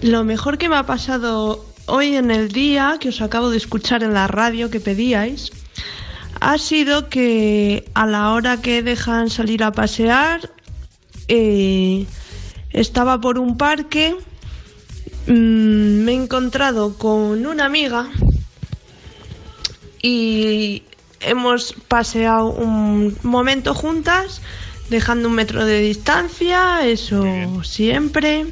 lo 0.00 0.22
mejor 0.22 0.58
que 0.58 0.68
me 0.68 0.76
ha 0.76 0.86
pasado 0.86 1.64
hoy 1.86 2.14
en 2.14 2.30
el 2.30 2.52
día, 2.52 2.98
que 3.00 3.08
os 3.08 3.20
acabo 3.20 3.50
de 3.50 3.56
escuchar 3.56 4.04
en 4.04 4.12
la 4.14 4.28
radio 4.28 4.70
que 4.70 4.78
pedíais, 4.78 5.50
ha 6.40 6.58
sido 6.58 7.08
que 7.08 7.90
a 7.94 8.06
la 8.06 8.32
hora 8.32 8.60
que 8.60 8.80
dejan 8.82 9.28
salir 9.28 9.64
a 9.64 9.72
pasear, 9.72 10.50
eh, 11.26 12.06
estaba 12.70 13.20
por 13.20 13.40
un 13.40 13.56
parque, 13.56 14.14
mm, 15.26 16.04
me 16.04 16.12
he 16.12 16.14
encontrado 16.14 16.96
con 16.96 17.44
una 17.44 17.64
amiga 17.64 18.08
y 20.00 20.84
hemos 21.20 21.74
paseado 21.88 22.52
un 22.52 23.16
momento 23.24 23.74
juntas, 23.74 24.42
dejando 24.92 25.28
un 25.28 25.34
metro 25.34 25.64
de 25.64 25.80
distancia, 25.80 26.86
eso 26.86 27.24
siempre. 27.64 28.46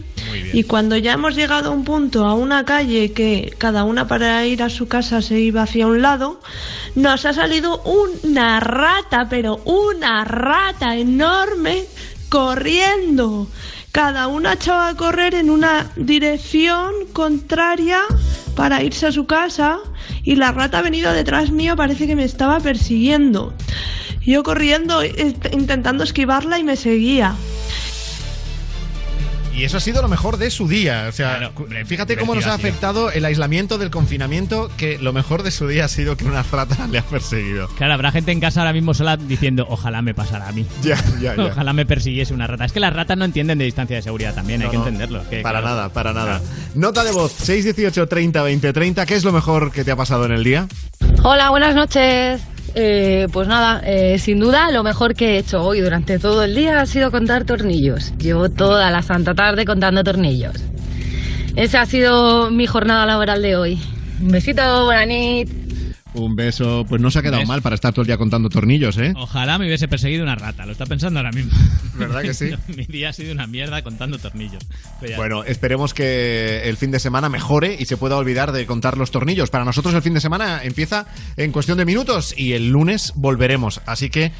Y 0.52 0.64
cuando 0.64 0.96
ya 0.96 1.12
hemos 1.12 1.36
llegado 1.36 1.70
a 1.70 1.72
un 1.72 1.84
punto, 1.84 2.26
a 2.26 2.34
una 2.34 2.64
calle 2.64 3.12
que 3.12 3.54
cada 3.58 3.84
una 3.84 4.08
para 4.08 4.44
ir 4.46 4.62
a 4.64 4.70
su 4.70 4.88
casa 4.88 5.22
se 5.22 5.38
iba 5.38 5.62
hacia 5.62 5.86
un 5.86 6.02
lado, 6.02 6.40
nos 6.96 7.24
ha 7.26 7.32
salido 7.32 7.82
una 7.82 8.58
rata, 8.58 9.28
pero 9.28 9.60
una 9.64 10.24
rata 10.24 10.96
enorme 10.96 11.84
corriendo. 12.28 13.46
Cada 13.92 14.26
una 14.26 14.54
echaba 14.54 14.88
a 14.88 14.96
correr 14.96 15.34
en 15.34 15.50
una 15.50 15.90
dirección 15.96 16.92
contraria 17.12 18.00
para 18.54 18.82
irse 18.82 19.06
a 19.06 19.12
su 19.12 19.26
casa 19.26 19.78
y 20.22 20.36
la 20.36 20.52
rata 20.52 20.78
ha 20.78 20.82
venido 20.82 21.12
detrás 21.12 21.50
mío, 21.50 21.76
parece 21.76 22.06
que 22.06 22.16
me 22.16 22.24
estaba 22.24 22.60
persiguiendo. 22.60 23.52
Yo 24.20 24.42
corriendo, 24.42 25.02
intentando 25.04 26.04
esquivarla 26.04 26.58
y 26.58 26.64
me 26.64 26.76
seguía. 26.76 27.34
Y 29.54 29.64
eso 29.64 29.76
ha 29.76 29.80
sido 29.80 30.00
lo 30.00 30.08
mejor 30.08 30.36
de 30.36 30.50
su 30.50 30.68
día. 30.68 31.06
O 31.08 31.12
sea, 31.12 31.50
fíjate 31.84 32.16
cómo 32.16 32.34
nos 32.34 32.46
ha 32.46 32.54
afectado 32.54 33.10
el 33.10 33.24
aislamiento 33.24 33.78
del 33.78 33.90
confinamiento, 33.90 34.70
que 34.76 34.98
lo 34.98 35.12
mejor 35.12 35.42
de 35.42 35.50
su 35.50 35.66
día 35.66 35.84
ha 35.84 35.88
sido 35.88 36.16
que 36.16 36.24
una 36.24 36.42
rata 36.42 36.86
le 36.90 36.98
ha 36.98 37.02
perseguido. 37.02 37.68
Claro, 37.76 37.94
habrá 37.94 38.12
gente 38.12 38.32
en 38.32 38.40
casa 38.40 38.60
ahora 38.60 38.72
mismo 38.72 38.94
sola 38.94 39.16
diciendo, 39.16 39.66
ojalá 39.68 40.02
me 40.02 40.14
pasara 40.14 40.48
a 40.48 40.52
mí. 40.52 40.66
Ya, 40.82 40.96
ya, 41.20 41.36
ya. 41.36 41.44
Ojalá 41.44 41.72
me 41.72 41.84
persiguiese 41.84 42.32
una 42.32 42.46
rata. 42.46 42.64
Es 42.64 42.72
que 42.72 42.80
las 42.80 42.92
ratas 42.92 43.18
no 43.18 43.24
entienden 43.24 43.58
de 43.58 43.64
distancia 43.64 43.96
de 43.96 44.02
seguridad 44.02 44.34
también, 44.34 44.62
hay 44.62 44.70
que 44.70 44.76
no, 44.76 44.86
entenderlo. 44.86 45.28
que, 45.28 45.42
para 45.42 45.60
claro. 45.60 45.76
nada, 45.76 45.88
para 45.90 46.12
nada. 46.12 46.40
Nota 46.74 47.04
de 47.04 47.12
voz 47.12 47.32
618 47.32 48.06
30 48.06 48.42
20 48.42 48.72
30. 48.72 49.06
¿Qué 49.06 49.14
es 49.14 49.24
lo 49.24 49.32
mejor 49.32 49.72
que 49.72 49.84
te 49.84 49.90
ha 49.90 49.96
pasado 49.96 50.24
en 50.24 50.32
el 50.32 50.44
día? 50.44 50.68
Hola, 51.22 51.50
buenas 51.50 51.74
noches. 51.74 52.40
Eh, 52.74 53.26
pues 53.32 53.48
nada, 53.48 53.82
eh, 53.84 54.18
sin 54.18 54.38
duda 54.38 54.70
lo 54.70 54.84
mejor 54.84 55.14
que 55.14 55.34
he 55.34 55.38
hecho 55.38 55.62
hoy 55.62 55.80
durante 55.80 56.18
todo 56.18 56.44
el 56.44 56.54
día 56.54 56.80
ha 56.80 56.86
sido 56.86 57.10
contar 57.10 57.44
tornillos. 57.44 58.12
Llevo 58.18 58.48
toda 58.48 58.90
la 58.90 59.02
santa 59.02 59.34
tarde 59.34 59.64
contando 59.64 60.04
tornillos. 60.04 60.54
Esa 61.56 61.82
ha 61.82 61.86
sido 61.86 62.50
mi 62.50 62.66
jornada 62.66 63.06
laboral 63.06 63.42
de 63.42 63.56
hoy. 63.56 63.78
Un 64.20 64.28
besito, 64.28 64.84
buena. 64.84 65.14
Un 66.14 66.34
beso. 66.36 66.84
Pues 66.88 67.00
no 67.00 67.10
se 67.10 67.20
ha 67.20 67.22
quedado 67.22 67.44
mal 67.46 67.62
para 67.62 67.74
estar 67.74 67.92
todo 67.92 68.02
el 68.02 68.06
día 68.06 68.16
contando 68.18 68.48
tornillos, 68.48 68.98
¿eh? 68.98 69.12
Ojalá 69.16 69.58
me 69.58 69.66
hubiese 69.66 69.86
perseguido 69.88 70.22
una 70.24 70.34
rata, 70.34 70.66
lo 70.66 70.72
está 70.72 70.86
pensando 70.86 71.20
ahora 71.20 71.30
mismo. 71.32 71.52
¿Verdad 71.94 72.22
que 72.22 72.34
sí? 72.34 72.50
Mi 72.76 72.84
día 72.86 73.10
ha 73.10 73.12
sido 73.12 73.32
una 73.32 73.46
mierda 73.46 73.82
contando 73.82 74.18
tornillos. 74.18 74.64
Pero 75.00 75.16
Bueno, 75.16 75.44
esperemos 75.44 75.94
que 75.94 76.62
el 76.68 76.76
fin 76.76 76.90
de 76.90 76.98
semana 76.98 77.28
mejore 77.28 77.76
y 77.78 77.84
se 77.86 77.96
pueda 77.96 78.16
olvidar 78.16 78.52
de 78.52 78.66
contar 78.66 78.96
los 78.98 79.10
tornillos. 79.10 79.50
Para 79.50 79.64
nosotros 79.64 79.94
el 79.94 80.02
fin 80.02 80.14
de 80.14 80.20
semana 80.20 80.62
empieza 80.64 81.06
en 81.36 81.52
cuestión 81.52 81.78
de 81.78 81.84
minutos 81.84 82.34
y 82.36 82.54
el 82.54 82.70
lunes 82.70 83.12
volveremos. 83.14 83.80
Así 83.86 84.10
que 84.10 84.32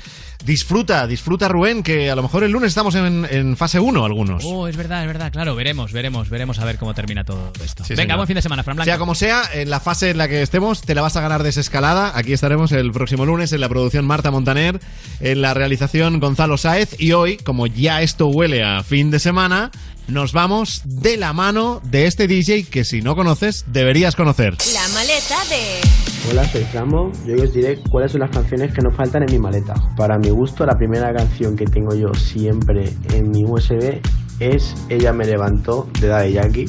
disfruta, 0.45 1.07
disfruta 1.07 1.49
Rubén, 1.49 1.83
que 1.83 2.11
a 2.11 2.17
lo 2.17 2.23
mejor 2.23 2.45
el 2.45 2.51
lunes 2.51 2.69
estamos 2.69 2.95
en, 2.95 3.27
en 3.31 3.57
fase 3.57 3.79
1 3.79 4.05
algunos. 4.05 4.43
Oh, 4.47 4.69
es 4.69 4.77
verdad, 4.77 5.03
es 5.03 5.07
verdad, 5.07 5.31
claro, 5.31 5.55
veremos, 5.55 5.93
veremos, 5.93 6.31
veremos 6.31 6.59
a 6.59 6.65
ver 6.65 6.79
cómo 6.79 6.95
termina 6.95 7.25
todo 7.25 7.53
esto. 7.63 7.85
Sí, 7.85 7.91
Venga, 7.95 8.03
señor. 8.05 8.17
buen 8.17 8.27
fin 8.27 8.37
de 8.37 8.43
semana, 8.43 8.63
Fran 8.63 8.77
Blanco. 8.77 8.87
Sea 8.89 8.99
como 8.99 9.15
sea, 9.15 9.43
en 9.53 9.69
la 9.71 9.81
fase 9.81 10.11
en 10.11 10.19
la 10.19 10.29
que 10.29 10.43
estemos, 10.43 10.81
te 10.83 10.95
la 10.95 11.03
vas 11.03 11.17
a 11.17 11.21
ganar 11.21 11.43
desescalada. 11.61 12.13
Aquí 12.17 12.33
estaremos 12.33 12.73
el 12.73 12.91
próximo 12.91 13.27
lunes 13.27 13.53
en 13.53 13.61
la 13.61 13.69
producción 13.69 14.07
Marta 14.07 14.31
Montaner, 14.31 14.81
en 15.21 15.43
la 15.43 15.53
realización 15.53 16.19
Gonzalo 16.19 16.57
Sáez. 16.57 16.99
Y 16.99 17.13
hoy, 17.13 17.37
como 17.37 17.67
ya 17.67 18.01
esto 18.01 18.29
huele 18.29 18.65
a 18.65 18.83
fin 18.83 19.11
de 19.11 19.19
semana, 19.19 19.71
nos 20.09 20.33
vamos 20.33 20.81
de 20.87 21.19
la 21.19 21.35
mano 21.35 21.83
de 21.85 22.07
este 22.07 22.27
DJ 22.27 22.65
que 22.65 22.85
si 22.85 23.03
no 23.03 23.15
conoces, 23.15 23.67
deberías 23.69 24.17
conocer. 24.17 24.57
La 24.73 24.89
maleta 24.89 25.37
de... 25.51 26.31
Hola, 26.31 26.49
soy 26.49 26.65
Frambo. 26.65 27.13
Yo 27.27 27.35
hoy 27.35 27.41
os 27.41 27.53
diré 27.53 27.79
cuáles 27.91 28.13
son 28.13 28.23
las 28.23 28.31
canciones 28.31 28.73
que 28.73 28.81
no 28.81 28.91
faltan 28.91 29.23
en 29.25 29.33
mi 29.33 29.39
maleta. 29.39 29.75
Para 29.99 30.19
mi 30.19 30.31
gusto, 30.31 30.65
la 30.65 30.79
primera 30.79 31.13
canción 31.13 31.57
que 31.57 31.67
tengo 31.67 31.95
yo 31.95 32.15
siempre 32.15 32.91
en 33.13 33.31
mi 33.31 33.45
USB 33.45 34.01
es 34.39 34.75
Ella 34.89 35.13
me 35.13 35.27
levantó 35.27 35.91
de 36.01 36.09
Daddy 36.09 36.33
Yankee, 36.33 36.65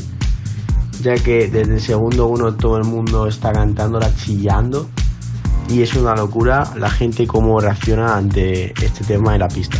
ya 1.01 1.15
que 1.15 1.47
desde 1.47 1.73
el 1.73 1.81
segundo 1.81 2.27
uno 2.27 2.53
todo 2.53 2.77
el 2.77 2.83
mundo 2.83 3.27
está 3.27 3.51
cantándola 3.51 4.13
chillando 4.15 4.87
y 5.69 5.81
es 5.81 5.95
una 5.95 6.15
locura 6.15 6.71
la 6.77 6.89
gente 6.89 7.25
cómo 7.25 7.59
reacciona 7.59 8.15
ante 8.15 8.73
este 8.83 9.03
tema 9.05 9.33
en 9.33 9.39
la 9.39 9.47
pista. 9.47 9.77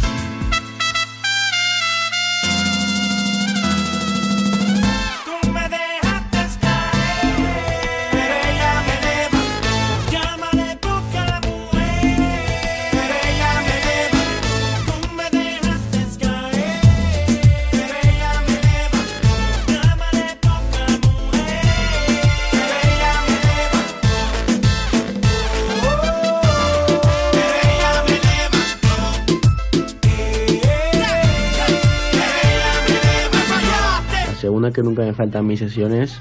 Que 34.74 34.82
nunca 34.84 35.02
me 35.04 35.14
falta 35.14 35.40
en 35.40 35.48
mis 35.48 35.60
sesiones 35.60 36.20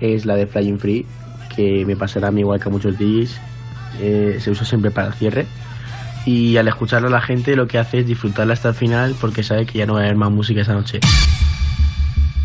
es 0.00 0.26
la 0.26 0.34
de 0.36 0.46
Flying 0.46 0.78
Free, 0.78 1.06
que 1.54 1.84
me 1.86 1.96
pasará 1.96 2.28
a 2.28 2.30
mí 2.30 2.40
igual 2.40 2.60
que 2.60 2.68
a 2.68 2.72
muchos 2.72 2.98
DJs. 2.98 3.40
eh, 4.00 4.38
se 4.40 4.50
usa 4.50 4.64
siempre 4.64 4.90
para 4.90 5.08
el 5.08 5.14
cierre. 5.14 5.46
Y 6.26 6.56
al 6.56 6.66
escucharla 6.68 7.08
la 7.08 7.20
gente 7.20 7.54
lo 7.54 7.66
que 7.66 7.78
hace 7.78 8.00
es 8.00 8.06
disfrutarla 8.06 8.54
hasta 8.54 8.70
el 8.70 8.74
final 8.74 9.14
porque 9.20 9.42
sabe 9.42 9.66
que 9.66 9.78
ya 9.78 9.86
no 9.86 9.94
va 9.94 10.00
a 10.00 10.02
haber 10.04 10.16
más 10.16 10.30
música 10.30 10.62
esa 10.62 10.72
noche. 10.72 11.00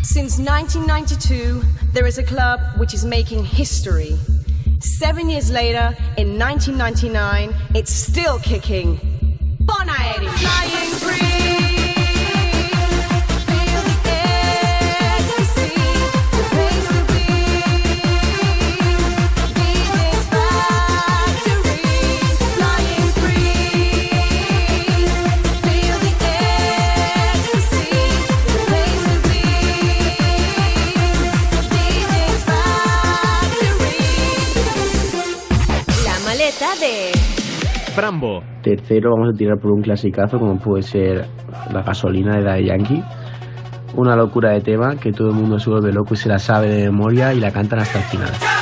Since 0.02 0.38
1992, 0.38 1.62
there 1.92 2.06
is 2.08 2.18
a 2.18 2.24
club 2.24 2.60
which 2.78 2.94
is 2.94 3.04
making 3.04 3.44
history. 3.44 4.16
Seven 4.80 5.28
years 5.28 5.50
later, 5.50 5.96
in 6.16 6.38
1999, 6.38 7.50
it's 7.74 7.92
still 7.92 8.38
kicking. 8.42 8.98
Bonaeri. 9.62 10.28
Flying 10.28 10.94
free. 10.98 11.29
Tercero 38.62 39.10
vamos 39.10 39.34
a 39.34 39.36
tirar 39.36 39.58
por 39.58 39.72
un 39.72 39.82
clasicazo 39.82 40.38
como 40.38 40.58
puede 40.58 40.82
ser 40.82 41.26
La 41.70 41.82
gasolina 41.82 42.36
de 42.36 42.44
Daddy 42.44 42.66
Yankee. 42.66 43.02
Una 43.94 44.16
locura 44.16 44.52
de 44.52 44.60
tema 44.60 44.96
que 44.96 45.12
todo 45.12 45.28
el 45.28 45.34
mundo 45.34 45.58
se 45.58 45.68
vuelve 45.68 45.92
loco 45.92 46.14
y 46.14 46.16
se 46.16 46.28
la 46.28 46.38
sabe 46.38 46.68
de 46.68 46.84
memoria 46.90 47.34
y 47.34 47.40
la 47.40 47.50
cantan 47.50 47.80
hasta 47.80 47.98
el 47.98 48.04
final. 48.04 48.59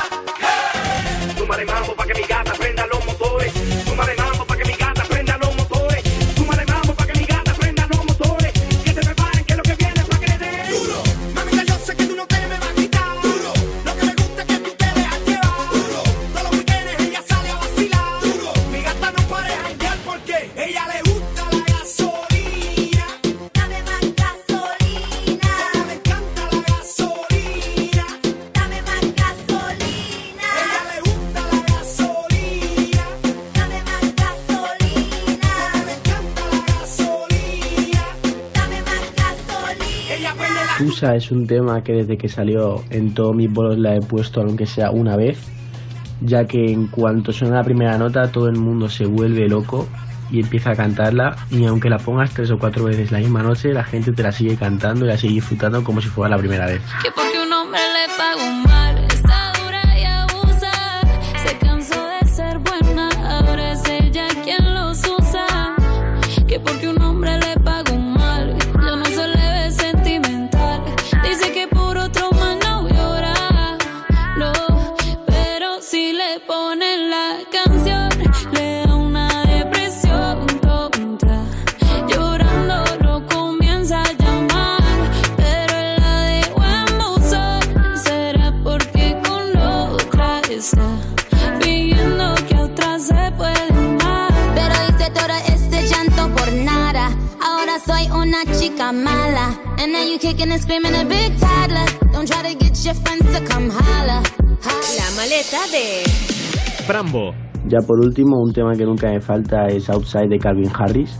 Es 41.19 41.31
un 41.31 41.45
tema 41.45 41.83
que 41.83 41.93
desde 41.93 42.17
que 42.17 42.27
salió 42.27 42.83
en 42.89 43.13
todos 43.13 43.35
mis 43.35 43.51
bolos 43.51 43.77
la 43.77 43.95
he 43.95 43.99
puesto 44.01 44.41
aunque 44.41 44.65
sea 44.65 44.91
una 44.91 45.15
vez, 45.15 45.37
ya 46.21 46.45
que 46.45 46.71
en 46.71 46.87
cuanto 46.87 47.31
suena 47.31 47.57
la 47.57 47.63
primera 47.63 47.97
nota 47.97 48.31
todo 48.31 48.47
el 48.47 48.57
mundo 48.57 48.89
se 48.89 49.05
vuelve 49.05 49.47
loco 49.47 49.87
y 50.31 50.39
empieza 50.39 50.71
a 50.71 50.75
cantarla 50.75 51.35
y 51.51 51.65
aunque 51.65 51.89
la 51.89 51.97
pongas 51.97 52.33
tres 52.33 52.51
o 52.51 52.57
cuatro 52.57 52.85
veces 52.85 53.11
la 53.11 53.19
misma 53.19 53.43
noche 53.43 53.73
la 53.73 53.83
gente 53.83 54.11
te 54.11 54.23
la 54.23 54.31
sigue 54.31 54.55
cantando 54.55 55.05
y 55.05 55.07
la 55.09 55.17
sigue 55.17 55.35
disfrutando 55.35 55.83
como 55.83 56.01
si 56.01 56.07
fuera 56.07 56.35
la 56.35 56.37
primera 56.37 56.65
vez. 56.65 56.81
And 99.89 99.95
now 99.95 100.03
you 100.03 100.19
kicking 100.19 100.51
and 100.51 100.61
screaming 100.61 100.93
a 100.93 101.03
big 101.03 101.35
toddler. 101.39 101.87
Don't 102.13 102.27
try 102.27 102.43
to 102.43 102.53
get 102.53 102.77
your 102.85 102.93
friends 102.93 103.25
to 103.33 103.43
come 103.43 103.71
holla. 103.71 104.21
La 104.95 105.09
maleta 105.17 105.65
de 105.71 106.03
Frambo. 106.85 107.33
Ya 107.65 107.79
por 107.79 107.99
último, 107.99 108.39
un 108.39 108.53
tema 108.53 108.75
que 108.75 108.85
nunca 108.85 109.09
me 109.09 109.19
falta 109.19 109.65
es 109.65 109.89
Outside 109.89 110.27
de 110.29 110.37
Calvin 110.37 110.69
Harris, 110.71 111.19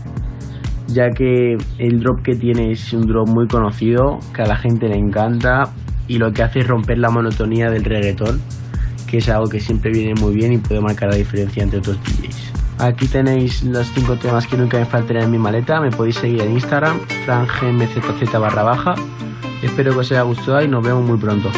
ya 0.86 1.10
que 1.10 1.56
el 1.78 1.98
drop 1.98 2.22
que 2.22 2.36
tiene 2.36 2.70
es 2.70 2.92
un 2.92 3.08
drop 3.08 3.28
muy 3.28 3.48
conocido, 3.48 4.20
que 4.32 4.42
a 4.42 4.46
la 4.46 4.54
gente 4.54 4.86
le 4.86 4.98
encanta 4.98 5.72
y 6.06 6.18
lo 6.18 6.30
que 6.30 6.44
hace 6.44 6.60
es 6.60 6.68
romper 6.68 6.98
la 6.98 7.10
monotonía 7.10 7.70
del 7.70 7.82
reggaetón, 7.82 8.40
que 9.08 9.18
es 9.18 9.28
algo 9.28 9.48
que 9.48 9.58
siempre 9.58 9.90
viene 9.90 10.14
muy 10.14 10.32
bien 10.32 10.52
y 10.52 10.58
puede 10.58 10.80
marcar 10.80 11.08
la 11.08 11.16
diferencia 11.16 11.64
entre 11.64 11.80
otros 11.80 11.98
DJs. 12.04 12.49
Aquí 12.80 13.06
tenéis 13.06 13.62
los 13.62 13.86
cinco 13.92 14.16
temas 14.16 14.46
que 14.46 14.56
nunca 14.56 14.78
me 14.78 14.86
faltan 14.86 15.18
en 15.18 15.30
mi 15.30 15.38
maleta, 15.38 15.80
me 15.80 15.90
podéis 15.90 16.16
seguir 16.16 16.40
en 16.40 16.52
Instagram, 16.52 16.98
frangmzz 17.26 18.32
barra 18.32 18.62
baja. 18.62 18.94
Espero 19.62 19.92
que 19.92 19.98
os 19.98 20.10
haya 20.10 20.22
gustado 20.22 20.62
y 20.62 20.68
nos 20.68 20.82
vemos 20.82 21.04
muy 21.04 21.18
pronto. 21.18 21.50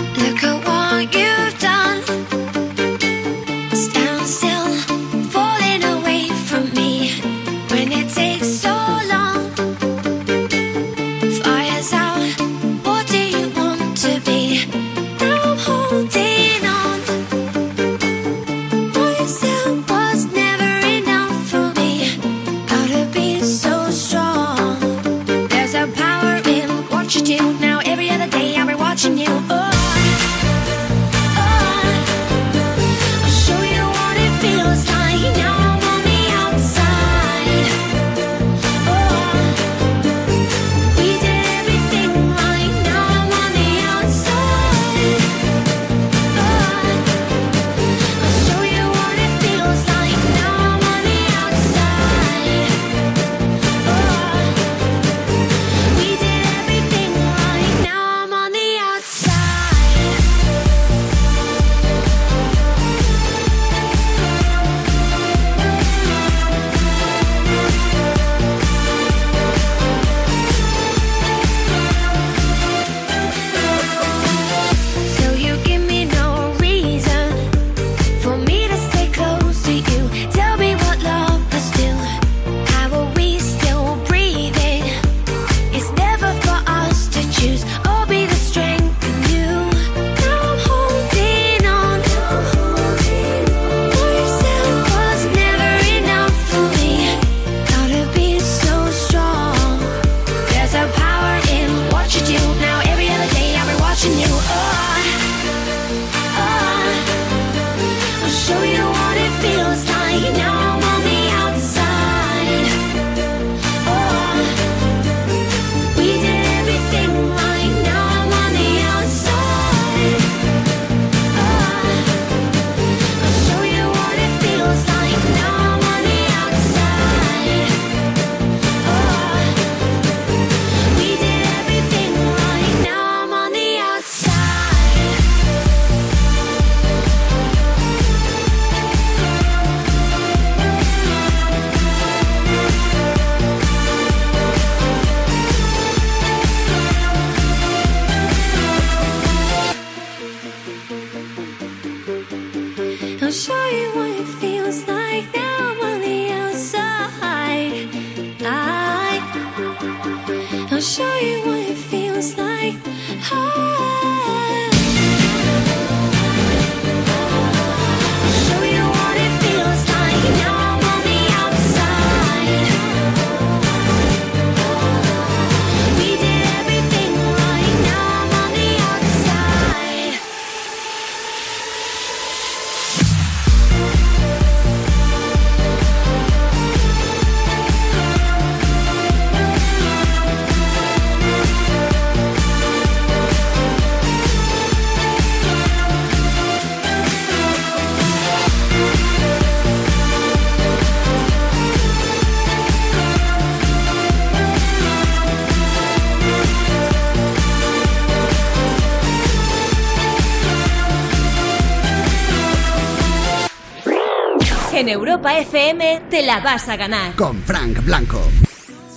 Europa 215.23 215.39
FM 215.39 216.03
te 216.11 216.27
la 216.27 216.41
vas 216.41 216.69
a 216.69 216.75
ganar. 216.75 217.15
Con 217.15 217.41
Frank 217.45 217.85
Blanco. 217.85 218.21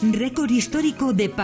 Récord 0.02 0.50
histórico 0.50 1.14
de 1.14 1.30